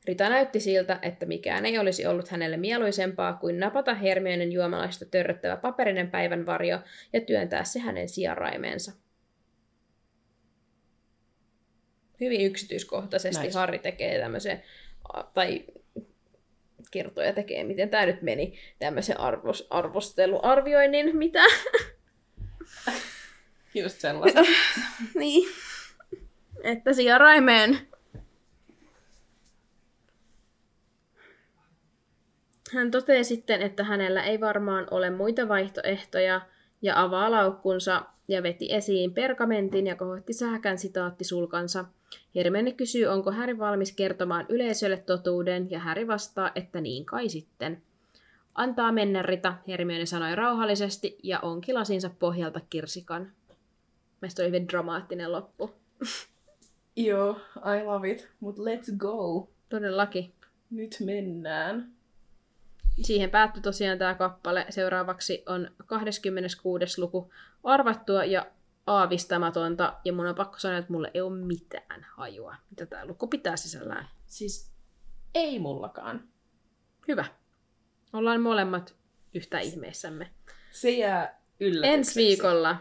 Rita 0.07 0.29
näytti 0.29 0.59
siltä, 0.59 0.99
että 1.01 1.25
mikään 1.25 1.65
ei 1.65 1.77
olisi 1.77 2.05
ollut 2.05 2.27
hänelle 2.27 2.57
mieluisempaa 2.57 3.33
kuin 3.33 3.59
napata 3.59 3.93
Hermionen 3.93 4.51
juomalaista 4.51 5.05
törröttävä 5.05 5.57
paperinen 5.57 6.11
päivän 6.11 6.45
varjo 6.45 6.79
ja 7.13 7.21
työntää 7.21 7.63
se 7.63 7.79
hänen 7.79 8.09
sijaraimeensa. 8.09 8.91
Hyvin 12.19 12.41
yksityiskohtaisesti 12.41 13.43
nice. 13.43 13.59
Harri 13.59 13.79
tekee 13.79 14.19
tämmöisen, 14.19 14.63
tai 15.33 15.65
kertoja 16.91 17.33
tekee, 17.33 17.63
miten 17.63 17.89
tämä 17.89 18.05
nyt 18.05 18.21
meni, 18.21 18.59
tämmöisen 18.79 19.19
arvos, 19.19 19.67
arvosteluarvioinnin, 19.69 21.17
mitä? 21.17 21.43
Just 23.73 23.99
sellaista. 23.99 24.41
niin. 25.19 25.49
Että 26.63 26.93
sijaraimeen 26.93 27.87
Hän 32.75 32.91
toteaa 32.91 33.23
sitten, 33.23 33.61
että 33.61 33.83
hänellä 33.83 34.23
ei 34.23 34.39
varmaan 34.39 34.87
ole 34.91 35.09
muita 35.09 35.47
vaihtoehtoja 35.47 36.41
ja 36.81 37.01
avaa 37.01 37.31
laukkunsa 37.31 38.05
ja 38.27 38.43
veti 38.43 38.73
esiin 38.73 39.13
pergamentin 39.13 39.87
ja 39.87 39.95
kohotti 39.95 40.33
sähkän 40.33 40.77
sitaattisulkansa. 40.77 41.85
Hermione 42.35 42.71
kysyy, 42.71 43.05
onko 43.05 43.31
Häri 43.31 43.57
valmis 43.57 43.91
kertomaan 43.91 44.45
yleisölle 44.49 44.97
totuuden, 44.97 45.71
ja 45.71 45.79
Häri 45.79 46.07
vastaa, 46.07 46.51
että 46.55 46.81
niin 46.81 47.05
kai 47.05 47.29
sitten. 47.29 47.81
Antaa 48.55 48.91
mennä 48.91 49.21
Rita, 49.21 49.53
Hermione 49.67 50.05
sanoi 50.05 50.35
rauhallisesti, 50.35 51.17
ja 51.23 51.39
onki 51.39 51.73
lasinsa 51.73 52.09
pohjalta 52.19 52.61
kirsikan. 52.69 53.31
Meistä 54.21 54.41
oli 54.41 54.47
hyvin 54.47 54.67
dramaattinen 54.67 55.31
loppu. 55.31 55.71
Joo, 56.95 57.39
I 57.55 57.83
love 57.83 58.11
it, 58.11 58.29
mutta 58.39 58.61
let's 58.61 58.95
go. 58.97 59.49
Todellakin. 59.69 60.31
Nyt 60.71 60.97
mennään. 61.05 61.94
Siihen 63.01 63.29
päättyi 63.29 63.61
tosiaan 63.61 63.97
tämä 63.97 64.15
kappale. 64.15 64.65
Seuraavaksi 64.69 65.43
on 65.45 65.71
26. 65.85 67.01
luku 67.01 67.33
arvattua 67.63 68.25
ja 68.25 68.45
aavistamatonta. 68.87 69.99
Ja 70.05 70.13
mun 70.13 70.27
on 70.27 70.35
pakko 70.35 70.59
sanoa, 70.59 70.77
että 70.77 70.93
mulle 70.93 71.11
ei 71.13 71.21
ole 71.21 71.37
mitään 71.37 72.05
hajua, 72.09 72.55
mitä 72.69 72.85
tämä 72.85 73.05
luku 73.05 73.27
pitää 73.27 73.57
sisällään. 73.57 74.07
Siis 74.25 74.71
ei 75.35 75.59
mullakaan. 75.59 76.27
Hyvä. 77.07 77.25
Ollaan 78.13 78.41
molemmat 78.41 78.95
yhtä 79.33 79.59
ihmeissämme. 79.59 80.31
Se 80.71 80.89
jää 80.89 81.41
yllätykseksi. 81.59 81.97
Ensi 81.97 82.19
viikolla 82.19 82.77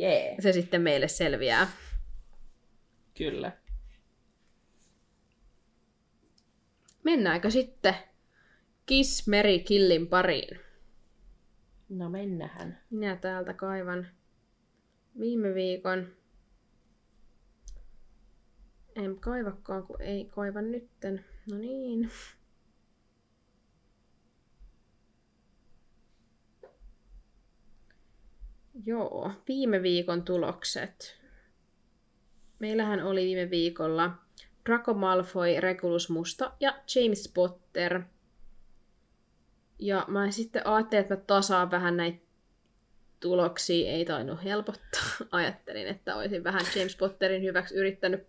yeah. 0.00 0.36
se 0.40 0.52
sitten 0.52 0.82
meille 0.82 1.08
selviää. 1.08 1.68
Kyllä. 3.18 3.52
Mennäänkö 7.02 7.50
sitten 7.50 7.94
Kiss 8.88 9.28
Mary 9.28 9.58
Killin 9.58 10.06
pariin. 10.06 10.60
No 11.88 12.10
mennähän. 12.10 12.78
Minä 12.90 13.16
täältä 13.16 13.54
kaivan 13.54 14.06
viime 15.20 15.54
viikon. 15.54 16.08
En 18.96 19.20
kaivakaan, 19.20 19.86
kun 19.86 20.02
ei 20.02 20.24
kaiva 20.24 20.62
nytten. 20.62 21.24
No 21.50 21.58
niin. 21.58 22.10
Joo, 28.84 29.32
viime 29.48 29.82
viikon 29.82 30.22
tulokset. 30.22 31.20
Meillähän 32.58 33.04
oli 33.04 33.24
viime 33.24 33.50
viikolla 33.50 34.10
Draco 34.66 34.94
Malfoy, 34.94 35.60
Regulus 35.60 36.10
Musta 36.10 36.52
ja 36.60 36.82
James 36.94 37.32
Potter– 37.34 38.02
ja 39.78 40.04
mä 40.08 40.30
sitten 40.30 40.66
ajattelin, 40.66 41.02
että 41.02 41.14
mä 41.14 41.20
tasaan 41.26 41.70
vähän 41.70 41.96
näitä 41.96 42.18
tuloksia. 43.20 43.90
Ei 43.90 44.04
tainnut 44.04 44.44
helpottaa. 44.44 45.02
Ajattelin, 45.30 45.86
että 45.86 46.16
olisin 46.16 46.44
vähän 46.44 46.62
James 46.76 46.96
Potterin 46.96 47.42
hyväksi 47.42 47.74
yrittänyt. 47.74 48.26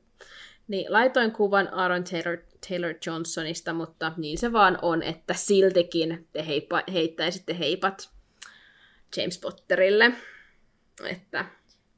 Niin 0.67 0.93
laitoin 0.93 1.31
kuvan 1.31 1.73
Aaron 1.73 2.03
Taylor, 2.03 2.37
Taylor 2.69 2.95
Johnsonista, 3.05 3.73
mutta 3.73 4.11
niin 4.17 4.37
se 4.37 4.51
vaan 4.51 4.79
on, 4.81 5.03
että 5.03 5.33
siltikin 5.33 6.27
te 6.33 6.47
heipa, 6.47 6.83
heittäisitte 6.93 7.59
heipat 7.59 8.09
James 9.17 9.39
Potterille. 9.39 10.11
Että 11.11 11.45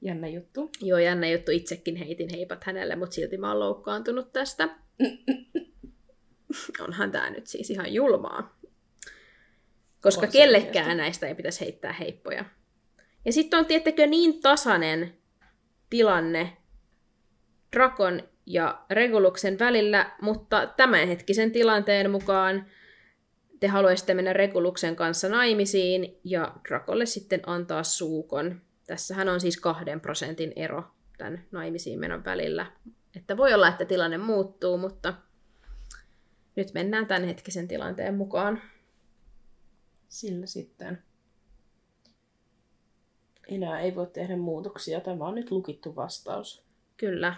Jännä 0.01 0.27
juttu. 0.27 0.69
Joo, 0.81 0.99
jännä 0.99 1.29
juttu. 1.29 1.51
Itsekin 1.51 1.95
heitin 1.95 2.29
heipat 2.29 2.63
hänelle, 2.63 2.95
mutta 2.95 3.13
silti 3.13 3.37
mä 3.37 3.49
oon 3.49 3.59
loukkaantunut 3.59 4.33
tästä. 4.33 4.69
Onhan 6.85 7.11
tämä 7.11 7.29
nyt 7.29 7.47
siis 7.47 7.69
ihan 7.69 7.93
julmaa. 7.93 8.60
Koska 10.01 10.27
kellekään 10.27 10.97
näistä 10.97 11.27
ei 11.27 11.35
pitäisi 11.35 11.59
heittää 11.59 11.93
heippoja. 11.93 12.45
Ja 13.25 13.33
sitten 13.33 13.59
on 13.59 13.65
tiettekö 13.65 14.07
niin 14.07 14.41
tasainen 14.41 15.17
tilanne 15.89 16.57
Drakon 17.75 18.23
ja 18.45 18.85
Reguluksen 18.89 19.59
välillä, 19.59 20.11
mutta 20.21 20.67
tämänhetkisen 20.67 21.51
tilanteen 21.51 22.11
mukaan 22.11 22.65
te 23.59 23.67
haluaisitte 23.67 24.13
mennä 24.13 24.33
Reguluksen 24.33 24.95
kanssa 24.95 25.29
naimisiin 25.29 26.19
ja 26.23 26.53
Drakolle 26.67 27.05
sitten 27.05 27.39
antaa 27.45 27.83
suukon. 27.83 28.61
Tässähän 28.87 29.29
on 29.29 29.41
siis 29.41 29.57
kahden 29.57 30.01
prosentin 30.01 30.53
ero 30.55 30.83
tämän 31.17 31.45
naimisiin 31.51 31.99
menon 31.99 32.25
välillä. 32.25 32.65
Että 33.15 33.37
voi 33.37 33.53
olla, 33.53 33.67
että 33.67 33.85
tilanne 33.85 34.17
muuttuu, 34.17 34.77
mutta 34.77 35.13
nyt 36.55 36.73
mennään 36.73 37.07
tämän 37.07 37.25
hetkisen 37.25 37.67
tilanteen 37.67 38.15
mukaan 38.15 38.61
sillä 40.11 40.45
sitten 40.45 41.03
enää 43.47 43.79
ei 43.79 43.95
voi 43.95 44.07
tehdä 44.07 44.37
muutoksia. 44.37 45.01
Tämä 45.01 45.25
on 45.25 45.35
nyt 45.35 45.51
lukittu 45.51 45.95
vastaus. 45.95 46.65
Kyllä. 46.97 47.35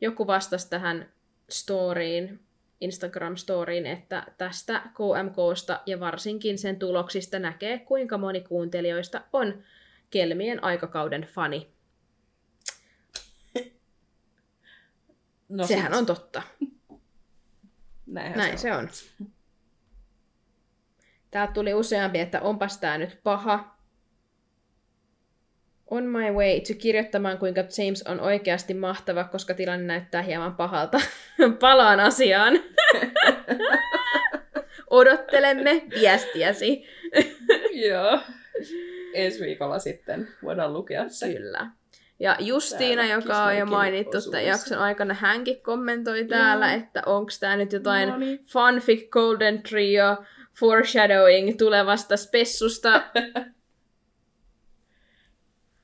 Joku 0.00 0.26
vastasi 0.26 0.70
tähän 0.70 1.12
storyin 1.50 2.40
Instagram-storiin, 2.80 3.86
että 3.86 4.26
tästä 4.38 4.82
KMKsta 4.94 5.80
ja 5.86 6.00
varsinkin 6.00 6.58
sen 6.58 6.78
tuloksista 6.78 7.38
näkee, 7.38 7.78
kuinka 7.78 8.18
moni 8.18 8.40
kuuntelijoista 8.40 9.24
on 9.32 9.62
Kelmien 10.10 10.64
aikakauden 10.64 11.22
fani. 11.22 11.72
No 15.48 15.66
Sehän 15.66 15.92
sit- 15.92 15.98
on 15.98 16.06
totta. 16.06 16.42
Näinhän 18.06 18.38
Näin 18.38 18.58
se 18.58 18.72
on. 18.72 18.88
Täältä 21.30 21.52
tuli 21.52 21.74
useampi, 21.74 22.18
että 22.20 22.40
onpas 22.40 22.78
tää 22.78 22.98
nyt 22.98 23.20
paha. 23.22 23.76
On 25.86 26.04
my 26.04 26.30
way 26.32 26.60
to 26.60 26.74
kirjoittamaan, 26.78 27.38
kuinka 27.38 27.60
James 27.60 28.02
on 28.02 28.20
oikeasti 28.20 28.74
mahtava, 28.74 29.24
koska 29.24 29.54
tilanne 29.54 29.86
näyttää 29.86 30.22
hieman 30.22 30.54
pahalta. 30.56 31.00
Palaan 31.60 32.00
asiaan. 32.00 32.54
Odottelemme 34.90 35.82
viestiäsi. 36.00 36.84
Joo. 37.88 38.20
Ensi 39.14 39.40
viikolla 39.44 39.78
sitten 39.78 40.28
voidaan 40.42 40.72
lukea 40.72 41.08
se. 41.08 41.32
Kyllä. 41.34 41.70
Ja 42.18 42.36
Justiina, 42.40 43.02
Täällä 43.02 43.14
joka 43.14 43.44
on 43.44 43.56
jo 43.56 43.66
mainittu 43.66 44.10
tämän 44.10 44.18
osuudessa. 44.18 44.48
jakson 44.48 44.78
aikana, 44.78 45.14
hänkin 45.14 45.62
kommentoi 45.62 46.24
täällä, 46.24 46.66
Joo. 46.72 46.76
että 46.78 47.02
onko 47.06 47.30
tämä 47.40 47.56
nyt 47.56 47.72
jotain 47.72 48.08
No 48.08 48.18
niin. 48.18 48.44
fanfic 48.52 49.10
Golden 49.10 49.62
Trio 49.62 50.16
foreshadowing 50.60 51.58
tulevasta 51.58 52.16
spessusta. 52.16 53.02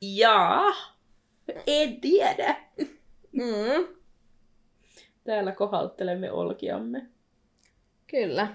Jaa. 0.00 0.64
En 1.66 2.00
tiedä. 2.00 2.56
Mm, 3.32 3.96
Täällä 5.24 5.52
kohauttelemme 5.52 6.32
olkiamme. 6.32 7.06
kyllä. 8.06 8.48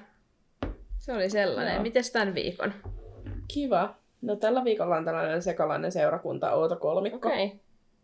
Se 0.99 1.13
oli 1.13 1.29
sellainen. 1.29 1.73
Joo. 1.73 1.83
Mites 1.83 2.11
tämän 2.11 2.35
viikon? 2.35 2.73
Kiva. 3.53 3.95
No 4.21 4.35
tällä 4.35 4.63
viikolla 4.63 4.95
on 4.97 5.05
tällainen 5.05 5.41
sekalainen 5.41 5.91
seurakunta 5.91 6.51
Outo 6.51 6.75
kolmikko. 6.75 7.27
Okay. 7.29 7.49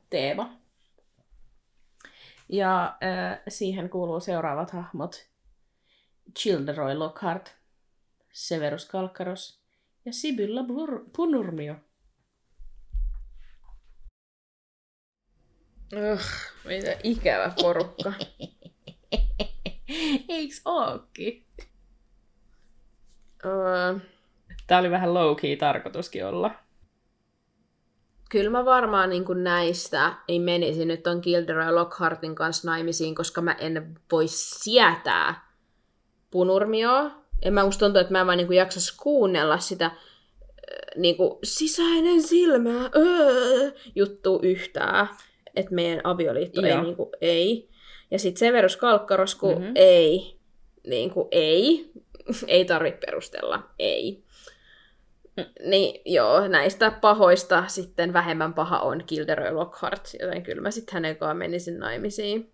teema. 0.09 0.57
Ja 2.49 2.97
äh, 3.03 3.39
siihen 3.47 3.89
kuuluu 3.89 4.19
seuraavat 4.19 4.71
hahmot. 4.71 5.27
Childeroy 6.39 6.95
Lockhart, 6.95 7.55
Severus 8.37 8.85
Kalkkaros 8.85 9.59
ja 10.05 10.13
Sibylla 10.13 10.61
Bur- 10.61 11.09
Punurmio. 11.15 11.75
Ugh, 16.13 16.21
mitä 16.65 16.95
ikävä 17.03 17.53
porukka. 17.61 18.13
Eiks 20.29 20.61
ookin? 20.65 21.45
öö, 23.45 23.99
Tää 24.67 24.79
oli 24.79 24.91
vähän 24.91 25.09
low-key 25.13 25.57
tarkoituskin 25.59 26.25
olla. 26.25 26.51
kyllä 28.29 28.49
mä 28.49 28.65
varmaan 28.65 29.09
niin 29.09 29.25
kuin 29.25 29.43
näistä 29.43 30.13
ei 30.27 30.39
menisi 30.39 30.85
nyt 30.85 31.03
ton 31.03 31.19
Gilderoy 31.23 31.71
Lockhartin 31.73 32.35
kanssa 32.35 32.67
naimisiin, 32.67 33.15
koska 33.15 33.41
mä 33.41 33.51
en 33.53 33.99
voi 34.11 34.27
sietää 34.27 35.51
punurmioa. 36.31 37.26
En 37.41 37.53
mä 37.53 37.65
musta 37.65 37.85
tuntuu, 37.85 37.99
että 38.01 38.11
mä 38.13 38.19
en 38.19 38.25
vaan 38.27 38.37
niin 38.37 38.47
kuin 38.47 38.57
jaksas 38.57 38.91
kuunnella 38.91 39.57
sitä 39.57 39.85
äh, 39.85 39.93
niin 40.95 41.17
kuin 41.17 41.39
sisäinen 41.43 42.21
silmä 42.21 42.89
öö, 42.95 43.71
juttu 43.95 44.39
yhtään. 44.43 45.07
Että 45.55 45.75
meidän 45.75 46.01
avioliitto 46.03 46.61
ei, 46.61 46.69
Joo. 46.71 46.83
niin 46.83 46.95
kuin, 46.95 47.09
ei. 47.21 47.69
Ja 48.11 48.19
sitten 48.19 48.39
Severus 48.39 48.77
Kalkkaros, 48.77 49.35
kun 49.35 49.51
Mhm. 49.51 49.59
mm-hmm. 49.61 49.73
ei. 49.75 50.37
Niin 50.87 51.09
kuin, 51.09 51.27
ei. 51.31 51.91
ei 52.47 52.65
tarvitse 52.65 52.99
perustella. 53.05 53.63
Ei. 53.79 54.23
Niin 55.65 56.01
joo, 56.05 56.47
näistä 56.47 56.91
pahoista 56.91 57.63
sitten 57.67 58.13
vähemmän 58.13 58.53
paha 58.53 58.79
on 58.79 59.03
Gilderoy 59.07 59.51
Lockhart, 59.51 60.09
joten 60.21 60.43
kyllä 60.43 60.61
mä 60.61 60.71
sitten 60.71 60.93
hänen 60.93 61.15
kanssaan 61.17 61.37
menisin 61.37 61.79
naimisiin. 61.79 62.51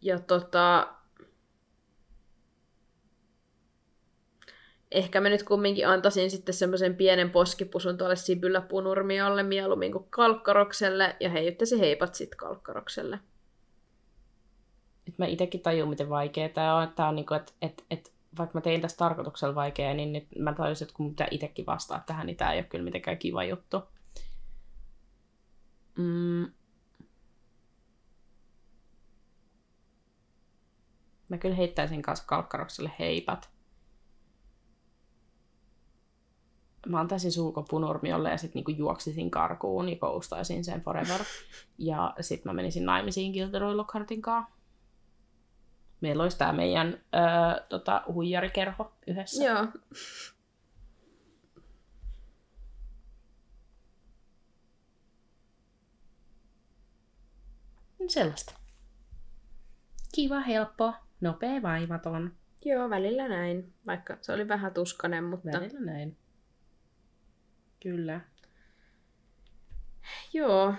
Ja 0.00 0.18
tota... 0.18 0.94
Ehkä 4.90 5.20
mä 5.20 5.28
nyt 5.28 5.42
kumminkin 5.42 5.88
antaisin 5.88 6.30
sitten 6.30 6.54
semmoisen 6.54 6.96
pienen 6.96 7.30
poskipusun 7.30 7.98
tuolle 7.98 8.16
Sibyllä 8.16 8.60
Punurmiolle 8.60 9.42
mieluummin 9.42 9.92
kuin 9.92 10.06
Kalkkarokselle, 10.10 11.16
ja 11.20 11.30
heittäisin 11.30 11.78
heipat 11.78 12.14
sitten 12.14 12.36
Kalkkarokselle. 12.36 13.18
Et 15.08 15.18
mä 15.18 15.26
itekin 15.26 15.60
tajun, 15.60 15.88
miten 15.88 16.08
vaikea 16.08 16.48
tää 16.48 16.74
on. 16.74 16.92
Tää 16.92 17.08
on 17.08 17.16
niinku, 17.16 17.34
että 17.34 17.52
et, 17.62 17.84
et, 17.90 18.12
vaikka 18.38 18.58
mä 18.58 18.62
tein 18.62 18.80
tästä 18.80 18.98
tarkoituksella 18.98 19.54
vaikea, 19.54 19.94
niin 19.94 20.12
nyt 20.12 20.26
mä 20.38 20.52
tajusin, 20.52 20.84
että 20.84 20.96
kun 20.96 21.06
mun 21.06 21.12
pitää 21.12 21.28
itekin 21.30 21.66
vastaa 21.66 22.02
tähän, 22.06 22.26
niin 22.26 22.36
tää 22.36 22.52
ei 22.52 22.58
ole 22.58 22.66
kyllä 22.66 22.84
mitenkään 22.84 23.18
kiva 23.18 23.44
juttu. 23.44 23.82
Mm. 25.98 26.52
Mä 31.30 31.38
kyllä 31.38 31.54
heittäisin 31.54 32.02
kanssa 32.02 32.26
kalkkarokselle 32.26 32.92
heipat. 32.98 33.50
Mä 36.86 37.00
antaisin 37.00 37.32
sulko 37.32 37.62
punurmiolle 37.62 38.30
ja 38.30 38.36
sitten 38.36 38.54
niinku 38.54 38.70
juoksisin 38.70 39.30
karkuun 39.30 39.88
ja 39.88 39.96
koustaisin 39.96 40.64
sen 40.64 40.80
forever. 40.80 41.20
Ja 41.78 42.14
sitten 42.20 42.50
mä 42.50 42.54
menisin 42.54 42.84
naimisiin 42.84 43.32
Gilderoy 43.32 43.74
Lockhartin 43.74 44.22
kanssa. 44.22 44.52
Meillä 46.00 46.22
olisi 46.22 46.38
tämä 46.38 46.52
meidän 46.52 46.88
öö, 46.88 47.66
tota, 47.68 48.02
huijarikerho 48.12 48.92
yhdessä. 49.06 49.44
Joo. 49.44 49.66
Sellaista. 58.08 58.54
Kiva, 60.14 60.40
helppo, 60.40 60.94
nopea, 61.20 61.62
vaivaton. 61.62 62.32
Joo, 62.64 62.90
välillä 62.90 63.28
näin. 63.28 63.72
Vaikka 63.86 64.18
se 64.20 64.32
oli 64.32 64.48
vähän 64.48 64.74
tuskanen, 64.74 65.24
mutta... 65.24 65.60
Välillä 65.60 65.80
näin. 65.80 66.16
Kyllä. 67.82 68.20
Joo. 70.32 70.74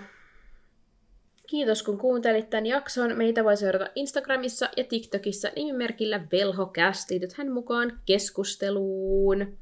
Kiitos 1.46 1.82
kun 1.82 1.98
kuuntelit 1.98 2.50
tämän 2.50 2.66
jakson. 2.66 3.16
Meitä 3.16 3.44
voi 3.44 3.56
seurata 3.56 3.90
Instagramissa 3.94 4.68
ja 4.76 4.84
TikTokissa 4.84 5.48
nimimerkillä 5.56 6.26
VelhoCast. 6.32 7.10
Liitythän 7.10 7.52
mukaan 7.52 8.00
keskusteluun. 8.06 9.58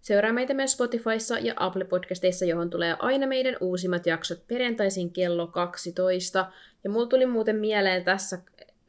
Seuraa 0.00 0.32
meitä 0.32 0.54
myös 0.54 0.72
Spotifyssa 0.72 1.38
ja 1.38 1.54
Apple 1.56 1.84
Podcasteissa, 1.84 2.44
johon 2.44 2.70
tulee 2.70 2.96
aina 2.98 3.26
meidän 3.26 3.56
uusimmat 3.60 4.06
jaksot 4.06 4.46
perjantaisin 4.46 5.12
kello 5.12 5.46
12. 5.46 6.52
Ja 6.84 6.90
mulla 6.90 7.06
tuli 7.06 7.26
muuten 7.26 7.56
mieleen 7.56 8.04
tässä, 8.04 8.38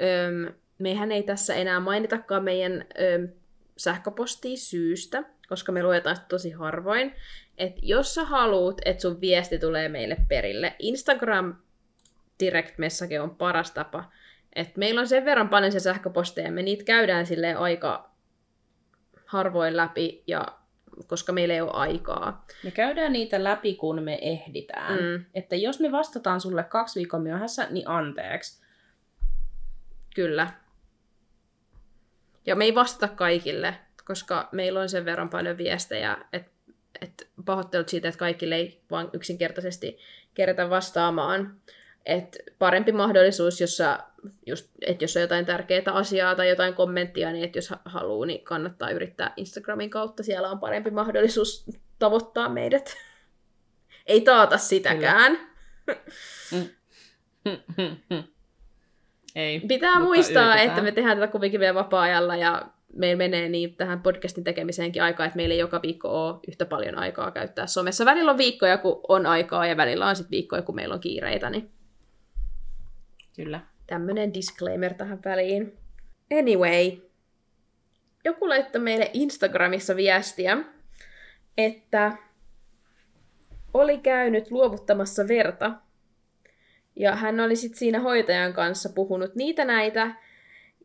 öm, 0.02 0.54
mehän 0.82 1.12
ei 1.12 1.24
tässä 1.24 1.56
enää 1.56 1.80
mainitakaan 1.80 2.44
meidän 2.44 2.72
öm, 2.74 3.30
sähköpostia 3.78 4.58
syystä, 4.58 5.24
koska 5.50 5.72
me 5.72 5.84
luetaan 5.84 6.16
sitä 6.16 6.28
tosi 6.28 6.52
harvoin. 6.52 7.16
Et 7.58 7.74
jos 7.82 8.16
sä 8.16 8.24
haluut, 8.24 8.82
että 8.86 9.02
sun 9.02 9.22
viesti 9.22 9.60
tulee 9.60 9.90
meille 9.90 10.18
perille, 10.28 10.76
Instagram 10.80 11.56
direct 12.40 12.78
message 12.78 13.22
on 13.22 13.36
paras 13.36 13.72
tapa. 13.72 14.12
Et 14.56 14.78
meillä 14.78 15.02
on 15.02 15.08
sen 15.08 15.26
verran 15.26 15.50
paljon 15.50 15.72
se 15.72 15.80
sähköposteja, 15.80 16.52
me 16.52 16.62
niitä 16.62 16.84
käydään 16.84 17.26
sille 17.26 17.54
aika 17.54 18.12
harvoin 19.26 19.78
läpi, 19.78 20.24
ja 20.28 20.46
koska 21.08 21.32
meillä 21.32 21.54
ei 21.54 21.62
ole 21.62 21.72
aikaa. 21.74 22.46
Me 22.64 22.72
käydään 22.72 23.14
niitä 23.14 23.44
läpi, 23.44 23.76
kun 23.76 24.04
me 24.04 24.20
ehditään. 24.22 25.00
Mm. 25.00 25.26
Että 25.34 25.56
jos 25.56 25.80
me 25.80 25.92
vastataan 25.92 26.42
sulle 26.42 26.64
kaksi 26.64 27.00
viikon 27.00 27.22
myöhässä, 27.22 27.68
niin 27.70 27.88
anteeksi. 27.88 28.62
Kyllä. 30.16 30.48
Ja 32.46 32.56
me 32.56 32.66
ei 32.66 32.76
vastata 32.76 33.08
kaikille, 33.08 33.76
koska 34.06 34.50
meillä 34.52 34.80
on 34.80 34.90
sen 34.90 35.06
verran 35.06 35.30
paljon 35.30 35.58
viestejä, 35.58 36.18
että 36.34 36.52
et 37.02 37.30
pahoittelut 37.46 37.90
siitä, 37.90 38.08
että 38.08 38.20
kaikille 38.20 38.56
ei 38.56 38.82
vaan 38.92 39.10
yksinkertaisesti 39.14 39.98
kerätä 40.34 40.70
vastaamaan. 40.70 41.56
Et 42.06 42.38
parempi 42.60 42.92
mahdollisuus, 42.92 43.62
jos, 43.62 43.78
sä, 43.78 44.00
just, 44.46 44.70
et 44.86 45.02
jos 45.02 45.16
on 45.16 45.22
jotain 45.22 45.46
tärkeää 45.46 45.84
asiaa 45.86 46.36
tai 46.36 46.50
jotain 46.50 46.74
kommenttia, 46.74 47.32
niin 47.32 47.44
että 47.44 47.58
jos 47.58 47.74
haluaa, 47.86 48.26
niin 48.26 48.44
kannattaa 48.44 48.90
yrittää 48.90 49.34
Instagramin 49.38 49.90
kautta. 49.90 50.24
Siellä 50.24 50.50
on 50.50 50.60
parempi 50.60 50.92
mahdollisuus 50.92 51.66
tavoittaa 52.00 52.50
meidät. 52.50 52.98
Ei 54.06 54.22
taata 54.22 54.58
sitäkään. 54.58 55.38
Ei. 59.36 59.60
Pitää 59.60 60.00
muistaa, 60.00 60.44
yritetään. 60.44 60.68
että 60.70 60.82
me 60.82 60.92
tehdään 60.92 61.18
tätä 61.18 61.32
kuitenkin 61.32 61.60
vielä 61.60 61.74
vapaa-ajalla 61.76 62.36
ja 62.36 62.62
meillä 62.96 63.18
menee 63.18 63.50
niin 63.50 63.76
tähän 63.76 64.02
podcastin 64.02 64.44
tekemiseenkin 64.44 65.04
aikaa, 65.04 65.26
että 65.26 65.36
meillä 65.36 65.54
ei 65.54 65.60
joka 65.60 65.82
viikko 65.82 66.28
ole 66.28 66.40
yhtä 66.48 66.66
paljon 66.66 66.98
aikaa 66.98 67.32
käyttää 67.32 67.68
somessa. 67.68 68.06
Välillä 68.06 68.32
on 68.32 68.38
viikkoja, 68.38 68.78
kun 68.78 69.02
on 69.08 69.26
aikaa 69.26 69.66
ja 69.66 69.78
välillä 69.78 70.08
on 70.08 70.16
sitten 70.16 70.32
viikkoja, 70.32 70.62
kun 70.62 70.76
meillä 70.76 70.94
on 70.94 71.02
kiireitä. 71.02 71.50
Niin 71.50 71.72
Kyllä. 73.36 73.60
Tämmönen 73.88 74.34
disclaimer 74.34 74.94
tähän 74.94 75.20
väliin. 75.26 75.78
Anyway, 76.40 76.92
joku 78.26 78.50
laittoi 78.50 78.82
meille 78.82 79.10
Instagramissa 79.14 79.96
viestiä, 79.96 80.58
että 81.58 82.18
oli 83.74 83.98
käynyt 83.98 84.52
luovuttamassa 84.52 85.28
verta. 85.28 85.72
Ja 86.96 87.16
hän 87.16 87.40
oli 87.40 87.56
sitten 87.56 87.80
siinä 87.80 88.00
hoitajan 88.00 88.54
kanssa 88.54 88.90
puhunut 88.96 89.36
niitä 89.36 89.66
näitä 89.66 90.16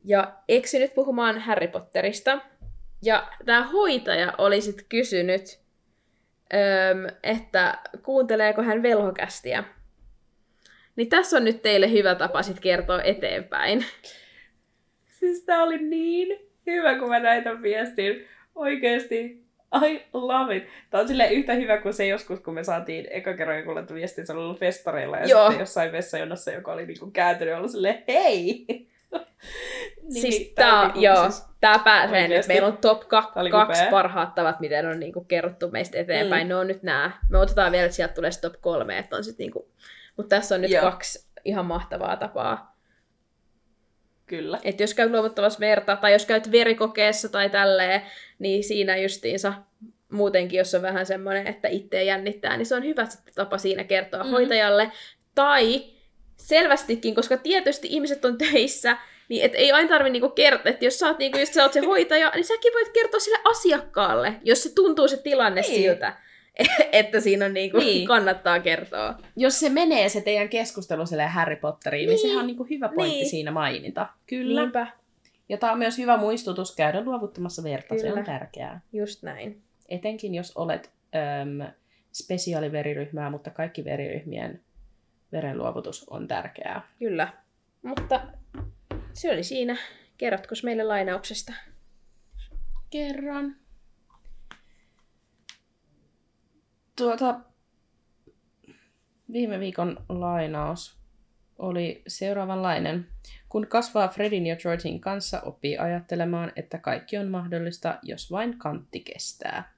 ja 0.04 0.34
eksynyt 0.48 0.94
puhumaan 0.94 1.38
Harry 1.38 1.68
Potterista. 1.68 2.40
Ja 3.02 3.28
tämä 3.44 3.62
hoitaja 3.62 4.32
oli 4.38 4.60
sitten 4.60 4.86
kysynyt, 4.88 5.60
että 7.22 7.78
kuunteleeko 8.02 8.62
hän 8.62 8.82
velhokästiä. 8.82 9.64
Niin 10.96 11.08
tässä 11.08 11.36
on 11.36 11.44
nyt 11.44 11.62
teille 11.62 11.92
hyvä 11.92 12.14
tapa 12.14 12.42
sit 12.42 12.60
kertoa 12.60 13.02
eteenpäin. 13.02 13.84
Siis 15.10 15.44
tää 15.44 15.62
oli 15.62 15.78
niin 15.78 16.50
hyvä, 16.66 16.98
kun 16.98 17.08
mä 17.08 17.20
näin 17.20 17.44
tämän 17.44 17.62
viestin. 17.62 18.26
Oikeesti, 18.54 19.45
I 19.84 20.04
love 20.12 20.56
it. 20.56 20.64
Tää 20.90 21.00
on 21.00 21.08
silleen 21.08 21.32
yhtä 21.32 21.54
hyvä 21.54 21.78
kuin 21.78 21.94
se 21.94 22.06
joskus, 22.06 22.40
kun 22.40 22.54
me 22.54 22.64
saatiin 22.64 23.06
eka 23.10 23.34
kerran 23.34 23.58
joku 23.58 23.74
laittu 23.74 23.94
viestin, 23.94 24.26
se 24.26 24.32
oli 24.32 24.42
ollut 24.42 24.58
festareilla 24.60 25.16
ja 25.16 25.26
Joo. 25.26 25.44
sitten 25.46 25.60
jossain 25.60 25.92
vessajonossa, 25.92 26.50
joka 26.50 26.72
oli 26.72 26.86
niinku 26.86 27.10
kääntynyt 27.10 27.52
ja 27.52 27.58
ollut 27.58 27.70
silleen, 27.70 28.04
hei! 28.08 28.66
niin, 30.02 30.20
siis 30.20 30.52
tää 30.54 30.70
tää, 30.70 30.80
on 30.80 30.86
niinku 30.86 31.00
joo, 31.00 31.30
siis- 31.30 31.44
tää 31.60 31.78
pääsee 31.78 32.20
nyt. 32.20 32.28
oikeesti. 32.30 32.52
Meillä 32.52 32.68
on 32.68 32.76
top 32.78 33.08
ka- 33.08 33.32
kaksi 33.50 33.82
parhaat 33.90 34.34
tavat, 34.34 34.60
miten 34.60 34.86
on 34.86 35.00
niinku 35.00 35.24
kerrottu 35.24 35.70
meistä 35.70 35.98
eteenpäin. 35.98 36.46
Mm. 36.46 36.48
Ne 36.48 36.54
on 36.54 36.66
nyt 36.66 36.82
nää. 36.82 37.18
Me 37.30 37.38
otetaan 37.38 37.72
vielä, 37.72 37.84
että 37.84 37.96
sieltä 37.96 38.14
tulee 38.14 38.30
top 38.40 38.54
kolme. 38.60 38.98
Että 38.98 39.16
on 39.16 39.24
sit 39.24 39.38
niinku... 39.38 39.68
Mutta 40.16 40.36
tässä 40.36 40.54
on 40.54 40.60
nyt 40.60 40.70
joo. 40.70 40.82
kaksi 40.82 41.26
ihan 41.44 41.66
mahtavaa 41.66 42.16
tapaa. 42.16 42.75
Kyllä. 44.26 44.58
Että 44.64 44.82
jos 44.82 44.94
käyt 44.94 45.10
luovuttamassa 45.10 45.60
verta, 45.60 45.96
tai 45.96 46.12
jos 46.12 46.26
käyt 46.26 46.52
verikokeessa 46.52 47.28
tai 47.28 47.50
tälleen, 47.50 48.02
niin 48.38 48.64
siinä 48.64 48.96
justiinsa 48.96 49.52
muutenkin, 50.12 50.58
jos 50.58 50.74
on 50.74 50.82
vähän 50.82 51.06
semmoinen, 51.06 51.46
että 51.46 51.68
itseä 51.68 52.02
jännittää, 52.02 52.56
niin 52.56 52.66
se 52.66 52.74
on 52.74 52.84
hyvä 52.84 53.06
sitten 53.06 53.34
tapa 53.34 53.58
siinä 53.58 53.84
kertoa 53.84 54.20
Mhm. 54.20 54.28
mm. 54.28 54.32
hoitajalle. 54.32 54.92
Tai 55.34 55.84
selvästikin, 56.36 57.14
koska 57.14 57.36
tietysti 57.36 57.88
ihmiset 57.90 58.24
on 58.24 58.38
töissä, 58.38 58.96
niin 59.28 59.44
et 59.44 59.52
ei 59.54 59.72
aina 59.72 59.88
tarvitse 59.88 60.12
niinku 60.12 60.28
kertoa, 60.28 60.70
että 60.70 60.84
jos 60.84 60.98
sä 60.98 61.06
oot, 61.06 61.18
niinku, 61.18 61.38
just 61.38 61.54
sä 61.54 61.62
oot 61.62 61.72
se 61.72 61.80
hoitaja, 61.80 62.32
niin 62.34 62.44
säkin 62.44 62.72
voit 62.72 62.88
kertoa 62.88 63.20
sille 63.20 63.38
asiakkaalle, 63.44 64.34
jos 64.44 64.62
se 64.62 64.74
tuntuu 64.74 65.08
se 65.08 65.16
tilanne 65.16 65.60
niin. 65.60 65.74
siltä, 65.74 66.16
että 66.92 67.20
siinä 67.20 67.44
on 67.44 67.54
niinku, 67.54 67.78
Niin. 67.78 67.86
niin. 67.86 68.06
kannattaa 68.08 68.60
kertoa. 68.60 69.14
Jos 69.36 69.60
se 69.60 69.68
menee 69.68 70.08
se 70.08 70.20
teidän 70.20 70.48
keskustelu 70.48 71.02
Harry 71.28 71.56
Potteriin, 71.56 72.00
niin, 72.00 72.08
niin 72.08 72.16
Niin. 72.16 72.28
sehän 72.28 72.40
on 72.40 72.46
niinku 72.46 72.66
hyvä 72.70 72.88
pointti 72.88 73.18
Niin. 73.18 73.30
siinä 73.30 73.50
mainita. 73.50 74.08
Kyllä. 74.26 74.60
Niinpä, 74.60 74.86
Ja 75.48 75.56
tämä 75.58 75.72
on 75.72 75.78
myös 75.78 75.98
hyvä 75.98 76.16
muistutus 76.16 76.76
käydä 76.76 77.00
luovuttamassa 77.04 77.62
verta, 77.62 77.98
se 77.98 78.06
on 78.06 78.12
Kyllä. 78.12 78.24
tärkeää. 78.24 78.80
just 78.92 79.22
näin. 79.22 79.62
Etenkin 79.88 80.34
jos 80.34 80.56
olet 80.56 80.90
äm, 81.42 81.72
spesiaaliveriryhmää, 82.12 83.30
mutta 83.30 83.50
kaikki 83.50 83.84
veriryhmien 83.84 84.60
verenluovutus 85.32 86.08
on 86.08 86.28
tärkeää. 86.28 86.88
Kyllä. 86.98 87.28
Mutta 87.82 88.20
se 89.12 89.30
oli 89.32 89.42
siinä. 89.42 89.76
Kerrotko 90.18 90.54
meille 90.64 90.84
lainauksesta? 90.84 91.52
Kerran. 92.90 93.56
Tuota, 96.96 97.40
viime 99.32 99.60
viikon 99.60 100.04
lainaus 100.08 100.96
oli 101.58 102.02
seuraavanlainen. 102.06 103.06
Kun 103.48 103.66
kasvaa 103.66 104.08
Fredin 104.08 104.46
ja 104.46 104.56
Georgin 104.56 105.00
kanssa, 105.00 105.40
oppii 105.40 105.78
ajattelemaan, 105.78 106.52
että 106.56 106.78
kaikki 106.78 107.18
on 107.18 107.28
mahdollista, 107.28 107.98
jos 108.02 108.30
vain 108.30 108.58
kantti 108.58 109.00
kestää. 109.00 109.74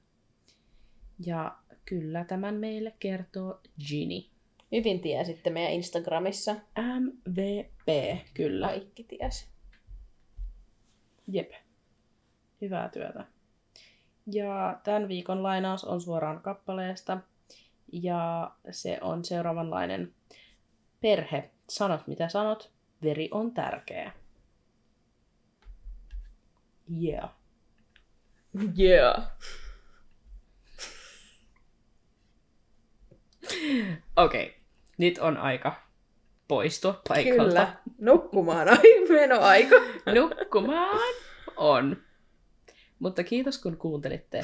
Ja 1.27 1.57
kyllä 1.85 2.24
tämän 2.24 2.55
meille 2.55 2.95
kertoo 2.99 3.61
Ginny. 3.89 4.24
Hyvin 4.73 5.01
tiesitte 5.01 5.51
meidän 5.51 5.73
Instagramissa. 5.73 6.57
MVP, 7.01 8.19
kyllä. 8.35 8.66
Kaikki 8.66 9.05
ties. 9.05 9.49
Jep. 11.32 11.53
Hyvää 12.61 12.89
työtä. 12.89 13.38
Ja 14.32 14.80
tämän 14.84 15.09
viikon 15.09 15.42
lainaus 15.42 15.84
on 15.84 16.00
suoraan 16.00 16.40
kappaleesta. 16.40 17.18
Ja 17.92 18.50
se 18.70 18.98
on 19.00 19.24
seuraavanlainen. 19.24 20.14
Perhe, 21.00 21.50
sanot 21.68 22.06
mitä 22.06 22.28
sanot, 22.28 22.72
veri 23.02 23.28
on 23.32 23.55
tärkeä. 23.55 24.12
Yeah. 27.02 27.30
Yeah. 28.80 29.30
Okei, 34.16 34.46
okay. 34.46 34.60
nyt 34.98 35.18
on 35.18 35.36
aika 35.36 35.88
poistua 36.48 37.00
paikalta. 37.09 37.44
Kyllä. 37.44 37.76
Nukkumaan 37.98 38.68
ai 38.68 39.06
menoaika. 39.09 39.76
Nukkumaan 40.14 41.14
on. 41.56 42.07
Mutta 42.99 43.25
kiitos 43.25 43.62
kun 43.62 43.77
kuuntelitte. 43.77 44.43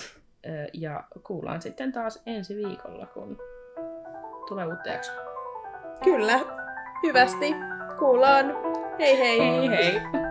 Ja 0.73 1.05
kuullaan 1.27 1.63
sitten 1.63 1.93
taas 1.93 2.23
ensi 2.27 2.57
viikolla, 2.57 3.07
kun 3.07 3.39
tulee 4.49 4.67
uutta 4.67 4.89
jaksoa. 4.89 5.15
Kyllä. 6.05 6.41
Hyvästi. 7.03 7.55
Kuullaan. 7.99 8.57
Hei 8.99 9.19
hei. 9.19 9.41
Hei 9.41 9.69
hei! 9.69 10.24